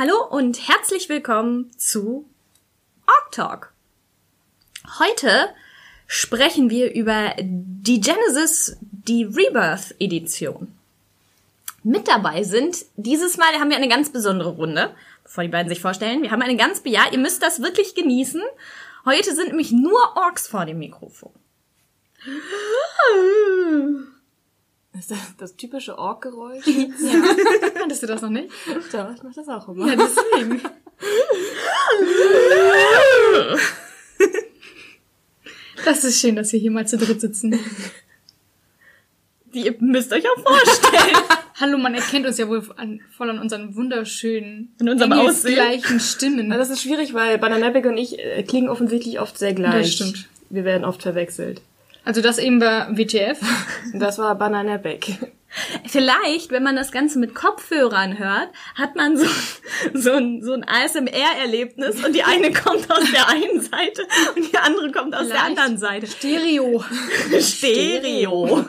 Hallo 0.00 0.24
und 0.30 0.66
herzlich 0.66 1.10
willkommen 1.10 1.70
zu 1.76 2.24
Org 3.06 3.32
Talk. 3.32 3.72
Heute 4.98 5.50
sprechen 6.06 6.70
wir 6.70 6.94
über 6.94 7.34
die 7.38 8.00
Genesis, 8.00 8.78
die 8.80 9.24
Rebirth 9.24 9.94
Edition. 9.98 10.74
Mit 11.82 12.08
dabei 12.08 12.44
sind, 12.44 12.86
dieses 12.96 13.36
Mal 13.36 13.52
haben 13.60 13.68
wir 13.68 13.76
eine 13.76 13.88
ganz 13.88 14.10
besondere 14.10 14.52
Runde, 14.52 14.96
bevor 15.22 15.44
die 15.44 15.50
beiden 15.50 15.68
sich 15.68 15.82
vorstellen. 15.82 16.22
Wir 16.22 16.30
haben 16.30 16.40
eine 16.40 16.56
ganz, 16.56 16.80
ja, 16.86 17.02
ihr 17.12 17.18
müsst 17.18 17.42
das 17.42 17.60
wirklich 17.60 17.94
genießen. 17.94 18.40
Heute 19.04 19.34
sind 19.34 19.48
nämlich 19.48 19.70
nur 19.70 20.16
Orks 20.16 20.48
vor 20.48 20.64
dem 20.64 20.78
Mikrofon. 20.78 21.32
Ist 24.98 25.10
das 25.10 25.18
das 25.38 25.56
typische 25.56 25.96
Ork-Geräusch? 25.96 26.66
Ja. 26.66 27.22
Hattest 27.82 28.02
du 28.02 28.06
das 28.06 28.22
noch 28.22 28.30
nicht? 28.30 28.50
Doch, 28.92 29.14
ich 29.14 29.22
mach 29.22 29.32
das 29.34 29.48
auch 29.48 29.68
immer. 29.68 29.86
Ja, 29.88 29.96
deswegen. 29.96 30.60
Das 35.84 36.04
ist 36.04 36.20
schön, 36.20 36.36
dass 36.36 36.52
wir 36.52 36.60
hier 36.60 36.70
mal 36.70 36.86
zu 36.86 36.98
dritt 36.98 37.20
sitzen. 37.20 37.58
Ihr 39.52 39.74
müsst 39.80 40.12
euch 40.12 40.24
auch 40.28 40.42
vorstellen. 40.42 41.16
Hallo, 41.60 41.78
man 41.78 41.94
erkennt 41.94 42.26
uns 42.26 42.38
ja 42.38 42.48
wohl 42.48 42.62
an, 42.76 43.00
voll 43.16 43.28
an 43.30 43.38
unseren 43.38 43.74
wunderschönen, 43.76 44.74
In 44.80 44.88
unserem 44.88 45.12
Aussehen. 45.12 45.54
gleichen 45.54 46.00
Stimmen. 46.00 46.50
Aber 46.52 46.58
das 46.58 46.70
ist 46.70 46.82
schwierig, 46.82 47.12
weil 47.12 47.38
Bananapic 47.38 47.84
und 47.84 47.98
ich 47.98 48.18
äh, 48.18 48.42
klingen 48.44 48.68
offensichtlich 48.68 49.20
oft 49.20 49.36
sehr 49.38 49.52
gleich. 49.52 49.86
Das 49.86 49.92
stimmt. 49.92 50.28
Wir 50.48 50.64
werden 50.64 50.84
oft 50.84 51.02
verwechselt. 51.02 51.60
Also 52.04 52.20
das 52.22 52.38
eben 52.38 52.60
war 52.60 52.96
WTF. 52.96 53.38
Das 53.94 54.18
war 54.18 54.34
Bananapic. 54.36 55.18
Vielleicht, 55.86 56.52
wenn 56.52 56.62
man 56.62 56.76
das 56.76 56.92
Ganze 56.92 57.18
mit 57.18 57.34
Kopfhörern 57.34 58.18
hört, 58.18 58.50
hat 58.76 58.94
man 58.94 59.16
so, 59.16 59.26
so 59.94 60.12
ein, 60.12 60.42
so 60.42 60.52
ein 60.52 60.64
ASMR-Erlebnis 60.64 62.04
und 62.04 62.14
die 62.14 62.22
eine 62.22 62.52
kommt 62.52 62.90
aus 62.90 63.10
der 63.12 63.28
einen 63.28 63.60
Seite 63.60 64.02
und 64.36 64.52
die 64.52 64.56
andere 64.58 64.92
kommt 64.92 65.14
aus 65.14 65.26
der 65.26 65.36
Vielleicht. 65.36 65.58
anderen 65.58 65.78
Seite. 65.78 66.06
Stereo. 66.06 66.84
Stereo. 67.40 68.64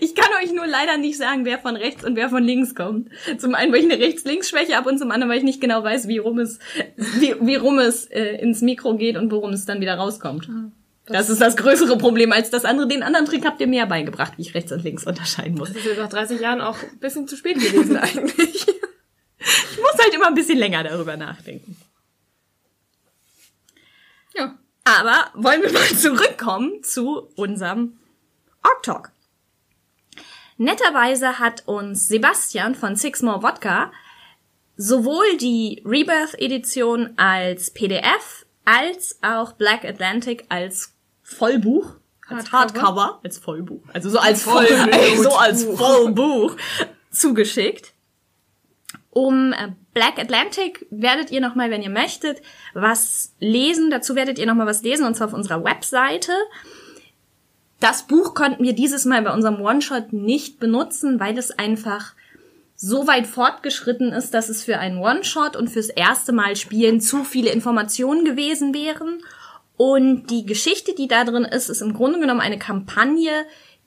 Ich 0.00 0.14
kann 0.14 0.28
euch 0.42 0.52
nur 0.52 0.66
leider 0.66 0.96
nicht 0.96 1.18
sagen, 1.18 1.44
wer 1.44 1.58
von 1.58 1.76
rechts 1.76 2.04
und 2.04 2.16
wer 2.16 2.30
von 2.30 2.42
links 2.42 2.74
kommt. 2.74 3.10
Zum 3.38 3.54
einen, 3.54 3.72
weil 3.72 3.80
ich 3.80 3.92
eine 3.92 4.02
Rechts-Links-Schwäche 4.02 4.74
habe 4.76 4.88
und 4.88 4.98
zum 4.98 5.10
anderen, 5.10 5.30
weil 5.30 5.38
ich 5.38 5.44
nicht 5.44 5.60
genau 5.60 5.84
weiß, 5.84 6.08
wie 6.08 6.18
rum 6.18 6.38
es, 6.38 6.58
wie, 6.96 7.34
wie 7.40 7.54
rum 7.54 7.78
es 7.78 8.06
äh, 8.06 8.36
ins 8.40 8.60
Mikro 8.62 8.96
geht 8.96 9.16
und 9.16 9.30
worum 9.30 9.52
es 9.52 9.66
dann 9.66 9.80
wieder 9.80 9.94
rauskommt. 9.94 10.48
Das 11.06 11.28
ist 11.28 11.40
das 11.40 11.56
größere 11.56 11.98
Problem 11.98 12.32
als 12.32 12.50
das 12.50 12.64
andere. 12.64 12.88
Den 12.88 13.02
anderen 13.02 13.26
Trick 13.26 13.44
habt 13.44 13.60
ihr 13.60 13.68
ja 13.68 13.84
beigebracht, 13.84 14.34
wie 14.36 14.42
ich 14.42 14.54
rechts 14.54 14.72
und 14.72 14.82
links 14.82 15.06
unterscheiden 15.06 15.56
muss. 15.56 15.72
Das 15.72 15.84
ist 15.84 15.98
nach 15.98 16.08
30 16.08 16.40
Jahren 16.40 16.62
auch 16.62 16.82
ein 16.82 16.98
bisschen 16.98 17.28
zu 17.28 17.36
spät 17.36 17.56
gewesen 17.56 17.96
eigentlich. 17.96 18.66
Ich 19.46 19.78
muss 19.78 20.02
halt 20.02 20.14
immer 20.14 20.28
ein 20.28 20.34
bisschen 20.34 20.56
länger 20.56 20.84
darüber 20.84 21.18
nachdenken. 21.18 21.76
Ja. 24.34 24.58
Aber 24.84 25.30
wollen 25.34 25.60
wir 25.60 25.70
mal 25.70 25.86
zurückkommen 25.98 26.82
zu 26.82 27.28
unserem 27.36 27.98
Org 28.62 28.82
Talk. 28.82 29.12
Netterweise 30.56 31.38
hat 31.38 31.66
uns 31.66 32.08
Sebastian 32.08 32.74
von 32.74 32.96
Six 32.96 33.20
More 33.20 33.42
Vodka 33.42 33.92
sowohl 34.76 35.36
die 35.36 35.82
Rebirth 35.84 36.34
Edition 36.38 37.18
als 37.18 37.70
PDF 37.72 38.46
als 38.64 39.18
auch 39.22 39.52
Black 39.52 39.84
Atlantic 39.84 40.46
als 40.48 40.93
Vollbuch, 41.24 41.96
als 42.28 42.52
Hardcover. 42.52 42.84
Hardcover, 42.84 43.20
als 43.24 43.38
Vollbuch, 43.38 43.82
also 43.92 44.10
so 44.10 44.18
als 44.18 44.42
Voll, 44.42 44.66
Vollbuch. 44.66 45.22
so 45.22 45.36
als 45.36 45.64
Vollbuch 45.64 46.56
zugeschickt. 47.10 47.92
Um 49.10 49.52
äh, 49.52 49.72
Black 49.94 50.18
Atlantic 50.18 50.86
werdet 50.90 51.30
ihr 51.30 51.40
nochmal, 51.40 51.70
wenn 51.70 51.82
ihr 51.82 51.90
möchtet, 51.90 52.42
was 52.74 53.32
lesen. 53.38 53.90
Dazu 53.90 54.16
werdet 54.16 54.38
ihr 54.38 54.46
nochmal 54.46 54.66
was 54.66 54.82
lesen, 54.82 55.06
und 55.06 55.14
zwar 55.14 55.28
auf 55.28 55.34
unserer 55.34 55.64
Webseite. 55.64 56.32
Das 57.80 58.06
Buch 58.06 58.34
konnten 58.34 58.64
wir 58.64 58.72
dieses 58.72 59.04
Mal 59.04 59.22
bei 59.22 59.32
unserem 59.32 59.60
One-Shot 59.60 60.12
nicht 60.12 60.58
benutzen, 60.58 61.20
weil 61.20 61.38
es 61.38 61.50
einfach 61.50 62.14
so 62.76 63.06
weit 63.06 63.26
fortgeschritten 63.26 64.12
ist, 64.12 64.34
dass 64.34 64.48
es 64.48 64.64
für 64.64 64.78
einen 64.78 64.98
One-Shot 64.98 65.54
und 65.54 65.68
fürs 65.68 65.90
erste 65.90 66.32
Mal 66.32 66.56
spielen 66.56 67.00
zu 67.00 67.24
viele 67.24 67.50
Informationen 67.50 68.24
gewesen 68.24 68.74
wären. 68.74 69.22
Und 69.76 70.30
die 70.30 70.46
Geschichte, 70.46 70.94
die 70.94 71.08
da 71.08 71.24
drin 71.24 71.44
ist, 71.44 71.68
ist 71.68 71.80
im 71.80 71.94
Grunde 71.94 72.20
genommen 72.20 72.40
eine 72.40 72.58
Kampagne, 72.58 73.30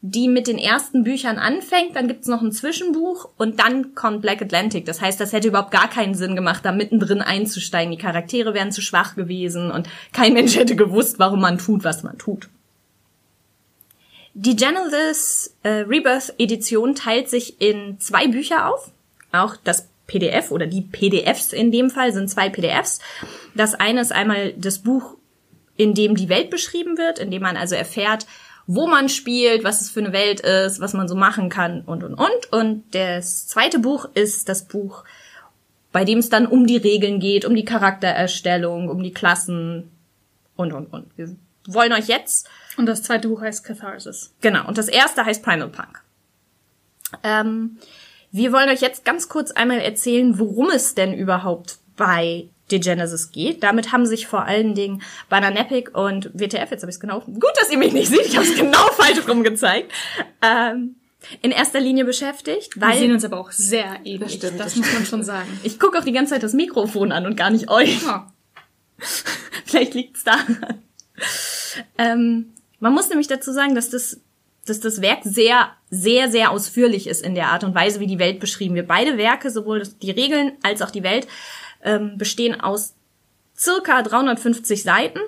die 0.02 0.28
mit 0.28 0.48
den 0.48 0.60
ersten 0.60 1.04
Büchern 1.04 1.38
anfängt, 1.38 1.96
dann 1.96 2.08
gibt's 2.08 2.28
noch 2.28 2.42
ein 2.42 2.52
Zwischenbuch 2.52 3.30
und 3.38 3.60
dann 3.60 3.96
kommt 3.96 4.22
Black 4.22 4.42
Atlantic. 4.42 4.86
Das 4.86 5.02
heißt, 5.02 5.20
das 5.20 5.34
hätte 5.34 5.48
überhaupt 5.48 5.72
gar 5.72 5.90
keinen 5.90 6.14
Sinn 6.14 6.36
gemacht, 6.36 6.64
da 6.64 6.72
mittendrin 6.72 7.22
einzusteigen. 7.22 7.92
Die 7.92 7.98
Charaktere 7.98 8.54
wären 8.54 8.72
zu 8.72 8.82
schwach 8.82 9.16
gewesen 9.16 9.72
und 9.72 9.90
kein 10.14 10.34
Mensch 10.34 10.56
hätte 10.56 10.76
gewusst, 10.76 11.18
warum 11.20 11.42
man 11.42 11.58
tut, 11.58 11.84
was 11.84 12.04
man 12.04 12.18
tut. 12.18 12.48
Die 14.36 14.56
Genesis 14.56 15.56
äh, 15.64 15.70
Rebirth 15.70 16.36
Edition 16.38 16.94
teilt 16.94 17.28
sich 17.28 17.60
in 17.60 18.00
zwei 18.00 18.28
Bücher 18.28 18.72
auf. 18.72 18.92
Auch 19.32 19.56
das 19.64 19.88
PDF 20.06 20.52
oder 20.52 20.68
die 20.68 20.82
PDFs 20.82 21.54
in 21.54 21.72
dem 21.72 21.90
Fall 21.90 22.14
sind 22.14 22.30
zwei 22.30 22.50
PDFs. 22.50 23.00
Das 23.56 23.74
eine 23.74 24.02
ist 24.02 24.12
einmal 24.12 24.54
das 24.54 24.80
Buch, 24.80 25.16
in 25.78 25.94
dem 25.94 26.16
die 26.16 26.30
Welt 26.30 26.50
beschrieben 26.50 26.98
wird, 26.98 27.20
in 27.20 27.32
dem 27.32 27.42
man 27.42 27.58
also 27.58 27.76
erfährt, 27.76 28.26
wo 28.66 28.86
man 28.86 29.08
spielt, 29.08 29.64
was 29.64 29.82
es 29.82 29.90
für 29.90 30.02
eine 30.02 30.12
Welt 30.12 30.42
ist, 30.42 30.82
was 30.82 30.94
man 30.94 31.08
so 31.08 31.16
machen 31.16 31.50
kann 31.50 31.82
und 31.82 32.04
und 32.04 32.16
und. 32.16 32.52
Und 32.52 32.84
das 32.94 33.48
zweite 33.48 33.80
Buch 33.80 34.10
ist 34.14 34.50
das 34.50 34.66
Buch, 34.66 35.06
bei 35.94 36.04
dem 36.04 36.20
es 36.20 36.30
dann 36.30 36.46
um 36.46 36.68
die 36.68 36.78
Regeln 36.78 37.20
geht, 37.20 37.46
um 37.46 37.56
die 37.56 37.66
Charaktererstellung, 37.66 38.90
um 38.90 39.02
die 39.02 39.14
Klassen 39.14 39.90
und 40.58 40.74
und 40.74 40.88
und. 40.92 41.18
Wir 41.18 41.36
wollen 41.66 41.94
euch 41.94 42.08
jetzt 42.08 42.50
Und 42.78 42.86
das 42.86 43.04
zweite 43.04 43.30
Buch 43.30 43.42
heißt 43.42 43.64
Catharsis. 43.64 44.34
Genau, 44.42 44.68
und 44.68 44.78
das 44.78 44.88
erste 44.88 45.26
heißt 45.26 45.44
Primal 45.44 45.70
Punk. 45.70 46.04
Ähm, 47.24 47.78
wir 48.32 48.52
wollen 48.52 48.70
euch 48.70 48.82
jetzt 48.82 49.06
ganz 49.06 49.30
kurz 49.30 49.52
einmal 49.52 49.80
erzählen, 49.80 50.38
worum 50.38 50.70
es 50.70 50.94
denn 50.94 51.14
überhaupt 51.14 51.78
bei 51.96 52.50
The 52.70 52.80
Genesis 52.80 53.32
geht. 53.32 53.64
Damit 53.64 53.92
haben 53.92 54.06
sich 54.06 54.28
vor 54.28 54.44
allen 54.44 54.76
Dingen 54.76 55.02
Bananapic 55.30 55.96
und 55.98 56.32
WTF, 56.34 56.72
jetzt 56.72 56.82
habe 56.82 56.90
ich 56.90 56.96
es 56.96 57.00
genau, 57.00 57.22
gut, 57.22 57.52
dass 57.60 57.72
ihr 57.72 57.78
mich 57.78 57.94
nicht 57.94 58.10
seht, 58.10 58.26
ich 58.26 58.36
habe 58.38 58.46
es 58.48 58.56
genau 58.56 58.88
falsch 58.92 59.28
rum 59.28 59.44
gezeigt, 59.44 59.92
ähm, 60.42 60.96
in 61.42 61.52
erster 61.52 61.80
Linie 61.80 62.06
beschäftigt, 62.06 62.80
Wir 62.80 62.94
sehen 62.94 63.02
weil 63.08 63.12
uns 63.14 63.26
aber 63.26 63.40
auch 63.40 63.52
sehr 63.52 64.00
ähnlich. 64.06 64.34
stimmt, 64.34 64.60
das 64.60 64.74
das 64.74 64.76
muss 64.76 64.94
man 64.94 65.06
schon 65.06 65.24
sagen. 65.24 65.60
ich 65.64 65.80
gucke 65.80 65.98
auch 65.98 66.04
die 66.04 66.12
ganze 66.12 66.34
Zeit 66.34 66.44
das 66.44 66.54
Mikrofon 66.54 67.12
an 67.12 67.26
und 67.26 67.36
gar 67.36 67.50
nicht 67.50 67.70
euch. 67.70 68.02
Ja. 68.04 68.32
Vielleicht 69.66 69.94
liegt's 69.94 70.24
daran. 70.24 70.82
Ähm, 71.98 72.54
man 72.80 72.94
muss 72.94 73.10
nämlich 73.10 73.28
dazu 73.28 73.52
sagen, 73.52 73.76
dass 73.76 73.90
das, 73.90 74.22
dass 74.66 74.80
das 74.80 75.02
Werk 75.02 75.20
sehr, 75.24 75.72
sehr, 75.90 76.30
sehr 76.32 76.52
ausführlich 76.52 77.08
ist 77.08 77.24
in 77.24 77.36
der 77.36 77.50
Art 77.50 77.64
und 77.64 77.76
Weise, 77.76 78.00
wie 78.00 78.08
die 78.08 78.20
Welt 78.20 78.40
beschrieben 78.40 78.76
wird. 78.76 78.88
Beide 78.88 79.18
Werke, 79.18 79.50
sowohl 79.50 79.84
die 80.02 80.12
Regeln 80.12 80.54
als 80.64 80.82
auch 80.82 80.92
die 80.92 81.04
Welt, 81.04 81.28
ähm, 81.84 82.18
bestehen 82.18 82.60
aus 82.60 82.94
circa 83.58 84.02
350 84.02 84.84
Seiten. 84.84 85.20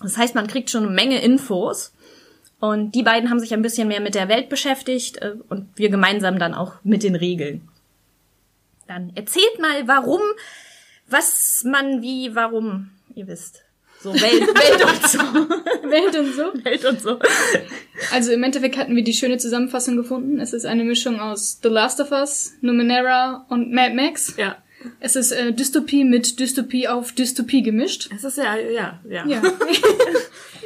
Das 0.00 0.16
heißt, 0.16 0.34
man 0.34 0.46
kriegt 0.46 0.70
schon 0.70 0.84
eine 0.84 0.92
Menge 0.92 1.22
Infos. 1.22 1.92
Und 2.60 2.94
die 2.94 3.02
beiden 3.02 3.28
haben 3.28 3.40
sich 3.40 3.52
ein 3.54 3.62
bisschen 3.62 3.88
mehr 3.88 4.00
mit 4.00 4.14
der 4.14 4.28
Welt 4.28 4.48
beschäftigt 4.48 5.16
äh, 5.18 5.34
und 5.48 5.68
wir 5.76 5.88
gemeinsam 5.88 6.38
dann 6.38 6.54
auch 6.54 6.74
mit 6.84 7.02
den 7.02 7.16
Regeln. 7.16 7.68
Dann 8.86 9.10
erzählt 9.16 9.58
mal, 9.58 9.88
warum, 9.88 10.20
was 11.08 11.64
man 11.64 12.02
wie, 12.02 12.34
warum, 12.34 12.90
ihr 13.14 13.26
wisst. 13.26 13.64
So 14.00 14.12
Welt, 14.12 14.22
Welt 14.22 14.84
und 14.84 15.08
so. 15.08 15.18
Welt 15.90 16.16
und 16.16 16.34
so. 16.34 16.64
Welt 16.64 16.84
und 16.84 17.00
so. 17.00 17.18
Also 18.12 18.32
im 18.32 18.42
Endeffekt 18.42 18.76
hatten 18.76 18.96
wir 18.96 19.04
die 19.04 19.12
schöne 19.12 19.38
Zusammenfassung 19.38 19.96
gefunden. 19.96 20.40
Es 20.40 20.52
ist 20.52 20.64
eine 20.64 20.84
Mischung 20.84 21.20
aus 21.20 21.60
The 21.62 21.68
Last 21.68 22.00
of 22.00 22.10
Us, 22.10 22.52
Numenera 22.60 23.46
und 23.48 23.72
Mad 23.72 23.94
Max. 23.94 24.36
Ja. 24.36 24.56
Es 25.00 25.16
ist 25.16 25.32
äh, 25.32 25.52
Dystopie 25.52 26.04
mit 26.04 26.38
Dystopie 26.38 26.88
auf 26.88 27.12
Dystopie 27.12 27.62
gemischt. 27.62 28.08
Es 28.14 28.24
ist 28.24 28.38
ja, 28.38 28.56
ja, 28.56 29.00
ja. 29.08 29.26
Ja. 29.26 29.42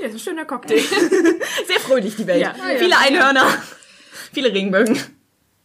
Ja, 0.00 0.08
ist 0.08 0.14
ein 0.14 0.18
schöner 0.18 0.44
Cocktail. 0.44 0.78
Sehr 1.66 1.80
fröhlich, 1.80 2.16
die 2.16 2.26
Welt. 2.26 2.42
Ja. 2.42 2.54
Ah, 2.62 2.72
ja. 2.72 2.78
Viele 2.78 2.98
Einhörner. 2.98 3.46
Viele 4.32 4.52
Regenbögen. 4.52 4.98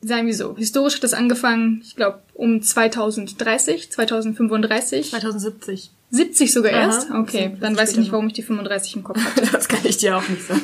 Sagen 0.01 0.25
wir 0.27 0.33
so. 0.33 0.55
Historisch 0.55 0.95
hat 0.95 1.03
das 1.03 1.13
angefangen, 1.13 1.81
ich 1.83 1.95
glaube, 1.95 2.21
um 2.33 2.61
2030, 2.61 3.91
2035. 3.91 5.09
2070. 5.09 5.91
70 6.11 6.53
sogar 6.53 6.71
Aha, 6.71 6.79
erst? 6.79 7.11
Okay, 7.11 7.43
70 7.43 7.59
dann 7.59 7.77
weiß 7.77 7.91
ich 7.91 7.97
nicht, 7.97 8.11
warum 8.11 8.27
ich 8.27 8.33
die 8.33 8.41
35 8.41 8.95
im 8.95 9.03
Kopf 9.03 9.23
hatte. 9.23 9.47
Das 9.51 9.67
kann 9.67 9.81
ich 9.83 9.97
dir 9.97 10.17
auch 10.17 10.27
nicht 10.27 10.43
sagen. 10.43 10.61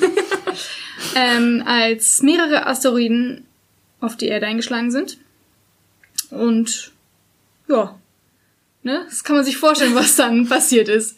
ähm, 1.16 1.64
als 1.66 2.22
mehrere 2.24 2.66
Asteroiden 2.68 3.46
auf 4.00 4.16
die 4.16 4.28
Erde 4.28 4.48
eingeschlagen 4.48 4.92
sind. 4.92 5.18
Und 6.32 6.92
ja, 7.68 7.96
ne, 8.84 9.06
das 9.10 9.24
kann 9.24 9.36
man 9.36 9.46
sich 9.46 9.58
vorstellen, 9.58 9.96
was 9.96 10.16
dann 10.16 10.48
passiert 10.50 10.90
ist. 10.90 11.18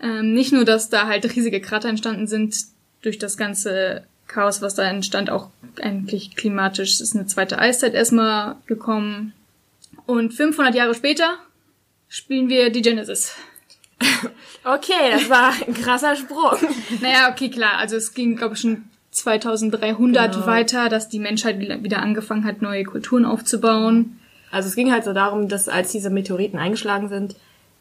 Ähm, 0.00 0.34
nicht 0.34 0.52
nur, 0.52 0.64
dass 0.64 0.90
da 0.90 1.06
halt 1.06 1.24
riesige 1.34 1.60
Krater 1.60 1.88
entstanden 1.88 2.26
sind 2.26 2.56
durch 3.02 3.18
das 3.18 3.36
ganze 3.36 4.04
Chaos, 4.26 4.62
was 4.62 4.74
da 4.74 4.84
entstand, 4.84 5.30
auch 5.30 5.50
eigentlich 5.80 6.34
klimatisch 6.36 7.00
ist 7.00 7.14
eine 7.14 7.26
zweite 7.26 7.58
Eiszeit 7.58 7.94
erstmal 7.94 8.56
gekommen. 8.66 9.32
Und 10.06 10.32
500 10.34 10.74
Jahre 10.74 10.94
später 10.94 11.38
spielen 12.08 12.48
wir 12.48 12.70
die 12.70 12.82
Genesis. 12.82 13.34
Okay, 14.66 15.10
das 15.12 15.28
war 15.28 15.52
ein 15.66 15.74
krasser 15.74 16.16
Sprung. 16.16 16.56
Naja, 17.02 17.30
okay, 17.30 17.50
klar. 17.50 17.76
Also 17.76 17.96
es 17.96 18.14
ging, 18.14 18.34
glaube 18.36 18.54
ich, 18.54 18.60
schon 18.62 18.84
2300 19.10 20.32
Genau. 20.32 20.46
weiter, 20.46 20.88
dass 20.88 21.10
die 21.10 21.18
Menschheit 21.18 21.58
wieder 21.58 21.82
wieder 21.84 22.00
angefangen 22.00 22.44
hat, 22.46 22.62
neue 22.62 22.84
Kulturen 22.84 23.26
aufzubauen. 23.26 24.18
Also 24.54 24.68
es 24.68 24.76
ging 24.76 24.92
halt 24.92 25.04
so 25.04 25.12
darum, 25.12 25.48
dass 25.48 25.68
als 25.68 25.90
diese 25.90 26.10
Meteoriten 26.10 26.58
eingeschlagen 26.58 27.08
sind, 27.08 27.34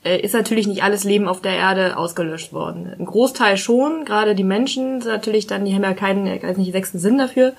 äh, 0.03 0.19
ist 0.19 0.33
natürlich 0.33 0.67
nicht 0.67 0.83
alles 0.83 1.03
Leben 1.03 1.27
auf 1.27 1.41
der 1.41 1.55
Erde 1.55 1.97
ausgelöscht 1.97 2.51
worden. 2.51 2.91
Ein 2.97 3.05
Großteil 3.05 3.57
schon, 3.57 4.05
gerade 4.05 4.35
die 4.35 4.43
Menschen 4.43 5.01
sind 5.01 5.11
natürlich 5.11 5.47
dann, 5.47 5.65
die 5.65 5.73
haben 5.73 5.83
ja 5.83 5.93
keinen, 5.93 6.25
weiß 6.25 6.57
nicht, 6.57 6.71
sechsten 6.71 6.99
Sinn 6.99 7.17
dafür. 7.17 7.53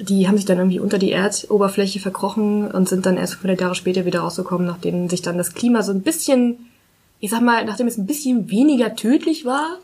Die 0.00 0.26
haben 0.26 0.36
sich 0.36 0.46
dann 0.46 0.58
irgendwie 0.58 0.80
unter 0.80 0.98
die 0.98 1.12
Erdoberfläche 1.12 2.00
verkrochen 2.00 2.70
und 2.70 2.88
sind 2.88 3.04
dann 3.04 3.16
erst 3.16 3.34
500 3.34 3.60
Jahre 3.60 3.74
später 3.74 4.04
wieder 4.04 4.20
rausgekommen, 4.20 4.66
nachdem 4.66 5.08
sich 5.08 5.22
dann 5.22 5.38
das 5.38 5.54
Klima 5.54 5.82
so 5.82 5.92
ein 5.92 6.02
bisschen, 6.02 6.70
ich 7.20 7.30
sag 7.30 7.42
mal, 7.42 7.64
nachdem 7.64 7.88
es 7.88 7.98
ein 7.98 8.06
bisschen 8.06 8.50
weniger 8.50 8.96
tödlich 8.96 9.44
war, 9.44 9.78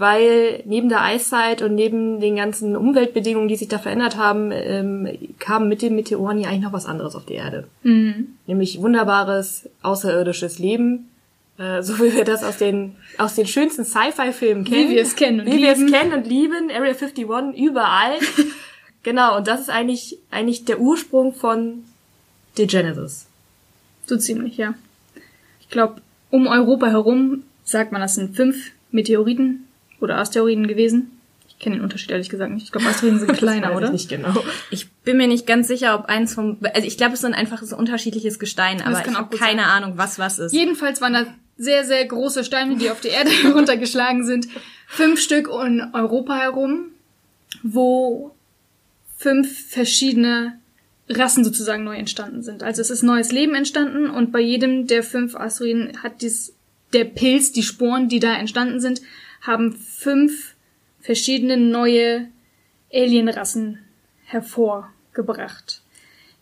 weil 0.00 0.62
neben 0.64 0.88
der 0.88 1.02
Eiszeit 1.02 1.60
und 1.60 1.74
neben 1.74 2.20
den 2.20 2.36
ganzen 2.36 2.74
Umweltbedingungen, 2.74 3.48
die 3.48 3.56
sich 3.56 3.68
da 3.68 3.78
verändert 3.78 4.16
haben, 4.16 4.50
ähm, 4.50 5.06
kam 5.38 5.68
mit 5.68 5.82
den 5.82 5.94
Meteoren 5.94 6.38
ja 6.38 6.48
eigentlich 6.48 6.62
noch 6.62 6.72
was 6.72 6.86
anderes 6.86 7.14
auf 7.14 7.26
die 7.26 7.34
Erde. 7.34 7.68
Nämlich 8.46 8.80
wunderbares 8.80 9.68
außerirdisches 9.82 10.58
Leben, 10.58 11.10
äh, 11.58 11.82
so 11.82 11.98
wie 11.98 12.14
wir 12.14 12.24
das 12.24 12.42
aus 12.42 12.56
den 12.56 12.96
aus 13.18 13.34
den 13.34 13.46
schönsten 13.46 13.84
Sci-Fi-Filmen 13.84 14.64
kennen, 14.64 14.88
wir 14.88 15.02
es 15.02 15.16
kennen 15.16 15.40
und 15.40 15.46
wie 15.46 15.58
wir 15.58 15.72
es 15.72 15.78
lieben. 15.78 15.92
kennen 15.92 16.12
und 16.14 16.26
lieben, 16.26 16.70
Area 16.70 16.94
51 16.94 17.26
überall. 17.58 18.14
genau, 19.02 19.36
und 19.36 19.48
das 19.48 19.60
ist 19.60 19.68
eigentlich 19.68 20.16
eigentlich 20.30 20.64
der 20.64 20.80
Ursprung 20.80 21.34
von 21.34 21.84
The 22.56 22.66
Genesis. 22.66 23.26
So 24.06 24.16
ziemlich, 24.16 24.56
ja. 24.56 24.72
Ich 25.60 25.68
glaube, 25.68 26.00
um 26.30 26.46
Europa 26.46 26.86
herum 26.86 27.42
sagt 27.64 27.92
man, 27.92 28.00
das 28.00 28.14
sind 28.14 28.34
fünf 28.34 28.70
Meteoriten 28.92 29.66
oder 30.00 30.18
Asteroiden 30.18 30.66
gewesen. 30.66 31.10
Ich 31.48 31.58
kenne 31.58 31.76
den 31.76 31.82
Unterschied 31.82 32.10
ehrlich 32.10 32.30
gesagt 32.30 32.52
nicht. 32.52 32.64
Ich 32.64 32.72
glaube, 32.72 32.86
Asteroiden 32.86 33.18
sind 33.20 33.32
kleiner, 33.36 33.68
Weiß 33.68 33.72
ich 33.72 33.76
oder? 33.76 33.90
Nicht 33.90 34.08
genau. 34.08 34.44
Ich 34.70 34.90
bin 34.90 35.16
mir 35.16 35.28
nicht 35.28 35.46
ganz 35.46 35.68
sicher, 35.68 35.94
ob 35.94 36.06
eins 36.06 36.34
vom, 36.34 36.56
also 36.74 36.86
ich 36.86 36.96
glaube, 36.96 37.14
es 37.14 37.20
sind 37.20 37.34
einfach 37.34 37.62
so 37.62 37.76
unterschiedliches 37.76 38.38
Gestein, 38.38 38.80
aber 38.80 39.00
kann 39.00 39.10
ich 39.12 39.16
auch 39.16 39.20
habe 39.22 39.36
keine 39.36 39.62
sein. 39.62 39.70
Ahnung, 39.70 39.92
was 39.96 40.18
was 40.18 40.38
ist. 40.38 40.52
Jedenfalls 40.52 41.00
waren 41.00 41.12
da 41.12 41.26
sehr, 41.58 41.84
sehr 41.84 42.04
große 42.06 42.44
Steine, 42.44 42.76
die 42.76 42.90
auf 42.90 43.00
die 43.00 43.08
Erde 43.08 43.30
heruntergeschlagen 43.42 44.24
sind. 44.24 44.48
Fünf 44.86 45.20
Stück 45.20 45.48
um 45.48 45.82
Europa 45.92 46.38
herum, 46.38 46.86
wo 47.62 48.34
fünf 49.18 49.68
verschiedene 49.68 50.54
Rassen 51.10 51.44
sozusagen 51.44 51.84
neu 51.84 51.96
entstanden 51.96 52.42
sind. 52.42 52.62
Also 52.62 52.80
es 52.80 52.90
ist 52.90 53.02
neues 53.02 53.32
Leben 53.32 53.54
entstanden 53.54 54.08
und 54.08 54.32
bei 54.32 54.40
jedem 54.40 54.86
der 54.86 55.02
fünf 55.02 55.36
Asteroiden 55.36 56.02
hat 56.02 56.22
dies, 56.22 56.54
der 56.94 57.04
Pilz, 57.04 57.52
die 57.52 57.62
Sporen, 57.62 58.08
die 58.08 58.20
da 58.20 58.34
entstanden 58.34 58.80
sind, 58.80 59.02
haben 59.40 59.72
fünf 59.72 60.54
verschiedene 61.00 61.56
neue 61.56 62.28
Alienrassen 62.92 63.78
hervorgebracht. 64.24 65.82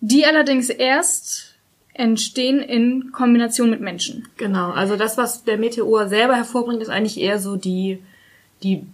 Die 0.01 0.25
allerdings 0.27 0.69
erst 0.71 1.57
entstehen 1.95 2.61
in 2.61 3.11
Kombination 3.13 3.71
mit 3.71 3.81
Menschen. 3.81 4.29
Genau, 4.37 4.71
also 4.71 4.97
das, 4.97 5.17
was 5.19 5.45
der 5.45 5.59
Meteor 5.59 6.09
selber 6.09 6.37
hervorbringt, 6.37 6.81
ist 6.81 6.91
eigentlich 6.91 7.19
eher 7.19 7.41
so 7.41 7.57
die, 7.57 7.99
die 8.63 8.87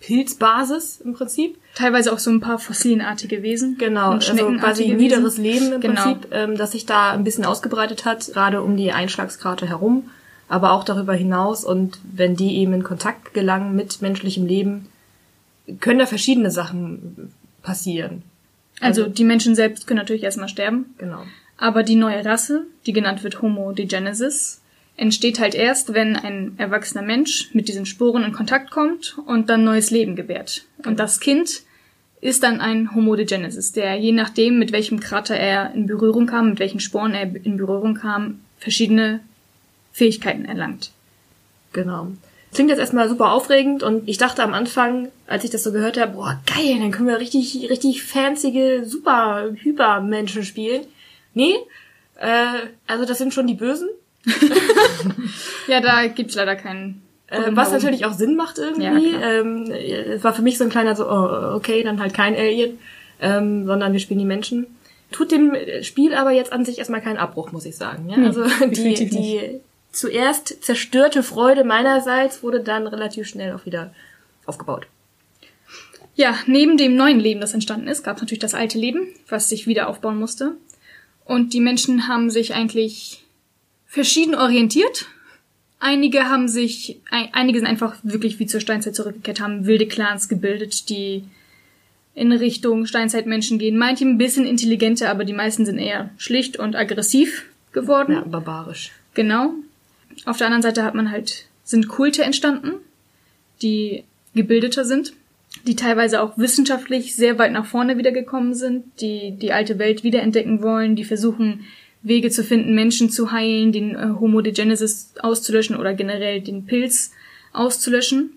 Pilzbasis 0.00 1.00
im 1.02 1.14
Prinzip. 1.14 1.56
Teilweise 1.74 2.12
auch 2.12 2.18
so 2.18 2.30
ein 2.30 2.40
paar 2.40 2.58
fossilienartige 2.58 3.42
Wesen. 3.42 3.76
Genau, 3.78 4.12
also 4.12 4.34
quasi 4.58 4.88
niederes. 4.92 5.38
Leben 5.38 5.72
im 5.72 5.80
Genau. 5.80 6.02
Prinzip, 6.02 6.28
ähm, 6.32 6.56
das 6.56 6.72
sich 6.72 6.84
da 6.84 7.12
ein 7.12 7.24
bisschen 7.24 7.44
ausgebreitet 7.44 8.04
hat, 8.04 8.26
gerade 8.32 8.62
um 8.62 8.76
die 8.76 8.92
Einschlagskrater 8.92 9.66
herum, 9.66 10.10
aber 10.50 10.72
auch 10.72 10.84
darüber 10.84 11.14
hinaus. 11.14 11.64
Und 11.64 11.98
wenn 12.02 12.34
die 12.36 12.56
eben 12.56 12.74
in 12.74 12.82
Kontakt 12.82 13.32
gelangen 13.32 13.74
mit 13.76 14.02
menschlichem 14.02 14.46
Leben, 14.46 14.88
können 15.80 16.00
da 16.00 16.06
verschiedene 16.06 16.50
Sachen 16.50 17.32
passieren. 17.62 18.22
Also 18.80 19.06
die 19.06 19.24
Menschen 19.24 19.54
selbst 19.54 19.86
können 19.86 19.98
natürlich 19.98 20.24
erstmal 20.24 20.48
sterben. 20.48 20.86
Genau. 20.98 21.22
Aber 21.56 21.82
die 21.84 21.94
neue 21.94 22.24
Rasse, 22.24 22.66
die 22.84 22.92
genannt 22.92 23.22
wird 23.22 23.40
Homo 23.40 23.72
degenesis, 23.72 24.60
entsteht 24.96 25.38
halt 25.38 25.54
erst, 25.54 25.94
wenn 25.94 26.16
ein 26.16 26.54
erwachsener 26.58 27.02
Mensch 27.02 27.50
mit 27.54 27.68
diesen 27.68 27.86
Sporen 27.86 28.24
in 28.24 28.32
Kontakt 28.32 28.70
kommt 28.70 29.18
und 29.26 29.48
dann 29.50 29.62
neues 29.62 29.90
Leben 29.90 30.16
gebärt. 30.16 30.64
Und 30.84 30.98
das 30.98 31.20
Kind 31.20 31.62
ist 32.20 32.42
dann 32.42 32.60
ein 32.60 32.92
Homo 32.94 33.14
degenesis, 33.14 33.72
der 33.72 33.94
je 33.94 34.12
nachdem, 34.12 34.58
mit 34.58 34.72
welchem 34.72 34.98
Krater 34.98 35.36
er 35.36 35.72
in 35.74 35.86
Berührung 35.86 36.26
kam, 36.26 36.50
mit 36.50 36.58
welchen 36.58 36.80
Sporen 36.80 37.14
er 37.14 37.34
in 37.36 37.56
Berührung 37.56 37.94
kam, 37.94 38.40
verschiedene 38.58 39.20
Fähigkeiten 39.92 40.44
erlangt. 40.44 40.90
Genau. 41.72 42.08
Klingt 42.52 42.70
jetzt 42.70 42.80
erstmal 42.80 43.08
super 43.08 43.32
aufregend 43.32 43.82
und 43.84 44.08
ich 44.08 44.18
dachte 44.18 44.42
am 44.42 44.54
Anfang, 44.54 45.08
als 45.28 45.44
ich 45.44 45.50
das 45.50 45.62
so 45.62 45.70
gehört 45.70 46.00
habe, 46.00 46.12
boah, 46.14 46.40
geil, 46.46 46.78
dann 46.80 46.90
können 46.90 47.08
wir 47.08 47.20
richtig, 47.20 47.70
richtig 47.70 48.02
fancyge, 48.02 48.82
super 48.84 49.50
Hypermenschen 49.54 50.44
spielen. 50.44 50.82
Nee, 51.32 51.54
äh, 52.16 52.66
also 52.88 53.04
das 53.04 53.18
sind 53.18 53.32
schon 53.32 53.46
die 53.46 53.54
Bösen. 53.54 53.88
Ja, 55.68 55.80
da 55.80 56.06
gibt's 56.08 56.34
leider 56.34 56.56
keinen. 56.56 57.02
Äh, 57.28 57.50
was 57.50 57.70
natürlich 57.70 58.04
auch 58.04 58.12
Sinn 58.12 58.34
macht 58.34 58.58
Ja, 58.58 58.64
irgendwie. 58.64 59.12
klar. 59.12 59.22
ähm, 59.22 59.70
es 59.70 60.24
war 60.24 60.34
für 60.34 60.42
mich 60.42 60.58
so 60.58 60.64
ein 60.64 60.70
kleiner 60.70 60.96
so, 60.96 61.08
oh, 61.08 61.54
okay, 61.54 61.82
dann 61.84 62.00
halt 62.00 62.12
kein 62.12 62.34
Alien, 62.34 62.78
ähm, 63.20 63.66
sondern 63.66 63.92
wir 63.92 64.00
spielen 64.00 64.18
die 64.18 64.26
Menschen. 64.26 64.66
Tut 65.12 65.30
dem 65.30 65.54
Spiel 65.82 66.14
aber 66.14 66.32
jetzt 66.32 66.52
an 66.52 66.64
sich 66.64 66.78
erstmal 66.78 67.00
keinen 67.00 67.18
Abbruch, 67.18 67.52
muss 67.52 67.66
ich 67.66 67.76
sagen. 67.76 68.08
Ja? 68.08 68.16
Also 68.24 68.44
die, 68.70 68.94
die 69.08 69.60
zuerst 69.92 70.62
zerstörte 70.62 71.22
Freude 71.22 71.64
meinerseits 71.64 72.42
wurde 72.42 72.60
dann 72.60 72.86
relativ 72.86 73.26
schnell 73.26 73.52
auch 73.54 73.66
wieder 73.66 73.92
aufgebaut. 74.46 74.86
Ja, 76.14 76.38
neben 76.46 76.76
dem 76.76 76.96
neuen 76.96 77.20
Leben, 77.20 77.40
das 77.40 77.54
entstanden 77.54 77.88
ist, 77.88 78.02
gab 78.02 78.16
es 78.16 78.22
natürlich 78.22 78.40
das 78.40 78.54
alte 78.54 78.78
Leben, 78.78 79.06
was 79.28 79.48
sich 79.48 79.66
wieder 79.66 79.88
aufbauen 79.88 80.18
musste. 80.18 80.56
Und 81.24 81.54
die 81.54 81.60
Menschen 81.60 82.08
haben 82.08 82.30
sich 82.30 82.54
eigentlich 82.54 83.24
verschieden 83.86 84.34
orientiert. 84.34 85.06
Einige 85.78 86.28
haben 86.28 86.48
sich, 86.48 87.00
ein, 87.10 87.28
einige 87.32 87.60
sind 87.60 87.68
einfach 87.68 87.96
wirklich 88.02 88.38
wie 88.38 88.46
zur 88.46 88.60
Steinzeit 88.60 88.94
zurückgekehrt, 88.94 89.40
haben 89.40 89.66
wilde 89.66 89.86
Clans 89.86 90.28
gebildet, 90.28 90.90
die 90.90 91.24
in 92.14 92.32
Richtung 92.32 92.84
Steinzeitmenschen 92.86 93.58
gehen. 93.58 93.78
Manche 93.78 94.04
ein 94.04 94.18
bisschen 94.18 94.44
intelligenter, 94.44 95.08
aber 95.10 95.24
die 95.24 95.32
meisten 95.32 95.64
sind 95.64 95.78
eher 95.78 96.10
schlicht 96.18 96.58
und 96.58 96.76
aggressiv 96.76 97.46
geworden. 97.72 98.12
Ja, 98.12 98.20
barbarisch. 98.22 98.90
Genau. 99.14 99.54
Auf 100.24 100.36
der 100.36 100.46
anderen 100.46 100.62
Seite 100.62 100.84
hat 100.84 100.94
man 100.94 101.10
halt, 101.10 101.46
sind 101.64 101.88
Kulte 101.88 102.22
entstanden, 102.22 102.72
die 103.62 104.04
gebildeter 104.34 104.84
sind, 104.84 105.12
die 105.66 105.76
teilweise 105.76 106.22
auch 106.22 106.38
wissenschaftlich 106.38 107.16
sehr 107.16 107.38
weit 107.38 107.52
nach 107.52 107.66
vorne 107.66 107.98
wiedergekommen 107.98 108.54
sind, 108.54 108.84
die 109.00 109.32
die 109.32 109.52
alte 109.52 109.78
Welt 109.78 110.04
wiederentdecken 110.04 110.62
wollen, 110.62 110.96
die 110.96 111.04
versuchen, 111.04 111.64
Wege 112.02 112.30
zu 112.30 112.44
finden, 112.44 112.74
Menschen 112.74 113.10
zu 113.10 113.30
heilen, 113.32 113.72
den 113.72 113.94
äh, 113.94 114.08
Homo 114.18 114.40
degenesis 114.40 115.12
auszulöschen 115.20 115.76
oder 115.76 115.92
generell 115.92 116.40
den 116.40 116.64
Pilz 116.64 117.12
auszulöschen. 117.52 118.30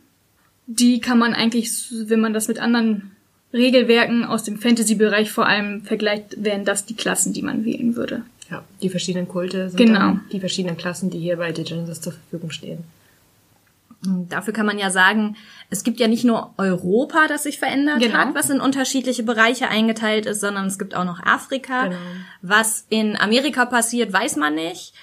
Die 0.68 1.00
kann 1.00 1.18
man 1.18 1.34
eigentlich, 1.34 1.88
wenn 1.92 2.20
man 2.20 2.34
das 2.34 2.48
mit 2.48 2.60
anderen 2.60 3.12
Regelwerken 3.54 4.26
aus 4.26 4.44
dem 4.44 4.58
Fantasy-Bereich 4.58 5.32
vor 5.32 5.46
allem 5.46 5.84
vergleicht, 5.84 6.44
wären 6.44 6.66
das 6.66 6.86
die 6.86 6.96
Klassen, 6.96 7.34
die 7.34 7.42
man 7.42 7.64
wählen 7.64 7.96
würde. 7.96 8.24
Ja, 8.52 8.64
die 8.82 8.90
verschiedenen 8.90 9.28
Kulte 9.28 9.70
sind 9.70 9.78
Genau. 9.78 10.18
die 10.32 10.40
verschiedenen 10.40 10.78
Klassen, 10.78 11.10
die 11.10 11.20
hier 11.20 11.38
bei 11.38 11.52
Degenesis 11.52 12.02
zur 12.02 12.14
Verfügung 12.14 12.52
stehen. 12.52 12.84
Dafür 14.28 14.54
kann 14.54 14.66
man 14.66 14.78
ja 14.78 14.90
sagen, 14.90 15.38
es 15.70 15.86
gibt 15.86 16.02
ja 16.02 16.10
nicht 16.10 16.26
nur 16.26 16.54
Europa, 16.58 17.28
das 17.30 17.44
sich 17.44 17.58
verändert 17.58 18.02
Genau. 18.02 18.16
hat, 18.18 18.36
was 18.36 18.50
in 18.50 18.60
unterschiedliche 18.60 19.24
Bereiche 19.24 19.70
eingeteilt 19.70 20.26
ist, 20.26 20.42
sondern 20.42 20.66
es 20.68 20.78
gibt 20.78 20.94
auch 20.94 21.06
noch 21.06 21.22
Afrika. 21.24 21.86
Genau. 21.88 21.96
Was 22.42 22.86
in 22.90 23.16
Amerika 23.16 23.66
passiert, 23.66 24.12
weiß 24.12 24.36
man 24.36 24.56
nicht. 24.56 24.94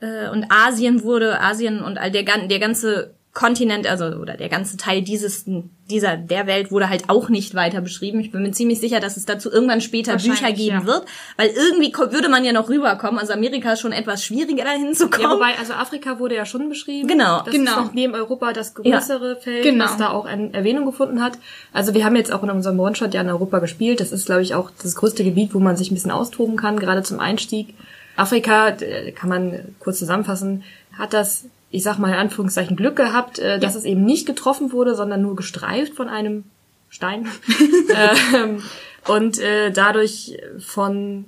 Äh, 0.00 0.28
Und 0.28 0.46
Asien 0.52 1.02
wurde, 1.02 1.40
Asien 1.40 1.82
und 1.82 1.98
all 1.98 2.12
der, 2.12 2.22
der 2.22 2.58
ganze 2.60 3.14
Kontinent, 3.34 3.88
also 3.88 4.04
oder 4.04 4.36
der 4.36 4.48
ganze 4.48 4.76
Teil 4.76 5.02
dieses, 5.02 5.44
dieser 5.90 6.16
der 6.16 6.46
Welt 6.46 6.70
wurde 6.70 6.88
halt 6.88 7.10
auch 7.10 7.28
nicht 7.28 7.56
weiter 7.56 7.80
beschrieben. 7.80 8.20
Ich 8.20 8.30
bin 8.30 8.42
mir 8.42 8.52
ziemlich 8.52 8.78
sicher, 8.78 9.00
dass 9.00 9.16
es 9.16 9.26
dazu 9.26 9.50
irgendwann 9.50 9.80
später 9.80 10.16
Bücher 10.16 10.52
geben 10.52 10.82
ja. 10.82 10.86
wird, 10.86 11.04
weil 11.36 11.48
irgendwie 11.48 11.92
würde 11.92 12.28
man 12.28 12.44
ja 12.44 12.52
noch 12.52 12.68
rüberkommen. 12.68 13.18
Also 13.18 13.32
Amerika 13.32 13.72
ist 13.72 13.80
schon 13.80 13.90
etwas 13.90 14.24
schwieriger 14.24 14.62
dahin 14.62 14.94
zu 14.94 15.10
kommen. 15.10 15.24
Ja, 15.24 15.34
wobei, 15.34 15.58
also 15.58 15.72
Afrika 15.72 16.20
wurde 16.20 16.36
ja 16.36 16.46
schon 16.46 16.68
beschrieben. 16.68 17.08
Genau. 17.08 17.42
Das 17.42 17.52
Genau. 17.52 17.70
ist 17.72 17.76
noch 17.76 17.92
neben 17.92 18.14
Europa 18.14 18.52
das 18.52 18.72
größere 18.74 19.34
Feld, 19.40 19.64
Genau. 19.64 19.84
was 19.84 19.96
da 19.96 20.10
auch 20.10 20.26
eine 20.26 20.54
Erwähnung 20.54 20.86
gefunden 20.86 21.20
hat. 21.20 21.32
Also 21.72 21.92
wir 21.92 22.04
haben 22.04 22.14
jetzt 22.14 22.32
auch 22.32 22.44
in 22.44 22.50
unserem 22.50 22.78
One-Shot 22.78 23.14
ja 23.14 23.20
in 23.20 23.28
Europa 23.28 23.58
gespielt. 23.58 23.98
Das 23.98 24.12
ist, 24.12 24.26
glaube 24.26 24.42
ich, 24.42 24.54
auch 24.54 24.70
das 24.80 24.94
größte 24.94 25.24
Gebiet, 25.24 25.54
wo 25.54 25.58
man 25.58 25.76
sich 25.76 25.90
ein 25.90 25.94
bisschen 25.94 26.12
austoben 26.12 26.54
kann, 26.56 26.78
gerade 26.78 27.02
zum 27.02 27.18
Einstieg. 27.18 27.74
Afrika, 28.16 28.68
äh, 28.68 29.10
kann 29.10 29.28
man 29.28 29.74
kurz 29.80 29.98
zusammenfassen, 29.98 30.62
hat 30.96 31.12
das, 31.12 31.46
ich 31.74 31.82
sag 31.82 31.98
mal 31.98 32.08
in 32.08 32.14
Anführungszeichen, 32.14 32.76
Glück 32.76 32.96
gehabt, 32.96 33.38
äh, 33.40 33.58
dass 33.58 33.74
es 33.74 33.84
eben 33.84 34.04
nicht 34.04 34.26
getroffen 34.26 34.72
wurde, 34.72 34.94
sondern 34.94 35.22
nur 35.22 35.34
gestreift 35.34 35.94
von 35.94 36.08
einem 36.08 36.44
Stein. 36.88 37.26
ähm, 38.34 38.62
und 39.08 39.38
äh, 39.40 39.70
dadurch 39.72 40.38
von 40.60 41.24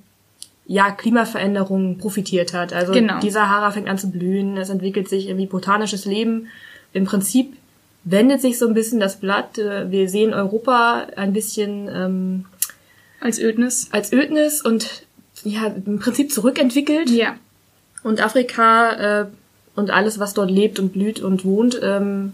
ja, 0.65 0.91
Klimaveränderungen 0.91 1.97
profitiert 1.97 2.53
hat. 2.53 2.73
Also 2.73 2.93
Genau. 2.93 3.19
die 3.19 3.29
Sahara 3.29 3.71
fängt 3.71 3.87
an 3.89 3.97
zu 3.97 4.09
blühen, 4.09 4.57
es 4.57 4.69
entwickelt 4.69 5.07
sich 5.09 5.27
irgendwie 5.27 5.47
botanisches 5.47 6.05
Leben. 6.05 6.47
Im 6.93 7.05
Prinzip 7.05 7.53
wendet 8.05 8.41
sich 8.41 8.57
so 8.57 8.67
ein 8.67 8.73
bisschen 8.73 8.99
das 9.01 9.17
Blatt. 9.19 9.57
Äh, 9.57 9.91
Wir 9.91 10.09
sehen 10.09 10.33
Europa 10.33 11.07
ein 11.17 11.33
bisschen 11.33 11.89
ähm, 11.93 12.45
Als 13.19 13.39
Ödnis. 13.39 13.89
als 13.91 14.13
Ödnis 14.13 14.61
und 14.61 15.05
ja, 15.43 15.67
im 15.67 15.99
Prinzip 15.99 16.31
zurückentwickelt. 16.31 17.09
Ja. 17.09 17.35
Und 18.03 18.21
Afrika 18.21 19.21
äh, 19.21 19.25
und 19.77 19.91
alles, 19.91 20.19
was 20.19 20.33
dort 20.33 20.51
lebt 20.51 20.79
und 20.79 20.91
blüht 20.91 21.21
und 21.21 21.45
wohnt, 21.45 21.79
ähm, 21.81 22.33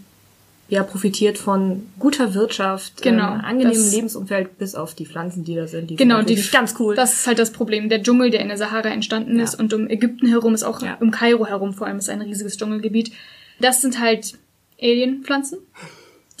ja, 0.68 0.82
profitiert 0.82 1.36
von 1.36 1.86
guter 1.98 2.32
Wirtschaft, 2.34 3.02
Genau, 3.02 3.34
ähm, 3.34 3.40
angenehmem 3.44 3.74
das- 3.74 3.92
Lebensumfeld, 3.94 4.58
bis 4.58 4.74
auf 4.74 4.94
die 4.94 5.04
Pflanzen, 5.04 5.44
die 5.44 5.54
da 5.54 5.66
sind. 5.66 5.90
Die 5.90 5.96
Genau, 5.96 6.16
sind 6.16 6.30
die 6.30 6.42
ganz 6.50 6.74
cool. 6.78 6.94
Das 6.96 7.12
ist 7.12 7.26
halt 7.26 7.38
das 7.38 7.52
Problem. 7.52 7.90
Der 7.90 8.02
Dschungel, 8.02 8.30
der 8.30 8.40
in 8.40 8.48
der 8.48 8.56
Sahara 8.56 8.88
entstanden 8.88 9.38
ist 9.38 9.54
und 9.60 9.72
um 9.74 9.88
Ägypten 9.88 10.26
herum 10.26 10.54
ist 10.54 10.62
auch, 10.64 10.82
Ja. 10.82 10.96
um 11.00 11.10
Kairo 11.10 11.46
herum 11.46 11.74
vor 11.74 11.86
allem 11.86 11.98
ist 11.98 12.08
ein 12.08 12.22
riesiges 12.22 12.56
Dschungelgebiet. 12.56 13.12
Das 13.60 13.82
sind 13.82 14.00
halt 14.00 14.34
Alienpflanzen, 14.80 15.58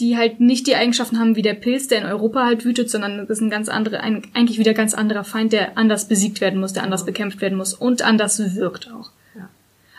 die 0.00 0.16
halt 0.16 0.40
nicht 0.40 0.66
die 0.66 0.74
Eigenschaften 0.74 1.20
haben 1.20 1.36
wie 1.36 1.42
der 1.42 1.54
Pilz, 1.54 1.86
der 1.88 1.98
in 2.00 2.06
Europa 2.06 2.44
halt 2.46 2.64
wütet, 2.64 2.90
sondern 2.90 3.18
das 3.18 3.28
ist 3.28 3.40
ein 3.42 3.50
ganz 3.50 3.68
andere, 3.68 4.00
ein, 4.00 4.22
eigentlich 4.32 4.58
wieder 4.58 4.72
ganz 4.74 4.94
anderer 4.94 5.22
Feind, 5.24 5.52
der 5.52 5.76
anders 5.78 6.08
besiegt 6.08 6.40
werden 6.40 6.58
muss, 6.60 6.72
der 6.72 6.82
anders 6.82 7.04
bekämpft 7.04 7.40
werden 7.42 7.58
muss 7.58 7.74
und 7.74 8.00
anders 8.02 8.40
wirkt 8.56 8.90
auch. 8.90 9.10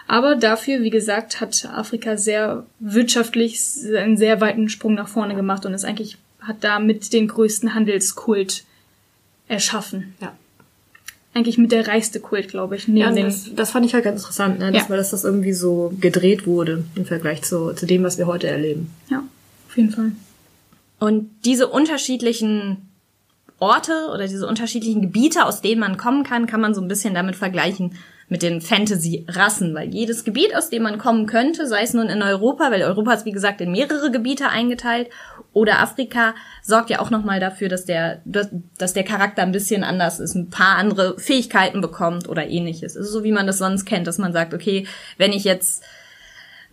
Aber 0.07 0.35
dafür, 0.35 0.81
wie 0.81 0.89
gesagt, 0.91 1.41
hat 1.41 1.67
Afrika 1.73 2.17
sehr 2.17 2.65
wirtschaftlich 2.79 3.59
einen 3.97 4.17
sehr 4.17 4.39
weiten 4.39 4.69
Sprung 4.69 4.93
nach 4.93 5.07
vorne 5.07 5.35
gemacht 5.35 5.65
und 5.65 5.73
ist 5.73 5.85
eigentlich, 5.85 6.17
hat 6.41 6.57
damit 6.61 7.11
den 7.11 7.27
größten 7.27 7.73
Handelskult 7.73 8.63
erschaffen 9.47 10.13
ja. 10.21 10.31
eigentlich 11.33 11.57
mit 11.57 11.71
der 11.71 11.87
reichste 11.87 12.19
Kult, 12.19 12.49
glaube 12.49 12.75
ich, 12.75 12.87
neben 12.87 13.17
Ja, 13.17 13.23
das, 13.23 13.49
das 13.55 13.71
fand 13.71 13.85
ich 13.85 13.93
halt 13.93 14.03
ganz 14.03 14.21
interessant, 14.21 14.59
ne? 14.59 14.71
dass, 14.71 14.83
Ja. 14.83 14.89
weil 14.89 14.97
das, 14.97 15.11
das 15.11 15.23
irgendwie 15.23 15.53
so 15.53 15.93
gedreht 15.99 16.45
wurde 16.45 16.83
im 16.95 17.05
Vergleich 17.05 17.41
zu, 17.43 17.73
zu 17.73 17.85
dem, 17.85 18.03
was 18.03 18.17
wir 18.17 18.27
heute 18.27 18.47
erleben. 18.47 18.91
Ja, 19.09 19.23
auf 19.67 19.77
jeden 19.77 19.91
Fall. 19.91 20.11
Und 20.99 21.29
diese 21.45 21.67
unterschiedlichen 21.67 22.89
Orte 23.59 24.09
oder 24.13 24.27
diese 24.27 24.47
unterschiedlichen 24.47 25.01
Gebiete, 25.01 25.45
aus 25.45 25.61
denen 25.61 25.79
man 25.79 25.97
kommen 25.97 26.23
kann, 26.23 26.45
kann 26.45 26.61
man 26.61 26.75
so 26.75 26.81
ein 26.81 26.87
bisschen 26.87 27.13
damit 27.13 27.35
vergleichen 27.35 27.97
mit 28.27 28.41
den 28.41 28.59
Fantasy-Rassen, 28.59 29.75
weil 29.75 29.93
jedes 29.93 30.23
Gebiet, 30.23 30.55
aus 30.55 30.69
dem 30.69 30.83
man 30.83 30.97
kommen 30.97 31.27
könnte, 31.27 31.67
sei 31.67 31.83
es 31.83 31.93
nun 31.93 32.07
in 32.07 32.23
Europa, 32.23 32.71
weil 32.71 32.81
Europa 32.81 33.13
ist 33.13 33.25
wie 33.25 33.31
gesagt 33.31 33.61
in 33.61 33.71
mehrere 33.71 34.09
Gebiete 34.09 34.49
eingeteilt, 34.49 35.09
oder 35.53 35.79
Afrika, 35.79 36.35
sorgt 36.61 36.89
ja 36.89 36.99
auch 36.99 37.11
nochmal 37.11 37.39
dafür, 37.39 37.69
dass 37.69 37.85
der, 37.85 38.21
dass, 38.25 38.93
der 38.93 39.03
Charakter 39.03 39.41
ein 39.41 39.53
bisschen 39.53 39.83
anders 39.83 40.19
ist, 40.19 40.35
ein 40.35 40.49
paar 40.49 40.75
andere 40.75 41.17
Fähigkeiten 41.17 41.79
bekommt 41.79 42.27
oder 42.27 42.47
ähnliches. 42.47 42.95
Es 42.95 43.07
ist 43.07 43.13
so, 43.13 43.23
wie 43.23 43.31
man 43.31 43.47
das 43.47 43.59
sonst 43.59 43.85
kennt, 43.85 44.05
dass 44.05 44.17
man 44.17 44.33
sagt, 44.33 44.53
okay, 44.53 44.85
wenn 45.17 45.31
ich 45.31 45.45
jetzt 45.45 45.83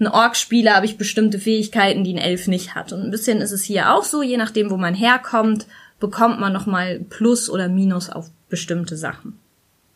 ein 0.01 0.09
Ork 0.09 0.37
spiele, 0.37 0.75
habe 0.75 0.87
ich 0.87 0.99
bestimmte 0.99 1.39
Fähigkeiten, 1.39 2.03
die 2.03 2.15
ein 2.15 2.19
Elf 2.19 2.49
nicht 2.49 2.75
hat. 2.75 2.93
Und 2.93 3.03
ein 3.03 3.11
bisschen 3.13 3.41
ist 3.41 3.53
es 3.53 3.63
hier 3.63 3.95
auch 3.95 4.03
so, 4.03 4.23
je 4.23 4.37
nachdem, 4.37 4.71
wo 4.71 4.77
man 4.77 4.95
herkommt, 4.95 5.67
bekommt 6.01 6.41
man 6.41 6.53
nochmal 6.53 6.99
Plus 7.09 7.49
oder 7.49 7.69
Minus 7.69 8.11
auf 8.11 8.31
bestimmte 8.49 8.97
Sachen. 8.97 9.39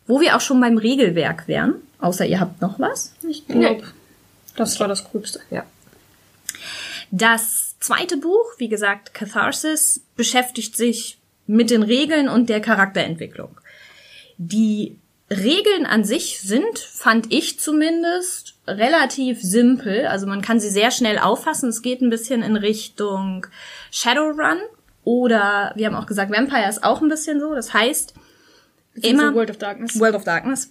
Wo 0.06 0.20
wir 0.20 0.36
auch 0.36 0.40
schon 0.40 0.60
beim 0.60 0.78
Regelwerk 0.78 1.48
wären, 1.48 1.74
außer 1.98 2.26
ihr 2.26 2.40
habt 2.40 2.60
noch 2.60 2.78
was. 2.78 3.14
Ich 3.28 3.46
glaube, 3.46 3.84
das 4.56 4.78
war 4.80 4.88
das 4.88 5.04
Coolste. 5.10 5.40
Ja. 5.50 5.64
Das 7.10 7.76
zweite 7.80 8.16
Buch, 8.16 8.54
wie 8.58 8.68
gesagt, 8.68 9.14
Catharsis, 9.14 10.00
beschäftigt 10.16 10.76
sich 10.76 11.18
mit 11.46 11.70
den 11.70 11.82
Regeln 11.82 12.28
und 12.28 12.48
der 12.48 12.60
Charakterentwicklung. 12.60 13.60
Die 14.38 14.98
Regeln 15.30 15.86
an 15.86 16.04
sich 16.04 16.40
sind, 16.40 16.78
fand 16.78 17.32
ich 17.32 17.58
zumindest, 17.58 18.54
relativ 18.66 19.40
simpel. 19.42 20.06
Also 20.06 20.26
man 20.26 20.42
kann 20.42 20.60
sie 20.60 20.70
sehr 20.70 20.90
schnell 20.90 21.18
auffassen. 21.18 21.68
Es 21.68 21.82
geht 21.82 22.00
ein 22.00 22.10
bisschen 22.10 22.42
in 22.42 22.56
Richtung 22.56 23.46
Shadowrun 23.90 24.58
oder 25.04 25.72
wir 25.76 25.86
haben 25.86 25.94
auch 25.94 26.06
gesagt, 26.06 26.32
Vampire 26.32 26.68
ist 26.68 26.82
auch 26.82 27.00
ein 27.00 27.08
bisschen 27.08 27.40
so. 27.40 27.54
Das 27.54 27.72
heißt, 27.72 28.14
immer 29.02 29.34
World 29.34 29.50
of 29.50 29.58
Darkness. 29.58 29.98
World 29.98 30.14
of 30.14 30.24
Darkness. 30.24 30.70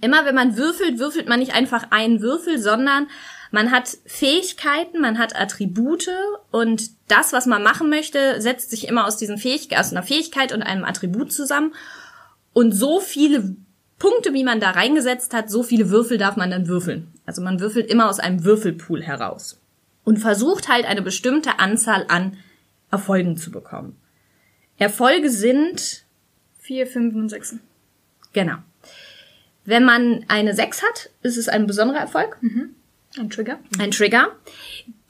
Immer 0.00 0.24
wenn 0.26 0.34
man 0.34 0.56
würfelt, 0.56 0.98
würfelt 0.98 1.28
man 1.28 1.40
nicht 1.40 1.54
einfach 1.54 1.90
einen 1.90 2.20
Würfel, 2.20 2.58
sondern 2.58 3.08
man 3.50 3.70
hat 3.70 3.96
Fähigkeiten, 4.04 5.00
man 5.00 5.18
hat 5.18 5.34
Attribute 5.40 6.10
und 6.50 6.90
das, 7.08 7.32
was 7.32 7.46
man 7.46 7.62
machen 7.62 7.88
möchte, 7.88 8.40
setzt 8.40 8.70
sich 8.70 8.88
immer 8.88 9.06
aus 9.06 9.16
diesen 9.16 9.38
Fähigkeiten, 9.38 9.80
aus 9.80 9.92
einer 9.92 10.02
Fähigkeit 10.02 10.52
und 10.52 10.62
einem 10.62 10.84
Attribut 10.84 11.32
zusammen. 11.32 11.74
Und 12.52 12.72
so 12.72 13.00
viele 13.00 13.56
Punkte, 13.98 14.34
wie 14.34 14.44
man 14.44 14.60
da 14.60 14.70
reingesetzt 14.70 15.32
hat, 15.32 15.50
so 15.50 15.62
viele 15.62 15.90
Würfel 15.90 16.18
darf 16.18 16.36
man 16.36 16.50
dann 16.50 16.68
würfeln. 16.68 17.08
Also 17.24 17.40
man 17.40 17.60
würfelt 17.60 17.86
immer 17.90 18.08
aus 18.10 18.18
einem 18.18 18.44
Würfelpool 18.44 19.02
heraus 19.02 19.58
und 20.04 20.18
versucht 20.18 20.68
halt 20.68 20.84
eine 20.84 21.02
bestimmte 21.02 21.58
Anzahl 21.58 22.04
an 22.08 22.36
Erfolgen 22.90 23.36
zu 23.36 23.50
bekommen. 23.50 23.96
Erfolge 24.78 25.30
sind 25.30 26.04
Vier, 26.66 26.88
fünf 26.88 27.14
und 27.14 27.28
sechs. 27.28 27.54
Genau. 28.32 28.56
Wenn 29.64 29.84
man 29.84 30.24
eine 30.26 30.52
6 30.52 30.82
hat, 30.82 31.10
ist 31.22 31.36
es 31.36 31.48
ein 31.48 31.68
besonderer 31.68 32.00
Erfolg, 32.00 32.38
Ein 33.18 33.30
Trigger. 33.30 33.60
ein 33.78 33.92
Trigger, 33.92 34.32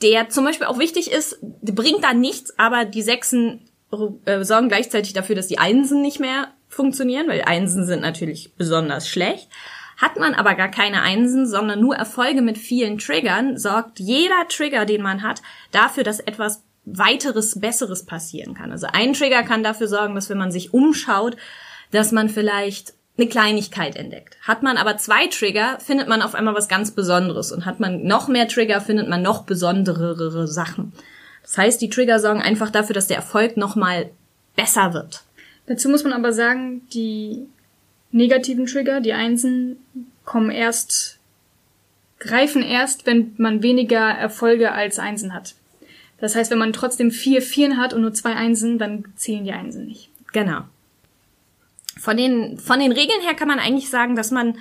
der 0.02 0.28
zum 0.28 0.44
Beispiel 0.44 0.66
auch 0.66 0.78
wichtig 0.78 1.10
ist, 1.10 1.38
bringt 1.62 2.04
da 2.04 2.12
nichts, 2.12 2.58
aber 2.58 2.84
die 2.84 3.00
Sechsen 3.00 3.62
äh, 4.26 4.44
sorgen 4.44 4.68
gleichzeitig 4.68 5.14
dafür, 5.14 5.34
dass 5.34 5.46
die 5.46 5.58
Einsen 5.58 6.02
nicht 6.02 6.20
mehr 6.20 6.52
funktionieren, 6.68 7.26
weil 7.26 7.40
Einsen 7.42 7.86
sind 7.86 8.02
natürlich 8.02 8.52
besonders 8.56 9.08
schlecht. 9.08 9.48
Hat 9.96 10.18
man 10.18 10.34
aber 10.34 10.56
gar 10.56 10.70
keine 10.70 11.00
Einsen, 11.00 11.46
sondern 11.46 11.80
nur 11.80 11.96
Erfolge 11.96 12.42
mit 12.42 12.58
vielen 12.58 12.98
Triggern, 12.98 13.56
sorgt 13.56 13.98
jeder 13.98 14.46
Trigger, 14.48 14.84
den 14.84 15.00
man 15.00 15.22
hat, 15.22 15.40
dafür, 15.72 16.04
dass 16.04 16.20
etwas 16.20 16.62
weiteres, 16.86 17.60
besseres 17.60 18.06
passieren 18.06 18.54
kann. 18.54 18.72
Also 18.72 18.86
ein 18.90 19.12
Trigger 19.12 19.42
kann 19.42 19.62
dafür 19.62 19.88
sorgen, 19.88 20.14
dass 20.14 20.30
wenn 20.30 20.38
man 20.38 20.52
sich 20.52 20.72
umschaut, 20.72 21.36
dass 21.90 22.12
man 22.12 22.28
vielleicht 22.28 22.94
eine 23.18 23.28
Kleinigkeit 23.28 23.96
entdeckt. 23.96 24.36
Hat 24.42 24.62
man 24.62 24.76
aber 24.76 24.96
zwei 24.98 25.26
Trigger, 25.26 25.78
findet 25.80 26.08
man 26.08 26.22
auf 26.22 26.34
einmal 26.34 26.54
was 26.54 26.68
ganz 26.68 26.90
Besonderes. 26.90 27.50
Und 27.50 27.64
hat 27.66 27.80
man 27.80 28.04
noch 28.04 28.28
mehr 28.28 28.46
Trigger, 28.46 28.80
findet 28.80 29.08
man 29.08 29.22
noch 29.22 29.44
besonderere 29.44 30.46
Sachen. 30.46 30.92
Das 31.42 31.58
heißt, 31.58 31.80
die 31.80 31.88
Trigger 31.88 32.20
sorgen 32.20 32.42
einfach 32.42 32.70
dafür, 32.70 32.94
dass 32.94 33.06
der 33.06 33.16
Erfolg 33.16 33.56
nochmal 33.56 34.10
besser 34.54 34.92
wird. 34.92 35.22
Dazu 35.66 35.88
muss 35.88 36.04
man 36.04 36.12
aber 36.12 36.32
sagen, 36.32 36.86
die 36.92 37.46
negativen 38.12 38.66
Trigger, 38.66 39.00
die 39.00 39.12
Einsen, 39.12 39.76
kommen 40.24 40.50
erst, 40.50 41.18
greifen 42.18 42.62
erst, 42.62 43.06
wenn 43.06 43.34
man 43.38 43.62
weniger 43.62 44.08
Erfolge 44.10 44.72
als 44.72 44.98
Einsen 44.98 45.32
hat. 45.32 45.54
Das 46.18 46.34
heißt, 46.34 46.50
wenn 46.50 46.58
man 46.58 46.72
trotzdem 46.72 47.10
vier 47.10 47.42
Vieren 47.42 47.76
hat 47.76 47.92
und 47.92 48.00
nur 48.00 48.14
zwei 48.14 48.34
Einsen, 48.34 48.78
dann 48.78 49.04
zählen 49.16 49.44
die 49.44 49.52
Einsen 49.52 49.86
nicht. 49.86 50.08
Genau. 50.32 50.60
Von 51.98 52.16
den, 52.16 52.58
von 52.58 52.78
den 52.78 52.92
Regeln 52.92 53.20
her 53.22 53.34
kann 53.34 53.48
man 53.48 53.58
eigentlich 53.58 53.90
sagen, 53.90 54.16
dass 54.16 54.30
man 54.30 54.58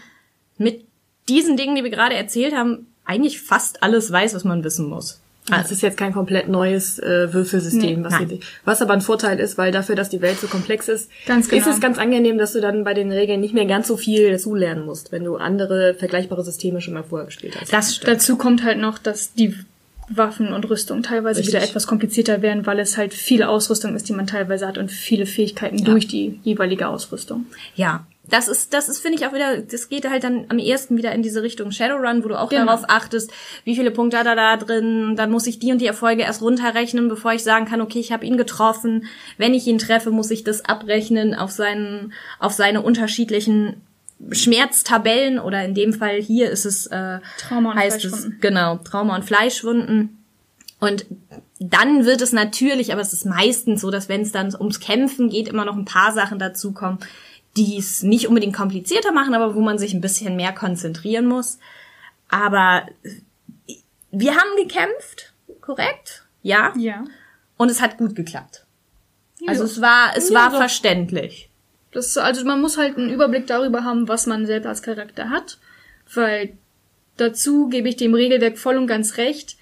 mit 0.57 0.85
diesen 1.27 1.57
Dingen, 1.57 1.75
die 1.75 1.83
wir 1.83 1.91
gerade 1.91 2.15
erzählt 2.15 2.55
haben, 2.55 2.87
eigentlich 3.03 3.41
fast 3.41 3.83
alles 3.83 4.11
weiß, 4.11 4.33
was 4.35 4.43
man 4.43 4.63
wissen 4.63 4.87
muss. 4.87 5.21
Das 5.47 5.71
ist 5.71 5.83
jetzt 5.83 5.97
kein 5.97 6.11
komplett 6.11 6.47
neues 6.47 6.97
äh, 6.97 7.31
Würfelsystem, 7.31 8.01
Nee, 8.01 8.03
was, 8.03 8.17
hier, 8.17 8.39
was 8.63 8.81
aber 8.81 8.93
ein 8.93 9.01
Vorteil 9.01 9.39
ist, 9.39 9.59
weil 9.59 9.71
dafür, 9.71 9.95
dass 9.95 10.09
die 10.09 10.21
Welt 10.21 10.39
so 10.39 10.47
komplex 10.47 10.87
ist, 10.87 11.11
Ganz 11.27 11.49
genau. 11.49 11.61
ist 11.61 11.67
es 11.67 11.79
ganz 11.79 11.99
angenehm, 11.99 12.39
dass 12.39 12.53
du 12.53 12.61
dann 12.61 12.83
bei 12.83 12.95
den 12.95 13.11
Regeln 13.11 13.41
nicht 13.41 13.53
mehr 13.53 13.67
ganz 13.67 13.87
so 13.87 13.95
viel 13.95 14.31
dazulernen 14.31 14.85
musst, 14.85 15.11
wenn 15.11 15.23
du 15.23 15.35
andere 15.35 15.93
vergleichbare 15.93 16.43
Systeme 16.43 16.81
schon 16.81 16.95
mal 16.95 17.03
vorher 17.03 17.27
gespielt 17.27 17.57
hast. 17.61 17.71
Das 17.71 17.95
stimmt. 17.95 18.11
Dazu 18.11 18.37
kommt 18.37 18.63
halt 18.63 18.79
noch, 18.79 18.97
dass 18.97 19.33
die 19.33 19.55
Waffen 20.09 20.53
und 20.53 20.69
Rüstung 20.69 21.03
teilweise 21.03 21.39
Richtig. 21.39 21.55
wieder 21.55 21.63
etwas 21.63 21.87
komplizierter 21.87 22.41
werden, 22.41 22.65
weil 22.65 22.79
es 22.79 22.97
halt 22.97 23.13
viele 23.13 23.49
Ausrüstung 23.49 23.95
ist, 23.95 24.07
die 24.07 24.13
man 24.13 24.27
teilweise 24.27 24.67
hat 24.67 24.77
und 24.77 24.91
viele 24.91 25.25
Fähigkeiten 25.25 25.83
durch 25.83 26.07
die 26.07 26.39
jeweilige 26.43 26.87
Ausrüstung. 26.87 27.47
Ja, 27.75 28.05
das 28.29 28.47
ist, 28.47 28.73
das 28.73 28.89
ist, 28.89 28.99
finde 28.99 29.19
ich 29.19 29.27
auch 29.27 29.33
wieder, 29.33 29.57
das 29.59 29.89
geht 29.89 30.09
halt 30.09 30.23
dann 30.23 30.45
am 30.49 30.57
ersten 30.57 30.97
wieder 30.97 31.11
in 31.11 31.21
diese 31.21 31.43
Richtung 31.43 31.71
Shadowrun, 31.71 32.23
wo 32.23 32.29
du 32.29 32.39
auch 32.39 32.49
Genau. 32.49 32.65
darauf 32.65 32.83
achtest, 32.87 33.31
wie 33.65 33.75
viele 33.75 33.91
Punkte 33.91 34.17
hat 34.17 34.25
er 34.25 34.35
da 34.35 34.57
drin, 34.57 35.15
dann 35.15 35.31
muss 35.31 35.47
ich 35.47 35.59
die 35.59 35.71
und 35.71 35.79
die 35.79 35.85
Erfolge 35.85 36.23
erst 36.23 36.41
runterrechnen, 36.41 37.07
bevor 37.07 37.33
ich 37.33 37.43
sagen 37.43 37.65
kann, 37.65 37.81
okay, 37.81 37.99
ich 37.99 38.11
habe 38.11 38.25
ihn 38.25 38.37
getroffen. 38.37 39.05
Wenn 39.37 39.53
ich 39.53 39.67
ihn 39.67 39.77
treffe, 39.77 40.11
muss 40.11 40.31
ich 40.31 40.43
das 40.43 40.65
abrechnen 40.65 41.35
auf 41.35 41.51
seinen, 41.51 42.13
auf 42.39 42.53
seine 42.53 42.81
unterschiedlichen 42.81 43.81
Schmerztabellen 44.31 45.39
oder 45.39 45.63
in 45.65 45.73
dem 45.73 45.93
Fall 45.93 46.21
hier 46.21 46.49
ist 46.49 46.65
es 46.65 46.87
äh, 46.87 47.19
Trauma 47.37 47.71
und 47.71 47.77
heißt 47.77 48.05
es 48.05 48.29
genau 48.39 48.77
Trauma 48.77 49.15
und 49.15 49.25
Fleischwunden 49.25 50.23
und 50.79 51.05
dann 51.59 52.05
wird 52.05 52.21
es 52.21 52.31
natürlich, 52.33 52.91
aber 52.91 53.01
es 53.01 53.13
ist 53.13 53.25
meistens 53.25 53.81
so, 53.81 53.89
dass 53.89 54.09
wenn 54.09 54.21
es 54.21 54.31
dann 54.31 54.53
ums 54.55 54.79
Kämpfen 54.79 55.29
geht, 55.29 55.47
immer 55.47 55.65
noch 55.65 55.75
ein 55.75 55.85
paar 55.85 56.11
Sachen 56.11 56.37
dazukommen, 56.37 56.99
die 57.55 57.77
es 57.77 58.03
nicht 58.03 58.27
unbedingt 58.27 58.55
komplizierter 58.55 59.11
machen, 59.11 59.33
aber 59.33 59.55
wo 59.55 59.61
man 59.61 59.77
sich 59.77 59.93
ein 59.93 60.01
bisschen 60.01 60.35
mehr 60.35 60.51
konzentrieren 60.51 61.25
muss. 61.25 61.59
Aber 62.29 62.85
wir 64.11 64.35
haben 64.35 64.49
gekämpft, 64.57 65.33
korrekt? 65.61 66.25
Ja. 66.41 66.73
Ja. 66.77 67.05
Und 67.57 67.71
es 67.71 67.81
hat 67.81 67.97
gut 67.97 68.15
geklappt. 68.15 68.65
Also 69.47 69.63
es 69.63 69.79
war, 69.79 70.17
es 70.17 70.29
Ja, 70.29 70.35
war 70.35 70.51
verständlich. 70.51 71.49
Das, 71.95 72.17
also 72.17 72.43
man 72.43 72.59
muss 72.59 72.77
halt 72.77 72.97
einen 72.97 73.09
Überblick 73.09 73.47
darüber 73.47 73.85
haben, 73.85 74.09
was 74.09 74.27
man 74.27 74.45
selbst 74.45 74.67
als 74.67 74.81
Charakter 74.81 75.29
hat, 75.29 75.57
weil 76.13 76.57
dazu 77.15 77.69
gebe 77.69 77.87
ich 77.87 77.95
dem 77.95 78.13
Regelwerk 78.13 78.57
voll 78.57 78.75
und 78.75 78.85
ganz 78.85 79.15
recht. 79.15 79.55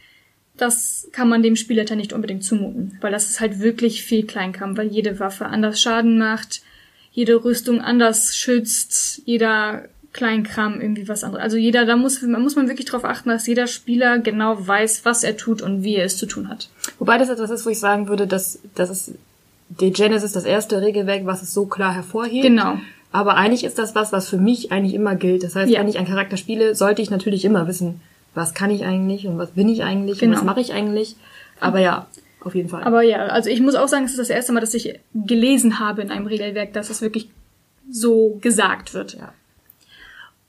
Das 0.58 1.08
kann 1.12 1.30
man 1.30 1.44
dem 1.44 1.56
Spielleiter 1.56 1.96
nicht 1.96 2.12
unbedingt 2.12 2.44
zumuten, 2.44 2.98
weil 3.02 3.12
das 3.12 3.30
ist 3.30 3.40
halt 3.40 3.60
wirklich 3.60 4.04
viel 4.04 4.25
Kleinkram, 4.25 4.75
weil 4.78 4.88
jede 4.88 5.20
Waffe 5.20 5.46
anders 5.46 5.80
Schaden 5.80 6.18
macht, 6.18 6.63
jede 7.12 7.44
Rüstung 7.44 7.82
anders 7.82 8.36
schützt, 8.36 9.22
jeder 9.25 9.88
Kleinkram 10.12 10.82
irgendwie 10.82 11.08
was 11.08 11.24
anderes. 11.24 11.44
Also 11.44 11.58
jeder, 11.58 11.86
da 11.86 11.96
muss, 11.96 12.20
man 12.24 12.42
muss 12.42 12.56
man 12.56 12.68
wirklich 12.68 12.88
darauf 12.88 13.06
achten, 13.06 13.30
dass 13.30 13.46
jeder 13.46 13.68
Spieler 13.68 14.18
genau 14.18 14.68
weiß, 14.68 15.06
was 15.06 15.24
er 15.24 15.38
tut 15.38 15.62
und 15.62 15.84
wie 15.84 15.98
er 15.98 16.06
es 16.06 16.18
zu 16.18 16.25
tun 16.25 16.50
hat. 16.50 16.70
Wobei 16.98 17.20
das 17.20 17.30
etwas 17.30 17.52
ist, 17.52 17.66
wo 17.66 17.70
ich 17.70 17.80
sagen 17.80 18.08
würde, 18.08 18.25
dass 18.25 18.58
das 18.74 18.90
ist 18.90 19.13
die 19.80 19.92
Genesis 19.92 20.32
das 20.34 20.46
erste 20.46 20.82
Regelwerk, 20.82 21.25
was 21.25 21.42
es 21.42 21.53
so 21.53 21.65
klar 21.65 21.94
hervorhebt. 21.94 22.44
Genau. 22.44 22.77
Aber 23.12 23.36
eigentlich 23.36 23.63
ist 23.63 23.77
das 23.77 23.94
was, 23.96 24.12
was 24.12 24.27
für 24.27 24.38
mich 24.38 24.72
eigentlich 24.72 24.94
immer 24.96 25.15
gilt. 25.15 25.44
Das 25.44 25.56
heißt, 25.56 25.72
Ja. 25.72 25.80
wenn 25.80 25.88
ich 25.88 25.98
einen 25.98 26.08
Charakter 26.08 26.38
spiele, 26.38 26.74
sollte 26.75 27.01
ich 27.01 27.10
natürlich 27.12 27.46
immer 27.46 27.68
wissen, 27.68 28.01
was 28.34 28.53
kann 28.56 28.72
ich 28.72 28.86
eigentlich 28.86 29.27
und 29.27 29.38
was 29.38 29.51
bin 29.51 29.70
ich 29.70 29.84
eigentlich 29.84 30.20
Genau. 30.20 30.32
und 30.34 30.38
was 30.39 30.46
mache 30.46 30.62
ich 30.62 30.74
eigentlich. 30.74 31.15
Aber 31.60 31.80
ja, 31.80 32.08
auf 32.42 32.56
jeden 32.56 32.70
Fall. 32.70 32.84
Aber 32.84 33.03
ja, 33.03 33.27
also 33.27 33.50
ich 33.50 33.62
muss 33.62 33.75
auch 33.75 33.88
sagen, 33.88 34.06
es 34.06 34.12
ist 34.12 34.20
das 34.20 34.30
erste 34.32 34.51
Mal, 34.51 34.60
dass 34.62 34.74
ich 34.74 35.00
gelesen 35.13 35.80
habe 35.80 36.01
in 36.01 36.10
einem 36.10 36.25
Regelwerk, 36.25 36.74
dass 36.74 36.89
es 36.89 37.01
wirklich 37.01 37.30
so 37.89 38.38
gesagt 38.42 38.94
wird. 38.94 39.13
ja. 39.13 39.34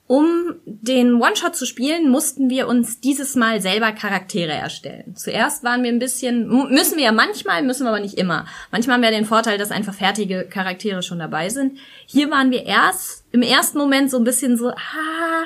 Um 0.06 0.56
den 0.66 1.14
One-Shot 1.14 1.56
zu 1.56 1.64
spielen, 1.64 2.11
mussten 2.11 2.50
wir 2.50 2.68
uns 2.68 3.00
dieses 3.00 3.37
Mal 3.37 3.62
selber 3.62 3.92
Charaktere 3.92 4.52
erstellen. 4.52 5.16
Zuerst 5.16 5.64
waren 5.64 5.82
wir 5.82 5.90
ein 5.90 5.99
bisschen, 5.99 6.46
müssen 6.70 6.99
wir 6.99 7.04
ja 7.04 7.12
manchmal, 7.12 7.62
müssen 7.62 7.84
wir 7.84 7.88
aber 7.88 8.00
nicht 8.00 8.18
immer. 8.18 8.44
Manchmal 8.70 8.96
haben 8.96 9.02
wir 9.02 9.11
den 9.11 9.25
Vorteil, 9.25 9.56
dass 9.56 9.70
einfach 9.70 9.94
fertige 9.94 10.46
Charaktere 10.46 11.02
schon 11.02 11.18
dabei 11.18 11.49
sind. 11.49 11.78
Hier 12.04 12.30
waren 12.30 12.50
wir 12.50 12.66
erst 12.66 13.25
im 13.32 13.40
ersten 13.40 13.78
Moment 13.78 14.11
so 14.11 14.18
ein 14.18 14.25
bisschen 14.25 14.58
so, 14.58 14.68
ah, 14.68 15.44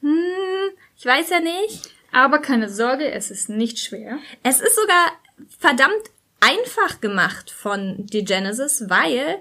hm, 0.00 0.70
ich 0.96 1.04
weiß 1.04 1.28
ja 1.28 1.40
nicht. 1.40 1.90
Aber 2.10 2.38
keine 2.38 2.70
Sorge, 2.70 3.10
es 3.10 3.30
ist 3.30 3.50
nicht 3.50 3.78
schwer. 3.78 4.18
Es 4.42 4.62
ist 4.62 4.74
sogar 4.74 5.12
verdammt 5.58 5.92
einfach 6.40 7.02
gemacht 7.02 7.50
von 7.50 8.06
The 8.10 8.24
Genesis, 8.24 8.84
weil 8.88 9.38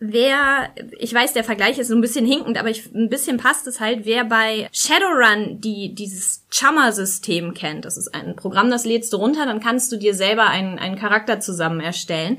wer, 0.00 0.70
ich 0.98 1.14
weiß, 1.14 1.34
der 1.34 1.44
Vergleich 1.44 1.78
ist 1.78 1.88
so 1.88 1.94
ein 1.94 2.00
bisschen 2.00 2.26
hinkend, 2.26 2.58
aber 2.58 2.70
ich, 2.70 2.92
ein 2.92 3.10
bisschen 3.10 3.36
passt 3.36 3.66
es 3.66 3.78
halt, 3.78 4.06
wer 4.06 4.24
bei 4.24 4.68
Shadowrun 4.72 5.60
die, 5.60 5.94
dieses 5.94 6.46
Chummer-System 6.50 7.54
kennt, 7.54 7.84
das 7.84 7.98
ist 7.98 8.14
ein 8.14 8.34
Programm, 8.34 8.70
das 8.70 8.86
lädst 8.86 9.12
du 9.12 9.18
runter, 9.18 9.44
dann 9.44 9.60
kannst 9.60 9.92
du 9.92 9.96
dir 9.96 10.14
selber 10.14 10.46
einen, 10.46 10.78
einen 10.78 10.96
Charakter 10.96 11.38
zusammen 11.38 11.80
erstellen. 11.80 12.38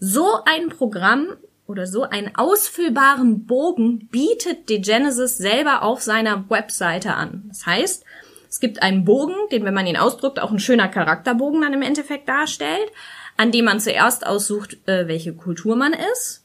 So 0.00 0.26
ein 0.44 0.68
Programm 0.68 1.28
oder 1.66 1.86
so 1.86 2.02
einen 2.02 2.34
ausfüllbaren 2.34 3.46
Bogen 3.46 4.08
bietet 4.08 4.68
The 4.68 4.80
Genesis 4.80 5.38
selber 5.38 5.82
auf 5.82 6.02
seiner 6.02 6.50
Webseite 6.50 7.14
an. 7.14 7.44
Das 7.48 7.66
heißt, 7.66 8.04
es 8.48 8.58
gibt 8.58 8.82
einen 8.82 9.04
Bogen, 9.04 9.36
den, 9.52 9.64
wenn 9.64 9.74
man 9.74 9.86
ihn 9.86 9.96
ausdrückt, 9.96 10.40
auch 10.40 10.50
ein 10.50 10.58
schöner 10.58 10.88
Charakterbogen 10.88 11.60
dann 11.60 11.72
im 11.72 11.82
Endeffekt 11.82 12.28
darstellt, 12.28 12.90
an 13.36 13.52
dem 13.52 13.66
man 13.66 13.78
zuerst 13.78 14.26
aussucht, 14.26 14.76
äh, 14.88 15.06
welche 15.06 15.34
Kultur 15.34 15.76
man 15.76 15.92
ist, 15.92 16.39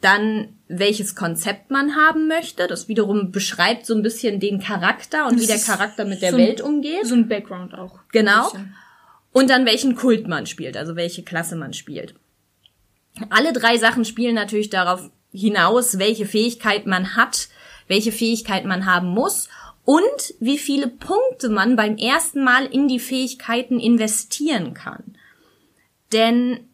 dann 0.00 0.56
welches 0.68 1.14
Konzept 1.14 1.70
man 1.70 1.96
haben 1.96 2.28
möchte. 2.28 2.66
Das 2.66 2.88
wiederum 2.88 3.30
beschreibt 3.30 3.86
so 3.86 3.94
ein 3.94 4.02
bisschen 4.02 4.40
den 4.40 4.60
Charakter 4.60 5.26
und 5.26 5.40
wie 5.40 5.46
der 5.46 5.58
Charakter 5.58 6.04
mit 6.04 6.22
der 6.22 6.32
so 6.32 6.38
Welt 6.38 6.60
umgeht. 6.60 7.06
So 7.06 7.14
ein 7.14 7.28
Background 7.28 7.74
auch. 7.74 7.98
Genau. 8.10 8.52
Und 9.32 9.50
dann 9.50 9.64
welchen 9.64 9.94
Kult 9.94 10.28
man 10.28 10.46
spielt, 10.46 10.76
also 10.76 10.96
welche 10.96 11.22
Klasse 11.22 11.56
man 11.56 11.72
spielt. 11.72 12.14
Alle 13.30 13.52
drei 13.52 13.76
Sachen 13.76 14.04
spielen 14.04 14.34
natürlich 14.34 14.70
darauf 14.70 15.10
hinaus, 15.32 15.98
welche 15.98 16.26
Fähigkeit 16.26 16.86
man 16.86 17.16
hat, 17.16 17.48
welche 17.88 18.12
Fähigkeit 18.12 18.64
man 18.64 18.86
haben 18.86 19.08
muss 19.08 19.48
und 19.84 20.34
wie 20.40 20.58
viele 20.58 20.88
Punkte 20.88 21.48
man 21.48 21.76
beim 21.76 21.96
ersten 21.96 22.44
Mal 22.44 22.66
in 22.66 22.88
die 22.88 23.00
Fähigkeiten 23.00 23.80
investieren 23.80 24.74
kann. 24.74 25.16
Denn 26.12 26.68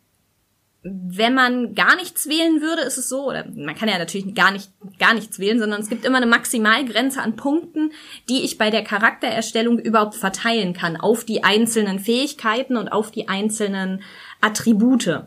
wenn 0.83 1.35
man 1.35 1.75
gar 1.75 1.97
nichts 1.97 2.29
wählen 2.29 2.61
würde, 2.61 2.83
ist 2.83 2.99
es 2.99 3.09
so, 3.09 3.29
oder 3.29 3.45
man 3.55 3.75
kann 3.75 3.89
ja 3.89 3.99
natürlich 3.99 4.35
gar 4.35 4.53
nicht, 4.53 4.71
gar 4.99 5.13
nichts 5.13 5.39
wählen, 5.41 5.59
sondern 5.59 5.81
es 5.81 5.89
gibt 5.89 6.05
immer 6.05 6.19
eine 6.19 6.27
Maximalgrenze 6.27 7.21
an 7.21 7.35
Punkten, 7.35 7.93
die 8.29 8.45
ich 8.45 8.59
bei 8.59 8.71
der 8.71 8.85
Charaktererstellung 8.85 9.79
überhaupt 9.81 10.15
verteilen 10.15 10.75
kann 10.75 10.97
auf 10.97 11.25
die 11.25 11.43
einzelnen 11.43 11.99
Fähigkeiten 11.99 12.77
und 12.77 12.89
auf 12.89 13.11
die 13.11 13.29
einzelnen 13.29 14.03
Attribute. 14.41 15.25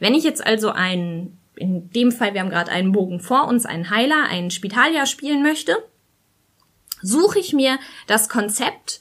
Wenn 0.00 0.14
ich 0.14 0.24
jetzt 0.24 0.44
also 0.44 0.70
einen, 0.70 1.38
in 1.54 1.90
dem 1.90 2.10
Fall, 2.10 2.34
wir 2.34 2.40
haben 2.40 2.50
gerade 2.50 2.72
einen 2.72 2.92
Bogen 2.92 3.20
vor 3.20 3.46
uns, 3.46 3.66
einen 3.66 3.90
Heiler, 3.90 4.24
einen 4.28 4.50
Spitalier 4.50 5.06
spielen 5.06 5.42
möchte, 5.42 5.76
suche 7.02 7.38
ich 7.38 7.52
mir 7.52 7.78
das 8.08 8.28
Konzept 8.28 9.00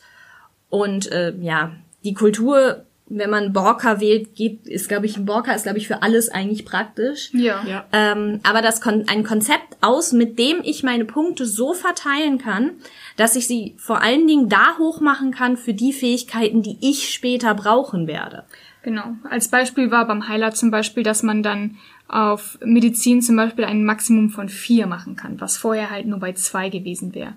und 0.70 1.12
äh, 1.12 1.34
ja, 1.40 1.74
die 2.04 2.14
Kultur, 2.14 2.86
wenn 3.10 3.30
man 3.30 3.54
Borka 3.54 4.00
wählt, 4.00 4.36
geht, 4.36 4.68
ist, 4.68 4.90
glaube 4.90 5.06
ich, 5.06 5.18
ein 5.18 5.26
Borka 5.26 5.54
ist, 5.54 5.64
glaube 5.64 5.78
ich, 5.78 5.88
für 5.88 6.04
alles 6.04 6.30
eigentlich 6.30 6.66
praktisch. 6.66 7.30
Ja. 7.34 7.64
Ja. 7.66 7.86
Ähm, 7.92 8.40
aber 8.44 8.62
das 8.62 8.82
Kon 8.82 9.06
ein 9.08 9.24
Konzept 9.24 9.78
aus, 9.82 10.12
mit 10.12 10.38
dem 10.38 10.58
ich 10.64 10.84
meine 10.84 11.06
Punkte 11.06 11.46
so 11.46 11.74
verteilen 11.74 12.38
kann, 12.38 12.72
dass 13.16 13.36
ich 13.36 13.48
sie 13.48 13.76
vor 13.78 14.02
allen 14.02 14.28
Dingen 14.28 14.50
da 14.50 14.78
hoch 14.78 15.00
machen 15.00 15.32
kann 15.32 15.58
für 15.58 15.74
die 15.74 15.94
Fähigkeiten, 15.94 16.62
die 16.62 16.78
ich 16.82 17.14
später 17.14 17.54
brauchen 17.54 18.08
werde. 18.08 18.44
Genau. 18.84 19.16
Als 19.30 19.50
Beispiel 19.50 19.92
war 19.92 20.08
beim 20.08 20.28
Heiler 20.28 20.54
zum 20.54 20.72
Beispiel, 20.72 21.04
dass 21.04 21.24
man 21.24 21.44
dann 21.44 21.78
auf 22.08 22.58
Medizin 22.64 23.22
zum 23.22 23.36
Beispiel 23.36 23.66
ein 23.66 23.84
Maximum 23.84 24.30
von 24.30 24.50
vier 24.50 24.88
machen 24.88 25.16
kann, 25.16 25.42
was 25.42 25.58
vorher 25.58 25.90
halt 25.90 26.06
nur 26.08 26.20
bei 26.20 26.34
zwei 26.34 26.70
gewesen 26.70 27.14
wäre. 27.14 27.34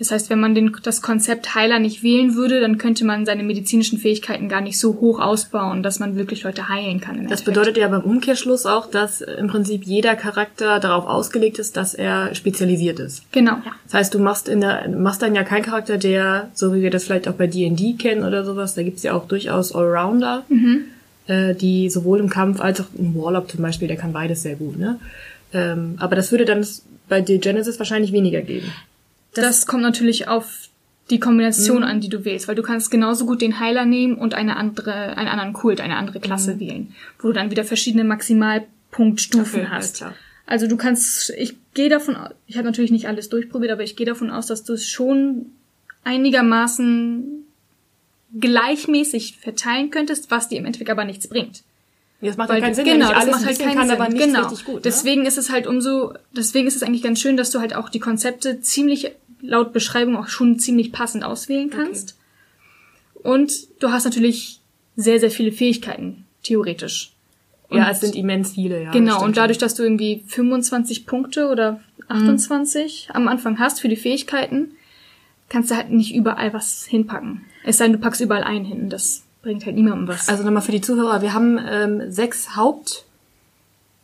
Das 0.00 0.10
heißt, 0.10 0.30
wenn 0.30 0.40
man 0.40 0.54
den, 0.54 0.74
das 0.82 1.02
Konzept 1.02 1.54
Heiler 1.54 1.78
nicht 1.78 2.02
wählen 2.02 2.34
würde, 2.34 2.58
dann 2.60 2.78
könnte 2.78 3.04
man 3.04 3.26
seine 3.26 3.42
medizinischen 3.42 3.98
Fähigkeiten 3.98 4.48
gar 4.48 4.62
nicht 4.62 4.78
so 4.78 4.94
hoch 4.94 5.20
ausbauen, 5.20 5.82
dass 5.82 6.00
man 6.00 6.16
wirklich 6.16 6.42
Leute 6.42 6.70
heilen 6.70 7.02
kann. 7.02 7.16
Das 7.16 7.24
Endeffekt. 7.24 7.44
bedeutet 7.44 7.76
ja 7.76 7.86
beim 7.88 8.00
Umkehrschluss 8.00 8.64
auch, 8.64 8.90
dass 8.90 9.20
im 9.20 9.48
Prinzip 9.48 9.84
jeder 9.84 10.16
Charakter 10.16 10.80
darauf 10.80 11.06
ausgelegt 11.06 11.58
ist, 11.58 11.76
dass 11.76 11.92
er 11.92 12.34
spezialisiert 12.34 12.98
ist. 12.98 13.30
Genau. 13.30 13.58
Das 13.84 13.92
heißt, 13.92 14.14
du 14.14 14.20
machst 14.20 14.48
in 14.48 14.62
der, 14.62 14.88
machst 14.88 15.20
dann 15.20 15.34
ja 15.34 15.44
keinen 15.44 15.64
Charakter, 15.64 15.98
der, 15.98 16.48
so 16.54 16.74
wie 16.74 16.80
wir 16.80 16.90
das 16.90 17.04
vielleicht 17.04 17.28
auch 17.28 17.34
bei 17.34 17.46
D&D 17.46 17.96
kennen 17.98 18.24
oder 18.24 18.46
sowas, 18.46 18.74
da 18.74 18.82
gibt's 18.82 19.02
ja 19.02 19.12
auch 19.12 19.28
durchaus 19.28 19.74
Allrounder, 19.74 20.44
äh, 21.26 21.54
die 21.54 21.90
sowohl 21.90 22.20
im 22.20 22.30
Kampf 22.30 22.62
als 22.62 22.80
auch 22.80 22.86
im 22.96 23.14
Warlock 23.14 23.50
zum 23.50 23.60
Beispiel, 23.60 23.88
der 23.88 23.98
kann 23.98 24.14
beides 24.14 24.40
sehr 24.44 24.56
gut, 24.56 24.78
ne? 24.78 24.98
Ähm, 25.52 25.96
aber 25.98 26.16
das 26.16 26.30
würde 26.30 26.46
dann 26.46 26.64
bei 27.10 27.22
The 27.22 27.38
Genesis 27.38 27.78
wahrscheinlich 27.78 28.12
weniger 28.12 28.40
geben. 28.40 28.72
Das, 29.34 29.66
kommt 29.66 29.82
natürlich 29.82 30.28
auf 30.28 30.68
die 31.10 31.20
Kombination 31.20 31.82
an, 31.82 32.00
die 32.00 32.08
du 32.08 32.24
wählst, 32.24 32.48
weil 32.48 32.54
du 32.54 32.62
kannst 32.62 32.90
genauso 32.90 33.26
gut 33.26 33.40
den 33.40 33.58
Heiler 33.58 33.84
nehmen 33.84 34.14
und 34.14 34.34
eine 34.34 34.56
andere, 34.56 35.16
einen 35.16 35.28
anderen 35.28 35.52
Kult, 35.52 35.80
eine 35.80 35.96
andere 35.96 36.20
Klasse 36.20 36.60
wählen, 36.60 36.94
wo 37.18 37.28
du 37.28 37.34
dann 37.34 37.50
wieder 37.50 37.64
verschiedene 37.64 38.04
Maximalpunktstufen 38.04 39.62
Okay, 39.62 39.70
hast. 39.70 40.04
Also 40.46 40.66
du 40.66 40.76
kannst, 40.76 41.30
ich 41.30 41.56
gehe 41.74 41.88
davon 41.88 42.16
aus, 42.16 42.30
ich 42.46 42.56
habe 42.56 42.66
natürlich 42.66 42.90
nicht 42.90 43.08
alles 43.08 43.28
durchprobiert, 43.28 43.72
aber 43.72 43.82
ich 43.82 43.96
gehe 43.96 44.06
davon 44.06 44.30
aus, 44.30 44.46
dass 44.46 44.64
du 44.64 44.72
es 44.72 44.88
schon 44.88 45.46
einigermaßen 46.04 47.44
gleichmäßig 48.38 49.38
verteilen 49.38 49.90
könntest, 49.90 50.30
was 50.30 50.48
dir 50.48 50.58
im 50.58 50.66
Endeffekt 50.66 50.90
aber 50.90 51.04
nichts 51.04 51.28
bringt. 51.28 51.62
Das 52.22 52.36
macht 52.36 52.50
ja 52.50 52.60
keinen 52.60 52.74
Sinn, 52.74 52.84
genau, 52.84 52.96
wenn 52.96 53.02
ich 53.02 53.08
das 53.08 53.22
alles 53.22 53.34
macht 53.36 53.46
halt 53.46 53.58
keinen 53.58 53.74
kann, 53.74 53.88
Sinn. 53.88 53.96
aber 53.96 54.08
nichts 54.08 54.26
genau. 54.26 54.40
richtig 54.42 54.64
gut. 54.66 54.74
Ne? 54.76 54.80
Deswegen 54.82 55.26
ist 55.26 55.38
es 55.38 55.50
halt 55.50 55.66
umso, 55.66 56.12
deswegen 56.36 56.68
ist 56.68 56.76
es 56.76 56.82
eigentlich 56.82 57.02
ganz 57.02 57.20
schön, 57.20 57.36
dass 57.36 57.50
du 57.50 57.60
halt 57.60 57.74
auch 57.74 57.88
die 57.88 57.98
Konzepte 58.00 58.60
ziemlich 58.60 59.12
laut 59.40 59.72
Beschreibung 59.72 60.16
auch 60.16 60.28
schon 60.28 60.58
ziemlich 60.58 60.92
passend 60.92 61.24
auswählen 61.24 61.70
kannst. 61.70 62.16
Und 63.22 63.52
du 63.80 63.90
hast 63.90 64.04
natürlich 64.04 64.60
sehr, 64.96 65.20
sehr 65.20 65.30
viele 65.30 65.52
Fähigkeiten, 65.52 66.24
theoretisch. 66.42 67.12
ja, 67.70 67.84
Und- 67.84 67.90
es 67.92 68.00
sind 68.00 68.14
immens 68.14 68.52
viele, 68.52 68.82
ja. 68.82 68.90
Genau, 68.90 69.22
und 69.24 69.36
dadurch, 69.36 69.58
dass 69.58 69.74
du 69.74 69.82
irgendwie 69.82 70.24
25 70.26 71.06
Punkte 71.06 71.48
oder 71.48 71.80
28 72.08 73.08
am 73.12 73.28
Anfang 73.28 73.58
hast 73.58 73.80
für 73.80 73.88
die 73.88 73.96
Fähigkeiten, 73.96 74.72
kannst 75.48 75.70
du 75.70 75.76
halt 75.76 75.90
nicht 75.90 76.14
überall 76.14 76.52
was 76.52 76.84
hinpacken. 76.84 77.42
Es 77.64 77.78
sei 77.78 77.84
denn, 77.84 77.94
du 77.94 77.98
packst 77.98 78.20
überall 78.20 78.42
einen 78.44 78.64
hin. 78.64 78.88
Das 78.90 79.22
bringt 79.42 79.64
halt 79.66 79.76
niemandem 79.76 80.08
was. 80.08 80.28
Also 80.28 80.44
nochmal 80.44 80.62
für 80.62 80.72
die 80.72 80.80
Zuhörer, 80.80 81.22
wir 81.22 81.32
haben 81.32 81.58
ähm, 81.58 82.10
sechs 82.10 82.56
Haupt, 82.56 83.04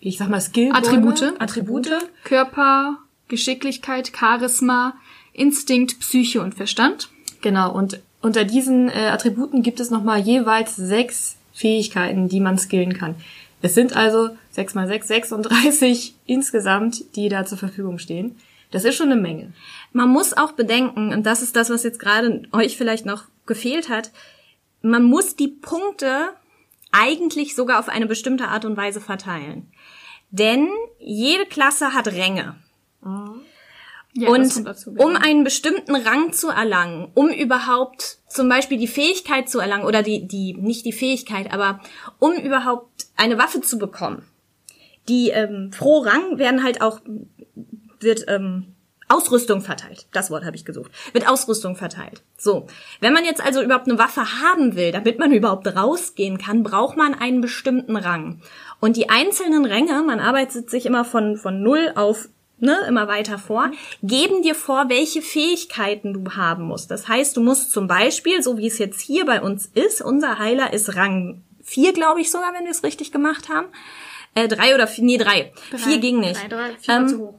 ich 0.00 0.18
sag 0.18 0.28
mal 0.28 0.40
Skill 0.40 0.70
Attribute. 0.72 1.40
Attribute. 1.40 1.90
Körper, 2.24 2.98
Geschicklichkeit, 3.28 4.12
Charisma, 4.16 4.94
Instinkt, 5.32 6.00
Psyche 6.00 6.40
und 6.40 6.54
Verstand. 6.54 7.10
Genau, 7.42 7.72
und 7.72 8.00
unter 8.22 8.44
diesen 8.44 8.88
äh, 8.88 9.10
Attributen 9.12 9.62
gibt 9.62 9.80
es 9.80 9.90
nochmal 9.90 10.20
jeweils 10.20 10.74
sechs 10.76 11.36
Fähigkeiten, 11.52 12.28
die 12.28 12.40
man 12.40 12.58
skillen 12.58 12.94
kann. 12.94 13.14
Es 13.62 13.74
sind 13.74 13.96
also 13.96 14.30
sechs 14.50 14.74
mal 14.74 14.86
sechs 14.86 15.08
36 15.08 16.14
insgesamt, 16.26 17.16
die 17.16 17.28
da 17.28 17.44
zur 17.44 17.58
Verfügung 17.58 17.98
stehen. 17.98 18.36
Das 18.70 18.84
ist 18.84 18.96
schon 18.96 19.10
eine 19.10 19.20
Menge. 19.20 19.52
Man 19.92 20.08
muss 20.08 20.36
auch 20.36 20.52
bedenken, 20.52 21.12
und 21.12 21.24
das 21.24 21.42
ist 21.42 21.56
das, 21.56 21.70
was 21.70 21.82
jetzt 21.82 21.98
gerade 21.98 22.42
euch 22.52 22.76
vielleicht 22.76 23.06
noch 23.06 23.24
gefehlt 23.46 23.88
hat, 23.88 24.10
man 24.82 25.04
muss 25.04 25.36
die 25.36 25.48
Punkte 25.48 26.30
eigentlich 26.92 27.54
sogar 27.54 27.78
auf 27.78 27.88
eine 27.88 28.06
bestimmte 28.06 28.48
Art 28.48 28.64
und 28.64 28.76
Weise 28.76 29.00
verteilen. 29.00 29.70
Denn 30.30 30.68
jede 30.98 31.46
Klasse 31.46 31.94
hat 31.94 32.08
Ränge. 32.08 32.56
Ja, 34.16 34.34
das 34.34 34.56
und 34.56 34.66
dazu, 34.66 34.90
um 34.90 34.96
genau. 34.96 35.20
einen 35.20 35.44
bestimmten 35.44 35.94
Rang 35.94 36.32
zu 36.32 36.48
erlangen, 36.48 37.10
um 37.14 37.28
überhaupt 37.28 38.18
zum 38.28 38.48
Beispiel 38.48 38.78
die 38.78 38.86
Fähigkeit 38.86 39.48
zu 39.48 39.58
erlangen, 39.58 39.84
oder 39.84 40.02
die, 40.02 40.26
die, 40.26 40.54
nicht 40.54 40.86
die 40.86 40.92
Fähigkeit, 40.92 41.52
aber 41.52 41.80
um 42.18 42.32
überhaupt 42.32 43.06
eine 43.16 43.36
Waffe 43.36 43.60
zu 43.60 43.78
bekommen, 43.78 44.26
die 45.08 45.30
ähm, 45.30 45.70
pro 45.76 45.98
Rang 45.98 46.38
werden 46.38 46.62
halt 46.62 46.80
auch, 46.80 47.00
wird 48.00 48.24
ähm, 48.28 48.75
Ausrüstung 49.08 49.60
verteilt. 49.60 50.06
Das 50.12 50.30
Wort 50.30 50.44
habe 50.44 50.56
ich 50.56 50.64
gesucht. 50.64 50.90
Wird 51.12 51.28
Ausrüstung 51.28 51.76
verteilt. 51.76 52.22
So. 52.36 52.66
Wenn 53.00 53.12
man 53.12 53.24
jetzt 53.24 53.44
also 53.44 53.62
überhaupt 53.62 53.88
eine 53.88 53.98
Waffe 53.98 54.40
haben 54.42 54.74
will, 54.74 54.92
damit 54.92 55.18
man 55.18 55.32
überhaupt 55.32 55.66
rausgehen 55.66 56.38
kann, 56.38 56.62
braucht 56.62 56.96
man 56.96 57.14
einen 57.14 57.40
bestimmten 57.40 57.96
Rang. 57.96 58.40
Und 58.80 58.96
die 58.96 59.08
einzelnen 59.08 59.64
Ränge, 59.64 60.02
man 60.02 60.20
arbeitet 60.20 60.70
sich 60.70 60.86
immer 60.86 61.04
von, 61.04 61.36
von 61.36 61.62
null 61.62 61.92
auf 61.94 62.28
ne, 62.58 62.78
immer 62.88 63.06
weiter 63.06 63.38
vor, 63.38 63.70
geben 64.02 64.42
dir 64.42 64.54
vor, 64.54 64.88
welche 64.88 65.22
Fähigkeiten 65.22 66.12
du 66.12 66.32
haben 66.32 66.64
musst. 66.64 66.90
Das 66.90 67.06
heißt, 67.08 67.36
du 67.36 67.42
musst 67.42 67.70
zum 67.70 67.86
Beispiel, 67.86 68.42
so 68.42 68.58
wie 68.58 68.66
es 68.66 68.78
jetzt 68.78 69.00
hier 69.00 69.24
bei 69.26 69.40
uns 69.40 69.66
ist, 69.66 70.02
unser 70.02 70.38
Heiler 70.38 70.72
ist 70.72 70.96
Rang 70.96 71.42
4, 71.62 71.92
glaube 71.92 72.20
ich 72.20 72.30
sogar, 72.30 72.54
wenn 72.54 72.64
wir 72.64 72.70
es 72.70 72.82
richtig 72.82 73.12
gemacht 73.12 73.48
haben. 73.48 73.66
Äh, 74.34 74.48
drei 74.48 74.74
oder 74.74 74.86
vier, 74.86 75.04
nee, 75.04 75.18
drei. 75.18 75.52
Vier 75.76 75.98
ging 75.98 76.20
nicht. 76.20 76.40
Drei, 76.42 76.48
drei, 76.48 76.76
vier 76.78 76.94
Ähm, 76.94 77.08
zu 77.08 77.18
hoch. 77.18 77.34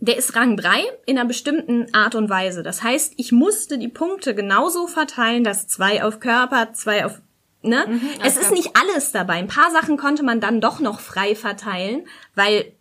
Der 0.00 0.16
ist 0.16 0.36
Rang 0.36 0.56
3 0.56 0.84
in 1.06 1.18
einer 1.18 1.26
bestimmten 1.26 1.92
Art 1.92 2.14
und 2.14 2.30
Weise. 2.30 2.62
Das 2.62 2.82
heißt, 2.82 3.14
ich 3.16 3.32
musste 3.32 3.78
die 3.78 3.88
Punkte 3.88 4.34
genauso 4.34 4.86
verteilen, 4.86 5.42
dass 5.44 5.66
zwei 5.66 6.04
auf 6.04 6.20
Körper, 6.20 6.72
zwei 6.72 7.04
auf 7.04 7.20
Ne? 7.60 8.00
es 8.24 8.36
ist 8.36 8.52
nicht 8.52 8.76
alles 8.76 9.10
dabei. 9.10 9.34
Ein 9.34 9.48
paar 9.48 9.72
Sachen 9.72 9.96
konnte 9.96 10.22
man 10.22 10.40
dann 10.40 10.60
doch 10.60 10.78
noch 10.78 11.00
frei 11.00 11.34
verteilen, 11.34 12.06
weil 12.36 12.72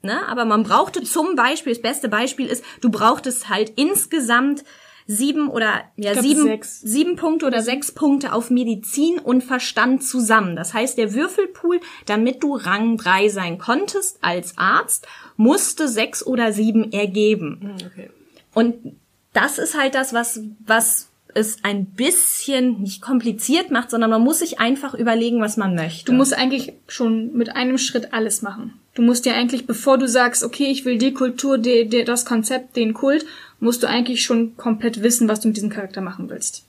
Ne? 0.00 0.26
Aber 0.28 0.44
man 0.44 0.62
brauchte 0.62 1.02
zum 1.02 1.34
Beispiel, 1.34 1.72
das 1.72 1.82
beste 1.82 2.08
Beispiel 2.08 2.46
ist, 2.46 2.64
du 2.80 2.90
brauchtest 2.90 3.48
halt 3.48 3.72
insgesamt 3.76 4.62
sieben 5.10 5.48
oder 5.48 5.84
ja 5.96 6.12
glaub, 6.12 6.24
sieben, 6.24 6.42
sechs. 6.42 6.80
sieben 6.82 7.16
Punkte 7.16 7.46
oder 7.46 7.62
sechs 7.62 7.90
Punkte 7.90 8.34
auf 8.34 8.50
Medizin 8.50 9.18
und 9.18 9.42
Verstand 9.42 10.04
zusammen. 10.04 10.54
Das 10.54 10.74
heißt, 10.74 10.98
der 10.98 11.14
Würfelpool, 11.14 11.80
damit 12.06 12.42
du 12.42 12.54
Rang 12.54 12.98
drei 12.98 13.30
sein 13.30 13.58
konntest 13.58 14.18
als 14.20 14.58
Arzt, 14.58 15.08
musste 15.36 15.88
sechs 15.88 16.24
oder 16.24 16.52
sieben 16.52 16.92
ergeben. 16.92 17.76
Okay. 17.86 18.10
Und 18.52 18.96
das 19.32 19.58
ist 19.58 19.76
halt 19.76 19.94
das, 19.94 20.12
was, 20.12 20.42
was 20.66 21.08
es 21.34 21.64
ein 21.64 21.86
bisschen 21.86 22.82
nicht 22.82 23.00
kompliziert 23.00 23.70
macht, 23.70 23.90
sondern 23.90 24.10
man 24.10 24.22
muss 24.22 24.40
sich 24.40 24.60
einfach 24.60 24.92
überlegen, 24.94 25.40
was 25.40 25.56
man 25.56 25.74
möchte. 25.74 26.06
Du 26.06 26.12
musst 26.12 26.34
eigentlich 26.34 26.74
schon 26.86 27.32
mit 27.32 27.56
einem 27.56 27.78
Schritt 27.78 28.12
alles 28.12 28.42
machen. 28.42 28.74
Du 28.94 29.02
musst 29.02 29.24
dir 29.24 29.34
eigentlich, 29.34 29.66
bevor 29.66 29.96
du 29.96 30.08
sagst, 30.08 30.42
okay, 30.42 30.66
ich 30.70 30.84
will 30.84 30.98
die 30.98 31.14
Kultur, 31.14 31.56
die, 31.56 31.88
die, 31.88 32.04
das 32.04 32.24
Konzept, 32.24 32.76
den 32.76 32.94
Kult, 32.94 33.24
musst 33.60 33.82
du 33.82 33.88
eigentlich 33.88 34.22
schon 34.22 34.56
komplett 34.56 35.02
wissen, 35.02 35.28
was 35.28 35.40
du 35.40 35.48
mit 35.48 35.56
diesem 35.56 35.70
Charakter 35.70 36.00
machen 36.00 36.30
willst. 36.30 36.64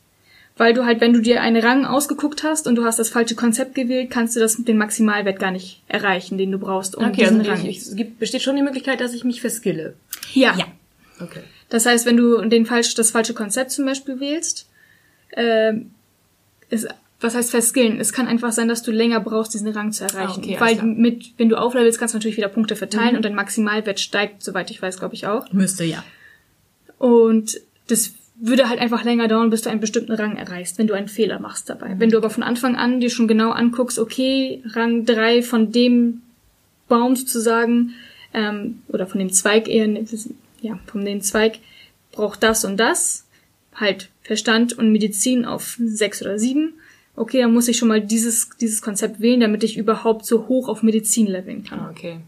Weil 0.57 0.73
du 0.73 0.85
halt, 0.85 0.99
wenn 0.99 1.13
du 1.13 1.21
dir 1.21 1.41
einen 1.41 1.63
Rang 1.63 1.85
ausgeguckt 1.85 2.43
hast 2.43 2.67
und 2.67 2.75
du 2.75 2.83
hast 2.83 2.99
das 2.99 3.09
falsche 3.09 3.35
Konzept 3.35 3.75
gewählt, 3.75 4.09
kannst 4.09 4.35
du 4.35 4.39
das 4.41 4.57
den 4.57 4.77
Maximalwert 4.77 5.39
gar 5.39 5.51
nicht 5.51 5.81
erreichen, 5.87 6.37
den 6.37 6.51
du 6.51 6.59
brauchst, 6.59 6.95
um 6.97 7.05
Okay, 7.05 7.21
diesen 7.21 7.39
also 7.39 7.51
Rang. 7.51 7.65
ich, 7.65 7.77
es 7.77 7.95
gibt, 7.95 8.19
besteht 8.19 8.41
schon 8.41 8.57
die 8.57 8.61
Möglichkeit, 8.61 8.99
dass 8.99 9.13
ich 9.13 9.23
mich 9.23 9.41
verskille. 9.41 9.93
ja. 10.33 10.55
ja. 10.57 10.65
Okay. 11.21 11.41
Das 11.67 11.85
heißt, 11.85 12.05
wenn 12.05 12.17
du 12.17 12.41
den 12.47 12.65
falsch, 12.65 12.95
das 12.95 13.11
falsche 13.11 13.33
Konzept 13.33 13.71
zum 13.71 13.85
Beispiel 13.85 14.19
wählst, 14.21 14.67
ähm, 15.33 15.91
ist, 16.69 16.87
was 17.19 17.35
heißt 17.35 17.51
verskillen? 17.51 17.99
Es 17.99 18.13
kann 18.13 18.27
einfach 18.27 18.53
sein, 18.53 18.69
dass 18.69 18.81
du 18.83 18.91
länger 18.91 19.19
brauchst, 19.19 19.53
diesen 19.53 19.67
Rang 19.67 19.91
zu 19.91 20.05
erreichen. 20.05 20.41
Ah, 20.45 20.45
okay, 20.45 20.57
Weil. 20.59 20.75
Mhm. 20.81 21.01
mit, 21.01 21.33
wenn 21.37 21.49
du 21.49 21.57
auflevelst, 21.57 21.99
kannst 21.99 22.13
du 22.13 22.17
natürlich 22.17 22.37
wieder 22.37 22.47
Punkte 22.47 22.75
verteilen 22.75 23.15
und 23.15 23.25
dein 23.25 23.35
Maximalwert 23.35 23.99
steigt, 23.99 24.41
soweit 24.43 24.71
ich 24.71 24.81
weiß, 24.81 24.97
glaube 24.97 25.15
ich 25.15 25.27
auch. 25.27 25.51
Müsste 25.51 25.83
ja. 25.83 26.03
Und 26.99 27.59
das 27.87 28.13
würde 28.35 28.69
halt 28.69 28.79
einfach 28.79 29.03
länger 29.03 29.27
dauern, 29.27 29.49
bis 29.49 29.63
du 29.63 29.69
einen 29.69 29.81
bestimmten 29.81 30.13
Rang 30.13 30.37
erreichst, 30.37 30.77
wenn 30.77 30.87
du 30.87 30.93
einen 30.93 31.07
Fehler 31.07 31.39
machst 31.39 31.69
dabei. 31.69 31.95
Wenn 31.97 32.09
du 32.09 32.17
aber 32.17 32.29
von 32.29 32.43
Anfang 32.43 32.75
an 32.75 32.99
dir 32.99 33.09
schon 33.09 33.27
genau 33.27 33.51
anguckst, 33.51 33.99
okay, 33.99 34.61
Rang 34.65 35.05
3 35.05 35.41
von 35.41 35.71
dem 35.71 36.21
Baum 36.87 37.15
sozusagen, 37.15 37.95
ähm, 38.33 38.81
oder 38.87 39.07
von 39.07 39.19
dem 39.19 39.31
Zweig 39.31 39.67
eher, 39.67 39.87
ja, 40.61 40.79
von 40.85 41.03
dem 41.03 41.21
Zweig 41.21 41.59
braucht 42.11 42.43
das 42.43 42.63
und 42.63 42.77
das, 42.77 43.25
halt 43.75 44.09
Verstand 44.21 44.73
und 44.77 44.91
Medizin 44.91 45.45
auf 45.45 45.77
sechs 45.79 46.21
oder 46.21 46.37
sieben. 46.37 46.73
Okay, 47.15 47.41
dann 47.41 47.53
muss 47.53 47.67
ich 47.67 47.77
schon 47.77 47.87
mal 47.89 48.01
dieses, 48.01 48.49
dieses 48.61 48.81
Konzept 48.81 49.19
wählen, 49.19 49.41
damit 49.41 49.63
ich 49.63 49.77
überhaupt 49.77 50.25
so 50.25 50.47
hoch 50.47 50.69
auf 50.69 50.83
Medizin 50.83 51.27
leveln 51.27 51.63
kann. 51.63 51.79
Ah, 51.79 51.89
Okay. 51.91 52.19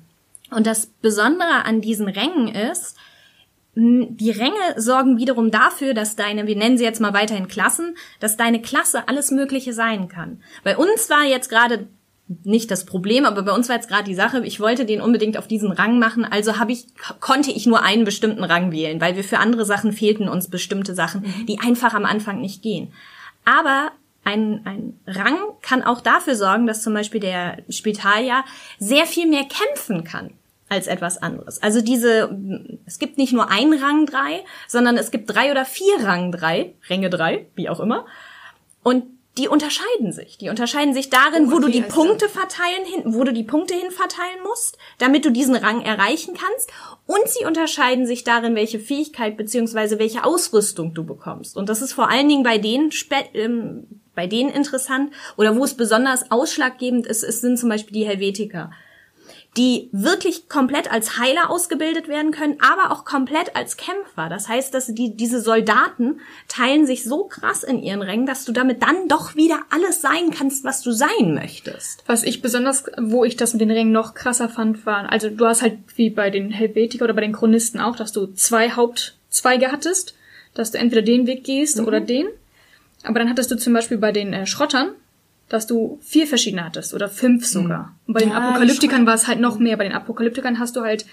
Und 0.49 0.67
das 0.67 0.87
Besondere 0.87 1.63
an 1.63 1.79
diesen 1.79 2.09
Rängen 2.09 2.49
ist, 2.49 2.97
die 3.73 4.31
Ränge 4.31 4.59
sorgen 4.75 5.17
wiederum 5.17 5.49
dafür, 5.49 5.93
dass 5.93 6.17
deine, 6.17 6.45
wir 6.45 6.57
nennen 6.57 6.77
sie 6.77 6.83
jetzt 6.83 6.99
mal 6.99 7.13
weiterhin 7.13 7.47
Klassen, 7.47 7.95
dass 8.19 8.35
deine 8.35 8.61
Klasse 8.61 9.07
alles 9.07 9.31
Mögliche 9.31 9.71
sein 9.71 10.09
kann. 10.09 10.41
Bei 10.63 10.75
uns 10.75 11.09
war 11.09 11.23
jetzt 11.23 11.49
gerade 11.49 11.87
nicht 12.43 12.69
das 12.69 12.85
Problem, 12.85 13.25
aber 13.25 13.43
bei 13.43 13.53
uns 13.53 13.69
war 13.69 13.77
jetzt 13.77 13.89
gerade 13.89 14.03
die 14.03 14.15
Sache, 14.15 14.45
ich 14.45 14.59
wollte 14.59 14.85
den 14.85 15.01
unbedingt 15.01 15.37
auf 15.37 15.47
diesen 15.47 15.71
Rang 15.71 15.99
machen, 15.99 16.25
also 16.25 16.59
habe 16.59 16.71
ich 16.71 16.87
konnte 17.19 17.51
ich 17.51 17.65
nur 17.65 17.83
einen 17.83 18.05
bestimmten 18.05 18.43
Rang 18.43 18.71
wählen, 18.71 19.01
weil 19.01 19.15
wir 19.15 19.23
für 19.23 19.39
andere 19.39 19.65
Sachen 19.65 19.91
fehlten 19.91 20.29
uns 20.29 20.49
bestimmte 20.49 20.93
Sachen, 20.93 21.25
die 21.47 21.59
einfach 21.59 21.93
am 21.93 22.05
Anfang 22.05 22.39
nicht 22.39 22.61
gehen. 22.61 22.93
Aber 23.43 23.91
ein, 24.23 24.61
ein 24.65 24.99
Rang 25.07 25.37
kann 25.61 25.83
auch 25.83 25.99
dafür 25.99 26.35
sorgen, 26.35 26.67
dass 26.67 26.83
zum 26.83 26.93
Beispiel 26.93 27.19
der 27.19 27.59
Spitalier 27.69 28.43
sehr 28.79 29.05
viel 29.05 29.27
mehr 29.27 29.45
kämpfen 29.45 30.03
kann 30.03 30.31
als 30.71 30.87
etwas 30.87 31.21
anderes. 31.21 31.61
Also 31.61 31.81
diese, 31.81 32.33
es 32.85 32.97
gibt 32.97 33.17
nicht 33.17 33.33
nur 33.33 33.51
ein 33.51 33.73
Rang 33.73 34.05
drei, 34.05 34.45
sondern 34.69 34.97
es 34.97 35.11
gibt 35.11 35.29
drei 35.29 35.51
oder 35.51 35.65
vier 35.65 36.01
Rang 36.01 36.31
drei, 36.31 36.75
Ränge 36.89 37.09
drei, 37.09 37.47
wie 37.55 37.67
auch 37.67 37.81
immer. 37.81 38.05
Und 38.81 39.03
die 39.37 39.49
unterscheiden 39.49 40.13
sich. 40.13 40.37
Die 40.37 40.49
unterscheiden 40.49 40.93
sich 40.93 41.09
darin, 41.09 41.47
Oh, 41.47 41.51
wo 41.51 41.59
du 41.59 41.67
die 41.67 41.81
Punkte 41.81 42.29
verteilen 42.29 42.85
hin, 42.85 43.03
wo 43.13 43.23
du 43.25 43.33
die 43.33 43.43
Punkte 43.43 43.73
hin 43.73 43.91
verteilen 43.91 44.43
musst, 44.43 44.77
damit 44.97 45.25
du 45.25 45.31
diesen 45.31 45.55
Rang 45.55 45.81
erreichen 45.81 46.35
kannst. 46.35 46.69
Und 47.05 47.27
sie 47.27 47.45
unterscheiden 47.45 48.05
sich 48.05 48.23
darin, 48.23 48.55
welche 48.55 48.79
Fähigkeit 48.79 49.35
beziehungsweise 49.35 49.99
welche 49.99 50.23
Ausrüstung 50.23 50.93
du 50.93 51.03
bekommst. 51.03 51.57
Und 51.57 51.67
das 51.67 51.81
ist 51.81 51.91
vor 51.91 52.09
allen 52.09 52.29
Dingen 52.29 52.43
bei 52.43 52.57
denen 52.57 52.91
ähm, 53.33 53.87
bei 54.15 54.27
denen 54.27 54.49
interessant 54.49 55.13
oder 55.37 55.55
wo 55.57 55.63
es 55.63 55.73
besonders 55.73 56.31
ausschlaggebend 56.31 57.07
ist, 57.07 57.23
ist 57.23 57.41
sind 57.41 57.57
zum 57.57 57.69
Beispiel 57.69 57.93
die 57.93 58.05
Helvetiker 58.05 58.71
die 59.57 59.89
wirklich 59.91 60.47
komplett 60.47 60.89
als 60.89 61.17
Heiler 61.19 61.49
ausgebildet 61.49 62.07
werden 62.07 62.31
können, 62.31 62.57
aber 62.61 62.91
auch 62.91 63.03
komplett 63.03 63.55
als 63.55 63.75
Kämpfer. 63.75 64.29
Das 64.29 64.47
heißt, 64.47 64.73
dass 64.73 64.87
die, 64.87 65.15
diese 65.15 65.41
Soldaten 65.41 66.21
teilen 66.47 66.85
sich 66.85 67.03
so 67.03 67.25
krass 67.25 67.63
in 67.63 67.83
ihren 67.83 68.01
Rängen, 68.01 68.25
dass 68.25 68.45
du 68.45 68.53
damit 68.53 68.81
dann 68.81 69.09
doch 69.09 69.35
wieder 69.35 69.59
alles 69.69 69.99
sein 69.99 70.31
kannst, 70.31 70.63
was 70.63 70.81
du 70.81 70.91
sein 70.91 71.33
möchtest. 71.33 72.03
Was 72.07 72.23
ich 72.23 72.41
besonders, 72.41 72.85
wo 72.97 73.25
ich 73.25 73.35
das 73.35 73.53
mit 73.53 73.61
den 73.61 73.71
Rängen 73.71 73.91
noch 73.91 74.13
krasser 74.13 74.47
fand, 74.47 74.85
waren, 74.85 75.05
also 75.05 75.29
du 75.29 75.45
hast 75.45 75.61
halt 75.61 75.79
wie 75.95 76.09
bei 76.09 76.29
den 76.29 76.51
Helvetiker 76.51 77.03
oder 77.03 77.13
bei 77.13 77.21
den 77.21 77.33
Chronisten 77.33 77.81
auch, 77.81 77.97
dass 77.97 78.13
du 78.13 78.27
zwei 78.27 78.71
Hauptzweige 78.71 79.69
hattest, 79.69 80.15
dass 80.53 80.71
du 80.71 80.77
entweder 80.77 81.01
den 81.01 81.27
Weg 81.27 81.43
gehst 81.43 81.79
oder 81.81 81.99
den. 81.99 82.27
Aber 83.03 83.19
dann 83.19 83.29
hattest 83.29 83.51
du 83.51 83.57
zum 83.57 83.73
Beispiel 83.73 83.97
bei 83.97 84.11
den 84.13 84.31
äh, 84.31 84.45
Schrottern, 84.45 84.91
dass 85.51 85.67
du 85.67 85.99
vier 86.01 86.27
verschiedene 86.27 86.63
hattest 86.63 86.93
oder 86.93 87.09
fünf 87.09 87.45
sogar. 87.45 87.93
Und 88.07 88.13
bei 88.13 88.21
den 88.21 88.29
Ja, 88.29 88.37
Apokalyptikern 88.37 89.05
war 89.05 89.15
es 89.15 89.27
halt 89.27 89.41
noch 89.41 89.59
mehr. 89.59 89.75
Bei 89.75 89.83
den 89.83 89.91
Apokalyptikern 89.91 90.59
hast 90.59 90.77
du 90.77 90.81
halt 90.81 91.05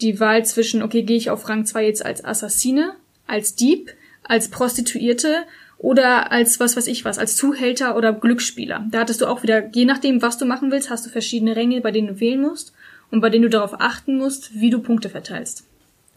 die 0.00 0.20
Wahl 0.20 0.44
zwischen, 0.44 0.80
okay, 0.80 1.02
gehe 1.02 1.16
ich 1.16 1.30
auf 1.30 1.48
Rang 1.48 1.66
2 1.66 1.84
jetzt 1.84 2.06
als 2.06 2.24
Assassine, 2.24 2.94
als 3.26 3.56
Dieb, 3.56 3.92
als 4.22 4.48
Prostituierte 4.48 5.42
oder 5.76 6.30
als 6.30 6.60
was 6.60 6.76
weiß 6.76 6.86
ich 6.86 7.04
was, 7.04 7.18
als 7.18 7.34
Zuhälter 7.34 7.96
oder 7.96 8.12
Glücksspieler. 8.12 8.86
Da 8.92 9.00
hattest 9.00 9.22
du 9.22 9.26
auch 9.26 9.42
wieder, 9.42 9.68
je 9.74 9.86
nachdem, 9.86 10.22
was 10.22 10.38
du 10.38 10.44
machen 10.44 10.70
willst, 10.70 10.88
hast 10.88 11.06
du 11.06 11.10
verschiedene 11.10 11.56
Ränge, 11.56 11.80
bei 11.80 11.90
denen 11.90 12.06
du 12.06 12.20
wählen 12.20 12.40
musst 12.40 12.72
und 13.10 13.20
bei 13.20 13.28
denen 13.28 13.42
du 13.42 13.50
darauf 13.50 13.80
achten 13.80 14.18
musst, 14.18 14.54
wie 14.54 14.70
du 14.70 14.78
Punkte 14.78 15.08
verteilst. 15.08 15.67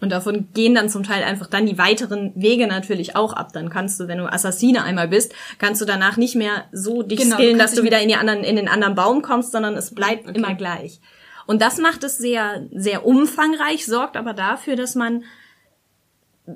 Und 0.02 0.12
davon 0.12 0.48
gehen 0.54 0.74
dann 0.74 0.90
zum 0.90 1.04
Teil 1.04 1.24
einfach 1.24 1.48
dann 1.48 1.68
die 1.68 1.78
weiteren 1.78 2.34
Wege 2.36 2.66
natürlich 2.68 3.16
auch 3.16 3.34
ab. 3.34 3.54
Dann 3.54 3.70
kannst 3.70 4.00
du, 4.00 4.08
wenn 4.08 4.18
du 4.18 4.26
Assassine 4.26 4.84
einmal 4.84 5.08
bist, 5.08 5.34
kannst 5.60 5.80
du 5.80 5.86
danach 5.86 6.18
nicht 6.18 6.36
mehr 6.36 6.66
so 6.72 7.04
dich 7.04 7.20
Genau, 7.20 7.38
du 7.38 7.42
skillen, 7.42 7.58
kannst 7.60 7.74
dass 7.74 7.80
du 7.80 7.86
wieder 7.86 8.02
in, 8.02 8.08
die 8.08 8.16
anderen, 8.16 8.44
in 8.44 8.56
den 8.56 8.68
anderen 8.68 8.96
Baum 8.96 9.22
kommst, 9.22 9.52
sondern 9.52 9.76
es 9.76 9.94
bleibt 9.94 10.36
immer 10.36 10.56
gleich. 10.56 11.00
Und 11.46 11.62
das 11.62 11.78
macht 11.78 12.04
es 12.04 12.18
sehr, 12.18 12.66
sehr 12.74 13.06
umfangreich, 13.06 13.86
sorgt 13.86 14.18
aber 14.18 14.34
dafür, 14.34 14.76
dass 14.76 14.96
man 14.96 15.24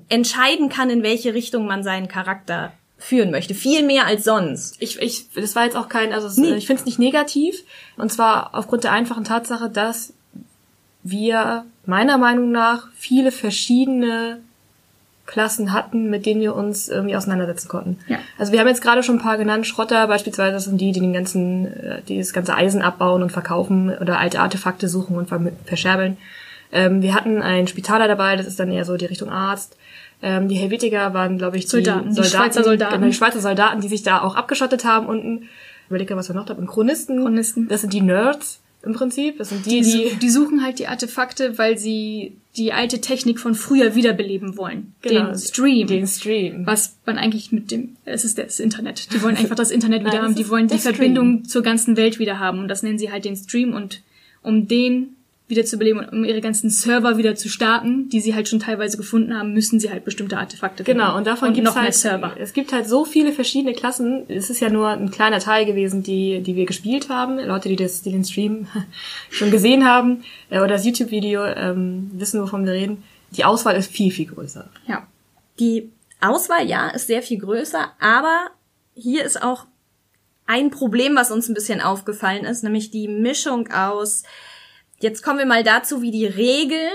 entscheiden 0.10 0.70
kann, 0.70 0.90
in 0.90 1.04
welche 1.04 1.34
Richtung 1.34 1.68
man 1.68 1.84
seinen 1.84 2.08
Charakter 2.08 2.74
führen 2.98 3.30
möchte. 3.30 3.54
Viel 3.54 3.84
mehr 3.84 4.08
als 4.08 4.24
sonst. 4.24 4.78
Ich, 4.80 5.00
ich, 5.00 5.30
das 5.34 5.56
war 5.56 5.66
jetzt 5.66 5.76
auch 5.76 5.90
kein, 5.90 6.14
also 6.14 6.42
Nee. 6.42 6.56
ich 6.56 6.66
finde 6.66 6.80
es 6.80 6.86
nicht 6.86 6.98
negativ. 6.98 7.64
Und 7.98 8.12
zwar 8.12 8.56
aufgrund 8.56 8.84
der 8.84 8.92
einfachen 8.92 9.24
Tatsache, 9.24 9.70
dass 9.70 10.14
wir 11.04 11.66
meiner 11.88 12.18
Meinung 12.18 12.52
nach 12.52 12.88
viele 12.96 13.32
verschiedene 13.32 14.40
Klassen 15.26 15.74
hatten, 15.74 16.10
mit 16.10 16.26
denen 16.26 16.42
wir 16.42 16.56
uns 16.56 16.88
irgendwie 16.88 17.16
auseinandersetzen 17.16 17.68
konnten. 17.68 17.98
Ja. 18.08 18.20
Also 18.38 18.52
wir 18.52 18.60
haben 18.60 18.68
jetzt 18.68 18.82
gerade 18.82 19.02
schon 19.02 19.16
ein 19.16 19.22
paar 19.22 19.38
genannt. 19.38 19.66
Schrotter 19.66 20.08
beispielsweise, 20.08 20.54
das 20.54 20.66
sind 20.66 20.80
die, 20.80 20.92
die 20.92 21.00
den 21.00 21.14
ganzen, 21.14 21.66
äh, 21.66 22.02
die 22.08 22.20
das 22.20 22.32
ganze 22.32 22.54
Eisen 22.54 22.82
abbauen 22.82 23.24
und 23.24 23.32
verkaufen 23.32 23.90
oder 23.90 24.20
alte 24.20 24.40
Artefakte 24.40 24.88
suchen 24.88 25.18
und 25.18 25.30
verscherbeln. 25.66 26.18
Ähm, 26.72 27.02
wir 27.02 27.16
hatten 27.16 27.42
einen 27.42 27.68
Spitaler 27.68 28.08
dabei, 28.08 28.36
das 28.36 28.46
ist 28.46 28.60
dann 28.60 28.72
eher 28.72 28.86
so 28.86 28.98
die 28.98 29.06
Richtung 29.06 29.30
Arzt. 29.30 29.78
Ähm, 30.22 30.48
die 30.48 30.56
Helvetiker 30.56 31.14
waren, 31.14 31.38
glaube 31.38 31.58
ich, 31.58 31.66
die 31.66 31.72
Soldaten, 31.72 32.14
die 32.14 32.24
Schweizer 32.24 32.64
Soldaten. 32.64 32.96
Genau, 32.96 33.08
die 33.08 33.14
Schweizer 33.14 33.40
Soldaten, 33.40 33.82
die 33.82 33.88
sich 33.88 34.04
da 34.04 34.22
auch 34.22 34.36
abgeschottet 34.36 34.86
haben 34.86 35.08
unten. 35.08 35.50
Überleg 35.90 36.10
mal, 36.10 36.18
was 36.18 36.30
wir 36.30 36.36
noch 36.36 36.46
da 36.46 36.56
haben. 36.56 36.68
Chronisten. 36.68 37.22
Chronisten. 37.22 37.68
Das 37.68 37.82
sind 37.82 37.94
die 37.94 38.02
Nerds 38.02 38.62
im 38.86 38.94
Prinzip. 38.94 39.38
Das 39.38 39.50
sind 39.50 39.66
die, 39.66 39.82
Die, 39.82 39.82
die, 39.82 40.10
su- 40.10 40.16
die 40.22 40.30
suchen 40.30 40.64
halt 40.64 40.80
die 40.80 40.88
Artefakte, 40.88 41.58
weil 41.58 41.78
sie 41.78 42.38
die 42.58 42.72
alte 42.72 43.02
Technik 43.02 43.40
von 43.40 43.54
früher 43.56 43.96
wiederbeleben 43.96 44.56
wollen. 44.58 44.94
Genau, 45.02 45.26
den 45.32 45.38
Stream. 45.38 45.88
den 45.88 46.08
Stream. 46.08 46.66
was 46.66 46.96
man 47.06 47.18
eigentlich 47.18 47.52
mit 47.52 47.72
dem, 47.72 47.98
es 48.06 48.24
ist 48.24 48.38
das 48.38 48.60
Internet. 48.60 49.12
Die 49.14 49.22
wollen 49.22 49.36
einfach 49.36 49.56
das 49.56 49.72
Internet 49.72 50.02
wieder 50.06 50.14
Nein, 50.14 50.22
haben. 50.22 50.36
Die 50.36 50.48
wollen 50.50 50.68
die 50.68 50.78
Stream. 50.78 50.96
Verbindung 50.96 51.46
zur 51.46 51.64
ganzen 51.64 51.98
Welt 51.98 52.18
wieder 52.20 52.40
haben. 52.40 52.60
Und 52.60 52.68
das 52.70 52.84
nennen 52.84 52.98
sie 52.98 53.12
halt 53.12 53.26
den 53.26 53.36
Stream. 53.36 53.74
Und 53.74 54.02
um 54.42 54.68
den 54.68 55.16
wieder 55.48 55.64
zu 55.64 55.78
beleben 55.78 56.00
und 56.00 56.10
um 56.10 56.24
ihre 56.24 56.42
ganzen 56.42 56.72
Server 56.72 57.18
wieder 57.18 57.36
zu 57.36 57.50
starten, 57.50 58.10
die 58.10 58.20
sie 58.20 58.34
halt 58.34 58.50
schon 58.50 58.60
teilweise 58.60 58.98
gefunden 58.98 59.38
haben, 59.38 59.54
müssen 59.54 59.80
sie 59.80 59.92
halt 59.92 60.04
bestimmte 60.04 60.38
Artefakte 60.38 60.84
finden. 60.84 61.00
Genau, 61.00 61.16
und 61.16 61.28
davon 61.28 61.50
noch 61.50 61.76
mehr 61.76 61.84
halt, 61.84 61.94
Server. 61.94 62.36
Es 62.40 62.54
gibt 62.54 62.74
halt 62.74 62.88
so 62.88 63.06
viele 63.06 63.32
verschiedene 63.32 63.74
Klassen. 63.74 64.24
Es 64.28 64.50
ist 64.50 64.60
ja 64.60 64.70
nur 64.70 64.90
ein 64.90 65.12
kleiner 65.12 65.40
Teil 65.40 65.68
gewesen, 65.68 66.02
die, 66.02 66.42
die 66.42 66.56
wir 66.56 66.66
gespielt 66.66 67.10
haben. 67.10 67.38
Leute, 67.38 67.70
die 67.70 67.76
das, 67.76 68.02
die 68.02 68.12
den 68.12 68.26
Stream 68.26 68.68
schon 69.30 69.52
gesehen 69.52 69.86
haben 69.86 70.24
äh, 70.50 70.58
oder 70.58 70.70
das 70.70 70.86
YouTube-Video 70.86 71.46
ähm, 71.46 72.10
wissen, 72.14 72.42
wovon 72.42 72.66
wir 72.66 72.74
reden. 72.74 73.04
Die 73.32 73.46
Auswahl 73.46 73.76
ist 73.76 73.92
viel, 73.92 74.12
viel 74.12 74.26
größer. 74.26 74.68
Ja. 74.88 75.06
Die 75.60 75.92
Auswahl, 76.22 76.68
ja, 76.68 76.90
ist 76.90 77.08
sehr 77.08 77.22
viel 77.22 77.38
größer, 77.38 77.92
aber 78.00 78.48
hier 78.96 79.24
ist 79.24 79.42
auch 79.42 79.66
ein 80.48 80.70
Problem, 80.72 81.16
was 81.16 81.32
uns 81.32 81.50
ein 81.50 81.54
bisschen 81.54 81.82
aufgefallen 81.82 82.46
ist, 82.46 82.64
nämlich 82.64 82.92
die 82.92 83.08
Mischung 83.08 83.72
aus, 83.72 84.24
jetzt 85.06 85.22
kommen 85.24 85.40
wir 85.40 85.46
mal 85.46 85.64
dazu, 85.64 86.02
wie 86.02 86.12
die 86.12 86.26
Regeln 86.26 86.92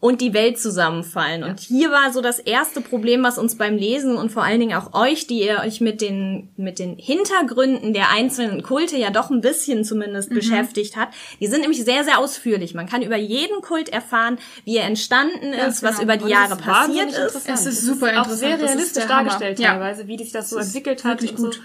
und 0.00 0.20
die 0.20 0.34
Welt 0.34 0.58
zusammenfallen. 0.58 1.44
Und 1.44 1.60
hier 1.60 1.92
war 1.92 2.12
so 2.12 2.20
das 2.20 2.40
erste 2.40 2.80
Problem, 2.80 3.22
was 3.22 3.38
uns 3.38 3.56
beim 3.56 3.76
Lesen 3.76 4.16
und 4.16 4.32
vor 4.32 4.42
allen 4.42 4.58
Dingen 4.58 4.76
auch 4.76 4.94
euch, 4.94 5.28
die 5.28 5.44
ihr 5.44 5.60
euch 5.64 5.80
mit 5.80 6.00
den, 6.00 6.48
mit 6.56 6.80
den 6.80 6.96
Hintergründen 6.98 7.92
der 7.92 8.10
einzelnen 8.10 8.64
Kulte 8.64 8.96
ja 8.96 9.10
doch 9.10 9.30
ein 9.30 9.40
bisschen 9.40 9.84
zumindest 9.84 10.30
beschäftigt 10.30 10.96
hat. 10.96 11.10
Die 11.40 11.46
sind 11.46 11.60
nämlich 11.60 11.84
sehr, 11.84 12.02
sehr 12.02 12.18
ausführlich. 12.18 12.74
Man 12.74 12.88
kann 12.88 13.02
über 13.02 13.14
jeden 13.16 13.60
Kult 13.62 13.90
erfahren, 13.90 14.38
wie 14.64 14.76
er 14.78 14.86
entstanden 14.86 15.52
ist, 15.52 15.84
was 15.84 15.98
genau. 15.98 16.02
über 16.02 16.16
die 16.16 16.24
Und 16.24 16.30
es 16.30 16.36
Jahre 16.36 16.54
ist 16.54 16.62
passiert 16.62 17.08
ist. 17.10 17.18
interessant. 17.18 17.58
Es 17.60 17.66
ist 17.66 17.78
Es 17.78 17.86
super 17.86 18.06
auch 18.06 18.10
interessant. 18.26 18.38
sehr 18.40 18.50
Das 18.58 18.60
ist 18.62 18.68
realistisch 18.70 19.06
dargestellt 19.06 19.58
Ja. 19.60 19.70
teilweise, 19.74 20.08
wie 20.08 20.18
sich 20.18 20.32
das 20.32 20.50
so 20.50 20.58
Es 20.58 20.66
ist 20.66 20.74
entwickelt 20.74 21.04
hat. 21.04 21.22
wirklich 21.22 21.38
und 21.38 21.54
so. 21.54 21.60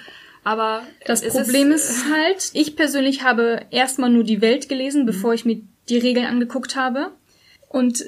Aber 0.47 0.87
Das 1.05 1.27
Problem 1.27 1.73
ist, 1.73 2.05
halt, 2.09 2.51
ich 2.53 2.77
persönlich 2.77 3.21
habe 3.21 3.65
erstmal 3.69 4.09
nur 4.09 4.23
die 4.23 4.39
Welt 4.39 4.69
gelesen, 4.69 5.05
bevor 5.05 5.33
ich 5.33 5.43
mir 5.43 5.59
die 5.89 5.97
Regeln 5.97 6.25
angeguckt 6.25 6.77
habe. 6.77 7.11
Und 7.67 8.05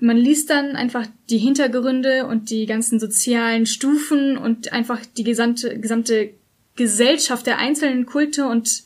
man 0.00 0.16
liest 0.16 0.50
dann 0.50 0.74
einfach 0.74 1.06
die 1.28 1.38
Hintergründe 1.38 2.26
und 2.26 2.50
die 2.50 2.66
ganzen 2.66 2.98
sozialen 2.98 3.66
Stufen 3.66 4.36
und 4.36 4.72
einfach 4.72 4.98
die 5.16 5.22
gesamte, 5.22 5.78
gesamte 5.78 6.30
Gesellschaft 6.74 7.46
der 7.46 7.58
einzelnen 7.58 8.04
Kulte 8.04 8.48
und 8.48 8.82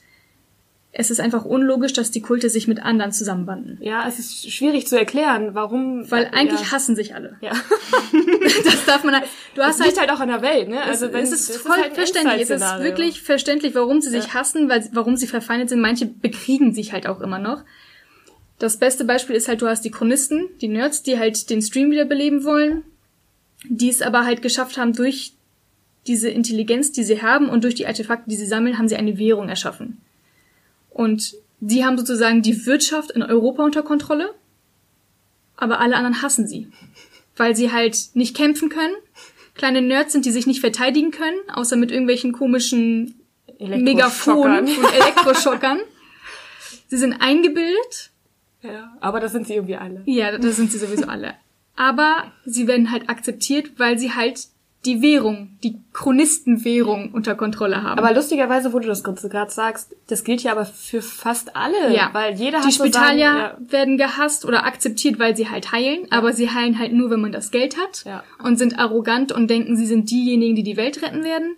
es 0.97 1.11
ist 1.11 1.21
einfach 1.21 1.45
unlogisch, 1.45 1.93
dass 1.93 2.13
die 2.13 2.23
Kulte 2.23 2.49
sich 2.49 2.69
mit 2.69 2.81
anderen 2.81 3.11
zusammenbanden. 3.11 3.79
Ja, 3.81 4.07
es 4.07 4.21
ist 4.21 4.51
schwierig 4.51 4.87
zu 4.87 4.97
erklären, 4.97 5.53
warum. 5.53 6.09
Weil 6.09 6.31
eigentlich 6.33 6.61
ja. 6.61 6.73
hassen 6.73 6.95
sich 6.95 7.15
alle. 7.15 7.37
Ja. 7.41 7.53
Das 8.65 8.85
darf 8.87 9.03
man 9.05 9.15
halt, 9.15 9.25
du 9.55 9.61
Das 9.61 9.67
hast 9.71 9.81
halt 9.81 9.91
liegt 9.91 10.01
halt 10.01 10.11
auch 10.11 10.21
an 10.21 10.29
der 10.29 10.41
Welt, 10.41 10.69
ne? 10.69 10.81
Also 10.83 11.13
wenn- 11.13 11.25
es 11.25 11.33
ist 11.33 11.57
voll 11.57 11.73
halt 11.77 11.87
ein 11.91 11.95
verständlich. 11.95 12.43
Es 12.43 12.51
ist 12.51 12.79
wirklich 12.81 13.23
verständlich, 13.23 13.75
warum 13.75 14.01
sie 14.01 14.11
sich 14.11 14.35
hassen, 14.35 14.69
weil, 14.69 14.89
warum 14.93 15.17
sie 15.17 15.27
verfeindet 15.27 15.69
sind. 15.69 15.81
Manche 15.81 16.07
bekriegen 16.07 16.73
sich 16.73 16.93
halt 16.93 17.07
auch 17.09 17.21
immer 17.21 17.39
noch. 17.39 17.65
Das 18.59 18.77
beste 18.77 19.05
Beispiel 19.05 19.35
ist 19.35 19.49
halt, 19.49 19.63
du 19.63 19.67
hast 19.67 19.85
die 19.85 19.91
Chronisten, 19.91 20.49
die 20.61 20.69
Nerds, 20.69 21.03
die 21.03 21.19
halt 21.19 21.51
den 21.51 21.61
Stream 21.61 21.91
wiederbeleben 21.91 22.45
wollen, 22.45 22.85
die 23.69 23.89
es 23.89 24.01
aber 24.01 24.25
halt 24.25 24.43
geschafft 24.43 24.79
haben, 24.79 24.93
durch 24.93 25.33
diese 26.07 26.29
Intelligenz, 26.29 26.93
die 26.93 27.03
sie 27.03 27.21
haben 27.23 27.49
und 27.49 27.65
durch 27.65 27.75
die 27.75 27.87
Artefakte, 27.87 28.31
die 28.31 28.37
sie 28.37 28.47
sammeln, 28.47 28.79
haben 28.79 28.89
sie 28.89 28.97
eine 28.97 29.19
Währung 29.19 29.49
erschaffen. 29.49 30.01
Und 30.95 31.35
die 31.61 31.85
haben 31.85 31.99
sozusagen 31.99 32.41
die 32.41 32.65
Wirtschaft 32.67 33.11
in 33.11 33.23
Europa 33.23 33.63
unter 33.65 33.83
Kontrolle, 33.83 34.33
aber 35.57 35.81
alle 35.81 35.97
anderen 35.97 36.23
hassen 36.23 36.47
sie. 36.49 36.69
Weil 37.37 37.55
sie 37.57 37.73
halt 37.73 37.99
nicht 38.15 38.37
kämpfen 38.37 38.69
können, 38.69 38.95
kleine 39.55 39.83
Nerds 39.83 40.13
sind, 40.13 40.25
die 40.25 40.31
sich 40.31 40.47
nicht 40.47 40.61
verteidigen 40.61 41.11
können, 41.11 41.37
außer 41.53 41.77
mit 41.77 41.91
irgendwelchen 41.91 42.33
komischen 42.33 43.21
Megafonen 43.59 44.67
und 44.69 44.93
Elektroschockern. 44.95 45.81
sie 46.89 46.97
sind 46.97 47.15
eingebildet, 47.21 48.11
Ja, 48.63 48.97
aber 49.01 49.19
das 49.21 49.33
sind 49.33 49.47
sie 49.49 49.55
irgendwie 49.55 49.77
alle. 49.77 50.03
ja, 50.07 50.39
das 50.39 50.57
sind 50.57 50.71
sie 50.71 50.79
sowieso 50.79 51.07
alle. 51.07 51.35
Aber 51.77 52.33
sie 52.45 52.69
werden 52.69 52.93
halt 52.93 53.09
akzeptiert, 53.09 53.73
weil 53.79 53.99
sie 53.99 54.13
halt 54.13 54.47
die 54.85 55.01
Währung, 55.03 55.57
die 55.63 55.77
Chronistenwährung 55.93 57.13
unter 57.13 57.35
Kontrolle 57.35 57.83
haben. 57.83 57.99
Aber 57.99 58.13
lustigerweise, 58.15 58.73
wo 58.73 58.79
du 58.79 58.87
das 58.89 59.03
gerade 59.05 59.51
sagst, 59.51 59.95
das 60.09 60.25
gilt 60.25 60.43
ja 60.43 60.53
aber 60.53 60.65
für 60.67 61.01
fast 61.03 61.57
alle. 61.57 61.95
ja, 61.95 62.11
Weil 62.13 62.35
jeder 62.35 62.59
die 62.61 62.67
hat 62.67 62.73
so 62.73 62.85
Spitalier 62.85 63.55
seinen- 63.57 63.73
werden 63.73 63.97
gehasst 63.97 64.45
oder 64.45 64.65
akzeptiert, 64.67 65.19
weil 65.19 65.37
sie 65.37 65.49
halt 65.49 65.73
heilen, 65.73 66.07
aber 66.11 66.33
sie 66.33 66.51
heilen 66.51 66.79
halt 66.79 66.93
nur, 66.93 67.11
wenn 67.11 67.21
man 67.21 67.33
das 67.33 67.51
Geld 67.51 67.77
hat 67.79 68.05
Ja. 68.05 68.23
und 68.43 68.59
sind 68.59 68.79
arrogant 68.79 69.33
und 69.33 69.49
denken, 69.49 69.77
sie 69.77 69.87
sind 69.87 70.11
diejenigen, 70.11 70.55
die 70.57 70.63
die 70.63 70.77
Welt 70.77 71.03
retten 71.03 71.25
werden. 71.25 71.57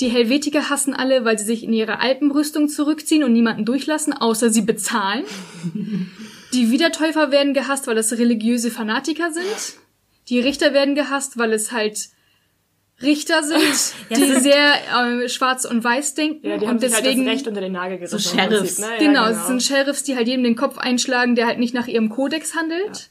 Die 0.00 0.08
Helvetiker 0.08 0.70
hassen 0.70 0.94
alle, 0.94 1.24
weil 1.24 1.38
sie 1.38 1.44
sich 1.44 1.64
in 1.64 1.72
ihre 1.72 1.98
Alpenrüstung 2.00 2.68
zurückziehen 2.68 3.24
und 3.24 3.32
niemanden 3.32 3.64
durchlassen, 3.64 4.12
außer 4.12 4.50
sie 4.50 4.62
bezahlen. 4.62 5.24
die 6.54 6.70
Wiedertäufer 6.70 7.30
werden 7.30 7.54
gehasst, 7.54 7.86
weil 7.86 7.96
das 7.96 8.12
religiöse 8.12 8.70
Fanatiker 8.70 9.32
sind. 9.32 9.76
Die 10.28 10.40
Richter 10.40 10.72
werden 10.72 10.94
gehasst, 10.94 11.38
weil 11.38 11.52
es 11.52 11.72
halt 11.72 12.10
Richter 13.00 13.42
sind, 13.42 13.94
die 14.10 14.40
sehr 14.40 14.74
äh, 15.22 15.28
schwarz 15.28 15.64
und 15.64 15.84
weiß 15.84 16.14
denken 16.14 16.46
Ja, 16.46 16.58
die 16.58 16.66
haben 16.66 16.74
und 16.74 16.80
sich 16.80 16.92
halt 16.92 17.04
deswegen 17.04 17.24
das 17.24 17.34
Recht 17.34 17.46
unter 17.46 17.60
den 17.60 17.72
Nagel 17.72 17.98
gerissen. 17.98 18.18
So 18.18 18.30
Sheriffs. 18.30 18.80
Prinzip, 18.80 18.84
ne? 18.84 18.90
Ja, 18.92 18.98
Genau, 18.98 19.26
es 19.28 19.46
sind 19.46 19.62
Sheriffs, 19.62 20.02
die 20.02 20.16
halt 20.16 20.26
jedem 20.26 20.44
den 20.44 20.56
Kopf 20.56 20.78
einschlagen, 20.78 21.36
der 21.36 21.46
halt 21.46 21.58
nicht 21.58 21.74
nach 21.74 21.86
ihrem 21.86 22.08
Kodex 22.08 22.54
handelt. 22.56 23.10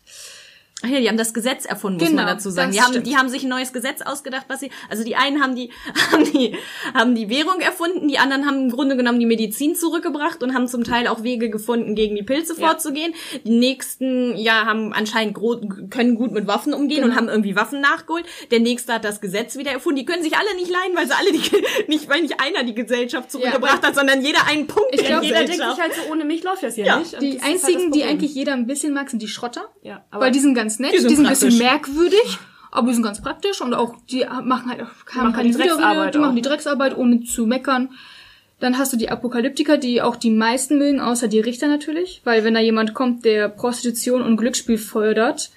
Ach 0.83 0.89
ja, 0.89 0.99
die 0.99 1.07
haben 1.09 1.17
das 1.17 1.33
Gesetz 1.33 1.65
erfunden, 1.65 1.97
muss 1.99 2.09
Genau, 2.09 2.21
man 2.21 2.35
dazu 2.35 2.51
sagen. 2.51 2.71
Die 2.71 2.79
haben, 2.79 2.91
stimmt. 2.91 3.07
die 3.07 3.17
haben 3.17 3.29
sich 3.29 3.41
ein 3.41 3.49
neues 3.49 3.73
Gesetz 3.73 4.01
ausgedacht, 4.03 4.45
was 4.47 4.59
sie, 4.59 4.69
also 4.91 5.03
die 5.03 5.15
einen 5.15 5.41
haben 5.41 5.55
die, 5.55 5.71
haben 6.11 6.23
die, 6.23 6.55
haben 6.93 7.15
die 7.15 7.29
Währung 7.29 7.59
erfunden, 7.61 8.07
die 8.07 8.19
anderen 8.19 8.45
haben 8.45 8.65
im 8.65 8.69
Grunde 8.69 8.95
genommen 8.95 9.19
die 9.19 9.25
Medizin 9.25 9.73
zurückgebracht 9.75 10.43
und 10.43 10.53
haben 10.53 10.67
zum 10.67 10.83
Teil 10.83 11.07
auch 11.07 11.23
Wege 11.23 11.49
gefunden, 11.49 11.95
gegen 11.95 12.15
die 12.15 12.21
Pilze 12.21 12.53
Ja. 12.59 12.67
vorzugehen. 12.67 13.13
Die 13.43 13.57
nächsten, 13.57 14.37
ja, 14.37 14.65
haben 14.65 14.93
anscheinend 14.93 15.33
gro 15.33 15.59
können 15.89 16.13
gut 16.13 16.31
mit 16.31 16.45
Waffen 16.45 16.75
umgehen 16.75 17.03
und 17.03 17.09
Genau. 17.09 17.21
haben 17.21 17.29
irgendwie 17.29 17.55
Waffen 17.55 17.81
nachgeholt. 17.81 18.25
Der 18.51 18.59
nächste 18.59 18.93
hat 18.93 19.03
das 19.03 19.19
Gesetz 19.19 19.57
wieder 19.57 19.71
erfunden. 19.71 19.97
Die 19.97 20.05
können 20.05 20.21
sich 20.21 20.37
alle 20.37 20.55
nicht 20.57 20.69
leiden, 20.69 20.95
weil 20.95 21.07
sie 21.07 21.13
alle 21.17 21.31
die, 21.31 21.41
nicht, 21.87 22.07
weil 22.07 22.21
nicht 22.21 22.39
einer 22.39 22.63
die 22.63 22.75
Gesellschaft 22.75 23.31
zurückgebracht 23.31 23.83
hat, 23.83 23.95
sondern 23.95 24.21
jeder 24.21 24.45
einen 24.47 24.67
Punkt 24.67 24.89
Ich 24.91 24.99
der 25.01 25.09
glaub, 25.09 25.23
Jeder 25.23 25.37
denkt 25.43 25.53
sich 25.55 25.63
halt 25.81 25.93
so, 25.95 26.11
ohne 26.11 26.23
mich 26.23 26.43
läuft 26.43 26.61
das 26.61 26.75
hier 26.75 26.85
Ja, 26.85 26.99
nicht. 26.99 27.15
Und 27.15 27.21
Die 27.23 27.41
halt 27.41 27.51
einzigen, 27.51 27.89
das 27.89 27.97
die 27.97 28.03
eigentlich 28.03 28.35
jeder 28.35 28.53
ein 28.53 28.67
bisschen 28.67 28.93
mag, 28.93 29.09
sind 29.09 29.23
die 29.23 29.27
Schrotter. 29.27 29.69
Ja, 29.81 30.05
aber 30.11 30.25
weil 30.25 30.31
die 30.31 30.39
sind 30.39 30.53
ganz 30.67 30.79
nett, 30.79 30.91
die 30.91 30.97
die 30.97 31.01
sind 31.03 31.15
sind, 31.15 31.25
ein 31.25 31.29
bisschen 31.31 31.57
merkwürdig, 31.57 32.39
aber 32.71 32.87
die 32.87 32.93
sind 32.93 33.03
ganz 33.03 33.21
praktisch 33.21 33.61
und 33.61 33.73
auch 33.73 33.95
die 34.09 34.25
machen 34.43 34.69
halt 34.69 34.81
haben 35.15 35.33
keine 35.33 35.49
die 35.49 35.55
Drecksarbeit 35.55 36.13
die 36.13 36.19
machen 36.19 36.35
die 36.35 36.41
Drecksarbeit 36.41 36.97
ohne 36.97 37.23
zu 37.23 37.45
meckern. 37.45 37.89
Dann 38.59 38.79
hast 38.79 38.91
du 38.91 38.97
die 38.97 39.09
Apokalyptiker, 39.09 39.77
die 39.77 40.01
auch 40.01 40.15
die 40.15 40.31
meisten 40.31 40.79
mögen, 40.79 40.99
außer 40.99 41.27
die 41.27 41.39
Richter 41.39 41.67
natürlich, 41.67 42.21
weil 42.23 42.43
wenn 42.43 42.55
da 42.55 42.59
jemand 42.59 42.95
kommt, 42.95 43.23
der 43.23 43.49
Prostitution 43.49 44.23
und 44.23 44.35
Glücksspiel 44.35 44.79
fördert, 44.79 45.51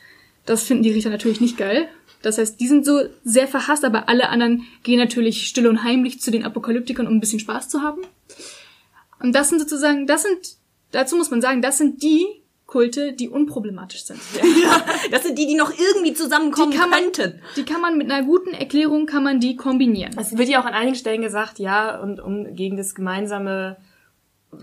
das 0.45 0.65
finden 0.65 0.83
die 0.83 0.93
Richter 0.93 1.09
natürlich 1.09 1.41
nicht 1.41 1.57
geil. 1.57 1.89
Das 2.23 2.37
heißt, 2.37 2.61
die 2.61 2.69
sind 2.69 2.85
so 2.85 3.01
sehr 3.25 3.49
verhasst, 3.49 3.87
aber 3.87 4.11
alle 4.11 4.29
anderen 4.29 4.67
gehen 4.83 4.99
natürlich 4.99 5.47
still 5.47 5.67
und 5.67 5.83
heimlich 5.83 6.21
zu 6.21 6.31
den 6.31 6.45
Apokalyptikern, 6.45 7.07
um 7.07 7.15
ein 7.15 7.21
bisschen 7.21 7.41
Spaß 7.41 7.71
zu 7.71 7.81
haben. 7.81 8.03
Und 9.19 9.35
das 9.35 9.49
sind 9.49 9.61
sozusagen, 9.61 10.07
das 10.07 10.25
sind, 10.25 10.57
dazu 10.93 11.17
muss 11.17 11.31
man 11.31 11.41
sagen, 11.41 11.63
das 11.63 11.79
sind 11.79 12.03
die 12.03 12.27
Kulte, 12.71 13.13
die 13.13 13.29
unproblematisch 13.29 14.05
sind. 14.05 14.21
Ja, 14.63 14.85
das 15.11 15.25
sind 15.25 15.37
die, 15.39 15.47
die 15.47 15.55
noch 15.57 15.73
irgendwie 15.77 16.15
zusammenkommen 16.15 16.71
Die 16.71 16.77
kann 16.79 16.89
man- 16.91 17.01
könnten. 17.13 17.41
Die 17.57 17.65
kann 17.65 17.81
man 17.81 17.99
mit 17.99 18.11
einer 18.11 18.25
guten 18.25 18.51
Erklärung 18.55 19.07
kann 19.07 19.25
man 19.25 19.41
die 19.41 19.57
kombinieren. 19.57 20.13
Es 20.19 20.39
wird 20.39 20.49
ja 20.49 20.61
auch 20.61 20.67
an 20.67 20.75
einigen 20.75 20.95
Stellen 20.95 21.23
gesagt, 21.23 21.59
ja, 21.59 21.99
und 22.01 22.21
um 22.21 22.55
gegen 22.55 22.77
das 22.77 22.95
gemeinsame 22.95 23.77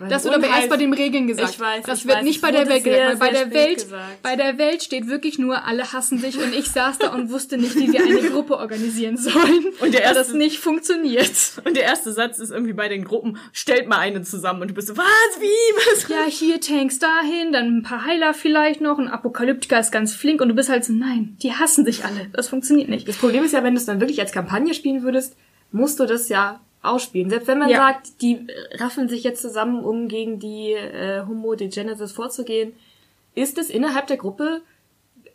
Das 0.10 0.26
wird 0.26 0.36
aber 0.36 0.48
erst 0.48 0.70
bei 0.70 0.76
den 0.78 0.92
Regeln 0.94 1.28
gesagt. 1.28 1.52
Ich 1.52 1.60
weiß, 1.60 1.84
das 1.86 2.00
ich 2.00 2.06
wird 2.08 2.18
weiß. 2.18 2.24
nicht 2.26 2.42
bei 2.42 2.52
der 2.52 2.68
Welt 2.68 2.84
gesagt. 2.84 2.84
sehr, 2.84 3.08
Weil 3.08 3.18
bei 3.18 3.32
der 3.32 3.54
Welt, 3.54 3.76
gesagt. 3.76 4.22
bei 4.22 4.36
der 4.36 4.58
Welt 4.58 4.84
steht 4.84 5.08
wirklich 5.08 5.40
nur, 5.40 5.64
alle 5.66 5.94
hassen 5.94 6.18
sich 6.20 6.38
und 6.38 6.54
ich 6.54 6.68
saß 6.70 6.98
da 7.00 7.14
und 7.14 7.32
wusste 7.32 7.58
nicht, 7.58 7.74
wie 7.76 7.92
wir 7.94 8.04
eine 8.04 8.30
Gruppe 8.30 8.58
organisieren 8.58 9.18
sollen. 9.18 9.66
Und 9.80 9.94
der 9.94 10.02
weil 10.02 10.10
das 10.10 10.18
erste- 10.18 10.38
nicht 10.38 10.60
funktioniert. 10.60 11.32
Und 11.64 11.78
der 11.78 11.84
erste 11.84 12.12
Satz 12.12 12.40
ist 12.40 12.52
irgendwie 12.52 12.74
bei 12.74 12.90
den 12.90 13.06
Gruppen, 13.06 13.38
stellt 13.54 13.88
mal 13.88 14.00
eine 14.00 14.22
zusammen 14.24 14.62
und 14.62 14.68
du 14.70 14.74
bist 14.74 14.90
so, 14.90 14.98
was, 14.98 15.06
wie, 15.40 15.46
was? 15.94 16.10
Ja, 16.10 16.26
hier 16.28 16.60
Tanks 16.60 17.00
dahin, 17.00 17.54
dann 17.54 17.78
ein 17.78 17.84
paar 17.84 18.06
Heiler 18.06 18.34
vielleicht 18.34 18.82
noch, 18.82 19.00
ein 19.00 19.08
Apokalyptiker 19.08 19.80
ist 19.80 19.92
ganz 19.92 20.14
flink 20.14 20.42
und 20.42 20.50
du 20.50 20.56
bist 20.56 20.70
halt 20.70 20.84
so, 20.84 20.92
nein, 20.94 21.38
die 21.42 21.54
hassen 21.54 21.86
sich 21.86 22.04
alle. 22.06 22.28
Das 22.34 22.50
funktioniert 22.50 22.90
nicht. 22.90 23.08
Das 23.08 23.16
Problem 23.18 23.44
ist 23.46 23.54
ja, 23.54 23.64
wenn 23.64 23.74
du 23.74 23.80
es 23.80 23.86
dann 23.86 24.00
wirklich 24.02 24.20
als 24.20 24.32
Kampagne 24.34 24.74
spielen 24.74 25.04
würdest, 25.04 25.36
musst 25.72 26.00
du 26.00 26.06
das 26.06 26.28
ja 26.30 26.60
ausspielen. 26.82 27.30
Selbst 27.30 27.48
wenn 27.48 27.60
man 27.60 27.70
Ja. 27.70 27.78
sagt, 27.78 28.22
die 28.22 28.48
raffen 28.76 29.10
sich 29.10 29.24
jetzt 29.24 29.42
zusammen, 29.42 29.84
um 29.84 30.08
gegen 30.08 30.40
die 30.40 30.72
äh, 30.74 31.24
Homo 31.28 31.56
de 31.56 31.68
Genesis 31.68 32.12
vorzugehen, 32.12 32.74
ist 33.36 33.58
es 33.58 33.70
innerhalb 33.70 34.08
der 34.08 34.18
Gruppe 34.18 34.62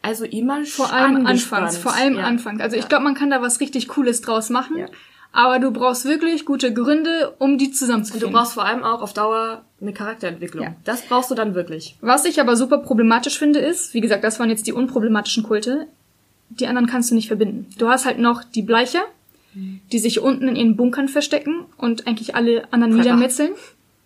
also 0.02 0.24
immer 0.24 0.64
Vor 0.64 0.92
allem 0.92 1.26
angespannt. 1.26 1.62
anfangs, 1.66 1.76
vor 1.78 1.94
allem 1.94 2.16
ja. 2.16 2.24
anfangs. 2.24 2.61
Also 2.61 2.76
ich 2.76 2.88
glaube, 2.88 3.05
man 3.05 3.14
kann 3.14 3.31
da 3.31 3.40
was 3.40 3.61
richtig 3.61 3.87
Cooles 3.88 4.20
draus 4.20 4.50
machen. 4.50 4.76
Ja. 4.78 4.87
Aber 5.35 5.59
du 5.59 5.70
brauchst 5.70 6.05
wirklich 6.05 6.44
gute 6.44 6.74
Gründe, 6.74 7.35
um 7.38 7.57
die 7.57 7.72
Und 7.88 8.20
du 8.22 8.31
brauchst 8.31 8.52
vor 8.52 8.66
allem 8.66 8.85
auch 8.85 9.00
auf 9.00 9.14
Dauer 9.14 9.62
eine 9.81 9.94
Charakterentwicklung. 9.94 10.64
Ja. 10.64 10.74
Das 10.85 11.02
brauchst 11.02 11.31
du 11.31 11.35
dann 11.35 11.55
wirklich. 11.55 11.96
Was 12.02 12.26
ich 12.26 12.38
aber 12.38 12.55
super 12.55 12.78
problematisch 12.78 13.38
finde, 13.38 13.59
ist, 13.61 13.94
wie 13.94 14.02
gesagt, 14.02 14.24
das 14.24 14.38
waren 14.38 14.50
jetzt 14.50 14.66
die 14.66 14.74
unproblematischen 14.74 15.42
Kulte. 15.42 15.87
Die 16.50 16.66
anderen 16.66 16.87
kannst 16.87 17.11
du 17.11 17.14
nicht 17.14 17.28
verbinden. 17.28 17.66
Du 17.78 17.88
hast 17.88 18.05
halt 18.05 18.18
noch 18.18 18.44
die 18.44 18.61
Bleicher, 18.61 19.02
die 19.54 19.98
sich 19.98 20.20
unten 20.20 20.48
in 20.48 20.56
ihren 20.56 20.76
Bunkern 20.76 21.08
verstecken 21.08 21.66
und 21.76 22.06
eigentlich 22.06 22.34
alle 22.34 22.64
anderen 22.72 22.94
Prepper. 22.94 23.04
niedermetzeln. 23.04 23.52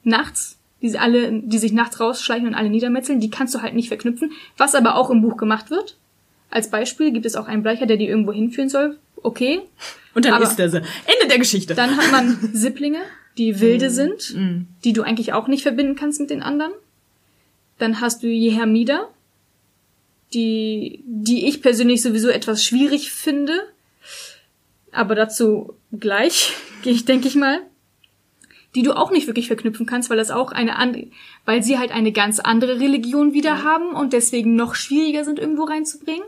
Nachts. 0.04 0.58
Die 0.82 0.88
sie 0.90 0.98
alle, 0.98 1.32
die 1.42 1.58
sich 1.58 1.72
nachts 1.72 2.00
rausschleichen 2.00 2.46
und 2.48 2.54
alle 2.54 2.68
niedermetzeln. 2.68 3.20
Die 3.20 3.30
kannst 3.30 3.54
du 3.54 3.62
halt 3.62 3.74
nicht 3.74 3.88
verknüpfen. 3.88 4.32
Was 4.56 4.74
aber 4.74 4.96
auch 4.96 5.08
im 5.10 5.22
Buch 5.22 5.36
gemacht 5.36 5.70
wird. 5.70 5.96
Als 6.50 6.70
Beispiel 6.70 7.12
gibt 7.12 7.26
es 7.26 7.34
auch 7.36 7.46
einen 7.46 7.62
Bleicher, 7.62 7.86
der 7.86 7.96
die 7.96 8.06
irgendwo 8.06 8.32
hinführen 8.32 8.68
soll. 8.68 8.98
Okay. 9.22 9.60
Und 10.14 10.24
dann 10.24 10.34
Aber- 10.34 10.44
ist 10.44 10.58
er 10.58 10.68
so. 10.70 10.76
Ende 10.76 11.28
der 11.28 11.38
Geschichte. 11.38 11.74
Dann 11.74 11.96
hat 11.96 12.10
man 12.12 12.38
Sipplinge, 12.52 12.98
die 13.38 13.60
wilde 13.60 13.90
sind, 13.90 14.34
die 14.84 14.92
du 14.92 15.02
eigentlich 15.02 15.32
auch 15.32 15.48
nicht 15.48 15.62
verbinden 15.62 15.96
kannst 15.96 16.20
mit 16.20 16.30
den 16.30 16.42
anderen. 16.42 16.72
Dann 17.78 18.00
hast 18.00 18.22
du 18.22 18.26
Jehermida, 18.28 19.08
die, 20.34 21.02
die 21.06 21.46
ich 21.46 21.62
persönlich 21.62 22.02
sowieso 22.02 22.28
etwas 22.28 22.64
schwierig 22.64 23.10
finde. 23.12 23.52
Aber 24.96 25.14
dazu 25.14 25.74
gleich, 25.92 26.52
gehe 26.82 26.92
ich, 26.92 27.04
denke 27.04 27.28
ich 27.28 27.34
mal. 27.34 27.60
Die 28.74 28.82
du 28.82 28.92
auch 28.92 29.10
nicht 29.10 29.26
wirklich 29.26 29.46
verknüpfen 29.46 29.86
kannst, 29.86 30.10
weil 30.10 30.18
das 30.18 30.30
auch 30.30 30.52
eine 30.52 30.76
andere, 30.76 31.06
weil 31.46 31.62
sie 31.62 31.78
halt 31.78 31.92
eine 31.92 32.12
ganz 32.12 32.40
andere 32.40 32.78
Religion 32.78 33.32
wieder 33.32 33.64
haben 33.64 33.94
und 33.94 34.12
deswegen 34.12 34.54
noch 34.54 34.74
schwieriger 34.74 35.24
sind, 35.24 35.38
irgendwo 35.38 35.64
reinzubringen. 35.64 36.26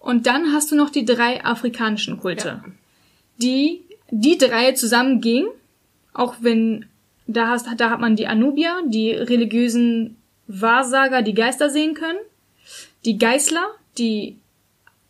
Und 0.00 0.26
dann 0.26 0.52
hast 0.52 0.72
du 0.72 0.74
noch 0.74 0.90
die 0.90 1.04
drei 1.04 1.44
afrikanischen 1.44 2.18
Kulte 2.18 2.62
die 3.38 3.82
die 4.10 4.36
drei 4.38 4.72
zusammen 4.72 5.20
gingen, 5.20 5.48
auch 6.12 6.34
wenn 6.40 6.86
da 7.26 7.48
hast 7.48 7.66
da 7.76 7.90
hat 7.90 8.00
man 8.00 8.16
die 8.16 8.26
Anubier, 8.26 8.82
die 8.86 9.10
religiösen 9.10 10.16
Wahrsager, 10.48 11.22
die 11.22 11.34
Geister 11.34 11.70
sehen 11.70 11.94
können, 11.94 12.18
die 13.04 13.16
Geißler, 13.16 13.64
die 13.98 14.36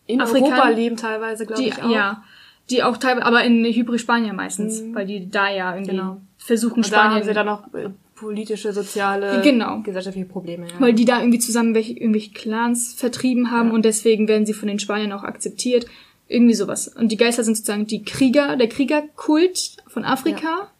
In 0.06 0.20
Afrikaner- 0.20 0.44
Europa 0.52 0.68
leben 0.68 0.96
teilweise, 0.96 1.46
glaube 1.46 1.62
ich, 1.62 1.82
auch. 1.82 1.90
ja, 1.90 2.22
die 2.70 2.82
auch 2.82 2.96
teilweise 2.96 3.26
aber 3.26 3.44
in 3.44 3.64
Hybrid-Spanier 3.64 4.32
meistens, 4.32 4.82
weil 4.92 5.06
die 5.06 5.28
da 5.28 5.50
ja 5.50 5.74
irgendwie 5.74 5.92
Genau. 5.92 6.20
versuchen 6.38 6.76
Und 6.82 6.92
da 6.92 6.96
haben 7.04 7.10
Spanien 7.10 7.24
sie 7.26 7.34
dann 7.34 7.46
noch 7.46 7.74
äh, 7.74 7.90
politische, 8.14 8.72
soziale, 8.72 9.40
Genau. 9.42 9.80
gesellschaftliche 9.82 10.28
Probleme. 10.28 10.66
Ja. 10.68 10.74
weil 10.80 10.92
die 10.94 11.04
da 11.04 11.18
irgendwie 11.20 11.38
zusammen 11.40 11.74
welche, 11.74 11.92
irgendwelche 11.92 12.30
Clans 12.32 12.94
vertrieben 12.94 13.50
haben 13.50 13.72
und 13.72 13.84
deswegen 13.84 14.28
werden 14.28 14.46
sie 14.46 14.52
von 14.54 14.68
den 14.68 14.78
Spaniern 14.78 15.12
auch 15.12 15.24
akzeptiert. 15.24 15.86
Irgendwie 16.28 16.54
sowas. 16.54 16.88
Und 16.88 17.12
die 17.12 17.16
Geister 17.18 17.44
sind 17.44 17.56
sozusagen 17.56 17.86
die 17.86 18.04
Krieger, 18.04 18.56
der 18.56 18.68
Kriegerkult 18.68 19.76
von 19.88 20.04
Afrika. 20.04 20.70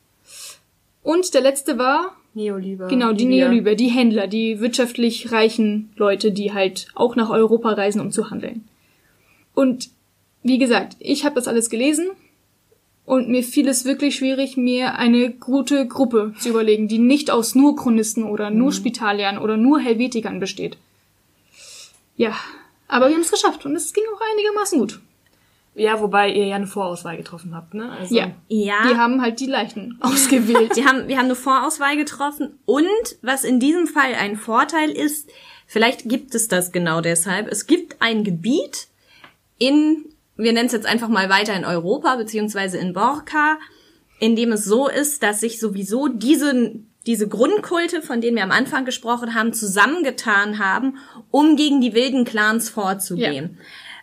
Und 1.02 1.34
der 1.34 1.40
letzte 1.42 1.76
war, 1.78 2.16
Neoliebe. 2.32 2.86
genau, 2.88 3.12
die 3.12 3.24
Libyer. 3.26 3.48
Neoliber, 3.48 3.74
die 3.74 3.88
Händler, 3.88 4.28
die 4.28 4.60
wirtschaftlich 4.60 5.30
reichen 5.32 5.90
Leute, 5.96 6.30
die 6.32 6.52
halt 6.54 6.86
auch 6.94 7.16
nach 7.16 7.28
Europa 7.28 7.72
reisen, 7.72 8.00
um 8.00 8.10
zu 8.12 8.30
handeln. 8.30 8.64
Und 9.54 9.90
wie 10.42 10.58
gesagt, 10.58 10.96
ich 10.98 11.24
habe 11.24 11.34
das 11.34 11.48
alles 11.48 11.70
gelesen 11.70 12.08
und 13.04 13.28
mir 13.28 13.42
fiel 13.42 13.68
es 13.68 13.84
wirklich 13.84 14.16
schwierig, 14.16 14.56
mir 14.56 14.94
eine 14.96 15.30
gute 15.30 15.86
Gruppe 15.86 16.34
zu 16.38 16.50
überlegen, 16.50 16.88
die 16.88 16.98
nicht 16.98 17.30
aus 17.30 17.54
nur 17.54 17.76
Chronisten 17.76 18.24
oder 18.24 18.50
nur 18.50 18.72
Spitaliern 18.72 19.38
oder 19.38 19.56
nur 19.56 19.80
Helvetikern 19.80 20.40
besteht. 20.40 20.76
Ja, 22.16 22.36
aber 22.88 23.08
wir 23.08 23.14
haben 23.14 23.22
es 23.22 23.30
geschafft 23.30 23.64
und 23.66 23.74
es 23.74 23.92
ging 23.92 24.04
auch 24.14 24.20
einigermaßen 24.34 24.78
gut. 24.78 25.00
Ja, 25.74 26.00
wobei 26.00 26.30
ihr 26.30 26.46
ja 26.46 26.56
eine 26.56 26.66
Vorauswahl 26.66 27.16
getroffen 27.16 27.54
habt, 27.54 27.72
ne? 27.72 27.90
Also, 27.90 28.14
Ja, 28.14 28.30
ja. 28.48 28.86
die 28.88 28.96
haben 28.96 29.22
halt 29.22 29.40
die 29.40 29.46
Leichen 29.46 29.96
ausgewählt. 30.02 30.76
Wir 30.76 30.84
haben, 30.84 31.08
wir 31.08 31.16
haben 31.16 31.24
eine 31.24 31.34
Vorauswahl 31.34 31.96
getroffen 31.96 32.58
und 32.66 33.16
was 33.22 33.44
in 33.44 33.58
diesem 33.58 33.86
Fall 33.86 34.14
ein 34.14 34.36
Vorteil 34.36 34.90
ist, 34.90 35.30
vielleicht 35.66 36.08
gibt 36.08 36.34
es 36.34 36.48
das 36.48 36.72
genau 36.72 37.00
deshalb. 37.00 37.48
Es 37.48 37.66
gibt 37.66 37.96
ein 38.02 38.22
Gebiet 38.22 38.88
in, 39.56 40.04
wir 40.36 40.52
nennen 40.52 40.66
es 40.66 40.72
jetzt 40.72 40.86
einfach 40.86 41.08
mal 41.08 41.28
weiter 41.28 41.54
in 41.54 41.64
Europa, 41.64 42.16
beziehungsweise 42.16 42.78
in 42.78 42.92
Borka, 42.92 43.58
in 44.18 44.36
dem 44.36 44.52
es 44.52 44.64
so 44.64 44.88
ist, 44.88 45.22
dass 45.22 45.40
sich 45.40 45.58
sowieso 45.58 46.08
diese, 46.08 46.74
diese 47.06 47.28
Grundkulte, 47.28 48.02
von 48.02 48.20
denen 48.20 48.36
wir 48.36 48.44
am 48.44 48.52
Anfang 48.52 48.84
gesprochen 48.84 49.34
haben, 49.34 49.52
zusammengetan 49.52 50.58
haben, 50.58 50.98
um 51.30 51.56
gegen 51.56 51.80
die 51.80 51.94
wilden 51.94 52.24
Clans 52.24 52.68
vorzugehen. 52.70 53.58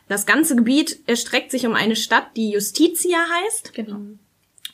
Das 0.07 0.25
ganze 0.25 0.55
Gebiet 0.55 0.99
erstreckt 1.07 1.51
sich 1.51 1.65
um 1.65 1.75
eine 1.75 1.95
Stadt, 1.95 2.35
die 2.35 2.51
Justitia 2.51 3.19
heißt. 3.43 3.73
genau. 3.73 3.99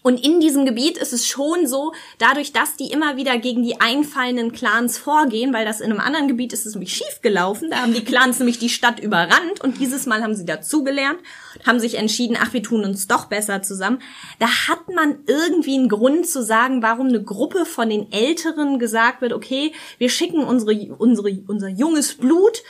Und 0.06 0.24
in 0.24 0.40
diesem 0.40 0.68
Gebiet 0.68 1.00
ist 1.00 1.14
es 1.14 1.26
schon 1.26 1.66
so, 1.66 1.92
dadurch, 2.20 2.54
dass 2.54 2.76
die 2.76 2.92
immer 2.92 3.18
wieder 3.18 3.40
gegen 3.40 3.64
die 3.64 3.82
einfallenden 3.82 4.52
Clans 4.52 5.00
vorgehen, 5.00 5.52
weil 5.52 5.66
das 5.66 5.82
in 5.82 5.90
einem 5.90 6.00
anderen 6.00 6.28
Gebiet 6.28 6.54
ist 6.54 6.68
es 6.68 6.76
nämlich 6.76 6.94
schief 6.94 7.22
gelaufen, 7.24 7.72
da 7.72 7.78
haben 7.78 7.92
die 7.96 8.04
Clans 8.04 8.38
nämlich 8.40 8.60
die 8.60 8.70
Stadt 8.70 9.00
überrannt 9.00 9.62
und 9.64 9.80
dieses 9.80 10.06
Mal 10.06 10.22
haben 10.22 10.36
sie 10.36 10.46
dazugelernt, 10.46 11.18
haben 11.66 11.80
sich 11.80 11.96
entschieden, 11.96 12.38
ach, 12.40 12.54
wir 12.54 12.62
tun 12.62 12.86
uns 12.86 13.08
doch 13.08 13.26
besser 13.26 13.64
zusammen. 13.64 14.00
Da 14.38 14.46
hat 14.68 14.90
man 14.94 15.24
irgendwie 15.26 15.74
einen 15.74 15.90
Grund 15.90 16.28
zu 16.28 16.44
sagen, 16.44 16.84
warum 16.84 17.08
eine 17.08 17.24
Gruppe 17.24 17.66
von 17.66 17.90
den 17.90 18.12
Älteren 18.12 18.78
gesagt 18.78 19.22
wird, 19.22 19.34
okay, 19.34 19.74
wir 19.98 20.10
schicken 20.10 20.44
unsere, 20.44 20.94
unsere, 21.00 21.36
unser 21.48 21.70
junges 21.70 22.14
Blut 22.14 22.62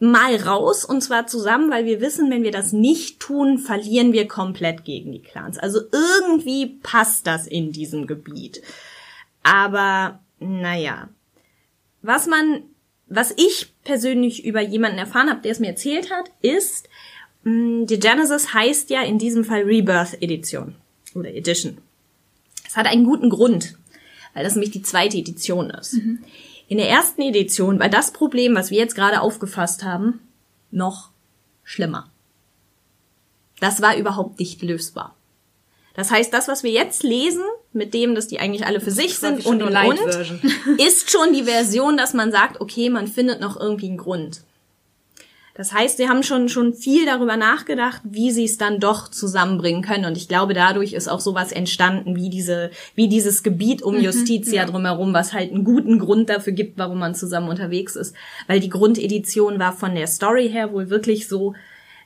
mal 0.00 0.34
raus 0.36 0.84
und 0.84 1.02
zwar 1.02 1.26
zusammen, 1.26 1.70
weil 1.70 1.84
wir 1.84 2.00
wissen, 2.00 2.30
wenn 2.30 2.42
wir 2.42 2.50
das 2.50 2.72
nicht 2.72 3.20
tun, 3.20 3.58
verlieren 3.58 4.12
wir 4.12 4.26
komplett 4.26 4.84
gegen 4.84 5.12
die 5.12 5.22
Clans. 5.22 5.58
Also 5.58 5.80
irgendwie 5.92 6.78
passt 6.82 7.26
das 7.26 7.46
in 7.46 7.70
diesem 7.70 8.06
Gebiet. 8.06 8.62
Aber 9.42 10.20
naja, 10.38 11.10
was 12.00 12.26
man, 12.26 12.62
was 13.08 13.32
ich 13.36 13.74
persönlich 13.84 14.44
über 14.44 14.62
jemanden 14.62 14.98
erfahren 14.98 15.28
habe, 15.28 15.42
der 15.42 15.52
es 15.52 15.60
mir 15.60 15.68
erzählt 15.68 16.10
hat, 16.10 16.30
ist, 16.40 16.88
mh, 17.44 17.84
die 17.84 17.98
Genesis 17.98 18.54
heißt 18.54 18.88
ja 18.88 19.02
in 19.02 19.18
diesem 19.18 19.44
Fall 19.44 19.62
Rebirth 19.62 20.22
Edition 20.22 20.76
oder 21.14 21.34
Edition. 21.34 21.76
Es 22.66 22.76
hat 22.76 22.86
einen 22.86 23.04
guten 23.04 23.28
Grund, 23.28 23.76
weil 24.32 24.44
das 24.44 24.54
nämlich 24.54 24.70
die 24.70 24.82
zweite 24.82 25.18
Edition 25.18 25.68
ist. 25.68 25.94
In 26.70 26.78
der 26.78 26.88
ersten 26.88 27.20
Edition 27.22 27.80
war 27.80 27.88
das 27.88 28.12
Problem, 28.12 28.54
was 28.54 28.70
wir 28.70 28.78
jetzt 28.78 28.94
gerade 28.94 29.22
aufgefasst 29.22 29.82
haben, 29.82 30.20
noch 30.70 31.10
schlimmer. 31.64 32.08
Das 33.58 33.82
war 33.82 33.96
überhaupt 33.96 34.38
nicht 34.38 34.62
lösbar. 34.62 35.16
Das 35.94 36.12
heißt, 36.12 36.32
das, 36.32 36.46
was 36.46 36.62
wir 36.62 36.70
jetzt 36.70 37.02
lesen, 37.02 37.42
mit 37.72 37.92
dem, 37.92 38.14
dass 38.14 38.28
die 38.28 38.38
eigentlich 38.38 38.66
alle 38.66 38.80
für 38.80 38.92
sich 38.92 39.18
sind 39.18 39.44
und 39.46 39.64
und 39.64 39.74
und, 39.74 39.98
ist 40.78 41.10
schon 41.10 41.32
die 41.32 41.42
Version, 41.42 41.96
dass 41.96 42.14
man 42.14 42.30
sagt, 42.30 42.60
okay, 42.60 42.88
man 42.88 43.08
findet 43.08 43.40
noch 43.40 43.58
irgendwie 43.58 43.88
einen 43.88 43.98
Grund. 43.98 44.42
Das 45.60 45.74
heißt, 45.74 45.98
sie 45.98 46.08
haben 46.08 46.22
schon, 46.22 46.48
schon 46.48 46.72
viel 46.72 47.04
darüber 47.04 47.36
nachgedacht, 47.36 48.00
wie 48.02 48.30
sie 48.30 48.46
es 48.46 48.56
dann 48.56 48.80
doch 48.80 49.08
zusammenbringen 49.08 49.82
können. 49.82 50.06
Und 50.06 50.16
ich 50.16 50.26
glaube, 50.26 50.54
dadurch 50.54 50.94
ist 50.94 51.06
auch 51.06 51.20
sowas 51.20 51.52
entstanden, 51.52 52.16
wie 52.16 52.30
diese, 52.30 52.70
wie 52.94 53.08
dieses 53.08 53.42
Gebiet 53.42 53.82
um 53.82 54.00
Justitia 54.00 54.64
drumherum, 54.64 55.12
was 55.12 55.34
halt 55.34 55.52
einen 55.52 55.64
guten 55.64 55.98
Grund 55.98 56.30
dafür 56.30 56.54
gibt, 56.54 56.78
warum 56.78 56.98
man 56.98 57.14
zusammen 57.14 57.50
unterwegs 57.50 57.94
ist. 57.94 58.16
Weil 58.46 58.60
die 58.60 58.70
Grundedition 58.70 59.58
war 59.58 59.74
von 59.74 59.94
der 59.94 60.06
Story 60.06 60.48
her 60.48 60.72
wohl 60.72 60.88
wirklich 60.88 61.28
so, 61.28 61.52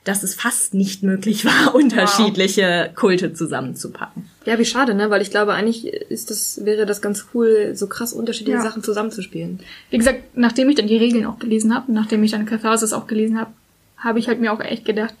dass 0.05 0.21
es 0.21 0.35
fast 0.35 0.73
nicht 0.75 1.03
möglich 1.03 1.45
war, 1.45 1.75
unterschiedliche 1.75 2.91
Kulte 2.95 3.33
zusammenzupacken. 3.33 4.29
Ja, 4.45 4.57
wie 4.59 4.65
schade, 4.65 4.93
ne? 4.93 5.09
Weil 5.09 5.21
ich 5.21 5.31
glaube, 5.31 5.53
eigentlich 5.53 5.87
ist 5.87 6.29
das, 6.29 6.63
wäre 6.63 6.85
das 6.85 7.01
ganz 7.01 7.27
cool, 7.33 7.71
so 7.75 7.87
krass 7.87 8.13
unterschiedliche 8.13 8.59
Ja. 8.59 8.63
Sachen 8.63 8.83
zusammenzuspielen. 8.83 9.59
Wie 9.89 9.97
gesagt, 9.97 10.37
nachdem 10.37 10.69
ich 10.69 10.75
dann 10.75 10.87
die 10.87 10.97
Regeln 10.97 11.25
auch 11.25 11.39
gelesen 11.39 11.75
habe, 11.75 11.91
nachdem 11.91 12.23
ich 12.23 12.31
dann 12.31 12.45
Catharsis 12.45 12.93
auch 12.93 13.07
gelesen 13.07 13.39
habe, 13.39 13.51
habe 13.97 14.19
ich 14.19 14.27
halt 14.27 14.39
mir 14.39 14.53
auch 14.53 14.61
echt 14.61 14.85
gedacht, 14.85 15.15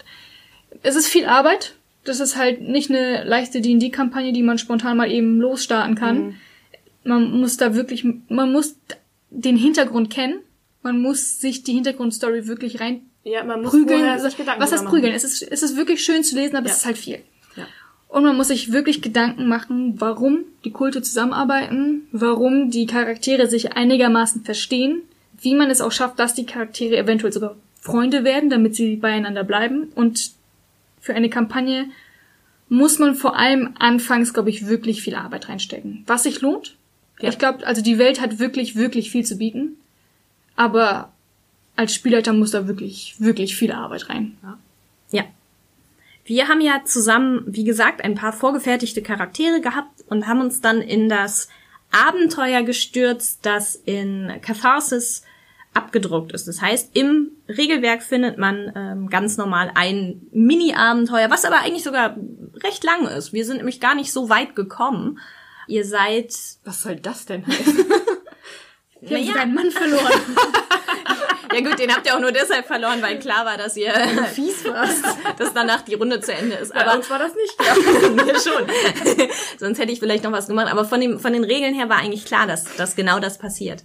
es 0.83 0.95
ist 0.95 1.07
viel 1.07 1.25
Arbeit. 1.25 1.73
Das 2.03 2.19
ist 2.19 2.35
halt 2.35 2.61
nicht 2.61 2.91
eine 2.91 3.23
leichte 3.23 3.61
D&D-Kampagne, 3.61 4.33
die 4.33 4.43
man 4.43 4.59
spontan 4.59 4.97
mal 4.97 5.11
eben 5.11 5.41
losstarten 5.41 5.95
kann. 5.95 6.35
man 7.03 7.31
muss 7.31 7.57
da 7.57 7.73
wirklich, 7.73 8.05
man 8.29 8.51
muss 8.51 8.75
den 9.31 9.57
Hintergrund 9.57 10.11
kennen. 10.11 10.41
Man 10.83 11.01
muss 11.01 11.39
sich 11.39 11.63
die 11.63 11.73
Hintergrundstory 11.73 12.45
wirklich 12.45 12.79
rein 12.79 13.01
Ja, 13.25 13.43
man 13.43 13.63
muss 13.63 13.71
prügeln. 13.71 14.19
sich 14.19 14.37
Gedanken 14.37 14.61
Was 14.61 14.71
heißt 14.71 14.85
prügeln? 14.85 15.13
Es 15.13 15.23
ist, 15.23 15.41
es 15.41 15.63
ist 15.63 15.75
wirklich 15.75 16.03
schön 16.03 16.23
zu 16.23 16.35
lesen, 16.35 16.55
aber 16.55 16.67
Ja. 16.67 16.71
es 16.71 16.77
ist 16.79 16.85
halt 16.85 16.97
viel. 16.97 17.19
Ja. 17.55 17.65
Und 18.07 18.23
man 18.23 18.37
muss 18.37 18.49
sich 18.49 18.71
wirklich 18.71 19.01
Gedanken 19.01 19.47
machen, 19.47 19.99
warum 19.99 20.45
die 20.63 20.71
Kulte 20.71 21.01
zusammenarbeiten, 21.01 22.07
warum 22.11 22.69
die 22.69 22.85
Charaktere 22.85 23.47
sich 23.47 23.73
einigermaßen 23.73 24.45
verstehen, 24.45 25.01
wie 25.41 25.55
man 25.55 25.71
es 25.71 25.81
auch 25.81 25.91
schafft, 25.91 26.19
dass 26.19 26.35
die 26.35 26.45
Charaktere 26.45 26.97
eventuell 26.97 27.33
sogar 27.33 27.55
Freunde 27.81 28.23
werden, 28.23 28.49
damit 28.51 28.75
sie 28.75 28.95
beieinander 28.95 29.43
bleiben. 29.43 29.91
Und 29.95 30.31
für 31.01 31.15
eine 31.15 31.29
Kampagne 31.29 31.89
muss 32.69 32.99
man 32.99 33.15
vor 33.15 33.35
allem 33.37 33.73
anfangs, 33.79 34.33
glaube 34.33 34.49
ich, 34.51 34.67
wirklich 34.67 35.01
viel 35.01 35.15
Arbeit 35.15 35.49
reinstecken. 35.49 36.03
Was 36.07 36.23
sich 36.23 36.41
lohnt. 36.41 36.75
Ja. 37.19 37.29
Ich 37.29 37.37
glaube, 37.39 37.65
also 37.65 37.81
die 37.81 37.97
Welt 37.97 38.21
hat 38.21 38.37
wirklich, 38.39 38.75
wirklich 38.75 39.09
viel 39.11 39.25
zu 39.25 39.37
bieten. 39.37 39.77
Aber 40.55 41.11
als 41.75 41.93
Spielleiter 41.93 42.33
muss 42.33 42.51
da 42.51 42.67
wirklich, 42.67 43.15
wirklich 43.19 43.55
viel 43.55 43.71
Arbeit 43.71 44.09
rein. 44.09 44.37
Ja. 45.11 45.25
Wir 46.27 46.47
haben 46.47 46.61
ja 46.61 46.81
zusammen, 46.85 47.43
wie 47.45 47.63
gesagt, 47.65 48.03
ein 48.03 48.15
paar 48.15 48.33
vorgefertigte 48.33 49.03
Charaktere 49.03 49.61
gehabt 49.61 50.03
und 50.07 50.25
haben 50.25 50.41
uns 50.41 50.59
dann 50.59 50.81
in 50.81 51.07
das 51.07 51.49
Abenteuer 51.91 52.63
gestürzt, 52.63 53.39
das 53.43 53.75
in 53.75 54.31
Catharsis 54.41 55.23
abgedruckt 55.75 56.31
ist. 56.31 56.47
Das 56.47 56.61
heißt, 56.61 56.95
im 56.95 57.29
Regelwerk 57.47 58.01
findet 58.01 58.39
man 58.39 58.71
ähm, 58.75 59.09
ganz 59.09 59.37
normal 59.37 59.71
ein 59.75 60.21
Mini-Abenteuer, 60.31 61.29
was 61.29 61.45
aber 61.45 61.59
eigentlich 61.59 61.83
sogar 61.83 62.15
recht 62.63 62.83
lang 62.83 63.05
ist. 63.07 63.31
Wir 63.33 63.45
sind 63.45 63.57
nämlich 63.57 63.79
gar 63.79 63.93
nicht 63.93 64.11
so 64.11 64.27
weit 64.29 64.55
gekommen. 64.55 65.19
Ihr 65.67 65.85
seid 65.85 66.33
Was 66.63 66.81
soll 66.81 66.95
das 66.95 67.25
denn 67.27 67.45
heißen? 67.47 67.85
Wir 69.01 69.09
haben 69.09 69.21
Naja. 69.21 69.25
sogar 69.27 69.41
einen 69.43 69.53
Mann 69.53 69.69
verloren. 69.71 70.13
Ja 71.55 71.69
gut, 71.69 71.79
den 71.79 71.93
habt 71.95 72.05
ihr 72.05 72.15
auch 72.15 72.19
nur 72.19 72.31
deshalb 72.31 72.65
verloren, 72.67 73.01
weil 73.01 73.17
klar 73.19 73.45
war, 73.45 73.57
dass 73.57 73.77
ihr 73.77 73.91
Fies 74.33 74.65
warst. 74.65 75.03
dass 75.37 75.53
danach 75.53 75.81
die 75.81 75.93
Runde 75.95 76.19
zu 76.19 76.33
Ende 76.33 76.55
ist. 76.57 76.73
Bei 76.73 76.85
Aber 76.85 76.97
uns 76.97 77.09
war 77.09 77.19
das 77.19 77.33
nicht 77.35 77.57
klar. 77.57 77.75
mir 78.25 78.33
schon. 78.39 79.27
Sonst 79.59 79.79
hätte 79.79 79.91
ich 79.91 79.99
vielleicht 79.99 80.23
noch 80.23 80.31
was 80.31 80.47
gemacht. 80.47 80.67
Aber 80.71 80.85
von, 80.85 80.99
dem, 81.01 81.19
von 81.19 81.33
den 81.33 81.43
Regeln 81.43 81.73
her 81.73 81.89
war 81.89 81.97
eigentlich 81.97 82.25
klar, 82.25 82.45
dass, 82.47 82.75
dass 82.75 82.95
genau 82.95 83.19
das 83.19 83.37
passiert. 83.37 83.83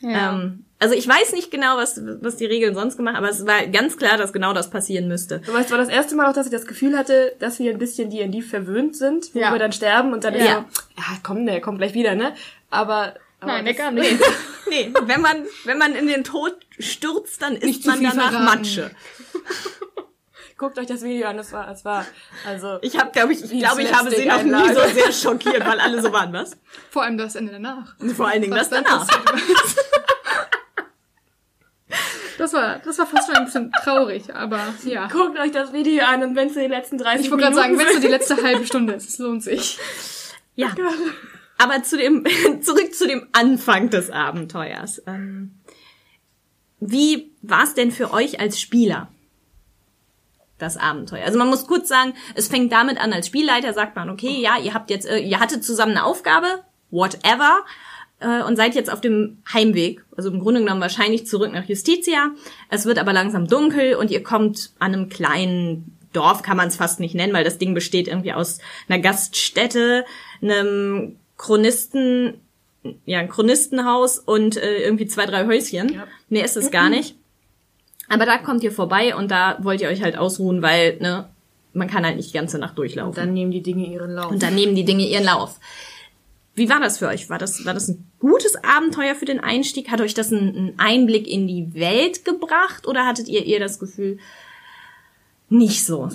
Ja. 0.00 0.30
Ähm, 0.34 0.64
also 0.80 0.94
ich 0.94 1.08
weiß 1.08 1.32
nicht 1.32 1.50
genau, 1.50 1.76
was, 1.78 1.98
was 2.20 2.36
die 2.36 2.44
Regeln 2.44 2.74
sonst 2.74 2.96
gemacht 2.98 3.16
haben, 3.16 3.24
aber 3.24 3.32
es 3.32 3.46
war 3.46 3.66
ganz 3.68 3.96
klar, 3.96 4.18
dass 4.18 4.32
genau 4.34 4.52
das 4.52 4.68
passieren 4.68 5.08
müsste. 5.08 5.38
Du 5.38 5.54
weißt, 5.54 5.70
war 5.70 5.78
das 5.78 5.88
erste 5.88 6.14
Mal 6.14 6.28
auch, 6.28 6.34
dass 6.34 6.46
ich 6.46 6.52
das 6.52 6.66
Gefühl 6.66 6.98
hatte, 6.98 7.34
dass 7.38 7.58
wir 7.58 7.70
ein 7.70 7.78
bisschen 7.78 8.10
D&D 8.10 8.42
verwöhnt 8.42 8.94
sind, 8.96 9.34
wo 9.34 9.38
Ja. 9.38 9.50
wir 9.52 9.58
dann 9.58 9.72
sterben 9.72 10.12
und 10.12 10.24
dann 10.24 10.34
ist 10.34 10.44
Ja. 10.46 10.66
so, 10.72 10.82
ja, 10.98 11.04
komm, 11.22 11.46
der 11.46 11.60
kommt 11.62 11.78
gleich 11.78 11.94
wieder, 11.94 12.14
ne? 12.14 12.34
Aber, 12.70 13.14
aber 13.40 13.52
Nein, 13.52 13.64
der 13.64 13.74
kam 13.74 13.94
nicht. 13.94 14.18
Nee, 14.68 14.92
wenn 15.02 15.20
man, 15.20 15.46
wenn 15.64 15.78
man 15.78 15.94
in 15.94 16.06
den 16.06 16.24
Tod 16.24 16.56
stürzt, 16.78 17.42
dann 17.42 17.54
ist 17.54 17.64
Nicht 17.64 17.86
man 17.86 18.02
danach 18.02 18.30
verraten. 18.30 18.44
Matsche. 18.44 18.90
Guckt 20.56 20.78
euch 20.78 20.86
das 20.86 21.02
Video 21.02 21.26
an, 21.26 21.36
das 21.36 21.52
war, 21.52 21.66
das 21.66 21.84
war, 21.84 22.06
also, 22.46 22.78
Ich 22.82 22.96
habe, 22.96 23.10
glaube 23.10 23.32
ich, 23.32 23.42
ich 23.42 23.58
glaube, 23.58 23.82
ich 23.82 23.92
habe 23.92 24.10
sie 24.10 24.24
noch 24.24 24.42
nie 24.42 24.72
so 24.72 24.80
sehr 24.94 25.12
schockiert, 25.12 25.66
weil 25.66 25.80
alle 25.80 26.00
so 26.00 26.12
waren, 26.12 26.32
was? 26.32 26.56
Vor 26.90 27.02
allem 27.02 27.18
das 27.18 27.34
Ende 27.34 27.52
danach. 27.52 27.96
Vor 28.14 28.28
allen 28.28 28.40
Dingen 28.40 28.54
das 28.54 28.70
dann 28.70 28.84
danach. 28.84 29.06
Das 32.38 32.52
war, 32.52 32.80
das 32.84 32.98
war 32.98 33.06
fast 33.06 33.28
schon 33.28 33.36
ein 33.36 33.44
bisschen 33.44 33.72
traurig, 33.84 34.34
aber 34.34 34.74
ja. 34.84 35.06
guckt 35.06 35.38
euch 35.38 35.52
das 35.52 35.72
Video 35.72 36.04
an 36.04 36.22
und 36.22 36.36
wenn 36.36 36.48
es 36.48 36.54
den 36.54 36.70
letzten 36.70 36.98
30 36.98 37.26
Ich 37.26 37.30
wollte 37.30 37.44
gerade 37.44 37.56
sagen, 37.56 37.76
Minuten 37.76 37.88
wenn 37.88 37.96
es 37.96 38.02
so 38.02 38.08
die 38.08 38.12
letzte 38.12 38.42
halbe 38.42 38.66
Stunde 38.66 38.94
ist, 38.94 39.08
es 39.08 39.18
lohnt 39.18 39.42
sich. 39.42 39.78
Ja. 40.56 40.74
Aber 41.58 41.82
zu 41.82 41.96
dem, 41.96 42.24
zurück 42.62 42.94
zu 42.94 43.06
dem 43.06 43.28
Anfang 43.32 43.90
des 43.90 44.10
Abenteuers. 44.10 45.02
Ähm, 45.06 45.56
wie 46.80 47.32
war 47.42 47.64
es 47.64 47.74
denn 47.74 47.90
für 47.90 48.12
euch 48.12 48.40
als 48.40 48.60
Spieler? 48.60 49.08
Das 50.58 50.76
Abenteuer. 50.76 51.24
Also 51.24 51.38
man 51.38 51.48
muss 51.48 51.66
kurz 51.66 51.88
sagen, 51.88 52.14
es 52.34 52.48
fängt 52.48 52.72
damit 52.72 52.98
an, 52.98 53.12
als 53.12 53.26
Spielleiter 53.26 53.72
sagt 53.72 53.96
man, 53.96 54.08
okay, 54.08 54.40
ja, 54.40 54.56
ihr 54.58 54.72
habt 54.72 54.90
jetzt, 54.90 55.06
äh, 55.06 55.18
ihr 55.18 55.40
hattet 55.40 55.64
zusammen 55.64 55.92
eine 55.92 56.04
Aufgabe, 56.04 56.46
whatever, 56.90 57.64
äh, 58.20 58.42
und 58.42 58.56
seid 58.56 58.74
jetzt 58.74 58.90
auf 58.90 59.00
dem 59.00 59.42
Heimweg, 59.52 60.04
also 60.16 60.30
im 60.30 60.40
Grunde 60.40 60.60
genommen 60.60 60.80
wahrscheinlich 60.80 61.26
zurück 61.26 61.52
nach 61.52 61.64
Justitia. 61.64 62.30
Es 62.70 62.86
wird 62.86 62.98
aber 62.98 63.12
langsam 63.12 63.46
dunkel 63.46 63.96
und 63.96 64.10
ihr 64.10 64.22
kommt 64.22 64.72
an 64.78 64.94
einem 64.94 65.08
kleinen 65.08 65.96
Dorf, 66.12 66.42
kann 66.42 66.56
man 66.56 66.68
es 66.68 66.76
fast 66.76 67.00
nicht 67.00 67.14
nennen, 67.14 67.32
weil 67.32 67.44
das 67.44 67.58
Ding 67.58 67.74
besteht 67.74 68.08
irgendwie 68.08 68.32
aus 68.32 68.60
einer 68.88 69.00
Gaststätte, 69.00 70.04
einem 70.40 71.16
Chronisten, 71.36 72.40
ja, 73.06 73.18
ein 73.20 73.28
Chronistenhaus 73.28 74.18
und 74.18 74.56
äh, 74.56 74.82
irgendwie 74.82 75.06
zwei, 75.06 75.26
drei 75.26 75.46
Häuschen. 75.46 75.92
Ja. 75.94 76.06
Mehr 76.28 76.44
ist 76.44 76.56
es 76.56 76.70
gar 76.70 76.88
nicht. 76.88 77.16
Aber 78.08 78.26
da 78.26 78.38
kommt 78.38 78.62
ihr 78.62 78.72
vorbei 78.72 79.16
und 79.16 79.30
da 79.30 79.58
wollt 79.62 79.80
ihr 79.80 79.88
euch 79.88 80.02
halt 80.02 80.18
ausruhen, 80.18 80.60
weil, 80.62 80.98
ne, 81.00 81.28
man 81.72 81.88
kann 81.88 82.04
halt 82.04 82.16
nicht 82.16 82.28
die 82.28 82.36
ganze 82.36 82.58
Nacht 82.58 82.76
durchlaufen. 82.78 83.14
Dann 83.14 83.32
nehmen 83.32 83.50
die 83.50 83.62
Dinge 83.62 83.86
ihren 83.86 84.10
Lauf. 84.12 84.30
Und 84.30 84.42
dann 84.42 84.54
nehmen 84.54 84.74
die 84.76 84.84
Dinge 84.84 85.06
ihren 85.08 85.24
Lauf. 85.24 85.58
Wie 86.54 86.68
war 86.68 86.78
das 86.78 86.98
für 86.98 87.08
euch? 87.08 87.30
War 87.30 87.38
das, 87.38 87.64
war 87.64 87.74
das 87.74 87.88
ein 87.88 88.06
gutes 88.20 88.54
Abenteuer 88.62 89.14
für 89.16 89.24
den 89.24 89.40
Einstieg? 89.40 89.90
Hat 89.90 90.00
euch 90.00 90.14
das 90.14 90.30
einen, 90.32 90.74
Einblick 90.76 91.26
in 91.26 91.48
die 91.48 91.74
Welt 91.74 92.24
gebracht 92.24 92.86
oder 92.86 93.06
hattet 93.06 93.26
ihr 93.28 93.44
eher 93.44 93.58
das 93.58 93.80
Gefühl, 93.80 94.18
nicht 95.48 95.84
so? 95.84 96.08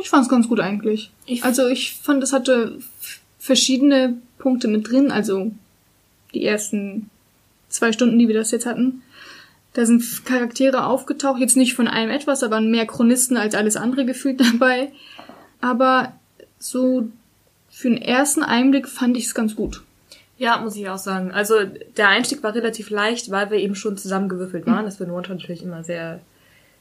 Ich 0.00 0.08
fand 0.08 0.24
es 0.24 0.28
ganz 0.28 0.48
gut 0.48 0.60
eigentlich. 0.60 1.10
Ich- 1.26 1.42
also 1.42 1.66
ich 1.66 1.94
fand, 1.94 2.22
es 2.22 2.32
hatte 2.32 2.78
verschiedene 3.48 4.14
Punkte 4.38 4.68
mit 4.68 4.88
drin. 4.88 5.10
Also 5.10 5.50
die 6.34 6.44
ersten 6.44 7.10
zwei 7.68 7.92
Stunden, 7.92 8.18
die 8.18 8.28
wir 8.28 8.34
das 8.34 8.52
jetzt 8.52 8.66
hatten. 8.66 9.02
Da 9.72 9.84
sind 9.86 10.24
Charaktere 10.24 10.84
aufgetaucht, 10.84 11.40
jetzt 11.40 11.56
nicht 11.56 11.74
von 11.74 11.88
allem 11.88 12.10
etwas, 12.10 12.42
aber 12.42 12.60
mehr 12.60 12.86
Chronisten 12.86 13.36
als 13.36 13.54
alles 13.54 13.76
andere 13.76 14.04
gefühlt 14.04 14.40
dabei. 14.52 14.92
Aber 15.60 16.12
so 16.58 17.08
für 17.70 17.88
den 17.88 18.00
ersten 18.00 18.42
Einblick 18.42 18.86
fand 18.88 19.16
ich 19.16 19.26
es 19.26 19.34
ganz 19.34 19.56
gut. 19.56 19.82
Ja, 20.36 20.58
muss 20.58 20.76
ich 20.76 20.88
auch 20.88 20.98
sagen. 20.98 21.32
Also 21.32 21.54
der 21.96 22.08
Einstieg 22.08 22.42
war 22.42 22.54
relativ 22.54 22.90
leicht, 22.90 23.30
weil 23.30 23.50
wir 23.50 23.58
eben 23.58 23.74
schon 23.74 23.96
zusammengewürfelt 23.96 24.66
waren. 24.66 24.84
Das 24.84 25.00
einen 25.00 25.10
One-Shot 25.10 25.38
natürlich 25.38 25.64
immer 25.64 25.82
sehr, 25.82 26.20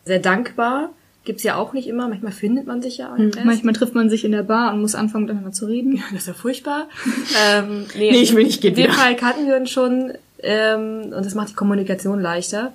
sehr 0.05 0.19
dankbar. 0.19 0.91
Gibt's 1.27 1.43
ja 1.43 1.57
auch 1.57 1.73
nicht 1.73 1.89
immer. 1.89 2.07
Manchmal 2.07 2.31
findet 2.31 2.67
man 2.67 2.81
sich 2.81 2.99
ja 2.99 3.13
auch 3.13 3.19
erst. 3.19 3.43
Manchmal 3.43 3.73
trifft 3.73 3.93
man 3.93 4.09
sich 4.09 4.23
in 4.23 4.31
der 4.31 4.43
Bar 4.43 4.73
und 4.73 4.79
muss 4.79 4.95
anfangen, 4.95 5.25
miteinander 5.25 5.51
zu 5.51 5.65
reden. 5.65 6.01
Das 6.13 6.21
ist 6.21 6.27
ja 6.27 6.33
furchtbar. 6.33 6.87
ähm, 7.51 7.85
nee, 7.97 8.11
Nee, 8.11 8.21
ich 8.21 8.33
will 8.33 8.45
nicht, 8.45 8.61
geht 8.61 8.77
In 8.77 8.85
dem. 8.85 8.93
Fall 8.93 9.13
kannten 9.17 9.45
wir 9.45 9.57
uns 9.57 9.69
schon 9.69 10.13
ähm, 10.41 11.11
und 11.13 11.25
das 11.25 11.35
macht 11.35 11.49
die 11.49 11.55
Kommunikation 11.55 12.21
leichter. 12.21 12.71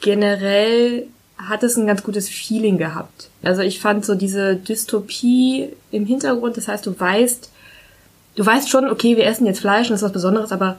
Generell 0.00 1.08
hat 1.36 1.64
es 1.64 1.76
ein 1.76 1.88
ganz 1.88 2.04
gutes 2.04 2.28
Feeling 2.28 2.78
gehabt. 2.78 3.28
Also 3.42 3.62
ich 3.62 3.80
fand 3.80 4.04
so 4.04 4.14
diese 4.14 4.54
Dystopie 4.54 5.70
im 5.90 6.06
Hintergrund, 6.06 6.56
das 6.56 6.68
heißt, 6.68 6.86
du 6.86 6.98
weißt, 6.98 7.50
du 8.36 8.46
weißt 8.46 8.70
schon, 8.70 8.88
okay, 8.88 9.16
wir 9.16 9.26
essen 9.26 9.46
jetzt 9.46 9.58
Fleisch 9.58 9.88
und 9.88 9.94
das 9.94 10.02
ist 10.02 10.06
was 10.06 10.12
Besonderes, 10.12 10.52
aber 10.52 10.76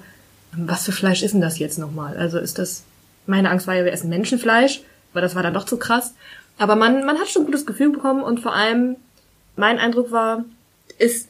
was 0.53 0.85
für 0.85 0.93
Fleisch 0.93 1.23
ist 1.23 1.33
denn 1.33 1.41
das 1.41 1.59
jetzt 1.59 1.77
nochmal? 1.77 2.15
Also 2.15 2.39
ist 2.39 2.57
das, 2.57 2.83
meine 3.27 3.49
Angst 3.49 3.67
war 3.67 3.75
ja, 3.75 3.83
wir 3.83 3.91
essen 3.91 4.09
Menschenfleisch, 4.09 4.79
aber 5.11 5.19
das 5.19 5.35
war 5.35 5.43
dann 5.43 5.53
doch 5.53 5.65
zu 5.65 5.75
krass. 5.75 6.13
Aber 6.57 6.75
man, 6.75 7.05
man 7.05 7.19
hat 7.19 7.29
schon 7.29 7.43
ein 7.43 7.45
gutes 7.47 7.65
Gefühl 7.65 7.89
bekommen 7.89 8.23
und 8.23 8.39
vor 8.39 8.53
allem, 8.53 8.95
mein 9.55 9.77
Eindruck 9.77 10.11
war, 10.11 10.45
es 10.97 11.27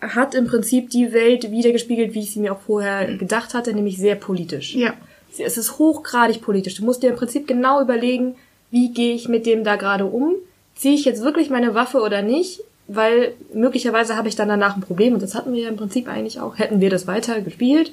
hat 0.00 0.34
im 0.34 0.46
Prinzip 0.46 0.90
die 0.90 1.12
Welt 1.12 1.50
wiedergespiegelt, 1.50 2.14
wie 2.14 2.20
ich 2.20 2.32
sie 2.32 2.40
mir 2.40 2.52
auch 2.52 2.60
vorher 2.60 3.16
gedacht 3.16 3.54
hatte, 3.54 3.72
nämlich 3.72 3.98
sehr 3.98 4.16
politisch. 4.16 4.74
Ja. 4.74 4.94
Es 5.38 5.56
ist 5.56 5.78
hochgradig 5.78 6.42
politisch. 6.42 6.74
Du 6.74 6.84
musst 6.84 7.02
dir 7.02 7.10
im 7.10 7.16
Prinzip 7.16 7.46
genau 7.46 7.80
überlegen, 7.80 8.34
wie 8.70 8.92
gehe 8.92 9.14
ich 9.14 9.28
mit 9.28 9.46
dem 9.46 9.64
da 9.64 9.76
gerade 9.76 10.04
um? 10.04 10.34
Ziehe 10.74 10.94
ich 10.94 11.04
jetzt 11.04 11.22
wirklich 11.22 11.48
meine 11.48 11.74
Waffe 11.74 12.00
oder 12.00 12.20
nicht? 12.22 12.60
Weil 12.88 13.34
möglicherweise 13.54 14.16
habe 14.16 14.28
ich 14.28 14.34
dann 14.34 14.48
danach 14.48 14.74
ein 14.74 14.82
Problem 14.82 15.14
und 15.14 15.22
das 15.22 15.34
hatten 15.34 15.52
wir 15.52 15.62
ja 15.62 15.68
im 15.68 15.76
Prinzip 15.76 16.08
eigentlich 16.08 16.40
auch. 16.40 16.58
Hätten 16.58 16.80
wir 16.80 16.90
das 16.90 17.06
weiter 17.06 17.40
gespielt, 17.40 17.92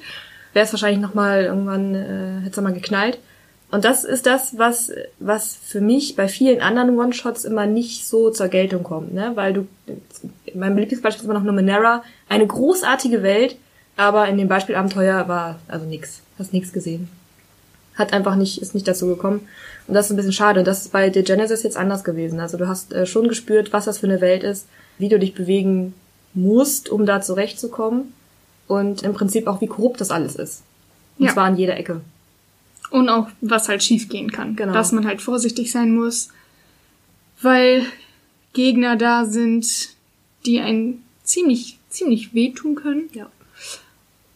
wäre 0.53 0.66
es 0.66 0.74
wahrscheinlich 0.74 0.99
nochmal 0.99 1.45
irgendwann, 1.45 1.95
äh, 1.95 2.41
hätte 2.43 2.60
es 2.60 2.64
mal 2.64 2.74
geknallt. 2.74 3.20
Und 3.72 3.86
das 3.86 4.03
ist 4.03 4.26
das, 4.26 4.57
was, 4.57 4.91
was 5.20 5.55
für 5.55 5.80
mich 5.80 6.15
bei 6.15 6.28
vielen 6.28 6.59
anderen 6.61 6.97
One-Shots 6.97 7.45
immer 7.45 7.67
nicht 7.67 8.07
so 8.07 8.32
zur 8.32 8.47
Geltung 8.47 8.82
kommt, 8.84 9.13
ne? 9.13 9.32
Weil 9.36 9.53
du, 9.53 9.67
mein 10.55 10.76
Lieblingsbeispiel 10.76 11.22
ist 11.22 11.26
immer 11.26 11.36
noch 11.39 11.43
Numenera, 11.45 12.03
eine 12.28 12.47
großartige 12.47 13.22
Welt, 13.22 13.57
aber 13.95 14.28
in 14.28 14.38
dem 14.39 14.47
Beispiel 14.47 14.76
Abenteuer 14.76 15.28
war 15.28 15.59
also 15.67 15.86
nix. 15.86 16.22
Hast 16.39 16.51
nix 16.53 16.74
gesehen. 16.74 17.09
Hat 17.95 18.13
einfach 18.13 18.36
nicht, 18.36 18.61
ist 18.61 18.74
nicht 18.74 18.88
dazu 18.88 19.07
gekommen. 19.07 19.47
Und 19.88 19.93
das 19.93 20.05
ist 20.05 20.11
ein 20.11 20.15
bisschen 20.15 20.32
schade. 20.34 20.59
Und 20.61 20.65
das 20.67 20.82
ist 20.82 20.91
bei 20.91 21.11
The 21.11 21.24
Genesis 21.24 21.63
jetzt 21.63 21.78
anders 21.78 22.03
gewesen. 22.03 22.39
Also 22.39 22.57
du 22.57 22.67
hast 22.67 22.93
äh, 22.93 23.05
schon 23.05 23.28
gespürt, 23.28 23.74
was 23.74 23.86
das 23.86 23.97
für 23.99 24.07
eine 24.07 24.22
Welt 24.22 24.41
ist, 24.43 24.67
wie 24.97 25.09
du 25.09 25.20
dich 25.20 25.36
bewegen 25.36 25.93
musst, 26.34 26.89
um 26.89 27.05
da 27.05 27.22
zurechtzukommen. 27.22 28.13
Und 28.67 29.03
im 29.03 29.13
Prinzip 29.13 29.47
auch, 29.47 29.61
wie 29.61 29.67
korrupt 29.67 29.99
das 29.99 30.11
alles 30.11 30.36
ist. 30.38 30.63
Und 31.17 31.26
Ja. 31.26 31.34
zwar 31.34 31.45
an 31.45 31.57
jeder 31.57 31.76
Ecke. 31.78 32.01
Und 32.91 33.09
auch, 33.09 33.29
was 33.41 33.69
halt 33.69 33.83
schiefgehen 33.83 34.31
kann. 34.31 34.55
Genau. 34.55 34.73
Dass 34.73 34.91
man 34.91 35.05
halt 35.05 35.21
vorsichtig 35.21 35.71
sein 35.71 35.95
muss, 35.95 36.29
weil 37.41 37.85
Gegner 38.53 38.95
da 38.95 39.25
sind, 39.25 39.89
die 40.45 40.59
einen 40.59 41.03
ziemlich, 41.23 41.77
ziemlich 41.89 42.33
wehtun 42.33 42.75
können. 42.75 43.09
Ja. 43.13 43.29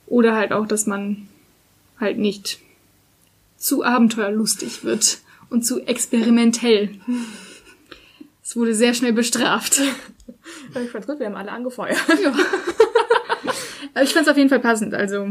Oder 0.06 0.36
halt 0.36 0.52
auch, 0.52 0.68
dass 0.68 0.86
man 0.86 1.28
halt 2.00 2.20
nicht 2.20 2.60
zu 3.58 3.84
abenteuerlustig 3.84 4.84
wird 4.84 5.20
und 5.50 5.66
zu 5.66 5.80
experimentell. 5.82 7.00
Es 8.44 8.56
wurde 8.56 8.76
sehr 8.76 8.94
schnell 8.94 9.14
bestraft. 9.14 9.82
Ich 10.82 10.90
fand's 10.90 11.06
gut, 11.06 11.20
wir 11.20 11.28
haben 11.28 11.36
alle 11.36 11.52
angefeuert. 11.52 11.98
Ja. 12.24 12.34
Aber 13.94 14.04
ich 14.04 14.14
fand's 14.14 14.30
auf 14.30 14.38
jeden 14.38 14.50
Fall 14.50 14.62
passend. 14.62 14.94
Also 14.94 15.28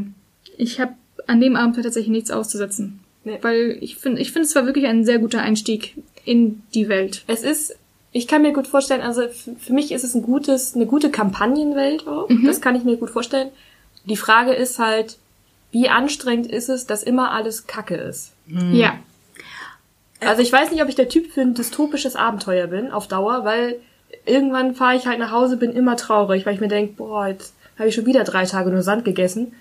ich 0.56 0.80
habe 0.80 0.92
an 1.26 1.40
dem 1.40 1.56
Abenteuer 1.56 1.84
tatsächlich 1.84 2.12
nichts 2.12 2.30
auszusetzen. 2.30 3.00
Nee. 3.24 3.38
Weil 3.40 3.78
ich 3.80 3.96
finde, 3.96 4.20
ich 4.20 4.32
finde, 4.32 4.46
es 4.46 4.54
war 4.54 4.66
wirklich 4.66 4.86
ein 4.86 5.04
sehr 5.04 5.18
guter 5.18 5.42
Einstieg 5.42 5.96
in 6.24 6.62
die 6.74 6.88
Welt. 6.88 7.24
Es 7.26 7.42
ist, 7.42 7.76
ich 8.12 8.26
kann 8.26 8.42
mir 8.42 8.52
gut 8.52 8.66
vorstellen, 8.66 9.00
also 9.00 9.22
für 9.28 9.72
mich 9.72 9.92
ist 9.92 10.04
es 10.04 10.14
ein 10.14 10.22
gutes, 10.22 10.74
eine 10.74 10.86
gute 10.86 11.10
Kampagnenwelt 11.10 12.06
auch. 12.06 12.28
Das 12.44 12.60
kann 12.60 12.74
ich 12.74 12.84
mir 12.84 12.96
gut 12.96 13.10
vorstellen. 13.10 13.50
Die 14.04 14.16
Frage 14.16 14.52
ist 14.52 14.78
halt, 14.78 15.18
wie 15.70 15.88
anstrengend 15.88 16.46
ist 16.46 16.68
es, 16.68 16.86
dass 16.86 17.02
immer 17.02 17.30
alles 17.30 17.66
Kacke 17.66 17.94
ist? 17.94 18.32
Ja. 18.46 18.98
Also 20.20 20.42
ich 20.42 20.52
weiß 20.52 20.70
nicht, 20.70 20.82
ob 20.82 20.88
ich 20.88 20.94
der 20.94 21.08
Typ 21.08 21.32
für 21.32 21.40
ein 21.40 21.54
dystopisches 21.54 22.14
Abenteuer 22.14 22.66
bin 22.66 22.90
auf 22.90 23.08
Dauer, 23.08 23.44
weil 23.44 23.80
irgendwann 24.26 24.74
fahre 24.74 24.96
ich 24.96 25.06
halt 25.06 25.18
nach 25.18 25.32
Hause, 25.32 25.56
bin 25.56 25.72
immer 25.72 25.96
traurig, 25.96 26.46
weil 26.46 26.54
ich 26.54 26.60
mir 26.60 26.68
denke, 26.68 26.94
boah, 26.94 27.26
jetzt 27.26 27.54
habe 27.78 27.88
ich 27.88 27.94
schon 27.94 28.06
wieder 28.06 28.24
drei 28.24 28.44
Tage 28.44 28.70
nur 28.70 28.82
Sand 28.82 29.04
gegessen. 29.04 29.54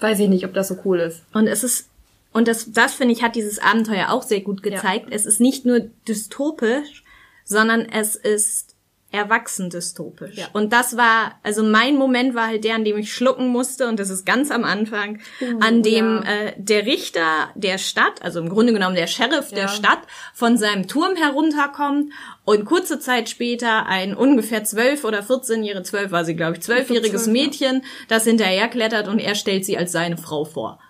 Weiß 0.00 0.18
ich 0.20 0.28
nicht, 0.28 0.44
ob 0.44 0.52
das 0.54 0.68
so 0.68 0.76
cool 0.84 1.00
ist. 1.00 1.22
Und 1.32 1.46
es 1.46 1.64
ist, 1.64 1.88
und 2.34 2.48
das, 2.48 2.72
das 2.72 2.94
finde 2.94 3.14
ich, 3.14 3.22
hat 3.22 3.36
dieses 3.36 3.60
Abenteuer 3.60 4.10
auch 4.10 4.24
sehr 4.24 4.40
gut 4.40 4.62
gezeigt. 4.62 5.06
Es 5.10 5.24
ist 5.24 5.40
nicht 5.40 5.64
nur 5.64 5.80
dystopisch, 6.06 7.04
sondern 7.44 7.82
es 7.82 8.16
ist 8.16 8.74
erwachsen 9.12 9.70
dystopisch. 9.70 10.36
Ja. 10.36 10.48
Und 10.52 10.72
das 10.72 10.96
war, 10.96 11.38
also 11.44 11.62
mein 11.62 11.94
Moment 11.94 12.34
war 12.34 12.48
halt 12.48 12.64
der, 12.64 12.74
an 12.74 12.84
dem 12.84 12.98
ich 12.98 13.14
schlucken 13.14 13.46
musste, 13.46 13.86
und 13.86 14.00
das 14.00 14.10
ist 14.10 14.26
ganz 14.26 14.50
am 14.50 14.64
Anfang, 14.64 15.20
an 15.60 15.84
dem 15.84 16.22
ja. 16.24 16.30
äh, 16.30 16.54
der 16.56 16.86
Richter 16.86 17.50
der 17.54 17.78
Stadt, 17.78 18.20
also 18.22 18.40
im 18.40 18.48
Grunde 18.48 18.72
genommen 18.72 18.96
der 18.96 19.06
Sheriff 19.06 19.50
der 19.50 19.58
Ja. 19.58 19.68
Stadt, 19.68 20.00
von 20.34 20.58
seinem 20.58 20.88
Turm 20.88 21.14
herunterkommt 21.14 22.12
und 22.44 22.64
kurze 22.64 22.98
Zeit 22.98 23.28
später 23.28 23.86
ein 23.86 24.16
ungefähr 24.16 24.64
zwölf 24.64 25.04
oder 25.04 25.20
14-jähriges, 25.20 25.84
zwölf 25.84 26.10
war 26.10 26.24
sie, 26.24 26.34
glaube 26.34 26.54
ich, 26.54 26.62
zwölfjähriges 26.62 27.24
zwölf, 27.24 27.36
ja. 27.36 27.44
Mädchen, 27.44 27.84
das 28.08 28.24
hinterherklettert 28.24 29.06
und 29.06 29.20
er 29.20 29.36
stellt 29.36 29.64
sie 29.64 29.78
als 29.78 29.92
seine 29.92 30.16
Frau 30.16 30.44
vor. 30.44 30.80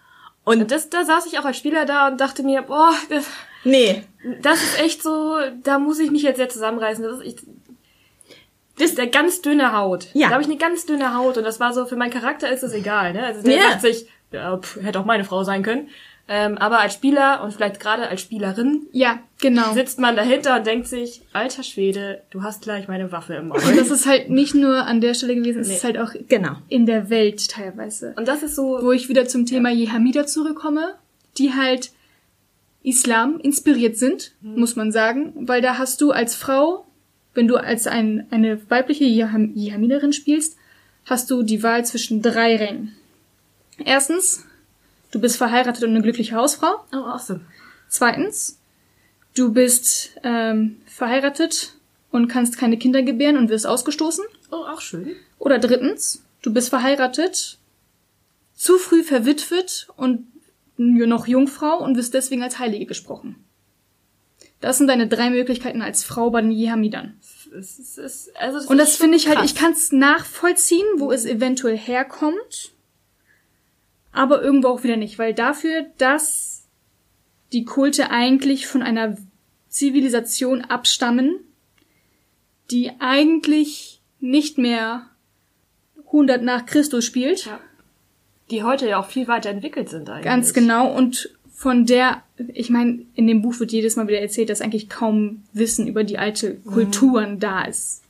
Und 0.44 0.70
das, 0.70 0.90
da 0.90 1.04
saß 1.04 1.26
ich 1.26 1.38
auch 1.38 1.44
als 1.44 1.56
Spieler 1.56 1.84
da 1.86 2.08
und 2.08 2.20
dachte 2.20 2.42
mir, 2.42 2.62
boah, 2.62 2.92
das, 3.08 3.26
Nee, 3.64 4.02
das 4.42 4.62
ist 4.62 4.78
echt 4.78 5.02
so, 5.02 5.38
da 5.62 5.78
muss 5.78 5.98
ich 5.98 6.10
mich 6.10 6.22
jetzt 6.22 6.36
sehr 6.36 6.50
zusammenreißen. 6.50 7.02
Das 7.02 7.18
ist 7.20 7.24
echt, 7.26 7.38
das 8.78 8.90
ist 8.90 8.98
der 8.98 9.06
ganz 9.06 9.40
dünne 9.40 9.74
Haut. 9.76 10.08
Ja. 10.12 10.28
Da 10.28 10.34
habe 10.34 10.42
ich 10.42 10.48
eine 10.48 10.58
ganz 10.58 10.84
dünne 10.84 11.16
Haut 11.16 11.38
und 11.38 11.44
das 11.44 11.60
war 11.60 11.72
so, 11.72 11.86
für 11.86 11.96
meinen 11.96 12.12
Charakter 12.12 12.50
ist 12.50 12.62
es 12.62 12.72
egal, 12.74 13.14
ne? 13.14 13.24
Also 13.24 13.42
der 13.42 13.56
Ja. 13.56 13.62
sagt 13.70 13.82
sich, 13.82 14.06
ja, 14.32 14.56
pff, 14.58 14.82
hätte 14.82 15.00
auch 15.00 15.04
meine 15.06 15.24
Frau 15.24 15.44
sein 15.44 15.62
können. 15.62 15.88
Ähm, 16.26 16.56
aber 16.56 16.80
als 16.80 16.94
Spieler 16.94 17.42
und 17.44 17.52
vielleicht 17.52 17.80
gerade 17.80 18.08
als 18.08 18.22
Spielerin 18.22 18.86
Ja, 18.92 19.18
genau. 19.42 19.74
sitzt 19.74 19.98
man 19.98 20.16
dahinter 20.16 20.56
und 20.56 20.66
denkt 20.66 20.86
sich, 20.88 21.20
alter 21.34 21.62
Schwede, 21.62 22.22
du 22.30 22.42
hast 22.42 22.62
gleich 22.62 22.88
meine 22.88 23.12
Waffe 23.12 23.34
im 23.34 23.48
Maul. 23.48 23.60
Und 23.62 23.76
das 23.76 23.90
ist 23.90 24.06
halt 24.06 24.30
nicht 24.30 24.54
nur 24.54 24.86
an 24.86 25.02
der 25.02 25.12
Stelle 25.12 25.34
gewesen, 25.34 25.60
es 25.60 25.68
Nee. 25.68 25.74
ist 25.74 25.84
halt 25.84 25.98
auch 25.98 26.12
genau. 26.28 26.52
in 26.68 26.86
der 26.86 27.10
Welt 27.10 27.50
teilweise. 27.50 28.14
Und 28.16 28.26
das 28.26 28.42
ist 28.42 28.54
so, 28.56 28.78
Wo 28.80 28.92
ich 28.92 29.10
wieder 29.10 29.26
zum 29.26 29.44
Thema 29.44 29.70
Jehamida 29.70 30.26
zurückkomme, 30.26 30.94
die 31.36 31.52
halt 31.52 31.90
Islam 32.82 33.38
inspiriert 33.40 33.96
sind, 33.98 34.32
muss 34.40 34.76
man 34.76 34.92
sagen, 34.92 35.32
weil 35.36 35.60
da 35.62 35.76
hast 35.78 36.00
du 36.00 36.10
als 36.10 36.34
Frau, 36.34 36.86
wenn 37.34 37.48
du 37.48 37.56
als 37.56 37.86
ein, 37.86 38.26
eine 38.30 38.58
weibliche 38.70 39.04
Jeham 39.04 39.52
Jehamiderin 39.54 40.12
spielst, 40.14 40.56
hast 41.06 41.30
du 41.30 41.42
die 41.42 41.62
Wahl 41.62 41.84
zwischen 41.84 42.22
drei 42.22 42.56
Rängen. 42.56 42.94
Erstens, 43.84 44.44
du 45.14 45.20
bist 45.20 45.36
verheiratet 45.36 45.84
und 45.84 45.90
eine 45.90 46.02
glückliche 46.02 46.34
Hausfrau. 46.34 46.84
oh, 46.92 46.96
awesome. 46.96 47.40
Zweitens, 47.88 48.58
du 49.36 49.52
bist 49.52 50.10
ähm, 50.24 50.80
verheiratet 50.86 51.74
und 52.10 52.28
kannst 52.28 52.58
keine 52.58 52.76
Kinder 52.76 53.02
gebären 53.02 53.36
und 53.36 53.48
wirst 53.48 53.66
ausgestoßen. 53.66 54.24
Oh, 54.50 54.64
auch 54.66 54.80
schön. 54.80 55.14
Oder 55.38 55.58
drittens, 55.58 56.24
du 56.42 56.52
bist 56.52 56.68
verheiratet, 56.68 57.58
zu 58.54 58.78
früh 58.78 59.02
verwitwet 59.02 59.88
und 59.96 60.26
noch 60.76 61.28
Jungfrau 61.28 61.78
und 61.78 61.96
wirst 61.96 62.14
deswegen 62.14 62.42
als 62.42 62.58
Heilige 62.58 62.86
gesprochen. 62.86 63.36
Das 64.60 64.78
sind 64.78 64.88
deine 64.88 65.06
drei 65.06 65.30
Möglichkeiten 65.30 65.82
als 65.82 66.02
Frau 66.04 66.30
bei 66.30 66.40
den 66.40 66.50
Jehamidern. 66.50 67.20
Es 67.56 67.78
ist, 67.78 67.98
es 67.98 67.98
ist, 67.98 68.36
also 68.36 68.58
das 68.58 68.66
Und 68.66 68.78
das 68.78 68.96
finde 68.96 69.16
ich 69.16 69.28
halt, 69.28 69.44
ich 69.44 69.54
kann 69.54 69.72
es 69.72 69.92
nachvollziehen, 69.92 70.86
wo 70.96 71.12
es 71.12 71.24
eventuell 71.24 71.76
herkommt, 71.76 72.73
aber 74.14 74.42
irgendwo 74.42 74.68
auch 74.68 74.84
wieder 74.84 74.96
nicht, 74.96 75.18
weil 75.18 75.34
dafür, 75.34 75.86
dass 75.98 76.64
die 77.52 77.64
Kulte 77.64 78.10
eigentlich 78.10 78.66
von 78.66 78.82
einer 78.82 79.16
Zivilisation 79.68 80.62
abstammen, 80.62 81.40
die 82.70 82.92
eigentlich 83.00 84.00
nicht 84.20 84.56
mehr 84.56 85.06
100 86.06 86.42
nach 86.42 86.64
Christus 86.64 87.04
spielt, 87.04 87.46
Ja. 87.46 87.60
Die 88.50 88.62
heute 88.62 88.86
ja 88.86 89.00
auch 89.00 89.06
viel 89.06 89.26
weiter 89.26 89.48
entwickelt 89.48 89.88
sind 89.88 90.08
eigentlich. 90.10 90.24
ganz 90.24 90.52
genau, 90.52 90.94
und 90.94 91.30
von 91.50 91.86
der, 91.86 92.22
ich 92.52 92.68
meine, 92.68 93.00
in 93.14 93.26
dem 93.26 93.40
Buch 93.40 93.58
wird 93.58 93.72
jedes 93.72 93.96
Mal 93.96 94.06
wieder 94.06 94.20
erzählt, 94.20 94.50
dass 94.50 94.60
eigentlich 94.60 94.90
kaum 94.90 95.44
Wissen 95.54 95.88
über 95.88 96.04
die 96.04 96.18
alte 96.18 96.56
Kulturen 96.56 97.40
da 97.40 97.64
ist. 97.64 98.02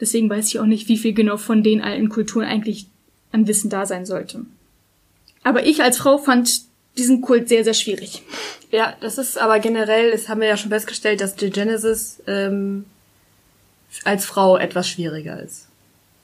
Deswegen 0.00 0.30
weiß 0.30 0.46
ich 0.46 0.60
auch 0.60 0.66
nicht, 0.66 0.88
wie 0.88 0.96
viel 0.96 1.12
genau 1.12 1.38
von 1.38 1.64
den 1.64 1.80
alten 1.80 2.08
Kulturen 2.08 2.46
eigentlich 2.46 2.86
an 3.32 3.48
Wissen 3.48 3.68
da 3.68 3.84
sein 3.84 4.06
sollte. 4.06 4.46
Aber 5.44 5.66
ich 5.66 5.82
als 5.82 5.98
Frau 5.98 6.18
fand 6.18 6.62
diesen 6.96 7.20
Kult 7.20 7.48
sehr, 7.48 7.64
sehr 7.64 7.74
schwierig. 7.74 8.22
Ja, 8.70 8.94
das 9.00 9.18
ist 9.18 9.38
aber 9.38 9.60
generell, 9.60 10.10
das 10.10 10.28
haben 10.28 10.40
wir 10.40 10.48
ja 10.48 10.56
schon 10.56 10.70
festgestellt, 10.70 11.20
dass 11.20 11.36
die 11.36 11.50
Genesis 11.50 12.22
ähm, 12.26 12.84
als 14.04 14.24
Frau 14.26 14.56
etwas 14.56 14.88
schwieriger 14.88 15.40
ist. 15.40 15.68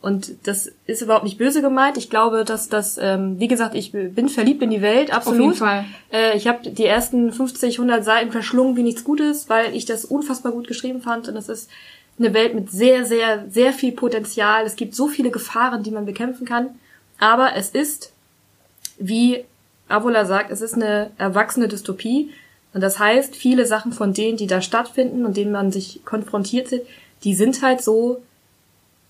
Und 0.05 0.47
das 0.47 0.71
ist 0.87 1.01
überhaupt 1.01 1.25
nicht 1.25 1.39
böse 1.39 1.63
gemeint. 1.63 1.97
Ich 1.97 2.11
glaube, 2.11 2.45
dass 2.45 2.69
das, 2.69 2.99
ähm, 3.01 3.41
wie 3.41 3.49
gesagt, 3.49 3.75
ich 3.75 3.93
bin 3.93 4.29
verliebt 4.29 4.63
in 4.63 4.69
die 4.69 4.83
Welt, 4.83 5.11
absolut. 5.11 5.41
jeden 5.41 5.55
Fall. 5.55 5.87
Äh, 6.13 6.37
ich 6.37 6.47
habe 6.47 6.71
die 6.71 6.85
ersten 6.85 7.33
50, 7.33 7.79
100 7.79 8.05
Seiten 8.05 8.31
verschlungen 8.31 8.77
wie 8.77 8.83
nichts 8.83 9.03
Gutes, 9.03 9.49
weil 9.49 9.75
ich 9.75 9.87
das 9.87 10.05
unfassbar 10.05 10.53
gut 10.53 10.69
geschrieben 10.69 11.01
fand. 11.01 11.29
Und 11.29 11.37
es 11.37 11.49
ist 11.49 11.71
eine 12.19 12.35
Welt 12.35 12.55
mit 12.55 12.71
sehr, 12.71 13.07
sehr, 13.07 13.47
sehr 13.49 13.73
viel 13.73 13.93
Potenzial. 13.93 14.67
Es 14.67 14.77
gibt 14.77 14.95
so 14.95 15.09
viele 15.09 15.31
Gefahren, 15.31 15.83
die 15.83 15.91
man 15.91 16.05
bekämpfen 16.05 16.47
kann. 16.47 16.79
Aber 17.19 17.57
es 17.57 17.71
ist, 17.71 18.13
wie 18.99 19.45
Avola 19.89 20.25
sagt, 20.25 20.51
es 20.51 20.61
ist 20.61 20.75
eine 20.75 21.11
erwachsene 21.19 21.69
Dystopie. 21.69 22.31
Und 22.73 22.81
das 22.81 22.99
heißt, 22.99 23.37
viele 23.37 23.67
Sachen 23.67 23.93
von 23.93 24.13
denen, 24.13 24.37
die 24.37 24.47
da 24.47 24.61
stattfinden 24.61 25.25
und 25.25 25.37
denen 25.37 25.53
man 25.53 25.71
sich 25.71 26.01
konfrontiert 26.05 26.69
sieht, 26.69 26.87
die 27.23 27.35
sind 27.35 27.63
halt 27.63 27.83
so, 27.83 28.23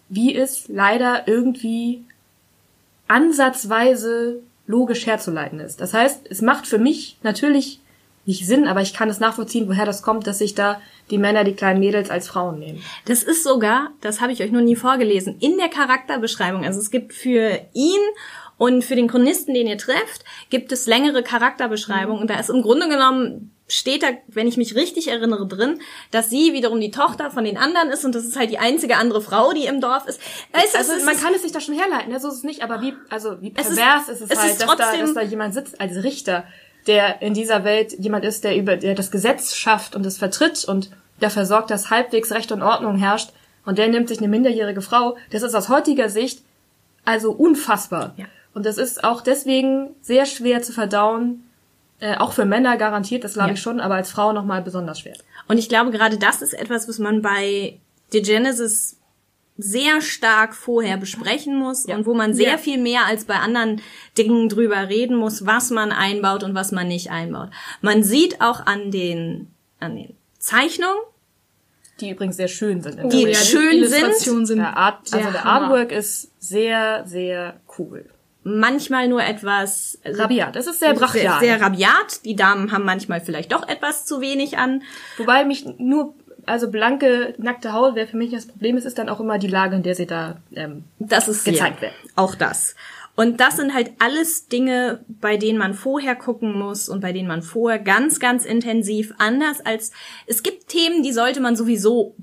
wie 0.09 0.37
es 0.37 0.69
leider 0.69 1.27
irgendwie 1.27 2.03
ansatzweise 3.09 4.41
logisch 4.67 5.07
herzuleiten 5.07 5.61
ist. 5.61 5.81
Das 5.81 5.95
heißt, 5.95 6.27
es 6.31 6.43
macht 6.43 6.67
für 6.67 6.79
mich 6.79 7.17
natürlich 7.23 7.81
nicht 8.27 8.47
Sinn, 8.47 8.67
aber 8.67 8.81
ich 8.81 8.95
kann 8.95 9.11
es 9.11 9.21
nachvollziehen, 9.21 9.69
woher 9.69 9.85
das 9.85 10.03
kommt, 10.03 10.27
dass 10.27 10.39
sich 10.39 10.55
da 10.55 10.81
die 11.11 11.19
Männer, 11.19 11.45
die 11.45 11.53
kleinen 11.53 11.81
Mädels 11.81 12.09
als 12.09 12.27
Frauen 12.27 12.59
nehmen. 12.59 12.83
Das 13.05 13.23
ist 13.23 13.45
sogar, 13.45 13.91
das 14.01 14.23
habe 14.23 14.33
ich 14.33 14.43
euch 14.43 14.51
noch 14.51 14.63
nie 14.63 14.77
vorgelesen, 14.77 15.37
in 15.41 15.59
der 15.59 15.69
Charakterbeschreibung. 15.69 16.65
Also 16.65 16.81
es 16.81 16.91
gibt 16.91 17.13
für 17.13 17.61
ihn 17.75 18.01
und 18.57 18.85
für 18.85 18.97
den 18.97 19.09
Chronisten, 19.09 19.55
den 19.55 19.67
ihr 19.67 19.79
trefft, 19.79 20.25
gibt 20.51 20.71
es 20.73 20.87
längere 20.87 21.23
Charakterbeschreibungen. 21.23 22.21
Und 22.21 22.31
da 22.31 22.39
ist 22.39 22.51
im 22.51 22.63
Grunde 22.63 22.89
genommen, 22.89 23.51
steht 23.67 24.03
da, 24.03 24.09
wenn 24.29 24.47
ich 24.47 24.57
mich 24.57 24.75
richtig 24.75 25.09
erinnere, 25.09 25.47
drin, 25.47 25.81
dass 26.11 26.29
sie 26.31 26.53
wiederum 26.53 26.81
die 26.81 26.91
Tochter 26.91 27.31
von 27.31 27.45
den 27.45 27.57
anderen 27.57 27.89
ist 27.91 28.05
und 28.05 28.15
das 28.15 28.25
ist 28.25 28.37
halt 28.37 28.51
die 28.51 28.59
einzige 28.59 28.97
andere 28.97 29.23
Frau, 29.23 29.53
die 29.53 29.65
im 29.67 29.81
Dorf 29.81 30.07
ist. 30.07 30.21
Weißt 30.53 30.77
Also 30.77 30.93
man 31.05 31.17
kann 31.17 31.33
es 31.35 31.43
sich 31.43 31.53
da 31.53 31.61
schon 31.61 31.75
herleiten, 31.75 32.13
ne? 32.13 32.21
so 32.21 32.29
ist 32.29 32.35
es 32.35 32.43
nicht, 32.45 32.63
aber 32.63 32.83
wie, 32.83 32.95
also 33.09 33.41
wie 33.41 33.53
Es 33.57 33.71
ist- 33.71 33.77
pervers 33.79 34.09
ist, 34.11 34.21
es, 34.21 34.31
es 34.31 34.39
halt, 34.39 34.51
ist 34.53 34.61
dass, 34.61 34.77
da, 34.77 34.97
dass 34.97 35.15
da 35.15 35.23
jemand 35.23 35.55
sitzt 35.55 35.81
als 35.81 36.03
Richter, 36.05 36.45
der 36.87 37.23
in 37.23 37.33
dieser 37.33 37.65
Welt 37.65 37.95
jemand 37.99 38.25
ist, 38.27 38.45
der 38.45 38.55
über 38.57 38.77
der 38.77 38.95
das 38.95 39.11
Gesetz 39.11 39.55
schafft 39.55 39.97
und 39.97 40.05
es 40.05 40.19
vertritt 40.19 40.65
und 40.67 40.91
dafür 41.21 41.47
sorgt, 41.47 41.71
dass 41.71 41.89
halbwegs 41.89 42.33
Recht 42.33 42.53
und 42.53 42.63
Ordnung 42.63 42.97
herrscht 42.99 43.31
und 43.65 43.79
der 43.79 43.89
nimmt 43.89 44.09
sich 44.09 44.19
eine 44.19 44.29
minderjährige 44.29 44.83
Frau. 44.83 45.17
Das 45.31 45.41
ist 45.43 45.55
aus 45.55 45.71
heutiger 45.71 46.11
Sicht 46.11 46.43
also 47.07 47.33
unfassbar. 47.33 48.15
Ja. 48.19 48.27
Und 48.55 48.65
das 48.67 48.79
ist 48.79 49.03
auch 49.05 49.21
deswegen 49.21 49.91
sehr 50.01 50.27
schwer 50.27 50.63
zu 50.63 50.73
verdauen, 50.73 51.45
äh, 52.01 52.17
auch 52.17 52.33
für 52.33 52.45
Männer 52.45 52.77
garantiert, 52.77 53.25
das 53.25 53.35
glaube 53.35 53.49
Ja. 53.51 53.55
ich 53.55 53.61
schon, 53.61 53.81
aber 53.81 53.97
als 53.97 54.11
Frau 54.11 54.33
nochmal 54.33 54.63
besonders 54.63 55.01
schwer. 55.01 55.17
Und 55.49 55.59
ich 55.59 55.69
glaube, 55.69 55.91
gerade 55.91 56.19
das 56.19 56.41
ist 56.43 56.55
etwas, 56.55 56.89
was 56.89 56.99
man 56.99 57.21
bei 57.23 57.79
The 58.13 58.23
Genesis 58.23 58.99
sehr 59.57 60.01
stark 60.01 60.55
vorher 60.55 60.97
besprechen 60.97 61.57
muss 61.57 61.87
Ja. 61.87 61.97
und 61.97 62.07
wo 62.07 62.15
man 62.15 62.35
sehr 62.35 62.53
Ja. 62.53 62.59
viel 62.59 62.79
mehr 62.79 63.07
als 63.07 63.25
bei 63.25 63.35
anderen 63.37 63.81
Dingen 64.19 64.49
drüber 64.49 64.89
reden 64.89 65.17
muss, 65.17 65.47
was 65.47 65.71
man 65.71 65.93
einbaut 65.93 66.43
und 66.43 66.55
was 66.55 66.73
man 66.73 66.89
nicht 66.89 67.11
einbaut. 67.11 67.51
Man 67.81 68.03
sieht 68.03 68.41
auch 68.41 68.67
an 68.67 68.91
den, 68.91 69.51
an 69.79 69.95
den 69.97 70.17
Zeichnungen, 70.39 70.99
Die 72.01 72.11
übrigens 72.11 72.37
sehr 72.37 72.49
schön 72.49 72.83
sind. 72.83 72.99
in 72.99 73.09
Die 73.11 73.27
Welt. 73.27 73.37
schön 73.37 73.73
Illustrationen 73.79 74.47
sind 74.47 74.59
Der, 74.59 74.77
Art, 74.77 74.99
also 75.13 75.19
der 75.19 75.31
der 75.31 75.45
Hammer. 75.45 75.67
Artwork 75.67 75.93
ist 75.93 76.31
sehr, 76.41 77.05
sehr 77.07 77.61
cool. 77.79 78.07
Manchmal 78.45 79.09
nur 79.09 79.23
etwas 79.23 79.99
Rabiat. 80.05 80.55
Das 80.55 80.67
ist 80.67 80.79
sehr 80.79 80.95
brachial. 80.95 81.41
Sehr, 81.41 81.59
sehr 81.59 81.61
rabiat. 81.61 82.25
Die 82.25 82.37
Damen 82.37 82.71
haben 82.71 82.85
manchmal 82.85 83.21
vielleicht 83.21 83.53
doch 83.53 83.67
etwas 83.69 84.05
zu 84.05 84.21
wenig 84.21 84.59
an. 84.59 84.83
Wobei 85.17 85.45
mich 85.45 85.67
nur, 85.79 86.15
also 86.47 86.71
blanke, 86.71 87.35
nackte 87.39 87.73
Haut 87.73 87.95
wäre 87.95 88.07
für 88.07 88.19
mich 88.19 88.31
das 88.31 88.47
Problem. 88.47 88.77
Es 88.77 88.85
ist 88.85 88.99
dann 88.99 89.09
auch 89.09 89.21
immer 89.21 89.39
die 89.39 89.49
Lage, 89.49 89.77
in 89.77 89.83
der 89.83 89.95
sie 89.95 90.07
da 90.07 90.37
ähm, 90.55 90.85
Das 90.99 91.27
ist 91.27 91.45
gezeigt 91.45 91.77
ja, 91.77 91.83
werden. 91.83 91.95
Auch 92.15 92.35
das. 92.35 92.77
Und 93.17 93.41
das 93.41 93.57
sind 93.57 93.75
halt 93.75 93.93
alles 94.01 94.49
Dinge, 94.49 95.05
bei 95.07 95.37
denen 95.37 95.59
man 95.59 95.75
vorher 95.75 96.17
gucken 96.17 96.53
muss 96.59 96.89
und 96.89 97.01
bei 97.01 97.13
denen 97.13 97.29
man 97.29 97.43
vorher 97.43 97.79
ganz, 97.79 98.19
ganz 98.19 98.45
intensiv 98.45 99.15
anders 99.19 99.65
als 99.65 99.93
es 100.27 100.43
gibt 100.43 100.69
Themen, 100.69 101.03
die 101.03 101.13
sollte 101.13 101.41
man 101.41 101.55
sowieso 101.55 102.17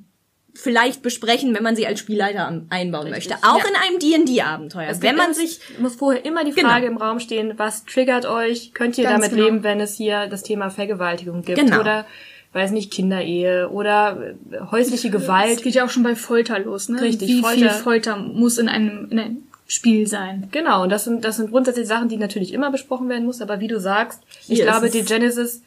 vielleicht 0.54 1.02
besprechen, 1.02 1.54
wenn 1.56 1.64
man 1.64 1.76
sie 1.76 1.88
als 1.88 2.00
Spielleiter 2.00 2.62
einbauen 2.70 3.10
möchte. 3.10 3.36
Auch 3.44 3.60
Ja. 3.60 3.66
in 3.70 3.76
einem 3.76 4.00
D&D-Abenteuer. 4.00 4.90
Es 4.90 5.02
Wenn 5.02 5.16
man 5.16 5.34
sich 5.34 5.60
muss 5.80 5.96
vorher 5.96 6.26
immer 6.26 6.44
die 6.44 6.52
Genau. 6.52 6.70
Frage 6.70 6.88
im 6.88 6.98
Raum 6.98 7.20
stehen, 7.20 7.54
was 7.58 7.86
triggert 7.86 8.26
euch? 8.26 8.74
Könnt 8.74 8.98
ihr 8.98 9.06
Ganz 9.06 9.16
damit 9.24 9.32
genau. 9.32 9.46
leben, 9.46 9.64
wenn 9.64 9.80
es 9.80 9.96
hier 9.96 10.28
das 10.28 10.44
Thema 10.44 10.70
Vergewaltigung 10.70 11.42
gibt 11.44 11.58
Genau. 11.60 11.80
oder 11.80 12.06
weiß 12.54 12.72
nicht 12.72 12.92
Kinderehe 12.92 13.70
oder 13.70 14.18
äh, 14.52 14.60
häusliche 14.72 15.08
Es 15.08 15.14
Gewalt? 15.14 15.64
geht 15.64 15.74
ja 15.76 15.86
auch 15.86 15.90
schon 15.90 16.04
bei 16.04 16.16
Folter 16.16 16.60
los, 16.60 16.90
ne? 16.90 17.02
Richtig, 17.02 17.30
Wie 17.30 17.34
viel 17.36 17.42
Folter- 17.44 17.70
Folter 17.76 18.18
muss 18.18 18.58
in 18.58 18.68
einem, 18.68 19.08
in 19.10 19.20
einem 19.20 19.38
Spiel 19.68 20.06
sein? 20.06 20.50
Genau, 20.52 20.84
und 20.84 20.90
das 20.90 21.06
sind 21.06 21.24
das 21.24 21.38
sind 21.38 21.52
grundsätzlich 21.52 21.88
Sachen, 21.88 22.10
die 22.10 22.18
natürlich 22.18 22.52
immer 22.54 22.70
besprochen 22.70 23.08
werden 23.08 23.26
muss, 23.26 23.40
aber 23.42 23.62
wie 23.62 23.70
du 23.70 23.80
sagst, 23.80 24.20
ich 24.50 24.58
Hier 24.58 24.66
glaube, 24.66 24.88
ist 24.88 24.96
die 24.96 25.00
es- 25.00 25.08
Genesis 25.08 25.62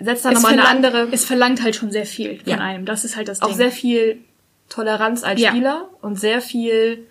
setzt 0.00 0.24
da 0.24 0.30
Es 0.30 0.34
nochmal 0.36 0.52
eine 0.52 0.62
verlangt- 0.62 0.84
andere 0.86 1.08
Es 1.12 1.24
verlangt 1.24 1.62
halt 1.62 1.76
schon 1.76 1.90
sehr 1.90 2.06
viel 2.06 2.38
von 2.40 2.48
Ja. 2.52 2.58
einem. 2.58 2.84
Das 2.86 3.04
ist 3.04 3.16
halt 3.16 3.28
das 3.28 3.42
auch 3.42 3.48
Ding. 3.48 3.56
sehr 3.56 3.70
viel 3.70 4.18
Toleranz 4.68 5.24
als 5.24 5.40
Ja. 5.40 5.50
Spieler 5.50 5.88
und 6.02 6.18
sehr 6.18 6.40
viel 6.40 7.06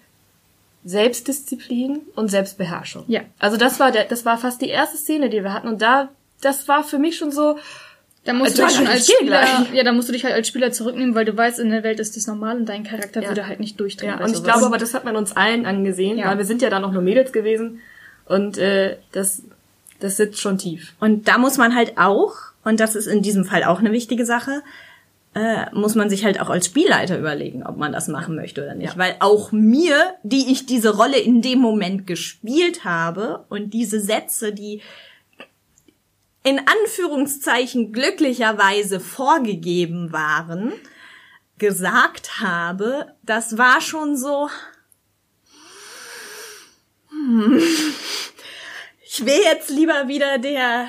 Selbstdisziplin 0.85 2.01
und 2.15 2.29
Selbstbeherrschung. 2.29 3.05
Ja. 3.07 3.21
Also 3.39 3.57
das 3.57 3.79
war 3.79 3.91
der, 3.91 4.05
das 4.05 4.25
war 4.25 4.37
fast 4.37 4.61
die 4.61 4.69
erste 4.69 4.97
Szene, 4.97 5.29
die 5.29 5.41
wir 5.43 5.53
hatten 5.53 5.67
und 5.67 5.81
da, 5.81 6.09
das 6.41 6.67
war 6.67 6.83
für 6.83 6.99
mich 6.99 7.17
schon 7.17 7.31
so, 7.31 7.57
Da 8.25 8.33
musst 8.33 8.57
du 8.57 8.65
dich 8.65 8.75
schon 8.75 8.83
ich 8.83 8.89
als 8.89 9.11
Spieler, 9.11 9.41
gleich. 9.45 9.73
ja, 9.73 9.83
da 9.83 9.91
musst 9.93 10.09
du 10.09 10.13
dich 10.13 10.23
halt 10.25 10.33
als 10.33 10.47
Spieler 10.47 10.71
zurücknehmen, 10.71 11.15
weil 11.15 11.25
du 11.25 11.35
weißt, 11.35 11.59
in 11.59 11.69
der 11.71 11.83
Welt 11.83 11.99
ist 11.99 12.15
das 12.17 12.27
normal 12.27 12.57
und 12.57 12.67
dein 12.67 12.83
Charakter 12.83 13.21
Ja. 13.21 13.29
würde 13.29 13.47
halt 13.47 13.59
nicht 13.59 13.79
durchdrehen. 13.79 14.09
ja, 14.11 14.17
und 14.23 14.29
ich 14.31 14.37
sowas. 14.37 14.43
glaube 14.53 14.65
aber, 14.65 14.77
das 14.77 14.93
hat 14.93 15.05
man 15.05 15.15
uns 15.15 15.35
allen 15.35 15.65
angesehen, 15.65 16.17
Ja. 16.17 16.27
weil 16.29 16.37
wir 16.37 16.45
sind 16.45 16.61
ja 16.61 16.69
da 16.69 16.79
noch 16.79 16.91
nur 16.91 17.01
Mädels 17.01 17.31
gewesen 17.31 17.79
und 18.25 18.57
äh, 18.57 18.97
das, 19.13 19.41
das 19.99 20.17
sitzt 20.17 20.39
schon 20.41 20.57
tief. 20.57 20.93
Und 20.99 21.27
da 21.29 21.37
muss 21.37 21.57
man 21.57 21.75
halt 21.75 21.97
auch, 21.97 22.33
und 22.63 22.79
das 22.79 22.95
ist 22.95 23.07
in 23.07 23.21
diesem 23.21 23.45
Fall 23.45 23.63
auch 23.63 23.79
eine 23.79 23.91
wichtige 23.91 24.25
Sache, 24.25 24.63
äh, 25.35 25.65
muss 25.73 25.95
man 25.95 26.09
sich 26.09 26.25
halt 26.25 26.39
auch 26.39 26.49
als 26.49 26.67
Spielleiter 26.67 27.17
überlegen, 27.17 27.63
ob 27.63 27.77
man 27.77 27.91
das 27.91 28.07
machen 28.07 28.35
möchte 28.35 28.61
oder 28.63 28.75
nicht. 28.75 28.93
Ja. 28.93 28.97
Weil 28.97 29.15
auch 29.19 29.51
mir, 29.51 30.15
die 30.23 30.51
ich 30.51 30.65
diese 30.65 30.95
Rolle 30.95 31.17
in 31.17 31.41
dem 31.41 31.59
Moment 31.59 32.05
gespielt 32.05 32.85
habe 32.85 33.45
und 33.49 33.73
diese 33.73 33.99
Sätze, 33.99 34.53
die 34.53 34.81
in 36.43 36.59
Anführungszeichen 36.59 37.93
glücklicherweise 37.93 38.99
vorgegeben 38.99 40.11
waren, 40.11 40.73
gesagt 41.57 42.41
habe, 42.41 43.13
das 43.23 43.57
war 43.57 43.81
schon 43.81 44.17
so. 44.17 44.49
Hm, 47.09 47.59
ich 49.05 49.25
wäre 49.25 49.41
jetzt 49.43 49.69
lieber 49.69 50.07
wieder 50.07 50.37
der, 50.37 50.87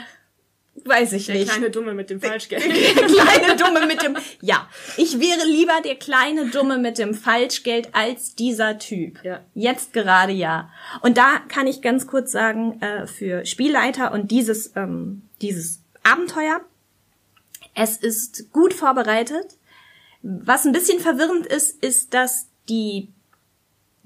weiß 0.84 1.12
ich 1.14 1.28
nicht. 1.28 1.74
Dumme 1.74 1.94
mit 1.94 2.10
dem 2.10 2.20
Falschgeld. 2.20 2.64
Der 2.96 3.06
kleine 3.06 3.56
Dumme 3.56 3.86
mit 3.86 4.02
dem. 4.02 4.16
Ja, 4.40 4.68
ich 4.96 5.18
wäre 5.18 5.46
lieber 5.46 5.80
der 5.82 5.96
kleine 5.96 6.50
Dumme 6.50 6.78
mit 6.78 6.98
dem 6.98 7.14
Falschgeld 7.14 7.88
als 7.92 8.34
dieser 8.34 8.78
Typ. 8.78 9.24
Ja. 9.24 9.40
Jetzt 9.54 9.92
gerade 9.92 10.32
ja. 10.32 10.70
Und 11.02 11.16
da 11.16 11.40
kann 11.48 11.66
ich 11.66 11.82
ganz 11.82 12.06
kurz 12.06 12.32
sagen, 12.32 12.80
äh, 12.80 13.06
für 13.06 13.46
Spielleiter 13.46 14.12
und 14.12 14.30
dieses, 14.30 14.72
ähm, 14.76 15.22
dieses 15.40 15.80
Abenteuer, 16.02 16.60
es 17.74 17.96
ist 17.96 18.52
gut 18.52 18.74
vorbereitet. 18.74 19.56
Was 20.22 20.64
ein 20.64 20.72
bisschen 20.72 21.00
verwirrend 21.00 21.46
ist, 21.46 21.82
ist, 21.82 22.14
dass 22.14 22.48
die 22.68 23.08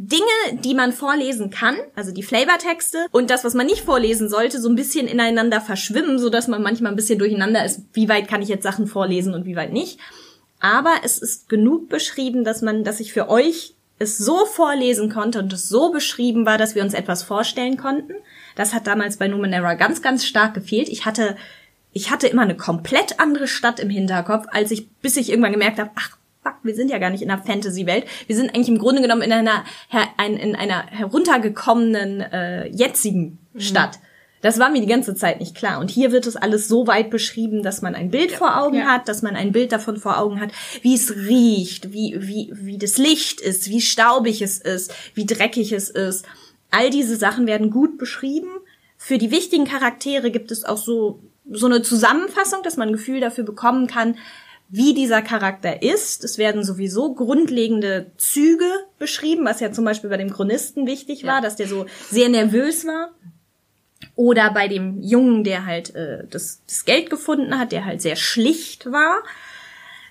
Dinge, 0.00 0.60
die 0.64 0.74
man 0.74 0.92
vorlesen 0.92 1.50
kann, 1.50 1.76
also 1.96 2.12
die 2.12 2.22
Flavortexte 2.22 3.06
und 3.10 3.30
das, 3.30 3.44
was 3.44 3.54
man 3.54 3.66
nicht 3.66 3.82
vorlesen 3.82 4.28
sollte, 4.28 4.60
so 4.60 4.68
ein 4.68 4.76
bisschen 4.76 5.08
ineinander 5.08 5.60
verschwimmen, 5.60 6.20
so 6.20 6.30
dass 6.30 6.46
man 6.46 6.62
manchmal 6.62 6.92
ein 6.92 6.96
bisschen 6.96 7.18
durcheinander 7.18 7.64
ist, 7.64 7.80
wie 7.94 8.08
weit 8.08 8.28
kann 8.28 8.40
ich 8.40 8.48
jetzt 8.48 8.62
Sachen 8.62 8.86
vorlesen 8.86 9.34
und 9.34 9.44
wie 9.44 9.56
weit 9.56 9.72
nicht. 9.72 9.98
Aber 10.60 10.92
es 11.02 11.18
ist 11.18 11.48
genug 11.48 11.88
beschrieben, 11.88 12.44
dass 12.44 12.62
man, 12.62 12.84
dass 12.84 13.00
ich 13.00 13.12
für 13.12 13.28
euch 13.28 13.74
es 13.98 14.18
so 14.18 14.46
vorlesen 14.46 15.10
konnte 15.10 15.40
und 15.40 15.52
es 15.52 15.68
so 15.68 15.90
beschrieben 15.90 16.46
war, 16.46 16.58
dass 16.58 16.76
wir 16.76 16.82
uns 16.82 16.94
etwas 16.94 17.24
vorstellen 17.24 17.76
konnten. 17.76 18.14
Das 18.54 18.74
hat 18.74 18.86
damals 18.86 19.16
bei 19.16 19.26
Numenera 19.26 19.74
ganz, 19.74 20.00
ganz 20.00 20.24
stark 20.24 20.54
gefehlt. 20.54 20.88
Ich 20.88 21.06
hatte, 21.06 21.36
ich 21.92 22.12
hatte 22.12 22.28
immer 22.28 22.42
eine 22.42 22.56
komplett 22.56 23.18
andere 23.18 23.48
Stadt 23.48 23.80
im 23.80 23.90
Hinterkopf, 23.90 24.46
als 24.52 24.70
ich, 24.70 24.88
bis 25.02 25.16
ich 25.16 25.30
irgendwann 25.30 25.52
gemerkt 25.52 25.80
habe, 25.80 25.90
ach, 25.96 26.17
fuck, 26.48 26.56
wir 26.62 26.74
sind 26.74 26.90
ja 26.90 26.98
gar 26.98 27.10
nicht 27.10 27.22
in 27.22 27.30
einer 27.30 27.42
Fantasy-Welt. 27.42 28.04
Wir 28.26 28.36
sind 28.36 28.54
eigentlich 28.54 28.68
im 28.68 28.78
Grunde 28.78 29.02
genommen 29.02 29.22
in 29.22 29.32
einer, 29.32 29.64
in 30.26 30.56
einer 30.56 30.86
heruntergekommenen, 30.86 32.20
äh, 32.20 32.68
jetzigen 32.68 33.38
Stadt. 33.56 33.98
Das 34.40 34.60
war 34.60 34.70
mir 34.70 34.80
die 34.80 34.86
ganze 34.86 35.16
Zeit 35.16 35.40
nicht 35.40 35.56
klar. 35.56 35.80
Und 35.80 35.90
hier 35.90 36.12
wird 36.12 36.26
es 36.26 36.36
alles 36.36 36.68
so 36.68 36.86
weit 36.86 37.10
beschrieben, 37.10 37.64
dass 37.64 37.82
man 37.82 37.96
ein 37.96 38.10
Bild 38.10 38.30
vor 38.30 38.56
Augen 38.62 38.76
Ja. 38.78 38.84
hat, 38.86 39.08
dass 39.08 39.22
man 39.22 39.34
ein 39.34 39.50
Bild 39.50 39.72
davon 39.72 39.96
vor 39.96 40.18
Augen 40.18 40.40
hat, 40.40 40.50
wie 40.82 40.94
es 40.94 41.14
riecht, 41.16 41.92
wie, 41.92 42.16
wie, 42.20 42.52
wie 42.52 42.78
das 42.78 42.98
Licht 42.98 43.40
ist, 43.40 43.68
wie 43.68 43.80
staubig 43.80 44.40
es 44.40 44.58
ist, 44.58 44.94
wie 45.14 45.26
dreckig 45.26 45.72
es 45.72 45.90
ist. 45.90 46.24
All 46.70 46.90
diese 46.90 47.16
Sachen 47.16 47.46
werden 47.48 47.70
gut 47.70 47.98
beschrieben. 47.98 48.48
Für 48.96 49.18
die 49.18 49.32
wichtigen 49.32 49.64
Charaktere 49.64 50.30
gibt 50.30 50.52
es 50.52 50.64
auch 50.64 50.76
so, 50.76 51.18
so 51.50 51.66
eine 51.66 51.82
Zusammenfassung, 51.82 52.62
dass 52.62 52.76
man 52.76 52.88
ein 52.88 52.92
Gefühl 52.94 53.20
dafür 53.20 53.44
bekommen 53.44 53.88
kann, 53.88 54.16
wie 54.68 54.92
dieser 54.92 55.22
Charakter 55.22 55.82
ist. 55.82 56.24
Es 56.24 56.36
werden 56.36 56.62
sowieso 56.62 57.14
grundlegende 57.14 58.10
Züge 58.18 58.70
beschrieben, 58.98 59.44
was 59.44 59.60
ja 59.60 59.72
zum 59.72 59.84
Beispiel 59.84 60.10
bei 60.10 60.18
dem 60.18 60.32
Chronisten 60.32 60.86
wichtig 60.86 61.24
war, 61.24 61.40
dass 61.40 61.56
der 61.56 61.68
so 61.68 61.86
sehr 62.10 62.28
nervös 62.28 62.86
war. 62.86 63.10
Oder 64.14 64.52
bei 64.52 64.68
dem 64.68 65.00
Jungen, 65.00 65.42
der 65.42 65.64
halt 65.64 65.94
äh, 65.94 66.26
das, 66.28 66.62
das 66.66 66.84
Geld 66.84 67.08
gefunden 67.08 67.58
hat, 67.58 67.72
der 67.72 67.84
halt 67.84 68.02
sehr 68.02 68.16
schlicht 68.16 68.90
war, 68.90 69.22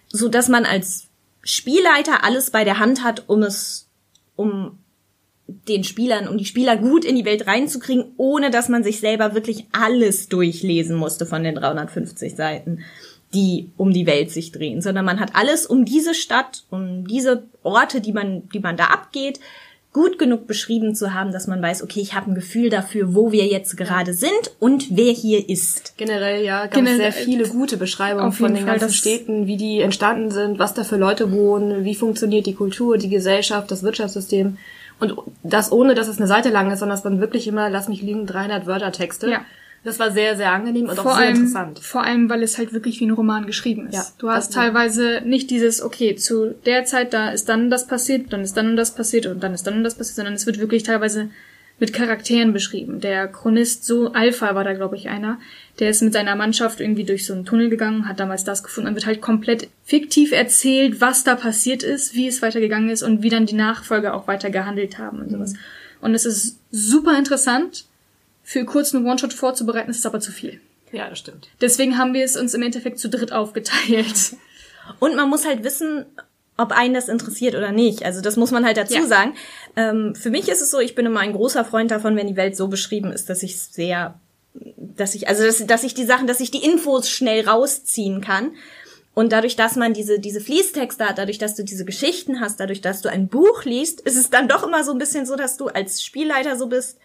so 0.08 0.28
dass 0.28 0.49
man 0.49 0.66
als 0.66 1.08
Spielleiter 1.43 2.24
alles 2.24 2.51
bei 2.51 2.64
der 2.64 2.80
Hand 2.80 3.03
hat, 3.03 3.26
um 3.28 3.43
es, 3.43 3.89
um 4.36 4.80
den 5.47 5.84
Spielern, 5.84 6.28
um 6.28 6.38
die 6.38 6.45
Spieler 6.45 6.78
gut 6.78 7.05
in 7.05 7.16
die 7.16 7.26
Welt 7.26 7.47
reinzukriegen, 7.47 8.14
ohne 8.18 8.49
dass 8.49 8.70
man 8.70 8.84
sich 8.84 8.99
selber 8.99 9.34
wirklich 9.34 9.66
alles 9.72 10.28
durchlesen 10.28 10.95
musste 10.95 11.26
von 11.26 11.43
den 11.43 11.55
350 11.55 12.36
Seiten, 12.36 12.84
die 13.34 13.69
um 13.78 13.91
die 13.91 14.05
Welt 14.05 14.32
sich 14.32 14.51
drehen, 14.51 14.82
sondern 14.82 15.05
man 15.05 15.19
hat 15.19 15.32
alles 15.36 15.65
um 15.65 15.86
diese 15.86 16.13
Stadt, 16.13 16.63
um 16.69 17.07
diese 17.07 17.43
Orte, 17.63 18.01
die 18.01 18.13
man, 18.13 18.47
die 18.49 18.59
man 18.59 18.78
da 18.78 18.86
abgeht, 18.86 19.39
gut 19.93 20.19
genug 20.19 20.45
beschrieben 20.45 20.93
zu 20.93 21.13
haben, 21.13 21.32
dass 21.32 21.47
man 21.47 21.61
weiß, 21.61 21.82
okay, 21.82 21.99
ich 21.99 22.13
habe 22.13 22.32
ein 22.32 22.36
Gefühl 22.36 22.69
dafür, 22.69 23.15
wo 23.15 23.32
wir 23.32 23.47
jetzt 23.47 23.75
gerade 23.78 24.13
sind 24.13 24.51
und 24.59 24.95
wer 24.95 25.11
hier 25.11 25.49
ist. 25.49 25.97
Generell 25.97 26.43
ja, 26.43 26.67
ganz 26.67 26.75
Generell- 26.75 26.97
sehr 26.97 27.23
viele 27.23 27.47
gute 27.47 27.78
Beschreibungen 27.78 28.32
von 28.32 28.53
den 28.53 28.65
Fall, 28.65 28.78
ganzen 28.78 28.93
Städten, 28.93 29.47
wie 29.47 29.57
die 29.57 29.82
entstanden 29.82 30.30
sind, 30.30 30.59
was 30.59 30.75
da 30.75 30.84
für 30.84 30.97
Leute 30.97 31.32
wohnen, 31.32 31.84
wie 31.84 31.95
funktioniert 31.95 32.45
die 32.45 32.53
Kultur, 32.53 32.97
die 32.97 33.09
Gesellschaft, 33.09 33.71
das 33.71 33.82
Wirtschaftssystem. 33.82 34.57
Und 34.99 35.15
das 35.43 35.71
ohne, 35.71 35.95
dass 35.95 36.07
es 36.07 36.17
eine 36.17 36.28
Seite 36.28 36.49
lang 36.49 36.71
ist, 36.71 36.80
sondern 36.80 36.97
dass 36.97 37.03
man 37.03 37.19
wirklich 37.19 37.47
immer, 37.47 37.69
lass 37.69 37.88
mich 37.88 38.01
lügen, 38.01 38.25
300 38.28 38.67
Wörter 38.67 38.91
Texte. 38.91 39.30
Ja. 39.30 39.41
Das 39.88 39.99
war 39.99 40.11
sehr, 40.11 40.35
sehr 40.35 40.51
angenehm 40.51 40.89
und 40.89 40.97
vor 40.97 41.13
auch 41.13 41.15
sehr 41.15 41.27
allem, 41.27 41.35
interessant. 41.38 41.79
Vor 41.79 42.03
allem, 42.03 42.29
weil 42.29 42.43
es 42.43 42.57
halt 42.57 42.73
wirklich 42.73 42.99
wie 42.99 43.05
ein 43.05 43.11
Roman 43.11 43.45
geschrieben 43.45 43.88
ist. 43.88 43.95
Ja, 43.95 44.05
du 44.17 44.29
hast 44.29 44.51
teilweise 44.51 45.21
nicht 45.23 45.49
dieses, 45.49 45.81
okay, 45.81 46.17
zu 46.17 46.55
der 46.65 46.83
Zeit, 46.83 47.13
da 47.13 47.29
ist 47.29 47.47
dann 47.47 47.69
das 47.69 47.88
passiert, 47.88 48.33
dann 48.33 48.41
ist 48.41 48.57
dann 48.57 48.71
und 48.71 48.75
das 48.75 48.93
passiert 48.93 49.27
und 49.27 49.41
dann 49.41 49.53
ist 49.53 49.65
dann 49.65 49.75
und 49.75 49.85
das 49.85 49.95
passiert, 49.95 50.17
sondern 50.17 50.33
es 50.33 50.45
wird 50.45 50.59
wirklich 50.59 50.83
teilweise 50.83 51.29
mit 51.79 51.93
Charakteren 51.93 52.51
beschrieben. 52.51 52.99
Der 52.99 53.29
Chronist, 53.29 53.85
so 53.85 54.11
Alpha 54.11 54.53
war 54.55 54.65
da, 54.65 54.73
glaube 54.73 54.97
ich, 54.97 55.07
einer, 55.07 55.39
der 55.79 55.89
ist 55.89 56.01
mit 56.01 56.11
seiner 56.11 56.35
Mannschaft 56.35 56.81
irgendwie 56.81 57.05
durch 57.05 57.25
so 57.25 57.33
einen 57.33 57.45
Tunnel 57.45 57.69
gegangen, 57.69 58.09
hat 58.09 58.19
damals 58.19 58.43
das 58.43 58.63
gefunden, 58.63 58.88
dann 58.88 58.95
wird 58.95 59.05
halt 59.05 59.21
komplett 59.21 59.69
fiktiv 59.85 60.33
erzählt, 60.33 60.99
was 60.99 61.23
da 61.23 61.35
passiert 61.35 61.83
ist, 61.83 62.13
wie 62.13 62.27
es 62.27 62.41
weitergegangen 62.41 62.89
ist 62.89 63.03
und 63.03 63.23
wie 63.23 63.29
dann 63.29 63.45
die 63.45 63.55
Nachfolger 63.55 64.15
auch 64.15 64.27
weiter 64.27 64.49
gehandelt 64.49 64.97
haben 64.97 65.21
und 65.21 65.31
sowas. 65.31 65.53
Und 66.01 66.13
es 66.13 66.25
ist 66.25 66.59
super 66.71 67.17
interessant, 67.17 67.85
für 68.50 68.64
kurz 68.64 68.95
einen 68.95 69.06
One-Shot 69.06 69.34
vorzubereiten, 69.34 69.91
ist 69.91 69.98
es 70.00 70.06
aber 70.06 70.22
zu 70.22 70.32
viel. 70.32 70.62
Ja, 70.93 71.10
das 71.10 71.20
stimmt. 71.20 71.50
Deswegen 71.60 71.98
haben 71.98 72.14
wir 72.14 72.24
es 72.24 72.38
uns 72.38 72.54
im 72.54 72.62
Endeffekt 72.62 72.98
zu 72.98 73.10
dritt 73.10 73.34
aufgeteilt. 73.34 74.38
Und 75.00 75.18
man 75.18 75.28
muss 75.30 75.45
halt 75.45 75.66
wissen, 75.66 76.06
ob 76.56 76.72
einen 76.72 76.93
das 76.93 77.10
interessiert 77.10 77.56
oder 77.56 77.74
nicht. 77.74 78.06
Also 78.06 78.22
das 78.22 78.38
muss 78.38 78.52
man 78.52 78.64
halt 78.66 78.78
dazu 78.78 78.93
Ja. 78.93 79.06
sagen. 79.06 79.34
Ähm, 79.76 80.16
für 80.16 80.30
mich 80.30 80.48
ist 80.48 80.62
es 80.62 80.72
so, 80.72 80.80
ich 80.80 80.95
bin 80.95 81.06
immer 81.06 81.20
ein 81.20 81.34
großer 81.34 81.66
Freund 81.66 81.91
davon, 81.91 82.16
wenn 82.16 82.28
die 82.28 82.38
Welt 82.38 82.56
so 82.56 82.70
beschrieben 82.70 83.12
ist, 83.12 83.30
dass 83.30 83.43
ich 83.43 83.60
sehr, 83.60 84.18
dass 84.54 85.14
ich, 85.14 85.28
also 85.28 85.43
dass, 85.43 85.68
dass 85.68 85.84
ich 85.84 85.93
die 85.93 86.06
Sachen, 86.06 86.26
dass 86.26 86.39
ich 86.39 86.50
die 86.50 86.64
Infos 86.64 87.10
schnell 87.10 87.45
rausziehen 87.45 88.22
kann. 88.22 88.52
Und 89.14 89.34
dadurch, 89.34 89.58
dass 89.58 89.76
man 89.76 89.93
diese, 89.93 90.20
diese 90.20 90.39
Fließtexte 90.39 91.04
hat, 91.06 91.18
dadurch, 91.18 91.38
dass 91.38 91.56
du 91.56 91.66
diese 91.66 91.84
Geschichten 91.84 92.39
hast, 92.39 92.62
dadurch, 92.62 92.80
dass 92.80 93.02
du 93.02 93.10
ein 93.10 93.28
Buch 93.28 93.66
liest, 93.66 94.00
ist 94.02 94.16
es 94.16 94.30
dann 94.30 94.48
doch 94.48 94.64
immer 94.66 94.86
so 94.86 94.93
ein 94.93 95.00
bisschen 95.00 95.26
so, 95.26 95.36
dass 95.36 95.58
du 95.58 95.68
als 95.68 96.02
Spielleiter 96.02 96.56
so 96.56 96.68
bist, 96.68 96.98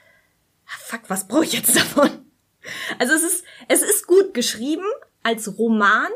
fuck, 0.81 1.03
was 1.09 1.29
brauche 1.29 1.45
ich 1.45 1.53
jetzt 1.53 1.77
davon? 1.77 2.11
Also 2.99 3.15
es 3.15 3.23
ist, 3.23 3.45
es 3.69 3.83
ist 3.83 4.07
gut 4.07 4.35
geschrieben 4.35 4.85
als 5.23 5.59
Roman, 5.59 6.11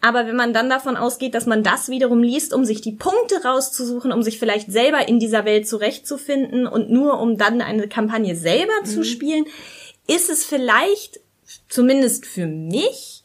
aber 0.00 0.26
wenn 0.26 0.36
man 0.36 0.52
dann 0.52 0.70
davon 0.70 0.96
ausgeht, 0.96 1.34
dass 1.34 1.46
man 1.46 1.64
das 1.64 1.88
wiederum 1.88 2.22
liest, 2.22 2.54
um 2.54 2.64
sich 2.64 2.80
die 2.80 2.92
Punkte 2.92 3.42
rauszusuchen, 3.42 4.12
um 4.12 4.22
sich 4.22 4.38
vielleicht 4.38 4.70
selber 4.70 5.08
in 5.08 5.18
dieser 5.18 5.44
Welt 5.44 5.66
zurechtzufinden 5.66 6.68
und 6.68 6.90
nur 6.90 7.20
um 7.20 7.36
dann 7.36 7.60
eine 7.60 7.88
Kampagne 7.88 8.36
selber 8.36 8.72
mhm. 8.82 8.86
zu 8.86 9.04
spielen, 9.04 9.46
ist 10.06 10.30
es 10.30 10.44
vielleicht, 10.44 11.20
zumindest 11.68 12.26
für 12.26 12.46
mich, 12.46 13.24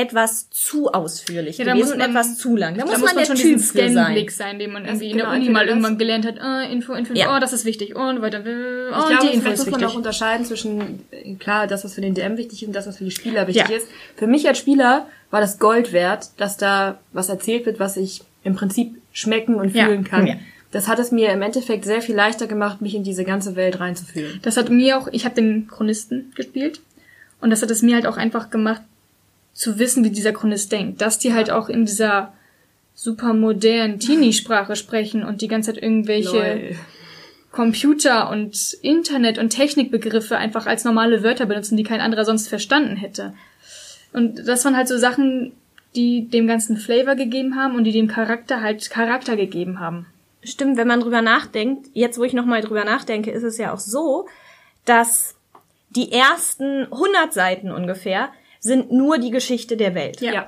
etwas 0.00 0.48
zu 0.50 0.92
ausführlich 0.92 1.58
Ja, 1.58 1.64
ja, 1.64 1.70
da 1.70 1.76
gewesen 1.76 1.88
muss 1.90 1.98
man- 1.98 2.08
und 2.10 2.16
etwas 2.16 2.38
zu 2.38 2.56
lang. 2.56 2.74
Da, 2.74 2.80
Da 2.82 2.86
muss, 2.86 2.98
muss 3.00 3.06
man, 3.06 3.14
man 3.16 3.24
der 3.24 3.26
schon 3.26 3.36
Typ 3.36 3.56
diesen 3.56 3.74
sein. 3.74 3.90
Scan-Blick 3.92 4.30
sein, 4.30 4.58
den 4.58 4.72
man 4.72 4.84
irgendwie 4.84 5.10
in 5.10 5.16
genau, 5.18 5.24
der 5.24 5.32
Uni 5.34 5.46
entweder 5.46 5.52
mal 5.64 5.68
irgendwann 5.68 5.98
gelernt 5.98 6.26
hat. 6.26 6.36
Äh, 6.38 6.72
Info, 6.72 6.92
Info, 6.94 7.14
Ja. 7.14 7.36
oh, 7.36 7.40
das 7.40 7.52
ist 7.52 7.64
wichtig. 7.64 7.96
Und 7.96 8.22
weiter. 8.22 8.44
äh, 8.46 8.48
Oh, 8.48 8.90
Ich 8.90 8.96
und 8.96 9.08
glaube, 9.08 9.26
die 9.28 9.34
Info 9.34 9.48
ist 9.50 9.58
muss 9.58 9.70
man 9.70 9.84
auch 9.84 9.94
unterscheiden 9.94 10.44
zwischen, 10.46 11.00
äh, 11.10 11.34
klar, 11.34 11.66
das, 11.66 11.84
was 11.84 11.94
für 11.94 12.00
den 12.00 12.14
DM 12.14 12.36
wichtig 12.36 12.62
ist 12.62 12.68
und 12.68 12.74
das, 12.74 12.86
was 12.86 12.96
für 12.98 13.04
die 13.04 13.10
Spieler 13.10 13.46
wichtig 13.46 13.68
Ja. 13.68 13.76
ist. 13.76 13.86
Für 14.16 14.26
mich 14.26 14.46
als 14.48 14.58
Spieler 14.58 15.06
war 15.30 15.40
das 15.40 15.58
Gold 15.58 15.92
wert, 15.92 16.28
dass 16.36 16.56
da 16.56 16.98
was 17.12 17.28
erzählt 17.28 17.66
wird, 17.66 17.78
was 17.80 17.96
ich 17.96 18.22
im 18.44 18.54
Prinzip 18.54 18.96
schmecken 19.12 19.56
und 19.56 19.74
Ja. 19.74 19.86
fühlen 19.86 20.04
kann. 20.04 20.26
Ja. 20.26 20.34
Das 20.70 20.86
hat 20.86 20.98
es 20.98 21.10
mir 21.12 21.30
im 21.32 21.40
Endeffekt 21.42 21.84
sehr 21.86 22.02
viel 22.02 22.14
leichter 22.14 22.46
gemacht, 22.46 22.82
mich 22.82 22.94
in 22.94 23.02
diese 23.02 23.24
ganze 23.24 23.56
Welt 23.56 23.80
reinzufühlen. 23.80 24.38
Das 24.42 24.56
hat 24.58 24.68
mir 24.68 24.98
auch, 24.98 25.08
ich 25.12 25.24
habe 25.24 25.34
den 25.34 25.66
Chronisten 25.66 26.30
gespielt 26.36 26.80
und 27.40 27.48
das 27.50 27.62
hat 27.62 27.70
es 27.70 27.80
mir 27.82 27.94
halt 27.94 28.06
auch 28.06 28.18
einfach 28.18 28.50
gemacht, 28.50 28.82
zu 29.58 29.78
wissen, 29.80 30.04
wie 30.04 30.10
dieser 30.10 30.32
Chronist 30.32 30.70
denkt. 30.70 31.00
Dass 31.00 31.18
die 31.18 31.34
halt 31.34 31.50
auch 31.50 31.68
in 31.68 31.84
dieser 31.84 32.32
super 32.94 33.34
modernen 33.34 33.98
Teenie-Sprache 33.98 34.76
sprechen 34.76 35.24
und 35.24 35.40
die 35.42 35.48
ganze 35.48 35.72
Zeit 35.72 35.82
irgendwelche 35.82 36.36
Lol. 36.36 36.76
Computer 37.50 38.30
und 38.30 38.74
Internet 38.82 39.38
und 39.38 39.50
Technikbegriffe 39.50 40.36
einfach 40.36 40.66
als 40.66 40.84
normale 40.84 41.24
Wörter 41.24 41.46
benutzen, 41.46 41.76
die 41.76 41.82
kein 41.82 42.00
anderer 42.00 42.24
sonst 42.24 42.48
verstanden 42.48 42.96
hätte. 42.96 43.34
Und 44.12 44.46
das 44.46 44.64
waren 44.64 44.76
halt 44.76 44.86
so 44.86 44.96
Sachen, 44.96 45.52
die 45.96 46.28
dem 46.28 46.46
ganzen 46.46 46.76
Flavor 46.76 47.16
gegeben 47.16 47.56
haben 47.56 47.74
und 47.74 47.82
die 47.82 47.92
dem 47.92 48.06
Charakter 48.06 48.60
halt 48.60 48.88
Charakter 48.90 49.34
gegeben 49.34 49.80
haben. 49.80 50.06
Stimmt, 50.44 50.76
wenn 50.76 50.86
man 50.86 51.00
drüber 51.00 51.20
nachdenkt, 51.20 51.88
jetzt 51.94 52.16
wo 52.18 52.24
ich 52.24 52.32
nochmal 52.32 52.60
drüber 52.60 52.84
nachdenke, 52.84 53.32
ist 53.32 53.42
es 53.42 53.58
ja 53.58 53.72
auch 53.72 53.80
so, 53.80 54.28
dass 54.84 55.34
die 55.90 56.12
ersten 56.12 56.84
100 56.84 57.32
Seiten 57.32 57.72
ungefähr 57.72 58.30
sind 58.60 58.92
nur 58.92 59.18
die 59.18 59.30
Geschichte 59.30 59.76
der 59.76 59.94
Welt. 59.94 60.20
Ja. 60.20 60.46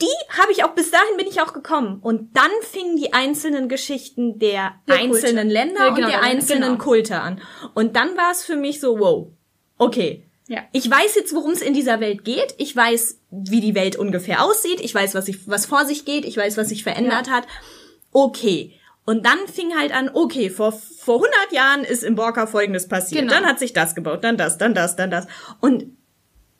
Die 0.00 0.06
habe 0.40 0.50
ich 0.50 0.64
auch, 0.64 0.70
bis 0.74 0.90
dahin 0.90 1.16
bin 1.16 1.26
ich 1.28 1.40
auch 1.40 1.52
gekommen. 1.52 2.00
Und 2.02 2.36
dann 2.36 2.50
fingen 2.62 2.96
die 2.96 3.12
einzelnen 3.12 3.68
Geschichten 3.68 4.38
der, 4.40 4.74
Der 4.88 4.96
einzelnen 4.96 5.46
Kulte. 5.46 5.52
Länder 5.52 5.80
Ja, 5.86 5.90
genau, 5.94 6.06
und 6.06 6.12
der 6.12 6.20
dann- 6.20 6.30
einzelnen 6.30 6.72
genau. 6.72 6.84
Kulte 6.84 7.20
an. 7.20 7.40
Und 7.74 7.94
dann 7.96 8.16
war 8.16 8.32
es 8.32 8.44
für 8.44 8.56
mich 8.56 8.80
so, 8.80 8.98
wow, 8.98 9.28
okay. 9.78 10.24
Ja. 10.48 10.62
Ich 10.72 10.90
weiß 10.90 11.14
jetzt, 11.14 11.32
worum 11.34 11.52
es 11.52 11.62
in 11.62 11.72
dieser 11.74 12.00
Welt 12.00 12.24
geht. 12.24 12.54
Ich 12.58 12.74
weiß, 12.76 13.18
wie 13.30 13.60
die 13.60 13.74
Welt 13.74 13.96
ungefähr 13.96 14.44
aussieht. 14.44 14.80
Ich 14.80 14.94
weiß, 14.94 15.14
was, 15.14 15.28
ich, 15.28 15.48
was 15.48 15.64
vor 15.64 15.86
sich 15.86 16.04
geht. 16.04 16.24
Ich 16.26 16.36
weiß, 16.36 16.56
was 16.58 16.68
sich 16.68 16.82
verändert 16.82 17.30
hat. 17.30 17.44
Okay. 18.12 18.74
Und 19.06 19.24
dann 19.26 19.38
fing 19.52 19.76
halt 19.78 19.92
an, 19.94 20.10
okay, 20.12 20.50
vor, 20.50 20.72
vor 20.72 21.16
100 21.16 21.52
Jahren 21.52 21.84
ist 21.84 22.02
im 22.02 22.14
Borka 22.14 22.46
Folgendes 22.46 22.88
passiert. 22.88 23.22
Genau. 23.22 23.32
Dann 23.34 23.46
hat 23.46 23.58
sich 23.58 23.72
das 23.72 23.94
gebaut, 23.94 24.24
dann 24.24 24.36
das, 24.36 24.58
dann 24.58 24.74
das, 24.74 24.96
dann 24.96 25.10
das. 25.10 25.26
Und 25.60 25.96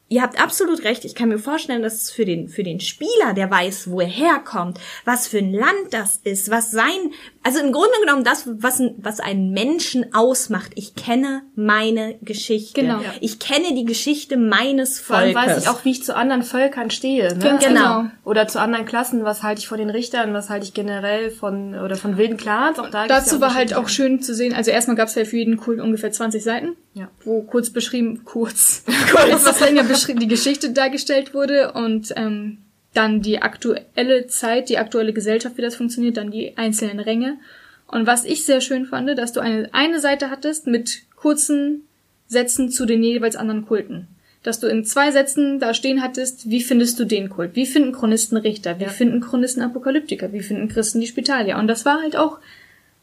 ihr 0.09 0.23
habt 0.23 0.41
absolut 0.41 0.85
recht. 0.85 1.05
Ich 1.05 1.15
kann 1.15 1.29
mir 1.29 1.39
vorstellen, 1.39 1.83
dass 1.83 2.03
es 2.03 2.11
für 2.11 2.25
den, 2.25 2.49
für 2.49 2.63
den 2.63 2.81
Spieler, 2.81 3.35
der 3.35 3.51
weiß, 3.51 3.91
wo 3.91 4.01
er 4.01 4.07
herkommt, 4.07 4.79
was 5.05 5.27
für 5.27 5.39
ein 5.39 5.53
Land 5.53 5.93
das 5.93 6.21
ist, 6.25 6.51
was 6.51 6.71
sein, 6.71 7.13
also 7.45 7.61
im 7.61 7.73
Grunde 7.73 7.93
genommen 8.03 8.25
das, 8.25 8.45
was, 8.47 8.81
ein- 8.81 8.95
was 8.99 9.21
einen 9.21 9.51
Menschen 9.51 10.13
ausmacht. 10.15 10.73
Ich 10.75 10.95
kenne 10.95 11.43
meine 11.55 12.17
Geschichte. 12.23 12.81
Genau. 12.81 13.01
Ja. 13.01 13.13
Ich 13.21 13.39
kenne 13.39 13.75
die 13.75 13.85
Geschichte 13.85 14.37
meines 14.37 14.99
Vor 14.99 15.17
allem 15.17 15.35
Volkes. 15.35 15.51
weiß 15.57 15.63
ich 15.63 15.69
auch, 15.69 15.85
wie 15.85 15.91
ich 15.91 16.03
zu 16.03 16.17
anderen 16.17 16.43
Völkern 16.43 16.91
stehe. 16.91 17.37
Ne? 17.37 17.59
Gen- 17.61 17.75
genau. 17.75 18.07
Oder 18.25 18.49
zu 18.49 18.59
anderen 18.61 18.87
Klassen, 18.87 19.25
was 19.25 19.43
halte 19.43 19.61
ich 19.61 19.69
von 19.69 19.79
den 19.79 19.91
Richtern, 19.91 20.33
was 20.35 20.49
halte 20.51 20.65
ich 20.67 20.75
generell 20.75 21.31
von, 21.31 21.75
oder 21.75 21.97
von 21.97 22.17
wilden 22.17 22.37
Clans. 22.37 22.79
Auch 22.79 22.89
da 22.91 23.07
Dazu 23.07 23.37
ja 23.37 23.41
war 23.43 23.55
halt 23.55 23.75
auch 23.75 23.89
schön 23.89 24.23
zu 24.23 24.35
sehen, 24.35 24.55
also 24.55 24.71
erstmal 24.71 24.97
gab 24.97 25.09
es 25.09 25.15
ja 25.15 25.25
für 25.25 25.37
jeden 25.37 25.57
Kult 25.59 25.81
ungefähr 25.81 26.11
20 26.11 26.43
Seiten, 26.43 26.77
Ja. 26.95 27.09
wo 27.25 27.43
kurz 27.43 27.69
beschrieben, 27.71 28.23
kurz, 28.25 28.83
etwas 29.29 29.61
länger 29.61 29.85
beschrieben, 29.85 30.19
die 30.21 30.29
Geschichte 30.29 30.71
dargestellt 30.71 31.35
wurde 31.35 31.73
und 31.73 32.13
ähm, 32.17 32.59
dann 32.95 33.21
die 33.21 33.43
aktuelle 33.43 34.27
Zeit, 34.29 34.69
die 34.69 34.79
aktuelle 34.79 35.13
Gesellschaft, 35.13 35.57
wie 35.59 35.63
das 35.63 35.77
funktioniert, 35.77 36.17
dann 36.17 36.31
die 36.31 36.57
einzelnen 36.57 37.01
Ränge. 37.01 37.39
Und 37.87 38.07
was 38.07 38.25
ich 38.25 38.45
sehr 38.45 38.61
schön 38.61 38.87
fand, 38.87 39.17
dass 39.19 39.33
du 39.33 39.41
eine, 39.41 39.69
eine 39.73 40.01
Seite 40.01 40.31
hattest 40.31 40.67
mit 40.67 41.03
kurzen 41.17 41.87
Sätzen 42.27 42.71
zu 42.71 42.87
den 42.87 43.03
jeweils 43.03 43.37
anderen 43.37 43.67
Kulten. 43.67 44.09
Dass 44.43 44.61
du 44.61 44.67
in 44.67 44.85
zwei 44.85 45.11
Sätzen 45.11 45.59
da 45.59 45.75
stehen 45.75 46.03
hattest, 46.03 46.51
wie 46.51 46.63
findest 46.63 46.99
du 46.99 47.05
den 47.05 47.31
Kult? 47.31 47.55
Wie 47.55 47.67
finden 47.67 47.93
Chronisten 47.93 48.37
Richter? 48.37 48.79
Wie 48.79 48.87
finden 48.87 49.21
Chronisten 49.21 49.63
Apokalyptiker? 49.63 50.33
Wie 50.33 50.41
finden 50.41 50.69
Christen 50.69 51.01
die 51.01 51.07
Spitalier? 51.07 51.57
Und 51.57 51.67
das 51.67 51.85
war 51.85 52.01
halt 52.03 52.17
auch 52.17 52.39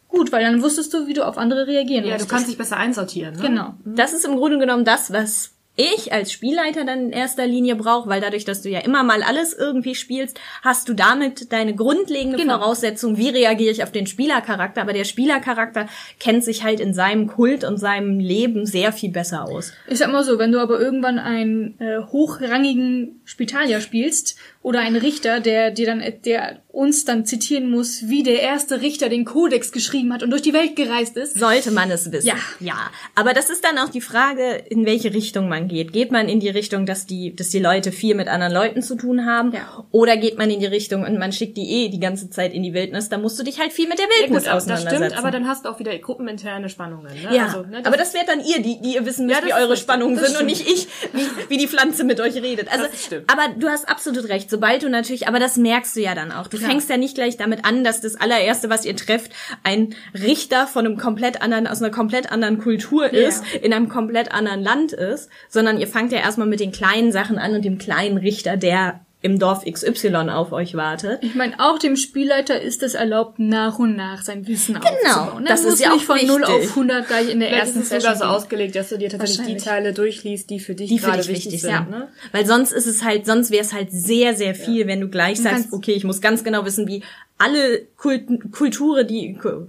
gut, 0.07 0.31
weil 0.31 0.43
dann 0.43 0.61
wusstest 0.61 0.93
du, 0.93 1.07
wie 1.07 1.13
du 1.13 1.25
auf 1.25 1.37
andere 1.37 1.67
reagieren 1.67 2.03
Ja, 2.03 2.11
du 2.11 2.13
musstest. 2.13 2.29
kannst 2.29 2.49
dich 2.49 2.57
besser 2.57 2.77
einsortieren. 2.77 3.35
Ne? 3.35 3.41
Genau. 3.41 3.73
Das 3.85 4.13
ist 4.13 4.25
im 4.25 4.35
Grunde 4.35 4.59
genommen 4.59 4.85
das, 4.85 5.11
was 5.11 5.51
ich 5.75 6.11
als 6.11 6.31
Spielleiter 6.31 6.83
dann 6.85 7.05
in 7.05 7.11
erster 7.11 7.47
Linie 7.47 7.75
brauche, 7.75 8.09
weil 8.09 8.19
dadurch, 8.21 8.43
dass 8.45 8.61
du 8.61 8.69
ja 8.69 8.79
immer 8.79 9.03
mal 9.03 9.23
alles 9.23 9.53
irgendwie 9.53 9.95
spielst, 9.95 10.39
hast 10.63 10.89
du 10.89 10.93
damit 10.93 11.51
deine 11.53 11.73
grundlegende 11.75 12.37
Genau. 12.37 12.59
Voraussetzung, 12.59 13.17
wie 13.17 13.29
reagiere 13.29 13.71
ich 13.71 13.83
auf 13.83 13.91
den 13.91 14.05
Spielercharakter. 14.05 14.81
Aber 14.81 14.93
der 14.93 15.05
Spielercharakter 15.05 15.87
kennt 16.19 16.43
sich 16.43 16.63
halt 16.63 16.79
in 16.79 16.93
seinem 16.93 17.27
Kult 17.27 17.63
und 17.63 17.77
seinem 17.77 18.19
Leben 18.19 18.65
sehr 18.65 18.91
viel 18.91 19.11
besser 19.11 19.45
aus. 19.45 19.73
Ich 19.87 19.97
sag 19.99 20.11
mal 20.11 20.23
so, 20.23 20.37
wenn 20.39 20.51
du 20.51 20.59
aber 20.59 20.79
irgendwann 20.79 21.19
einen 21.19 21.79
äh, 21.79 21.99
hochrangigen 22.11 23.21
Spitalier 23.25 23.81
spielst 23.81 24.37
oder 24.63 24.79
einen 24.79 24.95
Richter, 24.97 25.39
der 25.39 25.71
dir 25.71 25.87
dann, 25.87 26.03
der 26.25 26.61
uns 26.69 27.03
dann 27.03 27.25
zitieren 27.25 27.69
muss, 27.69 28.07
wie 28.07 28.23
der 28.23 28.39
erste 28.41 28.79
Richter 28.81 29.09
den 29.09 29.25
Kodex 29.25 29.71
geschrieben 29.73 30.13
hat 30.13 30.23
und 30.23 30.29
durch 30.29 30.41
die 30.43 30.53
Welt 30.53 30.75
gereist 30.77 31.17
ist. 31.17 31.37
Sollte 31.37 31.71
man 31.71 31.91
es 31.91 32.11
wissen. 32.13 32.27
Ja. 32.27 32.35
Ja. 32.59 32.75
Aber 33.15 33.33
das 33.33 33.49
ist 33.49 33.65
dann 33.65 33.77
auch 33.77 33.89
die 33.89 33.99
Frage, 33.99 34.63
in 34.69 34.85
welche 34.85 35.13
Richtung 35.13 35.49
man 35.49 35.67
geht. 35.67 35.91
Geht 35.91 36.11
man 36.11 36.29
in 36.29 36.39
die 36.39 36.47
Richtung, 36.49 36.85
dass 36.85 37.05
die, 37.07 37.35
dass 37.35 37.49
die 37.49 37.59
Leute 37.59 37.91
viel 37.91 38.15
mit 38.15 38.27
anderen 38.29 38.53
Leuten 38.53 38.81
zu 38.83 38.95
tun 38.95 39.25
haben? 39.25 39.51
Ja. 39.51 39.83
Oder 39.91 40.15
geht 40.15 40.37
man 40.37 40.49
in 40.49 40.59
die 40.61 40.65
Richtung 40.67 41.03
und 41.03 41.17
man 41.17 41.33
schickt 41.33 41.57
die 41.57 41.69
eh 41.69 41.89
die 41.89 41.99
ganze 41.99 42.29
Zeit 42.29 42.53
in 42.53 42.63
die 42.63 42.73
Wildnis? 42.73 43.09
Da 43.09 43.17
musst 43.17 43.37
du 43.39 43.43
dich 43.43 43.59
halt 43.59 43.73
viel 43.73 43.89
mit 43.89 43.97
der 43.99 44.05
Ja, 44.05 44.21
Wildnis 44.21 44.43
gut, 44.43 44.47
aber 44.51 44.55
das 44.59 44.63
auseinandersetzen. 44.65 45.05
stimmt, 45.07 45.17
aber 45.19 45.31
dann 45.31 45.47
hast 45.47 45.65
du 45.65 45.69
auch 45.69 45.79
wieder 45.79 45.97
gruppeninterne 45.97 46.69
Spannungen. 46.69 47.11
Ne? 47.21 47.35
Ja, 47.35 47.45
also, 47.47 47.63
ne, 47.63 47.81
aber 47.83 47.97
das 47.97 48.13
wäre 48.13 48.25
dann 48.27 48.39
ihr, 48.39 48.61
die, 48.61 48.79
die 48.81 48.93
ihr 48.95 49.05
wissen 49.05 49.25
müsst, 49.25 49.39
Ja, 49.39 49.45
wie 49.45 49.49
das 49.49 49.59
eure. 49.59 49.75
Spannungen 49.75 50.15
Das 50.15 50.29
sind 50.31 50.39
und 50.39 50.45
nicht 50.45 50.65
ich, 50.69 50.87
wie, 51.11 51.49
wie 51.49 51.57
die 51.57 51.67
Pflanze 51.67 52.03
mit 52.05 52.21
euch 52.21 52.35
redet. 52.35 52.71
Also, 52.71 52.85
Das 52.85 53.03
stimmt. 53.05 53.29
aber 53.29 53.53
du 53.57 53.67
hast 53.67 53.89
absolut 53.89 54.29
recht. 54.29 54.50
Sobald 54.51 54.83
du 54.83 54.89
natürlich, 54.89 55.29
aber 55.29 55.39
das 55.39 55.55
merkst 55.55 55.95
du 55.95 56.01
ja 56.01 56.13
dann 56.13 56.33
auch. 56.33 56.47
Du 56.47 56.57
fängst 56.57 56.89
ja 56.89 56.97
nicht 56.97 57.15
gleich 57.15 57.37
damit 57.37 57.63
an, 57.63 57.85
dass 57.85 58.01
das 58.01 58.17
allererste, 58.17 58.69
was 58.69 58.83
ihr 58.83 58.97
trefft, 58.97 59.31
ein 59.63 59.95
Richter 60.13 60.67
von 60.67 60.85
einem 60.85 60.97
komplett 60.97 61.41
anderen, 61.41 61.67
aus 61.67 61.81
einer 61.81 61.89
komplett 61.89 62.33
anderen 62.33 62.57
Kultur 62.57 63.09
ist, 63.13 63.45
in 63.61 63.71
einem 63.71 63.87
komplett 63.87 64.33
anderen 64.33 64.61
Land 64.61 64.91
ist, 64.91 65.29
sondern 65.47 65.79
ihr 65.79 65.87
fangt 65.87 66.11
ja 66.11 66.19
erstmal 66.19 66.47
mit 66.47 66.59
den 66.59 66.73
kleinen 66.73 67.13
Sachen 67.13 67.37
an 67.37 67.55
und 67.55 67.63
dem 67.63 67.77
kleinen 67.77 68.17
Richter, 68.17 68.57
der 68.57 68.99
im 69.23 69.37
Dorf 69.37 69.63
XY 69.65 70.15
auf 70.29 70.51
euch 70.51 70.73
wartet. 70.73 71.19
Ich 71.23 71.35
meine, 71.35 71.53
auch 71.59 71.77
dem 71.77 71.95
Spielleiter 71.95 72.59
ist 72.59 72.81
es 72.81 72.95
erlaubt, 72.95 73.37
nach 73.37 73.77
und 73.77 73.95
nach 73.95 74.23
sein 74.23 74.47
Wissen 74.47 74.77
aufzubauen. 74.77 75.45
das 75.45 75.63
Er 75.63 75.69
ist 75.73 75.79
ja 75.79 75.93
nicht 75.93 76.09
auch 76.09 76.17
von 76.17 76.27
0 76.27 76.41
wichtig. 76.41 76.55
auf 76.55 76.69
100 76.69 77.07
gleich 77.07 77.29
in 77.29 77.39
der 77.39 77.49
Vielleicht 77.49 77.65
ersten 77.67 77.79
ist 77.81 77.91
es 77.91 78.01
sogar 78.01 78.15
Session 78.15 78.29
so 78.29 78.35
ausgelegt, 78.35 78.75
dass 78.75 78.89
du 78.89 78.97
dir 78.97 79.09
tatsächlich 79.09 79.57
die. 79.57 79.63
Teile 79.63 79.93
durchliest, 79.93 80.49
die 80.49 80.59
für 80.59 80.73
dich 80.73 80.89
die 80.89 80.97
für 80.97 81.05
gerade 81.05 81.19
dich 81.19 81.27
wichtig 81.29 81.45
wichtig 81.53 81.61
sind. 81.61 81.71
sind. 81.71 81.89
Ne? 81.91 82.07
Weil 82.31 82.45
sonst 82.47 82.71
ist 82.71 82.87
es 82.87 83.03
halt, 83.03 83.27
sonst 83.27 83.51
wäre 83.51 83.61
es 83.63 83.73
halt 83.73 83.91
sehr, 83.91 84.33
sehr 84.35 84.55
viel, 84.55 84.87
wenn 84.87 84.99
du 85.01 85.07
gleich 85.07 85.39
sagst, 85.39 85.55
kannst- 85.65 85.73
okay, 85.73 85.93
ich 85.93 86.03
muss 86.03 86.19
ganz 86.19 86.43
genau 86.43 86.65
wissen, 86.65 86.87
wie 86.87 87.03
alle 87.37 87.81
Kulten, 87.97 88.51
Kulturen, 88.51 89.07
die 89.07 89.35
Ku- 89.35 89.67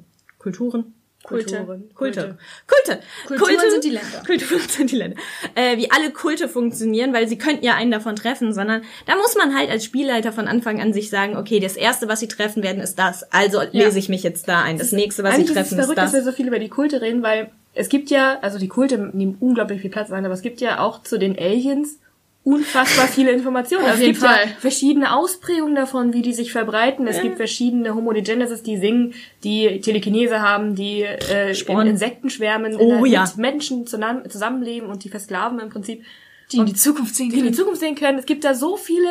Kulturen, 1.25 1.91
Kulte. 1.95 2.21
Kulturen. 2.21 2.39
Kulte, 2.67 2.67
Kulte, 2.67 3.03
Kulturen 3.27 3.57
Kulte, 3.57 3.71
sind 3.71 3.85
die 3.85 3.91
Länder. 3.91 4.23
Kulturen 4.27 4.69
sind 4.69 4.91
die 4.91 4.97
Länder. 4.97 5.17
Äh, 5.55 5.77
wie 5.77 5.91
alle 5.91 6.11
Kulte 6.11 6.49
funktionieren, 6.49 7.13
weil 7.13 7.29
sie 7.29 7.39
könnten 7.39 7.65
ja 7.65 7.75
einen 7.75 7.91
davon 7.91 8.17
treffen, 8.17 8.53
sondern 8.53 8.83
da 9.07 9.17
muss 9.17 9.37
man 9.37 9.57
halt 9.57 9.71
als 9.71 9.85
Spielleiter 9.85 10.33
von 10.33 10.49
Anfang 10.49 10.81
an 10.81 10.93
sich 10.93 11.11
sagen, 11.11 11.37
okay, 11.37 11.61
das 11.61 11.77
erste, 11.77 12.09
was 12.09 12.21
sie 12.21 12.29
treffen 12.29 12.63
werden, 12.63 12.83
ist 12.83 12.99
das. 12.99 13.23
Also 13.33 13.61
lese 13.71 13.99
ich 13.99 14.09
mich 14.09 14.23
jetzt 14.23 14.49
da 14.49 14.63
ein. 14.63 14.79
Das 14.79 14.93
nächste, 14.93 15.23
was 15.23 15.37
sie 15.37 15.43
Eigentlich 15.43 15.51
ist 15.51 15.57
es 15.57 15.69
treffen, 15.69 15.79
ist 15.79 15.85
verrückt, 15.85 15.99
dass 15.99 16.13
das. 16.13 16.25
wir 16.25 16.31
so 16.31 16.37
viel 16.37 16.49
über 16.49 16.59
die 16.59 16.69
Kulte 16.69 17.01
reden, 17.01 17.23
weil 17.23 17.51
es 17.75 17.89
gibt 17.89 18.11
ja, 18.11 18.39
also 18.41 18.59
die 18.59 18.69
Kulte 18.69 18.99
nehmen 19.13 19.37
unglaublich 19.41 19.81
viel 19.81 19.91
Platz 19.91 20.11
ein, 20.11 20.25
aber 20.25 20.35
es 20.35 20.43
gibt 20.43 20.61
ja 20.61 20.81
auch 20.81 21.03
zu 21.03 21.19
den 21.19 21.39
Aliens 21.39 21.99
unfassbar 22.45 23.07
viele 23.07 23.31
Informationen. 23.31 23.85
Auf 23.85 23.91
Also 23.91 24.01
es 24.03 24.07
jeden 24.09 24.19
gibt 24.21 24.27
Fall. 24.31 24.47
ja 24.47 24.53
verschiedene 24.59 25.15
Ausprägungen 25.15 25.75
davon, 25.77 26.13
wie 26.13 26.23
die 26.23 26.33
sich 26.33 26.51
verbreiten. 26.53 27.07
Es 27.07 27.21
gibt 27.23 27.37
verschiedene 27.37 27.95
Homo 27.95 28.13
de 28.13 28.23
Genesis, 28.23 28.63
die 28.63 28.79
singen, 28.79 29.15
die 29.45 29.81
Telekinese 29.81 30.41
haben, 30.41 30.75
die 30.75 31.03
äh, 31.03 31.51
in 31.51 31.55
Sporn. 31.55 31.87
Insekten 31.87 32.31
schwärmen, 32.31 32.75
Oh, 32.77 33.05
in, 33.05 33.13
ja. 33.13 33.23
mit 33.25 33.37
Menschen 33.37 33.87
zusammen, 33.87 34.29
zusammenleben 34.29 34.89
und 34.89 35.05
die 35.05 35.09
versklaven 35.09 35.61
im 35.61 35.69
Prinzip. 35.71 36.05
Die 36.51 36.57
in 36.59 36.67
die 36.67 36.75
Zukunft 36.75 37.15
sehen 37.15 37.31
die 37.31 37.37
in 37.37 37.43
die 37.43 37.49
können. 37.51 37.55
Zukunft 37.55 37.81
sehen 37.81 37.95
können. 37.95 38.19
Es 38.19 38.27
gibt 38.27 38.45
da 38.45 38.55
so 38.55 38.77
viele 38.77 39.09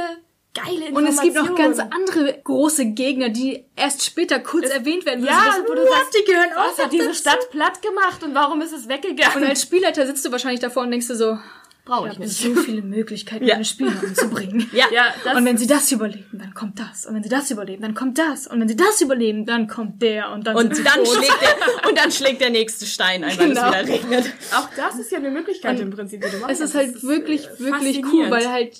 geile 0.54 0.92
Und 0.94 1.08
es 1.08 1.22
gibt 1.22 1.36
noch 1.36 1.56
ganz 1.56 1.80
Informationen. 1.80 1.94
andere 1.94 2.40
große 2.44 2.86
Gegner, 2.88 3.30
die 3.30 3.64
erst 3.78 4.04
später 4.04 4.40
kurz 4.40 4.70
erwähnt 4.70 5.06
werden. 5.06 5.24
Ja, 5.26 5.32
du 5.32 5.46
sagst, 5.46 5.64
wo 5.70 5.74
du 5.74 5.82
"What? 5.82 5.90
sagst, 5.90 6.18
die 6.20 6.30
gehören 6.30 6.50
auch 6.58 6.78
Was 6.78 6.84
hat 6.84 6.92
diese 6.92 7.06
dazu?" 7.06 7.18
Stadt 7.18 7.50
platt 7.52 7.82
gemacht 7.82 8.22
und 8.24 8.36
warum 8.36 8.62
ist 8.62 8.74
es 8.74 8.84
Und 8.84 8.90
weggegangen? 8.90 9.46
als 9.46 9.62
Spielleiter 9.62 10.06
sitzt 10.06 10.26
du 10.26 10.32
wahrscheinlich 10.34 10.60
davor 10.60 10.84
und 10.84 10.92
denkst 10.92 11.08
dir 11.08 11.16
so, 11.16 11.38
Brauche 11.84 12.08
ich 12.08 12.14
ich 12.14 12.20
nicht. 12.20 12.38
so 12.38 12.54
viele 12.56 12.82
Möglichkeiten, 12.84 13.44
Ja. 13.48 13.56
meine 13.56 13.66
Spieler 13.66 13.92
umzubringen. 14.04 14.70
Ja. 14.74 14.86
Ja, 14.94 15.14
das 15.24 15.36
und 15.36 15.46
wenn 15.46 15.58
sie 15.58 15.68
das 15.68 15.92
überleben, 15.92 16.26
dann 16.40 16.54
kommt 16.54 16.80
das. 16.80 17.06
Und 17.06 17.16
wenn 17.16 17.24
sie 17.24 17.30
das 17.30 17.50
überleben, 17.52 17.82
dann 17.82 17.94
kommt 17.96 18.18
das. 18.18 18.46
Und 18.48 18.60
wenn 18.62 18.68
sie 18.68 18.76
das 18.76 19.02
überleben, 19.02 19.46
dann 19.46 19.68
kommt 19.68 20.02
der. 20.02 20.32
Und 20.32 20.46
dann 20.48 20.56
Und 20.56 20.70
dann, 20.72 21.06
schlägt 21.06 21.42
der, 21.42 21.90
und 21.90 21.98
dann 21.98 22.12
schlägt 22.12 22.40
der 22.42 22.52
nächste 22.52 22.86
Stein 22.86 23.24
ein, 23.24 23.38
weil 23.40 23.50
Genau. 23.50 23.70
es 23.72 23.84
wieder 23.84 23.88
regnet. 23.94 24.26
auch 24.56 24.70
das 24.78 25.00
ist 25.00 25.12
ja 25.12 25.18
eine 25.18 25.32
Möglichkeit 25.32 25.80
im 25.80 25.90
Prinzip, 25.90 26.22
die 26.24 26.30
du 26.30 26.38
machen 26.38 26.52
Es 26.52 26.60
ist 26.60 26.76
halt 26.76 27.02
wirklich, 27.04 27.46
äh, 27.48 27.60
wirklich 27.60 27.98
cool, 27.98 28.04
faszinierend. 28.04 28.32
weil 28.32 28.50
halt 28.52 28.78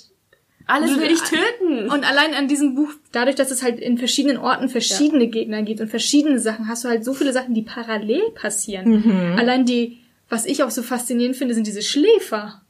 alles 0.66 0.94
du- 0.94 1.00
will 1.00 1.08
dich 1.08 1.20
töten. 1.22 1.90
Und 1.90 2.08
allein 2.08 2.34
an 2.34 2.46
diesem 2.46 2.76
Buch, 2.76 2.90
dadurch, 3.10 3.34
dass 3.34 3.50
es 3.50 3.64
halt 3.64 3.80
in 3.80 3.98
verschiedenen 3.98 4.36
Orten 4.38 4.68
verschiedene 4.68 5.26
Gegner 5.26 5.62
gibt 5.62 5.80
und 5.80 5.88
verschiedene 5.88 6.38
Sachen, 6.38 6.68
hast 6.68 6.84
du 6.84 6.88
halt 6.88 7.04
so 7.04 7.14
viele 7.14 7.32
Sachen, 7.32 7.52
die 7.52 7.62
parallel 7.62 8.22
passieren. 8.36 9.34
Allein 9.36 9.66
die, 9.66 9.98
was 10.28 10.46
ich 10.46 10.62
auch 10.62 10.70
so 10.70 10.82
faszinierend 10.84 11.36
finde, 11.36 11.54
sind 11.54 11.66
diese 11.66 11.82
Schläfer. 11.82 12.61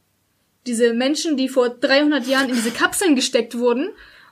Diese 0.65 0.93
Menschen, 0.93 1.37
die 1.37 1.49
vor 1.49 1.69
300 1.69 2.25
Jahren 2.27 2.49
in 2.49 2.55
diese 2.55 2.71
Kapseln 2.71 3.15
gesteckt 3.15 3.57
wurden 3.57 3.89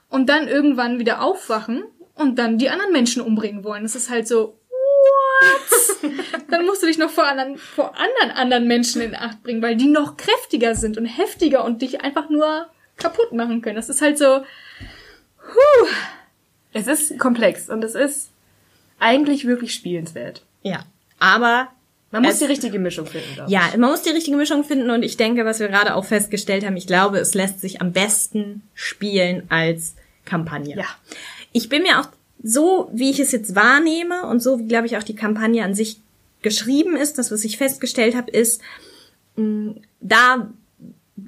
und 0.08 0.28
dann 0.28 0.48
irgendwann 0.48 0.98
wieder 0.98 1.22
aufwachen 1.22 1.84
und 2.14 2.38
dann 2.38 2.58
die 2.58 2.70
anderen 2.70 2.92
Menschen 2.92 3.22
umbringen 3.22 3.64
wollen. 3.64 3.82
Das 3.82 3.94
ist 3.94 4.10
halt 4.10 4.28
so, 4.28 4.58
what? 4.70 6.12
dann 6.50 6.66
musst 6.66 6.82
du 6.82 6.86
dich 6.86 6.98
noch 6.98 7.10
vor 7.10 7.26
anderen, 7.26 7.56
vor 7.58 7.94
anderen, 7.96 8.36
anderen 8.36 8.66
Menschen 8.66 9.02
in 9.02 9.14
Acht 9.14 9.42
bringen, 9.42 9.62
weil 9.62 9.76
die 9.76 9.88
noch 9.88 10.16
kräftiger 10.16 10.74
sind 10.74 10.98
und 10.98 11.06
heftiger 11.06 11.64
und 11.64 11.82
dich 11.82 12.02
einfach 12.02 12.28
nur 12.28 12.66
kaputt 12.96 13.32
machen 13.32 13.62
können. 13.62 13.76
Das 13.76 13.88
ist 13.88 14.02
halt 14.02 14.18
so, 14.18 14.44
es 16.72 16.86
ist 16.86 17.18
komplex 17.18 17.68
und 17.68 17.84
es 17.84 17.94
ist 17.94 18.30
eigentlich 18.98 19.46
wirklich 19.46 19.74
spielenswert. 19.74 20.44
Ja. 20.62 20.84
Aber 21.18 21.68
Man 22.12 22.22
muss 22.22 22.34
Es- 22.34 22.38
die 22.40 22.44
richtige 22.44 22.78
Mischung 22.78 23.06
finden. 23.06 23.26
Ja, 23.48 23.62
man 23.76 23.90
muss 23.90 24.02
die 24.02 24.10
richtige 24.10 24.36
Mischung 24.36 24.62
finden 24.64 24.90
und 24.90 25.02
ich 25.02 25.16
denke, 25.16 25.44
was 25.44 25.58
wir 25.58 25.68
gerade 25.68 25.94
auch 25.96 26.04
festgestellt 26.04 26.64
haben, 26.64 26.76
ich 26.76 26.86
glaube, 26.86 27.18
es 27.18 27.34
lässt 27.34 27.60
sich 27.60 27.80
am 27.80 27.92
besten 27.92 28.62
spielen 28.74 29.44
als 29.48 29.94
Kampagne. 30.24 30.76
Ja. 30.76 30.84
Ich 31.52 31.68
bin 31.68 31.82
mir 31.82 32.00
auch 32.00 32.08
so, 32.42 32.90
wie 32.92 33.10
ich 33.10 33.18
es 33.18 33.32
jetzt 33.32 33.54
wahrnehme 33.56 34.26
und 34.26 34.40
so, 34.40 34.58
wie 34.60 34.66
glaube 34.68 34.86
ich 34.86 34.96
auch 34.96 35.02
die 35.02 35.14
Kampagne 35.16 35.64
an 35.64 35.74
sich 35.74 35.98
geschrieben 36.42 36.96
ist, 36.96 37.18
das, 37.18 37.30
was 37.32 37.44
ich 37.44 37.56
festgestellt 37.56 38.14
habe, 38.16 38.30
ist, 38.30 38.60
mh, 39.36 39.74
da 40.00 40.50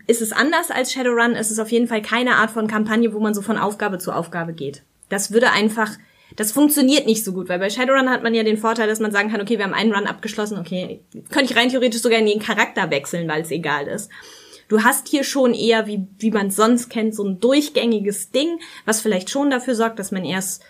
ist 0.06 0.20
es 0.22 0.32
anders 0.32 0.70
als 0.70 0.92
Shadowrun. 0.92 1.34
Es 1.36 1.50
ist 1.50 1.58
auf 1.60 1.70
jeden 1.70 1.86
Fall 1.88 2.02
keine 2.02 2.36
Art 2.36 2.50
von 2.50 2.66
Kampagne, 2.66 3.12
wo 3.14 3.20
man 3.20 3.32
so 3.34 3.42
von 3.42 3.58
Aufgabe 3.58 3.98
zu 3.98 4.12
Aufgabe 4.12 4.52
geht. 4.52 4.82
Das 5.08 5.30
würde 5.30 5.50
einfach, 5.52 5.90
das 6.36 6.52
funktioniert 6.52 7.06
nicht 7.06 7.24
so 7.24 7.32
gut, 7.32 7.48
weil 7.48 7.58
bei 7.58 7.70
Shadowrun 7.70 8.10
hat 8.10 8.22
man 8.22 8.34
ja 8.34 8.42
den 8.42 8.56
Vorteil, 8.56 8.88
dass 8.88 9.00
man 9.00 9.12
sagen 9.12 9.30
kann, 9.30 9.40
okay, 9.40 9.58
wir 9.58 9.64
haben 9.64 9.74
einen 9.74 9.94
Run 9.94 10.06
abgeschlossen, 10.06 10.58
okay, 10.58 11.00
könnte 11.30 11.52
ich 11.52 11.56
rein 11.56 11.68
theoretisch 11.68 12.02
sogar 12.02 12.18
in 12.18 12.26
den 12.26 12.40
Charakter 12.40 12.90
wechseln, 12.90 13.28
weil 13.28 13.42
es 13.42 13.50
egal 13.50 13.86
ist. 13.86 14.10
Du 14.68 14.82
hast 14.82 15.08
hier 15.08 15.24
schon 15.24 15.54
eher, 15.54 15.86
wie, 15.86 16.06
wie 16.18 16.30
man 16.30 16.50
sonst 16.50 16.88
kennt, 16.88 17.14
so 17.14 17.22
ein 17.22 17.38
durchgängiges 17.38 18.30
Ding, 18.30 18.58
was 18.84 19.00
vielleicht 19.00 19.30
schon 19.30 19.50
dafür 19.50 19.74
sorgt, 19.74 19.98
dass 19.98 20.10
man 20.10 20.24
erst 20.24 20.62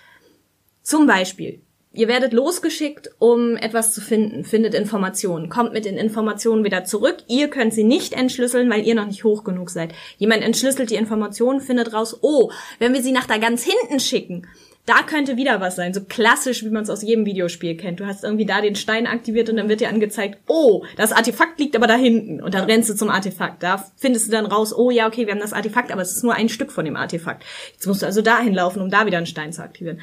zum 0.82 1.06
Beispiel, 1.06 1.60
ihr 1.92 2.08
werdet 2.08 2.32
losgeschickt, 2.32 3.10
um 3.18 3.56
etwas 3.56 3.94
zu 3.94 4.00
finden, 4.00 4.44
findet 4.44 4.74
Informationen, 4.74 5.48
kommt 5.48 5.72
mit 5.72 5.84
den 5.84 5.96
Informationen 5.96 6.64
wieder 6.64 6.84
zurück. 6.84 7.18
Ihr 7.28 7.48
könnt 7.48 7.72
sie 7.72 7.84
nicht 7.84 8.12
entschlüsseln, 8.12 8.68
weil 8.68 8.84
ihr 8.84 8.96
noch 8.96 9.06
nicht 9.06 9.24
hoch 9.24 9.44
genug 9.44 9.70
seid. 9.70 9.94
Jemand 10.18 10.42
entschlüsselt 10.42 10.90
die 10.90 10.96
Informationen, 10.96 11.60
findet 11.60 11.94
raus, 11.94 12.18
oh, 12.20 12.50
wenn 12.80 12.92
wir 12.92 13.02
sie 13.02 13.12
nach 13.12 13.26
da 13.26 13.38
ganz 13.38 13.62
hinten 13.62 14.00
schicken, 14.00 14.46
da 14.86 15.02
könnte 15.02 15.36
wieder 15.36 15.60
was 15.60 15.76
sein. 15.76 15.94
So 15.94 16.02
klassisch, 16.02 16.62
wie 16.62 16.70
man 16.70 16.82
es 16.82 16.90
aus 16.90 17.02
jedem 17.02 17.24
Videospiel 17.24 17.76
kennt. 17.76 18.00
Du 18.00 18.06
hast 18.06 18.22
irgendwie 18.22 18.44
da 18.44 18.60
den 18.60 18.76
Stein 18.76 19.06
aktiviert 19.06 19.48
und 19.48 19.56
dann 19.56 19.68
wird 19.68 19.80
dir 19.80 19.88
angezeigt, 19.88 20.38
oh, 20.46 20.84
das 20.96 21.12
Artefakt 21.12 21.58
liegt 21.58 21.74
aber 21.74 21.86
da 21.86 21.94
hinten. 21.94 22.42
Und 22.42 22.54
dann 22.54 22.64
rennst 22.64 22.90
du 22.90 22.94
zum 22.94 23.08
Artefakt. 23.08 23.62
Da 23.62 23.84
findest 23.96 24.28
du 24.28 24.32
dann 24.32 24.46
raus, 24.46 24.76
oh 24.76 24.90
ja, 24.90 25.06
okay, 25.06 25.26
wir 25.26 25.32
haben 25.32 25.40
das 25.40 25.54
Artefakt, 25.54 25.90
aber 25.90 26.02
es 26.02 26.12
ist 26.12 26.22
nur 26.22 26.34
ein 26.34 26.50
Stück 26.50 26.70
von 26.70 26.84
dem 26.84 26.96
Artefakt. 26.96 27.44
Jetzt 27.72 27.86
musst 27.86 28.02
du 28.02 28.06
also 28.06 28.20
dahin 28.20 28.52
laufen, 28.52 28.82
um 28.82 28.90
da 28.90 29.06
wieder 29.06 29.16
einen 29.16 29.26
Stein 29.26 29.52
zu 29.52 29.62
aktivieren. 29.62 30.00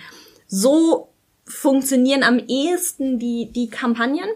So 0.47 1.09
funktionieren 1.45 2.23
am 2.23 2.39
ehesten 2.39 3.19
die, 3.19 3.51
die 3.51 3.69
Kampagnen. 3.69 4.29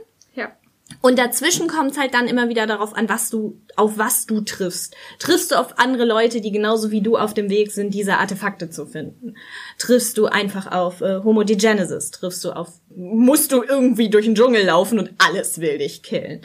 Ja. 0.89 0.95
Und 1.01 1.17
dazwischen 1.17 1.67
kommt 1.67 1.91
es 1.91 1.97
halt 1.97 2.13
dann 2.13 2.27
immer 2.27 2.49
wieder 2.49 2.67
darauf 2.67 2.95
an, 2.95 3.09
was 3.09 3.29
du, 3.29 3.59
auf 3.75 3.97
was 3.97 4.25
du 4.25 4.41
triffst. 4.41 4.95
Triffst 5.19 5.51
du 5.51 5.55
auf 5.55 5.79
andere 5.79 6.05
Leute, 6.05 6.41
die 6.41 6.51
genauso 6.51 6.91
wie 6.91 7.01
du 7.01 7.17
auf 7.17 7.33
dem 7.33 7.49
Weg 7.49 7.71
sind, 7.71 7.93
diese 7.93 8.17
Artefakte 8.17 8.69
zu 8.69 8.85
finden? 8.85 9.35
Triffst 9.77 10.17
du 10.17 10.27
einfach 10.27 10.71
auf 10.71 11.01
äh, 11.01 11.21
Homo 11.23 11.43
Genesis? 11.45 12.11
Triffst 12.11 12.43
du 12.43 12.51
auf, 12.51 12.69
musst 12.95 13.51
du 13.51 13.63
irgendwie 13.63 14.09
durch 14.09 14.25
den 14.25 14.35
Dschungel 14.35 14.65
laufen 14.65 14.99
und 14.99 15.11
alles 15.17 15.59
will 15.59 15.77
dich 15.79 16.03
killen? 16.03 16.41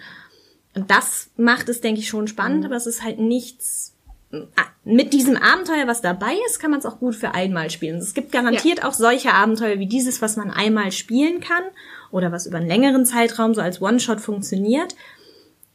Und 0.75 0.91
das 0.91 1.31
macht 1.37 1.69
es, 1.69 1.81
denke 1.81 2.01
ich, 2.01 2.09
schon 2.09 2.29
spannend, 2.29 2.65
aber 2.65 2.77
es 2.77 2.87
ist 2.87 3.03
halt 3.03 3.19
nichts. 3.19 3.95
Ah, 4.33 4.67
Mit 4.85 5.13
diesem 5.13 5.37
Abenteuer, 5.37 5.89
was 5.89 6.01
dabei 6.01 6.37
ist, 6.47 6.61
kann 6.61 6.71
man 6.71 6.79
es 6.79 6.87
auch 6.87 7.01
gut 7.01 7.17
für 7.17 7.35
einmal 7.35 7.69
spielen. 7.69 7.99
Es 7.99 8.15
gibt 8.15 8.31
garantiert 8.31 8.85
auch 8.85 8.93
solche 8.93 9.35
Abenteuer 9.35 9.81
wie 9.81 9.89
dieses, 9.89 10.23
was 10.23 10.37
man 10.37 10.51
einmal 10.51 10.93
spielen 10.93 11.41
kann 11.41 11.65
oder 12.13 12.33
was 12.33 12.47
über 12.47 12.59
einen 12.59 12.69
längeren 12.69 13.07
Zeitraum 13.07 13.55
so 13.55 13.61
als 13.61 13.81
One-Shot 13.81 14.21
funktioniert. 14.21 14.95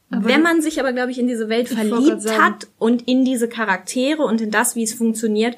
Wenn 0.10 0.42
man 0.44 0.62
sich 0.62 0.80
aber, 0.80 0.94
glaube 0.94 1.12
ich, 1.12 1.20
in 1.20 1.28
diese 1.28 1.50
Welt 1.50 1.68
verliebt 1.68 2.30
hat 2.40 2.68
und 2.78 3.08
in 3.08 3.26
diese 3.26 3.50
Charaktere 3.50 4.22
und 4.22 4.40
in 4.40 4.52
das, 4.52 4.76
wie 4.76 4.84
es 4.84 4.94
funktioniert, 4.94 5.58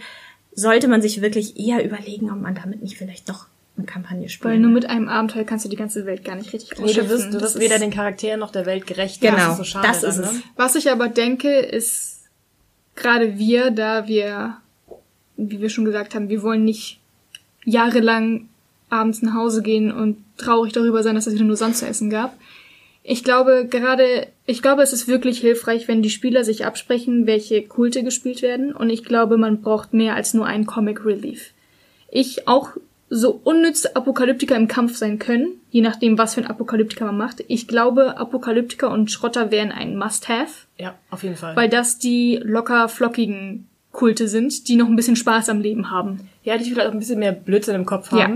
sollte 0.53 0.88
man 0.88 1.01
sich 1.01 1.21
wirklich 1.21 1.59
eher 1.59 1.84
überlegen, 1.86 2.32
ob 2.32 2.39
man 2.41 2.55
damit 2.55 2.82
nicht 2.82 2.97
vielleicht 2.97 3.30
doch 3.30 3.45
eine 3.75 3.86
Kampagne 3.86 4.28
spielt. 4.30 4.53
Weil 4.53 4.59
nur 4.59 4.71
mit 4.71 4.89
einem 4.89 5.09
Abenteuer 5.09 5.43
kannst 5.43 5.65
du 5.65 5.69
die 5.69 5.75
ganze 5.75 6.05
Welt 6.07 6.23
gar 6.25 6.36
nicht 6.36 6.51
richtig 6.53 6.80
Nee, 6.80 6.93
du 6.93 7.07
wirst, 7.09 7.28
du 7.28 7.32
Das 7.34 7.41
wirst 7.43 7.55
ist- 7.57 7.61
weder 7.61 7.78
den 7.78 7.91
Charakteren 7.91 8.39
noch 8.39 8.51
der 8.51 8.65
Welt 8.65 8.88
gerecht. 8.88 9.21
Genau, 9.21 9.36
das 9.36 9.51
ist, 9.51 9.57
so 9.57 9.63
schade 9.65 9.88
das 9.88 10.01
dann, 10.01 10.09
ist 10.11 10.17
es. 10.17 10.32
Ne? 10.34 10.41
Was 10.55 10.75
ich 10.75 10.89
aber 10.89 11.09
denke, 11.09 11.59
ist 11.59 12.21
gerade 12.95 13.38
wir, 13.38 13.69
da 13.69 14.07
wir, 14.07 14.57
wie 15.36 15.61
wir 15.61 15.69
schon 15.69 15.86
gesagt 15.86 16.15
haben, 16.15 16.30
wir 16.30 16.41
wollen 16.41 16.63
nicht 16.65 16.99
jahrelang 17.65 18.47
abends 18.89 19.21
nach 19.21 19.33
Hause 19.33 19.61
gehen 19.61 19.91
und 19.91 20.17
traurig 20.38 20.73
darüber 20.73 21.03
sein, 21.03 21.15
dass 21.15 21.27
es 21.27 21.33
wieder 21.33 21.45
nur 21.45 21.55
Sand 21.57 21.75
zu 21.75 21.85
essen 21.85 22.09
gab. 22.09 22.38
Ich 23.03 23.23
glaube 23.23 23.67
gerade, 23.69 24.27
ich 24.45 24.61
glaube, 24.61 24.81
es 24.81 24.91
ist 24.93 25.07
wirklich 25.07 25.39
hilfreich, 25.39 25.88
wenn 25.88 26.01
die 26.01 26.09
Spieler 26.09 26.43
sich 26.43 26.65
absprechen, 26.65 27.25
welche 27.25 27.61
Kulte 27.63 28.03
gespielt 28.03 28.41
werden. 28.41 28.73
Und 28.73 28.89
ich 28.89 29.03
glaube, 29.05 29.38
man 29.38 29.61
braucht 29.61 29.93
mehr 29.93 30.15
als 30.15 30.33
nur 30.33 30.45
einen 30.45 30.65
Comic 30.65 31.05
Relief. 31.05 31.51
Ich 32.11 32.47
auch 32.47 32.71
so 33.09 33.39
unnütz 33.45 33.85
Apokalyptiker 33.85 34.57
im 34.57 34.67
Kampf 34.67 34.97
sein 34.97 35.19
können, 35.19 35.53
je 35.71 35.79
nachdem, 35.79 36.17
was 36.17 36.33
für 36.35 36.41
ein 36.41 36.47
Apokalyptiker 36.47 37.05
man 37.05 37.17
macht. 37.17 37.41
Ich 37.47 37.67
glaube, 37.69 38.17
Apokalyptiker 38.17 38.91
und 38.91 39.09
Schrotter 39.09 39.51
wären 39.51 39.71
ein 39.71 39.97
Must-Have 39.97 40.51
Ja, 40.77 40.95
auf 41.09 41.23
jeden 41.23 41.38
Fall. 41.38 41.55
weil 41.55 41.69
das 41.69 41.99
die 41.99 42.38
locker 42.43 42.89
flockigen 42.89 43.67
Kulte 43.93 44.27
sind, 44.27 44.67
die 44.67 44.75
noch 44.75 44.88
ein 44.89 44.97
bisschen 44.97 45.15
Spaß 45.15 45.47
am 45.47 45.61
Leben 45.61 45.89
haben. 45.89 46.27
ja, 46.43 46.57
die 46.57 46.65
vielleicht 46.69 46.89
auch 46.89 46.93
ein 46.93 46.99
bisschen 46.99 47.19
mehr 47.19 47.31
Blödsinn 47.31 47.75
im 47.75 47.85
Kopf 47.85 48.11
Ja. 48.11 48.29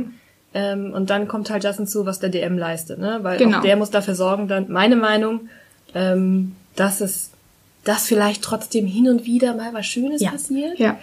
Ähm, 0.53 0.91
und 0.93 1.09
dann 1.09 1.27
kommt 1.27 1.49
halt 1.49 1.63
das 1.63 1.77
hinzu, 1.77 2.05
was 2.05 2.19
der 2.19 2.29
DM 2.29 2.57
leistet, 2.57 2.99
ne? 2.99 3.19
Weil 3.21 3.37
Genau. 3.37 3.59
auch 3.59 3.61
der 3.61 3.77
muss 3.77 3.89
dafür 3.89 4.15
sorgen, 4.15 4.47
dann, 4.49 4.69
meine 4.69 4.95
Meinung, 4.97 5.47
ähm, 5.95 6.55
dass 6.75 6.99
es, 7.01 7.29
dass 7.85 8.05
vielleicht 8.05 8.41
trotzdem 8.43 8.85
hin 8.85 9.07
und 9.07 9.25
wieder 9.25 9.53
mal 9.55 9.73
was 9.73 9.85
Schönes 9.85 10.21
Ja. 10.21 10.31
passiert. 10.31 10.77
Ja. 10.77 10.97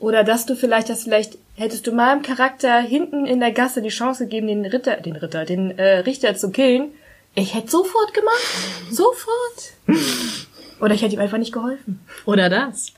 Oder 0.00 0.24
dass 0.24 0.46
du 0.46 0.56
vielleicht, 0.56 0.88
dass 0.88 1.04
vielleicht, 1.04 1.36
hättest 1.56 1.86
du 1.86 1.92
meinem 1.92 2.22
Charakter 2.22 2.78
hinten 2.80 3.26
in 3.26 3.40
der 3.40 3.52
Gasse 3.52 3.82
die 3.82 3.88
Chance 3.90 4.24
gegeben, 4.24 4.46
den 4.48 4.64
Ritter, 4.66 4.96
den 4.96 5.16
Ritter, 5.16 5.44
den 5.44 5.78
äh, 5.78 5.98
Richter 5.98 6.34
zu 6.34 6.50
killen, 6.50 6.88
ich 7.34 7.54
hätte 7.54 7.70
sofort 7.70 8.14
gemacht. 8.14 8.40
Sofort. 8.90 9.98
Oder 10.80 10.94
ich 10.94 11.02
hätte 11.02 11.14
ihm 11.14 11.20
einfach 11.20 11.38
nicht 11.38 11.52
geholfen. 11.52 12.00
Oder 12.26 12.48
das. 12.48 12.92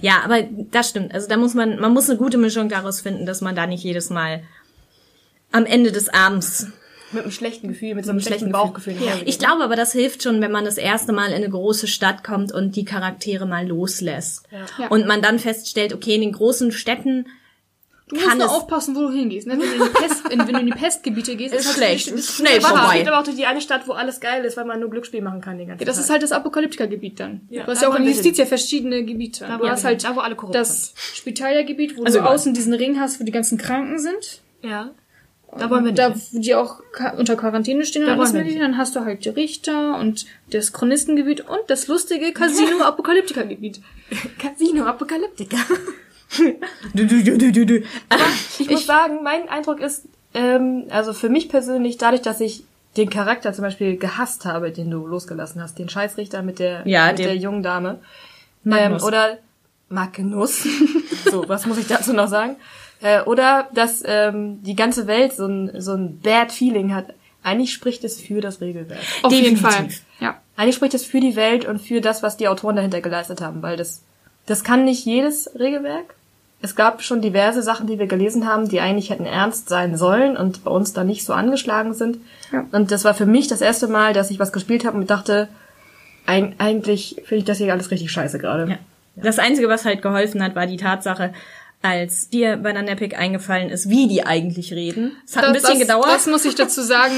Ja, 0.00 0.20
aber 0.24 0.42
das 0.70 0.88
stimmt. 0.90 1.14
Also 1.14 1.28
da 1.28 1.36
muss 1.36 1.54
man, 1.54 1.78
man 1.80 1.92
muss 1.92 2.08
eine 2.08 2.18
gute 2.18 2.38
Mischung 2.38 2.68
daraus 2.68 3.00
finden, 3.00 3.26
dass 3.26 3.40
man 3.40 3.54
da 3.56 3.66
nicht 3.66 3.82
jedes 3.84 4.10
Mal 4.10 4.42
am 5.52 5.66
Ende 5.66 5.92
des 5.92 6.08
Abends. 6.08 6.66
Mit 7.12 7.22
einem 7.24 7.30
schlechten 7.32 7.68
Gefühl, 7.68 7.94
mit 7.94 8.04
so 8.06 8.10
einem 8.10 8.20
schlechten 8.20 8.46
schlechten 8.46 8.52
Bauchgefühl. 8.52 8.94
Ja, 8.94 9.12
ich 9.26 9.38
glaube 9.38 9.62
aber, 9.62 9.76
das 9.76 9.92
hilft 9.92 10.22
schon, 10.22 10.40
wenn 10.40 10.50
man 10.50 10.64
das 10.64 10.78
erste 10.78 11.12
Mal 11.12 11.28
in 11.28 11.34
eine 11.36 11.50
große 11.50 11.86
Stadt 11.86 12.24
kommt 12.24 12.52
und 12.52 12.74
die 12.74 12.86
Charaktere 12.86 13.44
mal 13.46 13.66
loslässt. 13.68 14.44
Ja. 14.78 14.88
Und 14.88 15.06
man 15.06 15.20
dann 15.20 15.38
feststellt, 15.38 15.92
okay, 15.92 16.14
in 16.14 16.22
den 16.22 16.32
großen 16.32 16.72
Städten 16.72 17.26
Du 18.08 18.16
musst 18.16 18.34
nur 18.36 18.44
es 18.46 18.50
aufpassen, 18.52 18.94
wo 18.94 19.00
du 19.02 19.10
hingehst. 19.10 19.46
Ne? 19.46 19.54
Wenn, 19.54 19.60
du 19.60 19.74
in 19.74 19.82
die 19.84 19.88
Pest, 19.98 20.22
wenn 20.28 20.38
du 20.40 20.58
in 20.60 20.66
die 20.66 20.72
Pestgebiete 20.72 21.34
gehst, 21.36 21.54
ist 21.54 21.66
halt- 21.66 21.76
schlecht, 21.76 22.08
das- 22.08 22.14
ist 22.20 22.36
schnell 22.36 22.58
es 22.58 22.66
vorbei. 22.66 22.98
geht 22.98 23.08
aber 23.08 23.18
auch 23.20 23.24
durch 23.24 23.36
die 23.36 23.46
eine 23.46 23.60
Stadt, 23.62 23.88
wo 23.88 23.92
alles 23.92 24.20
geil 24.20 24.44
ist, 24.44 24.56
weil 24.58 24.66
man 24.66 24.80
nur 24.80 24.90
Glücksspiel 24.90 25.22
machen 25.22 25.40
kann 25.40 25.56
den 25.56 25.68
ganzen 25.68 25.80
Ja, 25.82 25.86
das 25.86 25.96
Tag. 25.96 26.04
ist 26.04 26.10
halt 26.10 26.22
das 26.22 26.32
Apokalyptikergebiet 26.32 27.20
dann. 27.20 27.42
Ja, 27.48 27.64
du 27.64 27.70
hast 27.70 27.80
ja 27.80 27.88
auch 27.88 27.94
in 27.94 28.04
Justiz 28.06 28.36
ja 28.36 28.44
verschiedene 28.44 29.04
Gebiete. 29.04 29.46
Da 29.46 29.56
du 29.56 29.66
hast 29.68 29.84
halt. 29.84 30.04
Da, 30.04 30.14
wo 30.14 30.20
alle 30.20 30.34
korrupt 30.34 30.54
das 30.54 30.92
Spitaliergebiet, 31.14 31.96
wo 31.96 32.04
Also 32.04 32.18
du 32.18 32.20
überall. 32.22 32.34
außen 32.36 32.52
diesen 32.52 32.74
Ring 32.74 33.00
hast, 33.00 33.18
wo 33.20 33.24
die 33.24 33.32
ganzen 33.32 33.56
Kranken 33.56 33.98
sind. 33.98 34.42
Ja. 34.62 34.90
Da 35.58 35.68
wollen 35.68 35.84
wir 35.84 35.92
da, 35.92 36.08
nicht. 36.08 36.32
wo 36.32 36.38
die 36.38 36.54
auch 36.54 36.80
unter 37.18 37.36
Quarantäne 37.36 37.84
stehen 37.84 38.02
und 38.02 38.08
Da 38.08 38.14
alles 38.14 38.28
wollen 38.28 38.34
wir 38.34 38.40
mögliche. 38.44 38.60
Dann 38.60 38.78
hast 38.78 38.96
du 38.96 39.00
halt 39.00 39.24
die 39.24 39.28
Richter 39.30 39.98
und 39.98 40.24
das 40.50 40.72
Chronistengebiet 40.72 41.42
und 41.42 41.60
das 41.68 41.88
lustige 41.88 42.32
Casino-Apokalyptikergebiet. 42.32 43.80
Casino 44.38 44.84
Apokalyptiker. 44.84 45.58
Du, 46.94 47.06
du, 47.06 47.22
du, 47.22 47.38
du, 47.38 47.52
du, 47.52 47.66
du. 47.66 47.82
Ich, 48.58 48.70
muss 48.70 48.86
sagen, 48.86 49.22
mein 49.22 49.48
Eindruck 49.48 49.80
ist, 49.80 50.06
ähm, 50.34 50.86
also 50.90 51.12
für 51.12 51.28
mich 51.28 51.48
persönlich, 51.48 51.98
dadurch, 51.98 52.22
dass 52.22 52.40
ich 52.40 52.64
den 52.96 53.10
Charakter 53.10 53.52
zum 53.52 53.62
Beispiel 53.62 53.96
gehasst 53.96 54.44
habe, 54.44 54.70
den 54.70 54.90
du 54.90 55.06
losgelassen 55.06 55.62
hast, 55.62 55.78
den 55.78 55.88
Scheißrichter 55.88 56.42
mit 56.42 56.58
der, 56.58 56.86
Ja, 56.86 57.08
mit 57.08 57.18
der 57.18 57.36
jungen 57.36 57.62
Dame. 57.62 58.00
Magnus. 58.64 59.02
Ähm, 59.02 59.08
oder 59.08 59.38
Magnus. 59.88 60.66
so, 61.30 61.48
was 61.48 61.66
muss 61.66 61.78
ich 61.78 61.86
dazu 61.86 62.12
noch 62.12 62.28
sagen? 62.28 62.56
Äh, 63.02 63.22
oder 63.22 63.68
dass 63.74 64.02
ähm, 64.06 64.62
die 64.62 64.76
ganze 64.76 65.06
Welt 65.06 65.32
so 65.32 65.46
ein, 65.46 65.80
so 65.80 65.92
ein 65.92 66.20
bad 66.20 66.52
Feeling 66.52 66.94
hat. 66.94 67.06
Eigentlich 67.42 67.72
spricht 67.72 68.04
es 68.04 68.20
für 68.20 68.40
das 68.40 68.60
Regelwerk. 68.60 69.00
Auf 69.22 69.32
jeden 69.32 69.56
Definitiv. 69.56 70.02
Fall. 70.18 70.26
Ja. 70.28 70.40
Eigentlich 70.56 70.76
spricht 70.76 70.94
es 70.94 71.04
für 71.04 71.18
die 71.18 71.34
Welt 71.34 71.64
und 71.64 71.80
für 71.80 72.00
das, 72.00 72.22
was 72.22 72.36
die 72.36 72.46
Autoren 72.46 72.76
dahinter 72.76 73.00
geleistet 73.00 73.40
haben, 73.40 73.62
weil 73.62 73.76
das, 73.76 74.02
das 74.46 74.62
kann 74.62 74.84
nicht 74.84 75.04
jedes 75.04 75.50
Regelwerk. 75.58 76.14
Es 76.60 76.76
gab 76.76 77.02
schon 77.02 77.20
diverse 77.20 77.60
Sachen, 77.60 77.88
die 77.88 77.98
wir 77.98 78.06
gelesen 78.06 78.46
haben, 78.46 78.68
die 78.68 78.78
eigentlich 78.78 79.10
hätten 79.10 79.26
ernst 79.26 79.68
sein 79.68 79.96
sollen 79.96 80.36
und 80.36 80.62
bei 80.62 80.70
uns 80.70 80.92
da 80.92 81.02
nicht 81.02 81.24
so 81.24 81.32
angeschlagen 81.32 81.94
sind. 81.94 82.18
Ja. 82.52 82.64
Und 82.70 82.92
das 82.92 83.04
war 83.04 83.14
für 83.14 83.26
mich 83.26 83.48
das 83.48 83.60
erste 83.60 83.88
Mal, 83.88 84.12
dass 84.12 84.30
ich 84.30 84.38
was 84.38 84.52
gespielt 84.52 84.84
habe 84.84 84.96
und 84.96 85.10
dachte, 85.10 85.48
eig- 86.28 86.52
eigentlich 86.58 87.16
finde 87.24 87.38
ich 87.38 87.44
das 87.44 87.58
hier 87.58 87.72
alles 87.72 87.90
richtig 87.90 88.12
scheiße 88.12 88.38
gerade. 88.38 88.70
Ja. 88.70 88.78
Das 89.16 89.40
Einzige, 89.40 89.68
was 89.68 89.84
halt 89.84 90.02
geholfen 90.02 90.40
hat, 90.40 90.54
war 90.54 90.68
die 90.68 90.76
Tatsache, 90.76 91.34
als 91.82 92.28
dir 92.28 92.56
bei 92.56 92.72
der 92.72 92.82
Nepic 92.82 93.16
eingefallen 93.16 93.68
ist, 93.68 93.88
wie 93.90 94.08
die 94.08 94.24
eigentlich 94.24 94.72
reden. 94.72 95.12
Es 95.26 95.36
hat 95.36 95.44
ein 95.44 95.52
bisschen 95.52 95.78
das, 95.78 95.80
gedauert. 95.80 96.06
Das 96.06 96.26
muss 96.26 96.44
ich 96.44 96.54
dazu 96.54 96.80
sagen, 96.80 97.14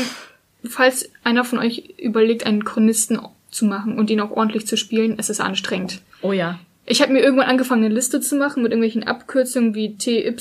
falls 0.68 1.10
einer 1.22 1.44
von 1.44 1.58
euch 1.58 1.94
überlegt, 1.98 2.46
einen 2.46 2.64
Chronisten 2.64 3.20
zu 3.50 3.66
machen 3.66 3.98
und 3.98 4.10
ihn 4.10 4.20
auch 4.20 4.30
ordentlich 4.30 4.66
zu 4.66 4.76
spielen, 4.76 5.16
es 5.18 5.30
ist 5.30 5.40
anstrengend. 5.40 6.00
oh 6.22 6.32
ja. 6.32 6.58
Ich 6.86 7.00
habe 7.00 7.14
mir 7.14 7.20
irgendwann 7.20 7.46
angefangen, 7.46 7.82
eine 7.82 7.94
Liste 7.94 8.20
zu 8.20 8.36
machen 8.36 8.62
mit 8.62 8.70
irgendwelchen 8.70 9.04
Abkürzungen 9.04 9.74
wie 9.74 9.96
TY 9.96 10.34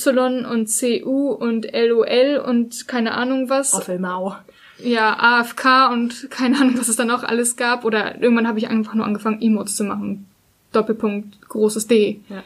und 0.46 0.68
CU 0.68 1.32
und 1.32 1.68
LOL 1.72 2.44
und 2.46 2.86
keine 2.90 3.14
Ahnung 3.14 3.50
was. 3.50 3.74
Offelmau. 3.74 4.36
Ja, 4.78 5.16
AFK 5.18 5.90
und 5.94 6.30
keine 6.30 6.60
Ahnung, 6.60 6.78
was 6.78 6.90
es 6.90 6.98
dann 6.98 7.12
auch 7.12 7.24
alles 7.24 7.56
gab. 7.56 7.86
Oder 7.86 8.22
irgendwann 8.22 8.48
habe 8.48 8.60
ich 8.60 8.68
einfach 8.68 8.94
nur 8.94 9.06
angefangen, 9.06 9.42
Emotes 9.42 9.78
zu 9.78 9.86
machen. 9.86 10.28
Doppelpunkt, 10.74 11.48
großes 11.48 11.88
D. 11.88 12.20
Ja. 12.28 12.44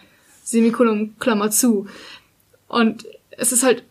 Semikolon, 0.47 1.15
Klammer 1.19 1.51
zu. 1.51 1.87
Und 2.69 3.05
es 3.31 3.51
ist 3.51 3.63
halt, 3.63 3.83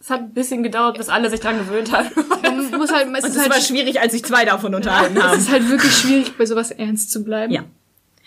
Es 0.00 0.10
hat 0.10 0.20
ein 0.20 0.34
bisschen 0.34 0.62
gedauert, 0.64 0.98
bis 0.98 1.08
alle 1.08 1.30
sich 1.30 1.38
dran 1.40 1.56
gewöhnt 1.56 1.92
haben. 1.92 2.10
man 2.42 2.78
muss 2.80 2.92
halt, 2.92 3.08
es 3.16 3.24
ist 3.24 3.36
es 3.36 3.42
halt, 3.42 3.52
war 3.52 3.60
schwierig, 3.60 4.00
als 4.00 4.12
sich 4.12 4.24
zwei 4.24 4.44
davon 4.44 4.74
unterhalten 4.74 5.16
es 5.16 5.22
haben. 5.22 5.38
ist 5.38 5.50
halt 5.50 5.68
wirklich 5.70 5.92
schwierig, 5.92 6.36
bei 6.36 6.46
sowas 6.46 6.72
ernst 6.72 7.12
zu 7.12 7.22
bleiben. 7.22 7.52
Ja. 7.52 7.64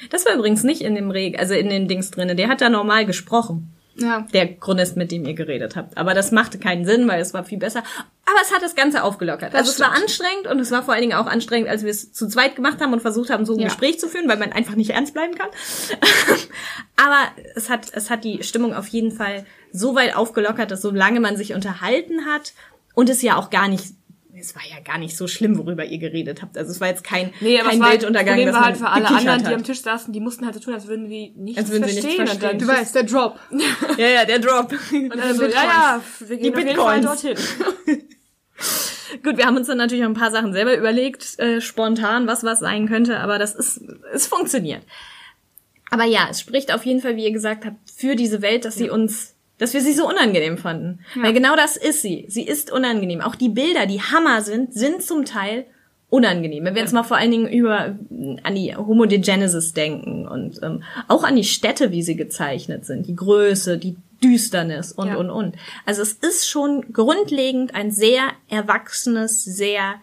Das 0.09 0.26
war 0.26 0.34
übrigens 0.36 0.63
nicht 0.63 0.82
in 0.82 0.95
dem 0.95 1.11
Reg, 1.11 1.38
also 1.38 1.55
in 1.55 1.70
den 1.70 1.88
Dings 1.89 2.09
drinne. 2.09 2.36
Der 2.36 2.47
hat 2.47 2.61
da 2.61 2.70
normal 2.70 3.05
gesprochen. 3.05 3.74
Ja. 3.99 4.25
Der 4.33 4.55
Chronist, 4.57 4.95
mit 4.95 5.11
dem 5.11 5.25
ihr 5.25 5.33
geredet 5.33 5.75
habt. 5.75 5.97
Aber 5.97 6.13
das 6.13 6.31
machte 6.31 6.59
keinen 6.59 6.85
Sinn, 6.85 7.07
weil 7.07 7.19
es 7.19 7.33
war 7.33 7.43
viel 7.43 7.57
besser. 7.57 7.79
Aber 8.25 8.37
es 8.43 8.53
hat 8.53 8.61
das 8.61 8.75
Ganze 8.75 9.03
aufgelockert. 9.03 9.55
also 9.55 9.71
es 9.71 9.79
war 9.79 9.87
stimmt. 9.91 10.03
anstrengend 10.03 10.47
und 10.47 10.59
es 10.59 10.69
war 10.71 10.83
vor 10.83 10.93
allen 10.93 11.01
Dingen 11.01 11.17
auch 11.17 11.25
anstrengend, 11.27 11.67
als 11.69 11.83
wir 11.83 11.89
es 11.89 12.13
zu 12.13 12.27
zweit 12.27 12.55
gemacht 12.55 12.79
haben 12.81 12.93
und 12.93 13.01
versucht 13.01 13.29
haben, 13.29 13.45
so 13.45 13.53
ein 13.53 13.59
Ja. 13.59 13.67
Gespräch 13.67 13.99
zu 13.99 14.07
führen, 14.07 14.27
weil 14.29 14.37
man 14.37 14.51
einfach 14.51 14.75
nicht 14.75 14.91
ernst 14.91 15.13
bleiben 15.13 15.33
kann. 15.35 15.49
Aber 16.95 17.19
es 17.55 17.69
hat, 17.69 17.87
es 17.93 18.09
hat 18.09 18.23
die 18.23 18.43
Stimmung 18.43 18.73
auf 18.73 18.87
jeden 18.87 19.11
Fall 19.11 19.45
so 19.71 19.95
weit 19.95 20.15
aufgelockert, 20.15 20.71
dass 20.71 20.81
solange 20.81 21.19
man 21.19 21.37
sich 21.37 21.53
unterhalten 21.53 22.25
hat 22.25 22.53
und 22.93 23.09
es 23.09 23.21
ja 23.21 23.35
auch 23.37 23.49
gar 23.49 23.67
nicht 23.67 23.85
es 24.39 24.55
war 24.55 24.61
ja 24.69 24.79
gar 24.83 24.97
nicht 24.97 25.15
so 25.17 25.27
schlimm, 25.27 25.57
worüber 25.57 25.85
ihr 25.85 25.97
geredet 25.97 26.41
habt. 26.41 26.57
Also 26.57 26.71
es 26.71 26.79
war 26.79 26.88
jetzt 26.88 27.03
kein, 27.03 27.31
Nee, 27.41 27.59
aber 27.59 27.69
kein 27.69 27.77
es 27.79 27.83
war, 27.83 27.91
Weltuntergang, 27.91 28.45
dass 28.45 28.55
war 28.55 28.65
halt 28.65 28.77
für 28.77 28.88
alle 28.89 29.07
anderen, 29.07 29.39
die 29.39 29.45
hat. 29.47 29.53
am 29.53 29.63
Tisch 29.63 29.81
saßen, 29.81 30.13
die 30.13 30.19
mussten 30.19 30.45
halt 30.45 30.55
so 30.55 30.61
tun, 30.61 30.73
als 30.73 30.88
würden 30.88 31.09
die 31.09 31.33
nichts 31.35 31.59
Als 31.61 31.69
würden 31.71 31.88
sie 31.88 31.95
nichts 31.95 32.15
verstehen. 32.15 32.27
verstehen. 32.39 32.59
Du 32.59 32.67
weißt, 32.67 32.95
der 32.95 33.03
Drop. 33.03 33.39
Ja, 33.97 34.07
ja, 34.07 34.25
der 34.25 34.39
Drop. 34.39 34.71
und 34.91 35.15
dann 35.15 35.33
so, 35.35 35.41
Bitcoins. 35.41 35.53
ja, 35.55 35.63
ja, 35.63 36.01
wir 36.19 36.38
gehen 36.38 36.43
Die 36.53 36.57
auf 36.57 36.63
jeden 36.65 36.75
Fall 36.77 36.99
Bitcoins. 37.01 37.21
dorthin. 37.85 38.03
Gut, 39.23 39.38
wir 39.38 39.45
haben 39.45 39.55
uns 39.57 39.67
dann 39.67 39.77
natürlich 39.77 40.03
auch 40.03 40.09
ein 40.09 40.13
paar 40.15 40.31
Sachen 40.31 40.51
selber 40.53 40.75
überlegt, 40.77 41.39
äh, 41.39 41.61
spontan, 41.61 42.27
was 42.27 42.43
was 42.43 42.59
sein 42.59 42.88
könnte, 42.88 43.19
aber 43.19 43.39
das 43.39 43.55
ist, 43.55 43.81
es 44.13 44.27
funktioniert. 44.27 44.83
Aber 45.89 46.03
ja, 46.03 46.27
es 46.29 46.41
spricht 46.41 46.73
auf 46.73 46.85
jeden 46.85 46.99
Fall, 47.01 47.15
wie 47.15 47.23
ihr 47.23 47.31
gesagt 47.31 47.65
habt, 47.65 47.77
für 47.89 48.15
diese 48.15 48.41
Welt, 48.41 48.65
dass 48.65 48.75
sie 48.75 48.89
uns, 48.89 49.33
dass 49.58 49.74
wir 49.74 49.82
sie 49.82 49.93
so 49.93 50.08
unangenehm 50.08 50.58
fanden. 50.58 50.99
Weil 51.16 51.34
genau 51.34 51.55
das 51.55 51.78
ist 51.78 52.01
sie. 52.01 52.26
Sie 52.30 52.43
ist 52.43 52.72
unangenehm. 52.72 53.22
Auch 53.22 53.36
die 53.36 53.49
Bilder, 53.49 53.86
die 53.86 54.01
Hammer 54.01 54.41
sind, 54.41 54.74
sind 54.74 55.01
zum 55.01 55.26
Teil 55.26 55.66
unangenehm. 56.10 56.64
Wenn 56.64 56.76
wir 56.76 56.82
jetzt 56.82 56.93
mal 56.93 57.03
vor 57.03 57.18
allen 57.18 57.32
Dingen 57.32 57.51
über 57.51 57.97
an 58.43 58.55
die 58.55 58.76
Homogenesis 58.76 59.74
denken 59.74 60.28
und 60.28 60.62
ähm, 60.64 60.84
auch 61.08 61.24
an 61.24 61.36
die 61.36 61.43
Städte, 61.43 61.91
wie 61.91 62.01
sie 62.03 62.16
gezeichnet 62.16 62.86
sind, 62.86 63.08
die 63.08 63.16
Größe, 63.16 63.78
die 63.78 63.97
Düsternis 64.24 64.91
und 64.93 65.10
Ja. 65.10 65.16
und 65.18 65.30
und. 65.30 65.55
Also 65.86 66.01
es 66.01 66.14
ist 66.14 66.49
schon 66.49 66.93
grundlegend 66.93 67.76
ein 67.76 67.91
sehr 67.91 68.30
erwachsenes, 68.49 69.43
sehr 69.43 69.95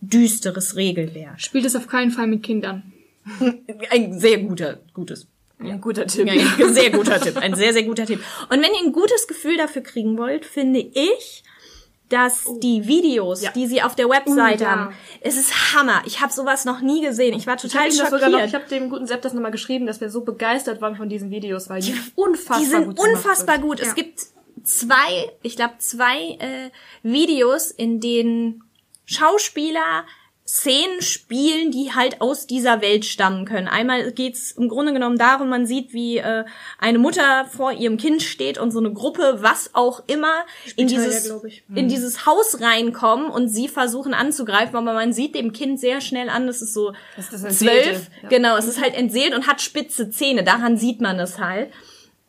düsteres 0.00 0.76
Regelwerk. 0.76 1.40
Spielt 1.40 1.64
es 1.66 1.76
auf 1.76 1.86
keinen 1.86 2.10
Fall 2.10 2.26
mit 2.26 2.42
Kindern. 2.42 2.92
Ein 3.90 4.18
sehr 4.18 4.38
guter, 4.38 4.80
gutes. 4.94 5.28
Ein 5.70 5.80
guter 5.80 6.06
Tipp. 6.06 6.26
Ja, 6.26 6.34
ein 6.34 6.74
sehr 6.74 6.90
guter 6.90 7.20
Tipp. 7.20 7.36
Ein 7.36 7.54
sehr, 7.54 7.72
sehr 7.72 7.82
guter 7.84 8.06
Tipp. 8.06 8.20
Und 8.50 8.62
wenn 8.62 8.72
ihr 8.74 8.80
ein 8.84 8.92
gutes 8.92 9.26
Gefühl 9.28 9.56
dafür 9.56 9.82
kriegen 9.82 10.18
wollt, 10.18 10.44
finde 10.44 10.80
ich, 10.80 11.44
dass 12.08 12.44
die 12.60 12.86
Videos, 12.86 13.42
Ja. 13.42 13.52
die 13.52 13.66
sie 13.66 13.80
auf 13.82 13.94
der 13.94 14.06
Webseite 14.08 14.64
Oh, 14.64 14.66
ja. 14.66 14.70
haben, 14.70 14.94
es 15.22 15.36
ist 15.38 15.74
Hammer. 15.74 16.02
Ich 16.04 16.20
habe 16.20 16.30
sowas 16.30 16.66
noch 16.66 16.80
nie 16.82 17.00
gesehen. 17.00 17.34
Ich 17.38 17.46
war 17.46 17.56
Ich 17.56 17.62
total 17.62 17.86
das 17.86 17.96
schockiert. 17.96 18.10
sogar 18.10 18.28
noch, 18.28 18.44
ich 18.46 18.54
habe 18.54 18.66
dem 18.68 18.90
guten 18.90 19.06
Sepp 19.06 19.22
das 19.22 19.32
nochmal 19.32 19.50
geschrieben, 19.50 19.86
dass 19.86 20.00
wir 20.02 20.10
so 20.10 20.20
begeistert 20.20 20.82
waren 20.82 20.94
von 20.96 21.08
diesen 21.08 21.30
Videos, 21.30 21.70
weil 21.70 21.80
die 21.80 21.94
unfassbar 22.14 22.58
die 22.58 22.66
sind 22.66 22.86
gut 22.86 22.98
unfassbar 23.00 23.58
gut. 23.58 23.80
Ja. 23.80 23.86
Es 23.86 23.94
gibt 23.94 24.20
zwei, 24.62 25.32
ich 25.42 25.56
glaube 25.56 25.74
zwei 25.78 26.36
äh, 26.38 26.70
Videos, 27.02 27.70
in 27.70 28.00
denen 28.00 28.62
Schauspieler 29.06 30.04
Szenen 30.54 31.00
spielen, 31.00 31.70
die 31.70 31.94
halt 31.94 32.20
aus 32.20 32.46
dieser 32.46 32.82
Welt 32.82 33.06
stammen 33.06 33.46
können. 33.46 33.68
Einmal 33.68 34.12
geht's 34.12 34.52
im 34.52 34.68
Grunde 34.68 34.92
genommen 34.92 35.16
darum, 35.16 35.48
man 35.48 35.64
sieht, 35.64 35.94
wie 35.94 36.18
äh, 36.18 36.44
eine 36.78 36.98
Mutter 36.98 37.46
vor 37.46 37.72
ihrem 37.72 37.96
Kind 37.96 38.22
steht 38.22 38.58
und 38.58 38.70
so 38.70 38.78
eine 38.78 38.92
Gruppe, 38.92 39.38
was 39.40 39.70
auch 39.72 40.02
immer, 40.08 40.44
in 40.76 40.88
dieses, 40.88 41.26
ja, 41.26 41.40
in 41.74 41.88
dieses 41.88 42.26
Haus 42.26 42.60
reinkommen 42.60 43.30
und 43.30 43.48
sie 43.48 43.66
versuchen 43.66 44.12
anzugreifen, 44.12 44.76
aber 44.76 44.92
man 44.92 45.14
sieht 45.14 45.34
dem 45.34 45.54
Kind 45.54 45.80
sehr 45.80 46.02
schnell 46.02 46.28
an, 46.28 46.46
das 46.46 46.60
ist 46.60 46.74
so 46.74 46.92
zwölf, 47.48 48.10
ja. 48.22 48.28
genau, 48.28 48.54
es 48.58 48.66
ist 48.66 48.78
halt 48.78 48.94
entseelt 48.94 49.34
und 49.34 49.46
hat 49.46 49.62
spitze 49.62 50.10
Zähne, 50.10 50.44
daran 50.44 50.76
sieht 50.76 51.00
man 51.00 51.18
es 51.18 51.38
halt. 51.38 51.72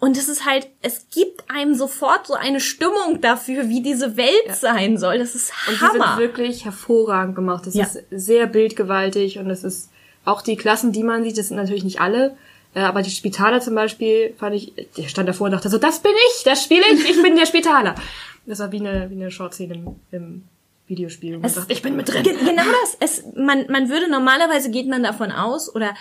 Und 0.04 0.18
es 0.18 0.28
ist 0.28 0.46
halt, 0.46 0.68
es 0.82 1.08
gibt 1.14 1.50
einem 1.50 1.76
sofort 1.76 2.28
so 2.28 2.34
eine 2.34 2.60
Stimmung 2.60 3.22
dafür, 3.22 3.70
wie 3.70 3.82
diese 3.82 4.18
Welt 4.18 4.54
sein 4.54 4.98
soll. 4.98 5.18
Das 5.20 5.34
ist 5.34 5.54
Und 5.68 5.76
die 5.80 5.82
Hammer. 5.82 6.08
sind 6.10 6.18
wirklich 6.18 6.66
hervorragend 6.66 7.36
gemacht. 7.36 7.66
Das 7.68 7.74
Ja. 7.74 7.86
ist 7.86 8.00
sehr 8.12 8.48
bildgewaltig 8.48 9.40
und 9.40 9.50
es 9.50 9.64
ist 9.64 9.90
auch 10.26 10.42
die 10.42 10.58
Klassen, 10.58 10.92
die 10.92 11.04
man 11.04 11.24
sieht, 11.24 11.38
das 11.38 11.48
sind 11.48 11.58
natürlich 11.58 11.84
nicht 11.86 12.02
alle. 12.02 12.36
äh, 12.76 12.82
Aber 12.82 13.02
die 13.02 13.12
Spitaler 13.12 13.62
zum 13.62 13.76
Beispiel 13.76 14.34
fand 14.38 14.56
ich, 14.56 14.74
der 14.98 15.08
stand 15.08 15.30
davor 15.30 15.46
und 15.46 15.52
dachte 15.52 15.70
so, 15.70 15.78
das 15.78 16.00
bin 16.00 16.12
ich, 16.36 16.44
das 16.44 16.64
spiele 16.64 16.84
ich, 16.92 17.10
ich 17.10 17.22
bin 17.24 17.36
der 17.38 17.46
Spitaler. 17.46 17.96
Das 18.46 18.60
war 18.60 18.74
wie 18.74 18.80
eine, 18.82 19.10
wie 19.10 19.16
eine 19.16 19.32
Short-Szene 19.32 19.76
im, 19.76 19.96
im 20.12 20.44
Videospiel. 20.88 21.40
Es- 21.44 21.56
dachte, 21.56 21.72
ich 21.72 21.82
bin 21.82 21.96
mit 21.96 22.10
drin. 22.12 22.24
Ge- 22.24 22.36
Genau 22.36 22.64
das. 22.82 22.98
Es, 23.00 23.24
man, 23.38 23.68
man 23.72 23.88
würde 23.88 24.10
normalerweise 24.12 24.70
geht 24.70 24.88
man 24.90 25.02
davon 25.02 25.32
aus 25.32 25.74
oder 25.74 25.94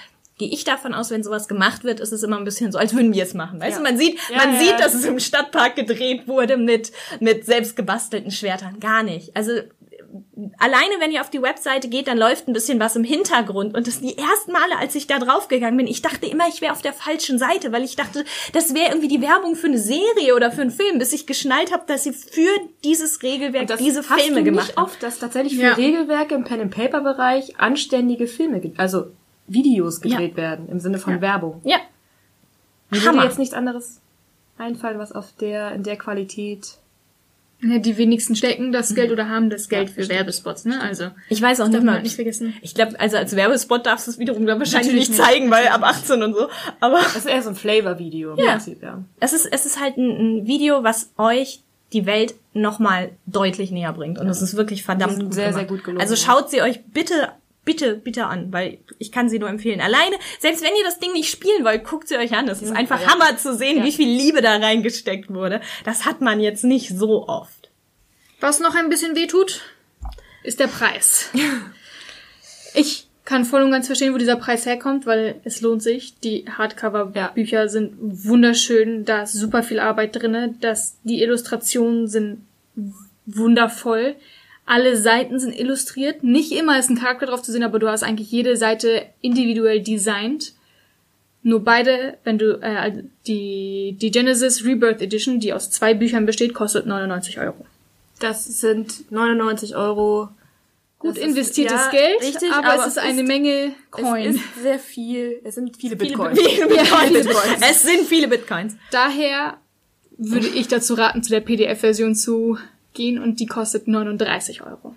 gehe 0.43 0.51
ich 0.53 0.65
davon 0.65 0.93
aus, 0.95 1.11
wenn 1.11 1.23
sowas 1.23 1.47
gemacht 1.47 1.85
wird, 1.85 2.01
ist 2.01 2.13
es 2.13 2.23
immer 2.25 2.37
ein 2.37 2.45
bisschen 2.45 2.73
so, 2.73 2.79
als 2.79 2.95
würden 2.95 3.13
wir 3.15 3.23
es 3.23 3.35
machen. 3.35 3.61
Weißt 3.61 3.73
Ja. 3.73 3.77
du, 3.79 3.83
man 3.85 3.97
sieht, 3.99 4.19
Ja, 4.31 4.39
man 4.39 4.55
ja, 4.55 4.61
sieht, 4.61 4.81
dass 4.81 4.95
es 4.95 5.05
im 5.05 5.21
Stadtpark 5.21 5.77
gedreht 5.77 6.27
wurde 6.27 6.57
mit, 6.57 6.91
mit 7.21 7.45
selbst 7.47 7.77
gebastelten 7.77 8.31
Schwertern. 8.33 8.81
Gar 8.81 9.03
nicht. 9.05 9.37
Also, 9.37 9.53
alleine 10.59 10.95
wenn 10.99 11.11
ihr 11.11 11.21
auf 11.21 11.31
die 11.31 11.41
Webseite 11.43 11.89
geht, 11.89 12.07
dann 12.09 12.19
läuft 12.19 12.49
ein 12.49 12.53
bisschen 12.53 12.81
was 12.81 12.97
im 12.97 13.05
Hintergrund. 13.05 13.75
Und 13.77 13.87
das 13.87 14.01
die 14.01 14.17
ersten 14.19 14.53
Male, 14.53 14.77
als 14.79 14.95
ich 14.95 15.07
da 15.07 15.19
draufgegangen 15.19 15.77
bin, 15.77 15.87
ich 15.87 16.03
dachte 16.03 16.27
immer, 16.27 16.49
ich 16.49 16.61
wäre 16.61 16.73
auf 16.73 16.83
der 16.83 16.93
falschen 16.93 17.39
Seite, 17.39 17.73
weil 17.73 17.83
ich 17.85 17.97
dachte, 17.97 18.25
das 18.53 18.75
wäre 18.75 18.89
irgendwie 18.89 19.09
die 19.09 19.23
Werbung 19.23 19.55
für 19.57 19.69
eine 19.69 19.79
Serie 19.79 20.35
oder 20.35 20.51
für 20.51 20.63
einen 20.63 20.71
Film, 20.71 20.99
bis 20.99 21.13
ich 21.13 21.27
geschnallt 21.27 21.73
habe, 21.73 21.85
dass 21.87 22.05
sie 22.05 22.13
für 22.13 22.51
dieses 22.85 23.23
Regelwerk 23.23 23.77
diese 23.79 24.01
hast 24.09 24.21
Filme 24.21 24.39
du 24.41 24.45
gemacht 24.45 24.67
nicht 24.69 24.77
haben. 24.77 24.85
oft, 24.87 25.03
dass 25.03 25.19
tatsächlich 25.19 25.57
für 25.57 25.63
Ja. 25.63 25.73
Regelwerke 25.75 26.35
im 26.35 26.45
Pen-and-Paper-Bereich 26.45 27.59
anständige 27.61 28.27
Filme, 28.27 28.61
ge- 28.61 28.73
also 28.77 29.07
Videos 29.47 30.01
gedreht 30.01 30.37
werden, 30.37 30.69
im 30.69 30.81
Sinne 30.81 30.99
von 30.99 31.21
Werbung. 31.21 31.61
Ja. 31.65 31.79
Mir 32.91 33.03
würde 33.03 33.25
jetzt 33.25 33.39
nichts 33.39 33.55
anderes 33.55 34.01
einfallen, 34.59 34.99
was 34.99 35.13
auf 35.13 35.33
der, 35.41 35.73
in 35.73 35.83
der 35.83 35.97
Qualität 35.97 36.77
Ja, 37.63 37.79
die 37.79 37.97
wenigsten 37.97 38.37
stecken 38.37 38.71
das 38.73 38.95
Geld 38.95 39.11
oder 39.11 39.29
haben 39.29 39.49
das 39.51 39.69
Geld 39.69 39.91
für 39.91 40.09
Werbespots, 40.09 40.65
ne? 40.67 40.81
Also. 40.81 41.09
Ich 41.29 41.41
weiß 41.41 41.61
auch 41.61 41.65
darf 41.67 41.75
nicht 41.75 41.85
man 41.85 41.95
mal. 41.97 42.03
nicht 42.03 42.15
vergessen. 42.17 42.55
Ich 42.61 42.75
glaube, 42.75 42.99
also 43.01 43.17
als 43.17 43.35
Werbespot 43.35 43.87
darfst 43.87 44.07
du 44.07 44.11
es 44.11 44.19
wiederum 44.19 44.45
dann 44.47 44.59
wahrscheinlich 44.59 44.93
nicht 44.95 45.11
nicht. 45.11 45.21
zeigen, 45.23 45.51
weil 45.51 45.69
ab 45.69 45.83
18 45.83 46.23
und 46.23 46.35
so. 46.35 46.49
Aber 46.81 46.99
Das 46.99 47.17
ist 47.17 47.27
eher 47.27 47.43
so 47.43 47.49
ein 47.51 47.55
Flavor-Video 47.57 48.33
im 48.35 48.39
Ja. 48.39 48.53
Prinzip, 48.53 48.83
ja. 48.83 49.03
es 49.21 49.33
ist, 49.33 49.47
es 49.47 49.65
ist 49.67 49.81
halt 49.81 49.97
ein, 49.97 50.11
ein 50.43 50.47
Video, 50.47 50.83
was 50.85 51.11
euch 51.17 51.61
die 51.93 52.07
Welt 52.07 52.35
nochmal 52.55 53.11
deutlich 53.27 53.71
näher 53.71 53.93
bringt. 53.93 54.19
Und 54.19 54.27
es 54.29 54.41
ist 54.43 54.57
wirklich 54.57 54.83
verdammt 54.83 55.19
gut 55.21 55.35
sehr, 55.35 55.49
gemacht. 55.51 55.59
sehr 55.61 55.69
gut 55.69 55.85
gelungen, 55.85 56.01
Also 56.03 56.15
ja. 56.15 56.21
schaut 56.21 56.51
sie 56.51 56.63
euch 56.63 56.83
bitte 56.87 57.29
bitte, 57.65 57.95
bitte 57.97 58.27
an, 58.27 58.53
weil 58.53 58.79
ich 58.99 59.13
kann 59.13 59.29
sie 59.29 59.39
nur 59.39 59.49
empfehlen. 59.49 59.81
Alleine, 59.81 60.17
selbst 60.41 60.63
wenn 60.63 60.75
ihr 60.77 60.85
das 60.85 60.99
Ding 60.99 61.13
nicht 61.13 61.31
spielen 61.31 61.65
wollt, 61.65 61.85
guckt 61.85 62.09
sie 62.09 62.17
euch 62.17 62.33
an. 62.35 62.49
Es 62.49 62.63
ist 62.63 62.73
einfach 62.73 63.01
ja. 63.01 63.09
Hammer 63.09 63.37
zu 63.37 63.55
sehen, 63.55 63.79
Ja. 63.79 63.85
wie 63.85 63.93
viel 63.93 64.09
Liebe 64.09 64.41
da 64.43 64.57
reingesteckt 64.57 65.33
wurde. 65.33 65.61
Das 65.85 66.05
hat 66.05 66.21
man 66.21 66.41
jetzt 66.41 66.65
nicht 66.65 66.89
so 66.91 67.29
oft. 67.29 67.71
Was 68.41 68.59
noch 68.61 68.75
ein 68.75 68.89
bisschen 68.89 69.15
wehtut, 69.15 69.61
ist 70.43 70.61
der 70.61 70.67
Preis. 70.69 71.31
Ich 72.75 73.07
kann 73.25 73.45
voll 73.45 73.63
und 73.63 73.71
ganz 73.71 73.87
verstehen, 73.87 74.15
wo 74.15 74.19
dieser 74.19 74.37
Preis 74.37 74.67
herkommt, 74.67 75.07
weil 75.07 75.41
es 75.45 75.61
lohnt 75.61 75.83
sich. 75.83 76.19
Die 76.21 76.47
Hardcover-Bücher 76.49 77.69
sind 77.69 77.93
wunderschön, 77.99 79.05
da 79.05 79.23
ist 79.23 79.35
super 79.35 79.63
viel 79.63 79.79
Arbeit 79.79 80.17
drinne, 80.17 80.55
dass 80.61 80.97
die 81.05 81.23
Illustrationen 81.23 82.09
sind 82.09 82.47
wundervoll. 83.27 84.17
Alle 84.65 84.97
Seiten 84.97 85.39
sind 85.41 85.59
illustriert. 85.59 86.23
Nicht 86.23 86.53
immer 86.53 86.79
ist 86.79 86.89
ein 86.89 86.99
Charakter 86.99 87.27
drauf 87.27 87.43
zu 87.43 87.51
sehen, 87.53 87.65
aber 87.65 87.79
du 87.79 87.89
hast 87.89 88.03
eigentlich 88.03 88.31
jede 88.31 88.57
Seite 88.57 89.07
individuell 89.21 89.83
designt. 89.83 90.53
Nur 91.43 91.65
beide, 91.65 92.19
wenn 92.23 92.39
du 92.39 92.61
äh, 92.63 92.77
also 92.77 93.03
die 93.27 93.97
die 94.01 94.11
Genesis 94.13 94.65
Rebirth 94.65 95.03
Edition, 95.03 95.41
die 95.41 95.53
aus 95.53 95.71
zwei 95.71 95.95
Büchern 95.95 96.25
besteht, 96.27 96.55
kostet 96.55 96.87
99 96.87 97.41
Euro. 97.41 97.67
Das 98.21 98.45
sind 98.45 99.11
99 99.11 99.75
Euro. 99.75 100.29
Gut 101.01 101.17
Das 101.17 101.19
ist- 101.19 101.25
investiertes 101.25 101.81
ja, 101.87 101.91
Geld, 101.91 102.23
richtig, 102.23 102.53
aber, 102.53 102.69
aber 102.75 102.83
es 102.83 102.87
ist 102.87 102.99
eine 102.99 103.23
ist- 103.23 103.27
Menge 103.27 103.73
Coin. 103.91 104.27
Es 104.31 104.37
ist 104.37 104.63
sehr 104.63 104.79
viel. 104.79 105.41
Es 105.43 105.57
sind 105.57 105.77
viele 105.77 105.97
Viele 105.97 106.17
Bitcoins. 106.17 106.39
Viele 106.41 106.69
Bitcoins. 106.69 107.61
Es 107.69 107.83
sind 107.83 108.07
viele 108.07 108.29
Bitcoins. 108.29 108.77
Daher 108.93 109.57
würde 110.17 110.47
ich 110.47 110.69
dazu 110.69 110.95
raten, 110.95 111.25
zu 111.25 111.31
der 111.31 111.41
PDF-Version 111.41 112.15
zu 112.15 112.57
gehen 112.95 113.23
und 113.23 113.41
die 113.41 113.47
kostet 113.47 113.89
39 113.89 114.63
Euro. 114.63 114.95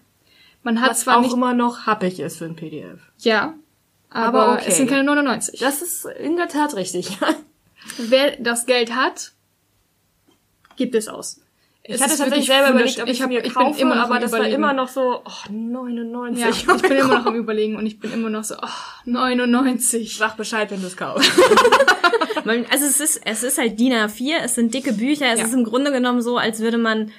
Man 0.63 0.81
hat 0.81 0.91
Was 0.91 1.01
zwar 1.01 1.17
auch 1.17 1.21
nicht, 1.21 1.33
immer 1.33 1.53
noch 1.53 1.85
happig 1.85 2.19
ist 2.19 2.37
für 2.37 2.45
ein 2.45 2.55
PDF. 2.55 2.99
ja, 3.19 3.53
aber, 4.09 4.43
Aber 4.45 4.53
okay. 4.53 4.65
es 4.69 4.77
sind 4.77 4.89
keine 4.89 5.03
99. 5.03 5.59
Das 5.59 5.81
ist 5.81 6.05
in 6.05 6.37
der 6.37 6.47
Tat 6.47 6.75
richtig. 6.75 7.17
Wer 7.97 8.37
das 8.37 8.65
Geld 8.65 8.95
hat, 8.95 9.31
gibt 10.77 10.95
es 10.95 11.07
aus. 11.07 11.41
Ich 11.83 11.95
Es 11.95 12.01
hatte 12.01 12.17
tatsächlich 12.17 12.47
selber 12.47 12.71
überlegt, 12.71 12.99
ob 13.01 13.07
ich, 13.07 13.21
hab- 13.21 13.29
mir 13.29 13.39
ich 13.45 13.53
bin 13.53 13.63
kaufe, 13.63 13.79
immer 13.79 13.95
noch 13.95 14.05
aber 14.05 14.19
das 14.19 14.31
war 14.31 14.39
Überlegen. 14.39 14.55
immer 14.55 14.73
noch 14.73 14.87
so, 14.87 15.21
oh, 15.23 15.51
99. 15.51 16.41
Ja, 16.43 16.49
ich 16.49 16.65
bin 16.65 16.91
immer 16.97 17.19
noch 17.19 17.25
am 17.27 17.35
überlegen 17.35 17.75
und 17.75 17.85
ich 17.85 17.99
bin 17.99 18.11
immer 18.11 18.29
noch 18.29 18.43
so, 18.43 18.55
oh, 18.55 18.67
99. 19.05 20.17
Sag 20.17 20.35
Bescheid, 20.37 20.71
wenn 20.71 20.81
du 20.81 20.87
es 20.87 20.97
kaufst. 20.97 21.29
Also 22.69 22.85
es 22.85 22.99
ist, 22.99 23.21
es 23.25 23.41
ist 23.41 23.57
halt 23.57 23.79
DIN 23.79 23.91
A4, 23.93 24.35
es 24.43 24.53
sind 24.53 24.71
dicke 24.71 24.93
Bücher, 24.93 25.31
es 25.33 25.39
Ja. 25.39 25.45
ist 25.47 25.53
im 25.53 25.63
Grunde 25.63 25.91
genommen 25.91 26.21
so, 26.21 26.37
als 26.37 26.59
würde 26.59 26.77
man, 26.77 27.11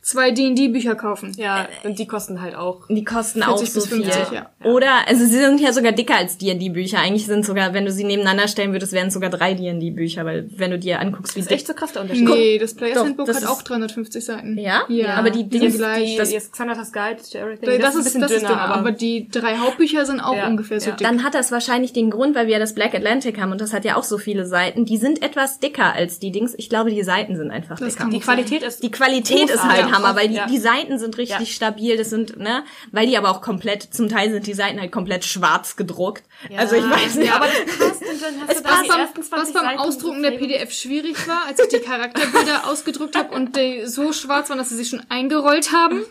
Zwei 0.00 0.30
D&D-Bücher 0.30 0.94
kaufen. 0.94 1.34
ja, 1.36 1.68
und 1.84 1.98
die 1.98 2.06
kosten 2.06 2.40
halt 2.40 2.54
auch. 2.54 2.86
die 2.88 3.04
kosten 3.04 3.42
40 3.42 3.52
auch 3.52 3.58
so 3.66 3.80
bis 3.80 3.88
50, 3.88 4.14
viel. 4.14 4.34
ja. 4.36 4.50
Oder, 4.64 5.06
also 5.06 5.24
sie 5.24 5.36
sind 5.38 5.60
ja 5.60 5.72
sogar 5.72 5.92
dicker 5.92 6.16
als 6.16 6.38
D&D-Bücher. 6.38 6.98
Eigentlich 7.00 7.26
sind 7.26 7.44
sogar, 7.44 7.74
wenn 7.74 7.84
du 7.84 7.90
sie 7.92 8.04
nebeneinander 8.04 8.48
stellen 8.48 8.72
würdest, 8.72 8.92
wären 8.92 9.08
es 9.08 9.14
sogar 9.14 9.28
drei 9.28 9.52
D&D-Bücher, 9.54 10.24
weil 10.24 10.48
wenn 10.56 10.70
du 10.70 10.78
dir 10.78 11.00
anguckst, 11.00 11.34
wie 11.36 11.40
Das 11.40 11.46
ist 11.48 11.52
echt 11.52 11.66
so 11.66 11.74
krass 11.74 11.92
der 11.92 12.02
Unterschied. 12.02 12.26
Nee, 12.26 12.58
das 12.58 12.74
Players 12.74 12.98
Handbook 13.00 13.26
das 13.26 13.36
hat 13.36 13.42
ist- 13.42 13.48
auch 13.50 13.60
350 13.60 14.24
Seiten. 14.24 14.56
Ja? 14.56 14.82
Ja, 14.88 15.14
aber 15.16 15.30
die 15.30 15.44
die 15.44 15.58
Dings- 15.58 15.72
sind 15.74 15.78
gleich. 15.82 16.12
Die, 16.12 16.16
Das- 16.16 16.32
das 16.32 16.52
Xanatas 16.52 16.92
Guide 16.92 17.16
to 17.30 17.38
Everything. 17.38 17.80
Das, 17.80 17.94
ist, 17.94 17.98
ein 18.00 18.04
bisschen 18.04 18.20
das 18.22 18.30
ist 18.30 18.40
dünner, 18.42 18.48
dünner, 18.54 18.74
aber, 18.76 18.92
die 18.92 19.28
drei 19.28 19.56
Hauptbücher 19.58 20.06
sind 20.06 20.20
auch 20.20 20.34
Ja, 20.36 20.46
ungefähr 20.46 20.80
so 20.80 20.90
dick. 20.92 21.00
Dann 21.06 21.22
hat 21.22 21.34
das 21.34 21.52
wahrscheinlich 21.52 21.92
den 21.92 22.08
Grund, 22.10 22.34
weil 22.34 22.46
wir 22.46 22.54
ja 22.54 22.58
das 22.60 22.74
Black 22.74 22.94
Atlantic 22.94 23.38
haben 23.40 23.52
und 23.52 23.60
das 23.60 23.74
hat 23.74 23.84
ja 23.84 23.96
auch 23.96 24.04
so 24.04 24.16
viele 24.16 24.46
Seiten. 24.46 24.86
Die 24.86 24.96
sind 24.96 25.22
etwas 25.22 25.58
dicker 25.58 25.92
als 25.92 26.18
die 26.18 26.30
Dings. 26.32 26.54
Ich 26.56 26.70
glaube, 26.70 26.90
die 26.90 27.02
Seiten 27.02 27.36
sind 27.36 27.50
einfach 27.50 27.78
Das 27.78 27.94
dicker. 27.96 28.08
die 28.10 28.20
Qualität 28.20 28.62
ist 28.62 28.82
Die 28.82 28.90
Qualität 28.90 29.50
ist 29.50 29.62
halt 29.62 29.97
Hammer, 30.06 30.16
weil 30.16 30.28
die, 30.28 30.34
Ja. 30.34 30.46
die 30.46 30.58
Seiten 30.58 30.98
sind 30.98 31.16
richtig 31.18 31.38
Ja. 31.40 31.46
stabil, 31.46 31.96
das 31.96 32.10
sind, 32.10 32.36
ne, 32.38 32.64
weil 32.92 33.06
die 33.06 33.16
aber 33.18 33.30
auch 33.30 33.40
komplett, 33.40 33.82
zum 33.94 34.08
Teil 34.08 34.30
sind 34.30 34.46
die 34.46 34.54
Seiten 34.54 34.80
halt 34.80 34.92
komplett 34.92 35.24
schwarz 35.24 35.76
gedruckt. 35.76 36.22
Also 36.56 36.76
ich 36.76 36.88
weiß 36.88 37.14
nicht, 37.16 37.28
ja, 37.28 37.36
aber 37.36 37.46
das 37.46 37.76
passt 37.78 38.02
und 38.02 38.22
dann 38.22 38.40
hast 38.40 38.50
Es 38.50 38.56
du 38.58 38.62
da 38.62 38.68
passt 38.70 38.84
die 38.84 38.88
was, 38.88 38.96
ersten 38.98 39.14
beim, 39.20 39.24
20 39.24 39.30
was 39.30 39.52
beim 39.52 39.64
Seiten 39.64 39.78
Ausdrucken 39.80 40.22
der 40.22 40.30
PDF 40.32 40.72
schwierig 40.72 41.28
war, 41.28 41.46
als 41.46 41.60
ich 41.60 41.68
die 41.68 41.78
Charakterbilder 41.84 42.66
ausgedruckt 42.70 43.16
habe 43.16 43.34
und 43.34 43.56
die 43.56 43.86
so 43.86 44.12
schwarz 44.12 44.48
waren, 44.50 44.58
dass 44.58 44.68
sie 44.70 44.76
sich 44.76 44.88
schon 44.88 45.02
eingerollt 45.08 45.72
haben. 45.72 46.04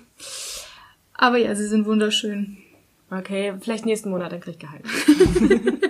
Aber 1.13 1.37
ja, 1.37 1.55
sie 1.55 1.67
sind 1.67 1.85
wunderschön. 1.85 2.57
Okay, 3.09 3.53
vielleicht 3.61 3.85
nächsten 3.85 4.09
Monat, 4.09 4.31
dann 4.33 4.41
krieg 4.41 4.55
ich 4.55 4.59
Gehalt. 4.59 4.83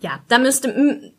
ja, 0.00 0.20
da 0.28 0.38
müsste, 0.38 0.68
m- 0.72 1.12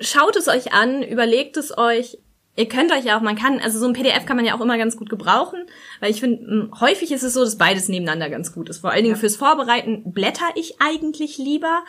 schaut 0.00 0.36
es 0.36 0.48
euch 0.48 0.72
an, 0.72 1.02
überlegt 1.02 1.56
es 1.56 1.76
euch. 1.76 2.18
Ihr 2.54 2.68
könnt 2.68 2.92
euch 2.92 3.04
ja 3.04 3.16
auch, 3.16 3.22
man 3.22 3.36
kann, 3.36 3.60
also 3.60 3.78
so 3.78 3.86
ein 3.86 3.94
PDF 3.94 4.26
kann 4.26 4.36
man 4.36 4.44
ja 4.44 4.54
auch 4.54 4.60
immer 4.60 4.76
ganz 4.76 4.96
gut 4.98 5.08
gebrauchen, 5.08 5.60
weil 6.00 6.10
ich 6.10 6.20
finde, 6.20 6.44
m, 6.44 6.72
häufig 6.80 7.10
ist 7.10 7.22
es 7.22 7.32
so, 7.32 7.44
dass 7.44 7.56
beides 7.56 7.88
nebeneinander 7.88 8.28
ganz 8.28 8.52
gut 8.52 8.68
ist. 8.68 8.78
Vor 8.78 8.90
allen 8.90 9.04
Dingen 9.04 9.16
fürs 9.16 9.36
Vorbereiten 9.36 10.12
blätter 10.12 10.50
ich 10.54 10.80
eigentlich 10.80 11.38
lieber. 11.38 11.82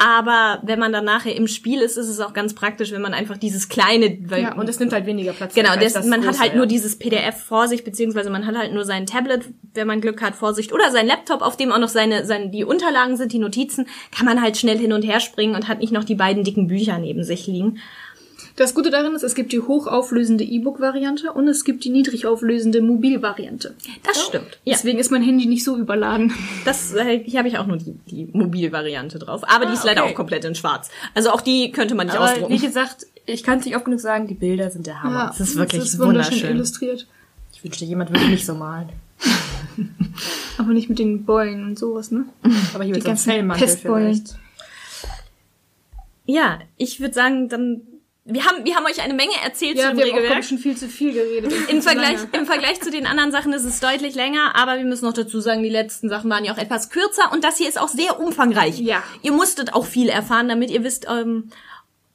Aber 0.00 0.60
wenn 0.62 0.78
man 0.78 0.92
dann 0.92 1.04
nachher 1.04 1.34
im 1.34 1.48
Spiel 1.48 1.80
ist, 1.80 1.96
ist 1.96 2.06
es 2.06 2.20
auch 2.20 2.32
ganz 2.32 2.54
praktisch, 2.54 2.92
wenn 2.92 3.02
man 3.02 3.14
einfach 3.14 3.36
dieses 3.36 3.68
kleine, 3.68 4.16
weil 4.26 4.42
Ja, 4.42 4.54
Und 4.54 4.68
es 4.68 4.78
nimmt 4.78 4.92
halt 4.92 5.06
weniger 5.06 5.32
Platz. 5.32 5.54
Genau, 5.54 5.74
das, 5.74 5.94
das 5.94 6.06
man 6.06 6.20
hat 6.20 6.28
große, 6.28 6.40
halt 6.40 6.54
nur 6.54 6.64
ja. 6.64 6.68
dieses 6.68 6.96
PDF 7.00 7.36
vor 7.42 7.66
sich, 7.66 7.82
beziehungsweise 7.82 8.30
man 8.30 8.46
hat 8.46 8.56
halt 8.56 8.72
nur 8.72 8.84
sein 8.84 9.06
Tablet, 9.06 9.46
wenn 9.74 9.88
man 9.88 10.00
Glück 10.00 10.22
hat, 10.22 10.36
vor 10.36 10.54
sich, 10.54 10.72
oder 10.72 10.92
sein 10.92 11.08
Laptop, 11.08 11.42
auf 11.42 11.56
dem 11.56 11.72
auch 11.72 11.80
noch 11.80 11.88
seine, 11.88 12.24
seine, 12.24 12.48
die 12.50 12.62
Unterlagen 12.62 13.16
sind, 13.16 13.32
die 13.32 13.40
Notizen, 13.40 13.88
kann 14.16 14.24
man 14.24 14.40
halt 14.40 14.56
schnell 14.56 14.78
hin 14.78 14.92
und 14.92 15.02
her 15.02 15.18
springen 15.18 15.56
und 15.56 15.66
hat 15.66 15.80
nicht 15.80 15.92
noch 15.92 16.04
die 16.04 16.14
beiden 16.14 16.44
dicken 16.44 16.68
Bücher 16.68 16.98
neben 16.98 17.24
sich 17.24 17.48
liegen. 17.48 17.80
Das 18.58 18.74
Gute 18.74 18.90
darin 18.90 19.14
ist, 19.14 19.22
es 19.22 19.36
gibt 19.36 19.52
die 19.52 19.60
hochauflösende 19.60 20.42
E-Book-Variante 20.42 21.32
und 21.32 21.46
es 21.46 21.64
gibt 21.64 21.84
die 21.84 21.90
niedrigauflösende 21.90 22.82
Mobil-Variante. 22.82 23.76
Das 24.02 24.20
stimmt. 24.20 24.58
Ja, 24.64 24.74
Deswegen 24.74 24.98
ist 24.98 25.12
mein 25.12 25.22
Handy 25.22 25.46
nicht 25.46 25.62
so 25.62 25.76
überladen. 25.76 26.32
das, 26.64 26.92
äh, 26.92 27.20
hier 27.24 27.38
habe 27.38 27.48
ich 27.48 27.56
auch 27.56 27.68
nur 27.68 27.76
die, 27.76 27.92
die 28.10 28.28
Mobilvariante 28.32 29.20
drauf. 29.20 29.42
Aber 29.46 29.66
die 29.66 29.74
ist 29.74 29.84
leider 29.84 30.02
okay. 30.02 30.10
auch 30.10 30.16
komplett 30.16 30.44
in 30.44 30.56
schwarz. 30.56 30.90
Also 31.14 31.30
auch 31.30 31.40
die 31.40 31.70
könnte 31.70 31.94
man 31.94 32.08
nicht 32.08 32.16
Aber 32.16 32.32
ausdrucken. 32.32 32.52
wie 32.52 32.58
gesagt, 32.58 33.06
ich 33.26 33.44
kann 33.44 33.60
es 33.60 33.64
nicht 33.64 33.76
oft 33.76 33.84
genug 33.84 34.00
sagen, 34.00 34.26
die 34.26 34.34
Bilder 34.34 34.70
sind 34.72 34.88
der 34.88 35.04
Hammer. 35.04 35.30
es 35.32 35.38
ist 35.38 35.54
wirklich 35.54 35.84
ist 35.84 36.00
wunderschön 36.00 36.32
wunderschön. 36.32 36.56
illustriert. 36.56 37.06
Ich 37.52 37.62
wünschte, 37.62 37.84
jemand 37.84 38.10
würde 38.10 38.26
mich 38.26 38.44
so 38.44 38.54
malen. 38.54 38.88
Aber 40.58 40.72
nicht 40.72 40.88
mit 40.88 40.98
den 40.98 41.24
Beulen 41.24 41.62
und 41.64 41.78
sowas, 41.78 42.10
ne? 42.10 42.24
Aber 42.74 42.82
hier 42.82 42.94
Die 42.94 42.98
mit 42.98 43.02
so 43.02 43.08
ganzen 43.08 43.30
Fellmantel 43.30 43.68
vielleicht. 43.68 44.36
Ja, 46.26 46.58
ich 46.76 46.98
würde 46.98 47.14
sagen, 47.14 47.48
dann, 47.48 47.82
wir 48.30 48.44
haben, 48.44 48.64
wir 48.64 48.76
haben 48.76 48.84
euch 48.84 49.00
eine 49.02 49.14
Menge 49.14 49.32
erzählt 49.42 49.76
Ja, 49.76 49.88
zum 49.88 49.96
wir 49.96 50.04
haben 50.04 50.10
auch, 50.10 50.16
Regelwerk. 50.16 50.26
glaub 50.32 50.40
ich, 50.40 50.48
schon 50.48 50.58
viel 50.58 50.76
zu 50.76 50.88
viel 50.88 51.12
geredet. 51.12 51.52
Im 51.70 51.80
zu 51.80 51.88
Vergleich. 51.88 52.18
Im 52.32 52.46
Vergleich 52.46 52.80
zu 52.80 52.90
den 52.90 53.06
anderen 53.06 53.32
Sachen 53.32 53.52
ist 53.54 53.64
es 53.64 53.80
deutlich 53.80 54.14
länger, 54.14 54.54
aber 54.54 54.76
wir 54.76 54.84
müssen 54.84 55.06
noch 55.06 55.14
dazu 55.14 55.40
sagen, 55.40 55.62
die 55.62 55.70
letzten 55.70 56.08
Sachen 56.08 56.28
waren 56.30 56.44
ja 56.44 56.52
auch 56.52 56.58
etwas 56.58 56.90
kürzer 56.90 57.32
und 57.32 57.42
das 57.42 57.56
hier 57.56 57.68
ist 57.68 57.80
auch 57.80 57.88
sehr 57.88 58.20
umfangreich. 58.20 58.78
Ja. 58.80 59.02
Ihr 59.22 59.32
musstet 59.32 59.72
auch 59.72 59.86
viel 59.86 60.08
erfahren, 60.08 60.48
damit 60.48 60.70
ihr 60.70 60.84
wisst, 60.84 61.06
ähm, 61.08 61.50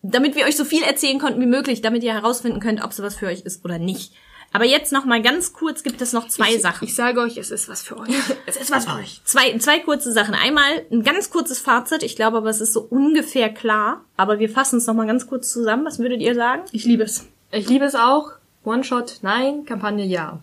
damit 0.04 0.36
wir 0.36 0.46
euch 0.46 0.56
so 0.56 0.66
viel 0.66 0.84
erzählen 0.84 1.18
konnten 1.18 1.42
wie 1.42 1.48
möglich, 1.48 1.82
damit 1.82 2.04
ihr 2.04 2.14
herausfinden 2.14 2.60
könnt, 2.60 2.84
ob 2.84 2.92
es 2.92 3.02
was 3.02 3.16
für 3.16 3.28
euch 3.28 3.42
ist 3.42 3.66
oder 3.66 3.80
nicht. 3.80 4.14
Aber 4.54 4.66
jetzt 4.66 4.92
noch 4.92 5.04
mal 5.04 5.22
ganz 5.22 5.52
kurz 5.52 5.82
gibt 5.82 6.00
es 6.02 6.14
noch 6.14 6.28
zwei 6.28 6.54
ich, 6.54 6.62
Sachen. 6.62 6.88
Ich 6.88 6.96
sage 6.96 7.20
euch, 7.20 7.38
es 7.38 7.50
ist 7.50 7.68
was 7.68 7.82
für 7.82 7.98
euch. 7.98 8.10
es 8.46 8.56
ist 8.56 8.72
was 8.72 8.86
für 8.86 8.94
euch. 8.94 9.20
Zwei, 9.26 9.58
zwei 9.58 9.80
kurze 9.80 10.12
Sachen. 10.12 10.36
Einmal 10.36 10.86
ein 10.92 11.04
ganz 11.04 11.32
kurzes 11.32 11.60
Fazit. 11.60 12.04
Ich 12.04 12.16
glaube 12.16 12.38
aber, 12.38 12.50
es 12.52 12.62
ist 12.62 12.72
so 12.72 12.82
ungefähr 12.82 13.50
klar. 13.50 14.06
Aber 14.16 14.38
wir 14.38 14.50
fassen 14.50 14.78
es 14.78 14.86
noch 14.86 14.94
mal 14.94 15.08
ganz 15.08 15.26
kurz 15.28 15.52
zusammen. 15.52 15.86
Was 15.86 15.98
würdet 15.98 16.22
ihr 16.22 16.36
sagen? 16.36 16.62
Ich 16.72 16.86
liebe 16.86 17.04
es. 17.04 17.28
Ich 17.52 17.68
liebe 17.68 17.84
es 17.86 17.96
auch. 17.96 18.32
One-Shot, 18.64 19.20
nein. 19.24 19.66
Kampagne, 19.66 20.06
ja. 20.06 20.40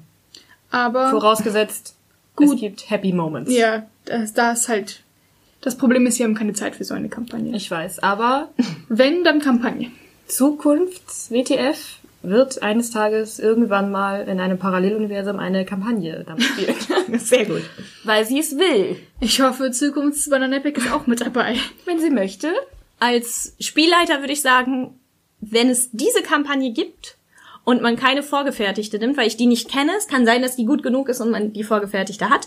Aber 0.70 1.11
Vorausgesetzt, 1.11 1.94
Gut. 2.36 2.54
es 2.54 2.61
gibt 2.61 2.90
Happy 2.90 3.12
Moments. 3.12 3.52
ja, 3.52 3.86
das, 4.04 4.34
da 4.34 4.52
ist 4.52 4.68
halt. 4.68 5.02
Das 5.61 5.76
Problem 5.76 6.06
ist, 6.06 6.18
wir 6.18 6.26
haben 6.26 6.34
keine 6.34 6.54
Zeit 6.54 6.74
für 6.74 6.84
so 6.84 6.94
eine 6.94 7.08
Kampagne. 7.08 7.54
Ich 7.54 7.70
weiß, 7.70 8.00
aber 8.00 8.50
Wenn, 8.88 9.24
dann 9.24 9.40
Kampagne. 9.40 9.90
Zukunfts-WTF 10.26 11.99
wird 12.22 12.62
eines 12.62 12.90
Tages 12.90 13.38
irgendwann 13.38 13.90
mal 13.90 14.28
in 14.28 14.40
einem 14.40 14.59
Paralleluniversum 14.59 15.38
eine 15.38 15.64
Kampagne 15.64 16.24
damit 16.26 16.44
spielen. 16.44 16.74
Sehr 17.18 17.47
gut. 17.47 17.62
Weil 18.05 18.26
sie 18.26 18.38
es 18.38 18.59
will. 18.59 18.97
Ich 19.20 19.40
hoffe, 19.40 19.70
Zukunfts 19.70 20.28
Banana 20.28 20.56
Epic 20.56 20.78
ist 20.80 20.92
auch 20.92 21.06
mit 21.06 21.20
dabei. 21.20 21.56
Wenn 21.86 21.98
sie 21.98 22.10
möchte. 22.10 22.52
Als 22.98 23.55
Spielleiter 23.59 24.20
würde 24.20 24.34
ich 24.34 24.42
sagen, 24.42 25.01
wenn 25.40 25.70
es 25.70 25.90
diese 25.92 26.22
Kampagne 26.22 26.72
gibt 26.72 27.16
und 27.64 27.80
man 27.80 27.97
keine 27.97 28.22
vorgefertigte 28.22 28.98
nimmt, 28.98 29.16
weil 29.16 29.26
ich 29.26 29.38
die 29.38 29.47
nicht 29.47 29.70
kenne, 29.70 29.92
es 29.97 30.06
kann 30.06 30.26
sein, 30.26 30.42
dass 30.42 30.56
die 30.56 30.66
gut 30.66 30.82
genug 30.82 31.09
ist 31.09 31.20
und 31.20 31.30
man 31.30 31.55
die 31.55 31.64
vorgefertigte 31.64 32.28
hat, 32.28 32.47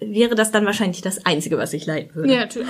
wäre 0.00 0.34
das 0.34 0.50
dann 0.50 0.66
wahrscheinlich 0.66 1.02
das 1.02 1.24
Einzige, 1.26 1.58
was 1.58 1.72
ich 1.72 1.86
leiten 1.86 2.14
würde. 2.14 2.32
Ja, 2.32 2.40
natürlich. 2.40 2.68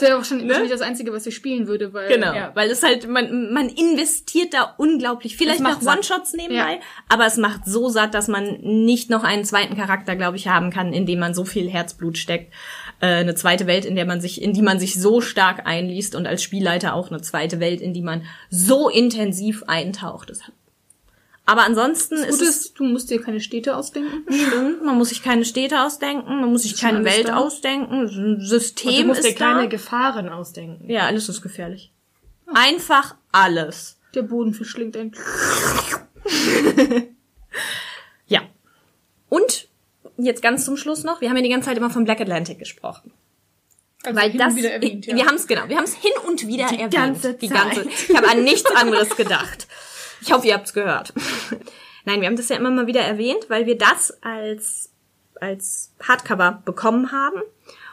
Das 0.00 0.08
wäre 0.08 0.16
wahrscheinlich 0.18 0.48
wahrscheinlich 0.48 0.72
das 0.72 0.80
Einzige, 0.80 1.12
was 1.12 1.26
ich 1.26 1.34
spielen 1.34 1.66
würde, 1.66 1.92
weil. 1.92 2.08
Genau, 2.08 2.32
Ja. 2.34 2.50
weil 2.54 2.70
es 2.70 2.82
halt, 2.82 3.08
man, 3.08 3.52
man 3.52 3.68
investiert 3.68 4.54
da 4.54 4.74
unglaublich. 4.78 5.36
Vielleicht 5.36 5.60
macht. 5.60 5.86
One-Shots 5.86 6.32
nebenbei, 6.34 6.74
Ja. 6.74 6.78
aber 7.08 7.26
es 7.26 7.36
macht 7.36 7.62
so 7.66 7.88
satt, 7.88 8.14
dass 8.14 8.28
man 8.28 8.58
nicht 8.60 9.10
noch 9.10 9.24
einen 9.24 9.44
zweiten 9.44 9.76
Charakter, 9.76 10.16
glaube 10.16 10.36
ich, 10.36 10.48
haben 10.48 10.70
kann, 10.70 10.92
in 10.92 11.06
dem 11.06 11.18
man 11.18 11.34
so 11.34 11.44
viel 11.44 11.68
Herzblut 11.68 12.18
steckt. 12.18 12.52
Äh, 13.00 13.06
eine 13.06 13.34
zweite 13.34 13.66
Welt, 13.66 13.84
in 13.84 13.94
der 13.94 14.06
man 14.06 14.20
sich, 14.20 14.42
in 14.42 14.52
die 14.52 14.62
man 14.62 14.78
sich 14.80 15.00
so 15.00 15.20
stark 15.20 15.66
einliest 15.66 16.14
und 16.16 16.26
als 16.26 16.42
Spielleiter 16.42 16.94
auch 16.94 17.10
eine 17.10 17.20
zweite 17.20 17.60
Welt, 17.60 17.80
in 17.80 17.94
die 17.94 18.02
man 18.02 18.22
so 18.50 18.88
intensiv 18.88 19.62
eintaucht. 19.66 20.30
Das 20.30 20.40
Aber 21.48 21.62
ansonsten 21.64 22.16
ist 22.16 22.40
Gut 22.40 22.42
es 22.42 22.56
ist, 22.56 22.78
du 22.78 22.84
musst 22.84 23.08
dir 23.08 23.22
keine 23.22 23.40
Städte 23.40 23.74
ausdenken. 23.74 24.22
stimmt, 24.32 24.84
man 24.84 24.98
muss 24.98 25.08
sich 25.08 25.22
keine 25.22 25.46
Städte 25.46 25.82
ausdenken, 25.82 26.40
man 26.42 26.52
muss 26.52 26.64
sich 26.64 26.76
keine 26.76 27.04
Welt 27.06 27.28
da. 27.28 27.36
ausdenken, 27.38 28.02
ein 28.02 28.40
System 28.42 29.00
du 29.00 29.06
musst 29.06 29.24
dir 29.24 29.30
ist 29.30 29.40
da. 29.40 29.54
keine 29.54 29.68
Gefahren 29.70 30.28
ausdenken. 30.28 30.90
Ja, 30.90 31.06
alles 31.06 31.26
ist 31.30 31.40
gefährlich. 31.40 31.90
Einfach 32.52 33.14
alles. 33.32 33.98
Der 34.14 34.22
Boden 34.22 34.52
verschlingt 34.52 34.94
einen. 34.96 35.12
Ja. 38.26 38.42
Und 39.30 39.68
jetzt 40.18 40.42
ganz 40.42 40.66
zum 40.66 40.76
Schluss 40.76 41.02
noch, 41.02 41.22
wir 41.22 41.30
haben 41.30 41.36
ja 41.36 41.42
die 41.42 41.48
ganze 41.48 41.68
Zeit 41.70 41.78
immer 41.78 41.88
von 41.88 42.04
Black 42.04 42.20
Atlantic 42.20 42.58
gesprochen. 42.58 43.10
Also 44.04 44.20
Weil 44.20 44.30
hin 44.30 44.38
das, 44.38 44.52
und 44.52 44.58
wieder 44.58 44.70
erwähnt, 44.72 45.06
ja. 45.06 45.16
wir 45.16 45.24
haben 45.24 45.36
es 45.36 45.46
genau, 45.46 45.66
wir 45.66 45.76
haben 45.78 45.84
es 45.84 45.94
hin 45.94 46.12
und 46.26 46.46
wieder 46.46 46.68
Die 46.68 46.74
erwähnt. 46.74 46.92
ganze 46.92 47.32
die 47.34 47.48
Zeit. 47.48 47.74
ganze. 47.74 47.88
Ich 47.88 48.14
habe 48.14 48.28
an 48.28 48.44
nichts 48.44 48.70
anderes 48.70 49.16
gedacht. 49.16 49.66
Ich 50.20 50.32
hoffe, 50.32 50.46
ihr 50.48 50.54
habt's 50.54 50.74
gehört. 50.74 51.12
Nein, 52.04 52.20
wir 52.20 52.28
haben 52.28 52.36
das 52.36 52.48
ja 52.48 52.56
immer 52.56 52.70
mal 52.70 52.86
wieder 52.86 53.00
erwähnt, 53.00 53.46
weil 53.48 53.66
wir 53.66 53.76
das 53.76 54.22
als 54.22 54.92
als 55.40 55.92
Hardcover 56.02 56.62
bekommen 56.64 57.12
haben. 57.12 57.40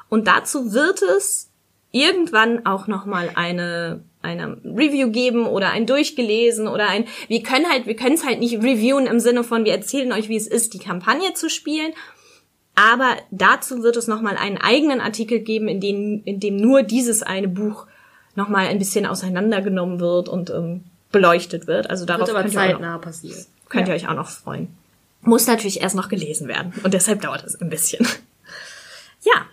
Und 0.09 0.27
dazu 0.27 0.73
wird 0.73 1.01
es 1.01 1.51
irgendwann 1.91 2.65
auch 2.65 2.87
noch 2.87 3.05
mal 3.05 3.31
eine 3.35 4.03
eine 4.21 4.57
Review 4.65 5.11
geben 5.11 5.45
oder 5.45 5.69
ein 5.69 5.85
durchgelesen 5.85 6.67
oder 6.67 6.89
ein 6.89 7.05
wir 7.27 7.43
können 7.43 7.69
halt 7.69 7.85
wir 7.85 7.95
können 7.95 8.15
es 8.15 8.25
halt 8.25 8.39
nicht 8.39 8.57
reviewen 8.57 9.05
im 9.05 9.19
Sinne 9.19 9.43
von 9.43 9.65
wir 9.65 9.73
erzählen 9.73 10.11
euch 10.11 10.27
wie 10.27 10.35
es 10.35 10.47
ist 10.47 10.73
die 10.73 10.79
Kampagne 10.79 11.33
zu 11.33 11.49
spielen. 11.49 11.93
Aber 12.75 13.15
dazu 13.31 13.83
wird 13.83 13.95
es 13.95 14.07
nochmal 14.07 14.35
einen 14.35 14.57
eigenen 14.57 14.99
Artikel 14.99 15.39
geben, 15.39 15.69
in 15.69 15.79
dem, 15.79 16.21
in 16.25 16.41
dem 16.41 16.57
nur 16.57 16.83
dieses 16.83 17.23
eine 17.23 17.47
Buch 17.47 17.87
nochmal 18.35 18.67
ein 18.67 18.79
bisschen 18.79 19.05
auseinandergenommen 19.05 20.01
wird 20.01 20.27
und 20.27 20.49
ähm, 20.49 20.83
beleuchtet 21.15 21.65
wird. 21.67 21.89
Also 21.89 22.05
darauf 22.05 22.27
Wird 22.27 22.37
aber 22.37 22.41
könnt, 22.43 22.53
ihr, 22.53 22.59
auch 22.59 22.65
noch, 22.65 22.71
zeitnah 22.73 22.97
passieren. 22.99 23.45
könnt 23.69 23.87
ihr 23.87 23.93
euch 23.95 24.07
auch 24.07 24.13
noch 24.13 24.29
freuen. 24.29 24.67
Muss 25.21 25.47
natürlich 25.47 25.81
erst 25.81 25.95
noch 25.95 26.09
gelesen 26.09 26.47
werden 26.47 26.73
und 26.83 26.93
deshalb 26.93 27.21
dauert 27.21 27.43
es 27.43 27.59
ein 27.59 27.69
bisschen. 27.69 28.05
Ja, 29.23 29.47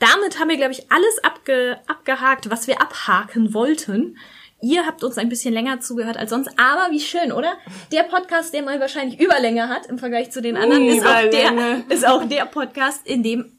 damit 0.00 0.40
haben 0.40 0.48
wir, 0.48 0.56
glaube 0.56 0.72
ich, 0.72 0.90
alles 0.90 1.22
abge 1.22 1.78
abgehakt, 1.86 2.50
was 2.50 2.66
wir 2.66 2.80
abhaken 2.82 3.54
wollten. 3.54 4.16
Ihr 4.60 4.84
habt 4.86 5.04
uns 5.04 5.18
ein 5.18 5.28
bisschen 5.28 5.54
länger 5.54 5.78
zugehört 5.80 6.16
als 6.16 6.30
sonst, 6.30 6.50
aber 6.56 6.90
wie 6.92 6.98
schön, 6.98 7.30
oder? 7.30 7.52
Der 7.92 8.02
Podcast, 8.02 8.52
der 8.54 8.62
mal 8.62 8.80
wahrscheinlich 8.80 9.20
Überlänge 9.20 9.68
hat 9.68 9.86
im 9.86 9.98
Vergleich 9.98 10.32
zu 10.32 10.42
den 10.42 10.56
anderen, 10.56 10.84
ist 10.88 11.06
auch, 11.06 11.30
der, 11.30 11.84
ist 11.88 12.04
auch 12.06 12.24
der 12.28 12.44
Podcast, 12.46 13.06
in 13.06 13.22
dem, 13.22 13.52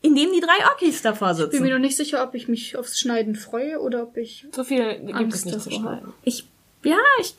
in 0.00 0.14
dem 0.14 0.30
die 0.32 0.40
drei 0.40 0.64
Orkis 0.70 1.02
davor 1.02 1.32
Ich 1.32 1.36
bin 1.38 1.46
mir 1.46 1.52
sitzen. 1.52 1.70
noch 1.70 1.78
nicht 1.80 1.96
sicher, 1.96 2.22
ob 2.22 2.34
ich 2.36 2.46
mich 2.46 2.76
aufs 2.76 3.00
Schneiden 3.00 3.34
freue 3.34 3.80
oder 3.80 4.04
ob 4.04 4.16
ich. 4.16 4.46
So 4.54 4.62
viel 4.62 4.94
gibt 5.00 5.14
Angst 5.16 5.38
es 5.38 5.44
nicht 5.44 5.60
zu 5.60 5.70
davor. 5.70 5.82
schneiden. 5.82 6.12
Ich, 6.22 6.44
ja, 6.84 6.98
ich 7.20 7.34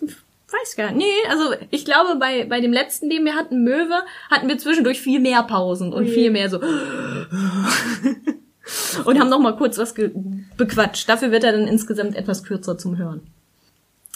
weiß 0.52 0.76
gar 0.76 0.92
nicht. 0.92 1.06
Nee, 1.06 1.30
also 1.30 1.54
ich 1.70 1.86
glaube, 1.86 2.16
bei, 2.20 2.46
bei 2.46 2.60
dem 2.62 2.74
letzten, 2.74 3.10
den 3.10 3.26
wir 3.26 3.36
hatten, 3.36 3.64
Möwe, 3.64 4.02
hatten 4.30 4.48
wir 4.48 4.58
zwischendurch 4.58 5.00
viel 5.02 5.20
mehr 5.20 5.44
Pausen 5.44 5.94
und 5.94 6.08
viel 6.08 6.32
mehr 6.32 6.50
so. 6.50 6.60
und 9.06 9.20
haben 9.20 9.30
noch 9.30 9.40
mal 9.40 9.56
kurz 9.56 9.78
was 9.78 9.94
bequatscht. 10.58 11.08
Dafür 11.08 11.32
wird 11.32 11.44
er 11.44 11.52
dann 11.52 11.68
insgesamt 11.68 12.16
etwas 12.16 12.44
kürzer 12.44 12.78
zum 12.78 12.98
Hören. 12.98 13.22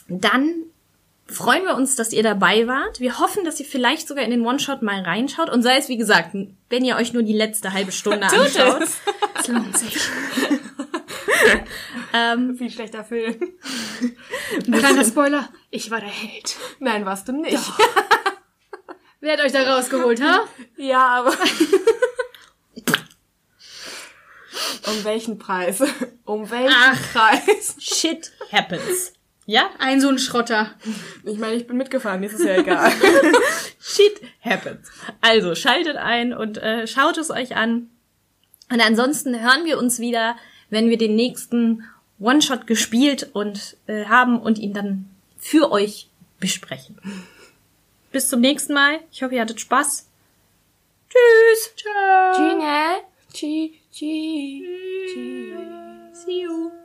Dann 0.07 0.53
freuen 1.27 1.65
wir 1.65 1.75
uns, 1.75 1.95
dass 1.95 2.13
ihr 2.13 2.23
dabei 2.23 2.67
wart. 2.67 2.99
Wir 2.99 3.19
hoffen, 3.19 3.45
dass 3.45 3.59
ihr 3.59 3.65
vielleicht 3.65 4.07
sogar 4.07 4.23
in 4.23 4.31
den 4.31 4.45
One-Shot 4.45 4.81
mal 4.81 5.01
reinschaut. 5.01 5.49
Und 5.49 5.63
sei 5.63 5.77
es, 5.77 5.89
wie 5.89 5.97
gesagt, 5.97 6.35
wenn 6.69 6.85
ihr 6.85 6.95
euch 6.95 7.13
nur 7.13 7.23
die 7.23 7.33
letzte 7.33 7.73
halbe 7.73 7.91
Stunde 7.91 8.25
anschaut. 8.31 8.83
Es 9.39 9.47
lohnt 9.47 9.77
sich. 9.77 9.97
Ähm, 12.15 12.55
Viel 12.55 12.69
schlechter 12.69 13.03
Film. 13.03 13.35
Kleiner 14.71 15.03
Spoiler. 15.03 15.49
Ich 15.71 15.89
war 15.89 15.99
der 15.99 16.09
Held. 16.09 16.55
Nein, 16.79 17.05
warst 17.05 17.27
du 17.27 17.31
nicht. 17.31 17.57
Wer 19.19 19.33
hat 19.33 19.41
euch 19.41 19.51
da 19.51 19.75
rausgeholt, 19.75 20.21
ha? 20.21 20.41
Ja, 20.77 21.07
aber. 21.07 21.31
um 24.87 25.03
welchen 25.03 25.39
Preis? 25.39 25.81
Um 26.25 26.51
welchen 26.51 26.75
Ach. 26.75 26.99
Preis? 27.13 27.75
shit 27.79 28.31
happens. 28.51 29.13
Ja? 29.45 29.69
Ein 29.79 29.99
so 29.99 30.09
ein 30.09 30.19
Schrotter. 30.19 30.71
Ich 31.25 31.37
meine, 31.37 31.55
ich 31.55 31.67
bin 31.67 31.77
mitgefahren, 31.77 32.19
mir 32.19 32.27
ist 32.27 32.39
es 32.39 32.45
ja 32.45 32.55
egal. 32.55 32.91
Shit 33.79 34.21
happens. 34.41 34.89
Also 35.19 35.55
schaltet 35.55 35.97
ein 35.97 36.33
und 36.33 36.57
äh, 36.57 36.87
schaut 36.87 37.17
es 37.17 37.29
euch 37.29 37.55
an. 37.55 37.89
Und 38.71 38.81
ansonsten 38.81 39.41
hören 39.41 39.65
wir 39.65 39.77
uns 39.77 39.99
wieder, 39.99 40.37
wenn 40.73 40.89
wir 40.89 40.97
den 40.97 41.15
nächsten 41.15 41.83
One-Shot 42.19 42.67
gespielt 42.67 43.29
und 43.33 43.77
äh, 43.87 44.05
haben 44.05 44.39
und 44.39 44.59
ihn 44.59 44.73
dann 44.73 45.09
für 45.37 45.71
euch 45.71 46.09
besprechen. 46.39 46.97
Bis 48.11 48.27
zum 48.27 48.41
nächsten 48.41 48.73
Mal. 48.73 48.99
Ich 49.11 49.23
hoffe, 49.23 49.35
ihr 49.35 49.41
hattet 49.41 49.59
Spaß. 49.59 50.07
Tschüss. 51.09 51.75
Ciao. 51.75 52.33
Gina. 52.35 52.97
Chi. 53.33 53.79
See 56.13 56.41
you. 56.41 56.82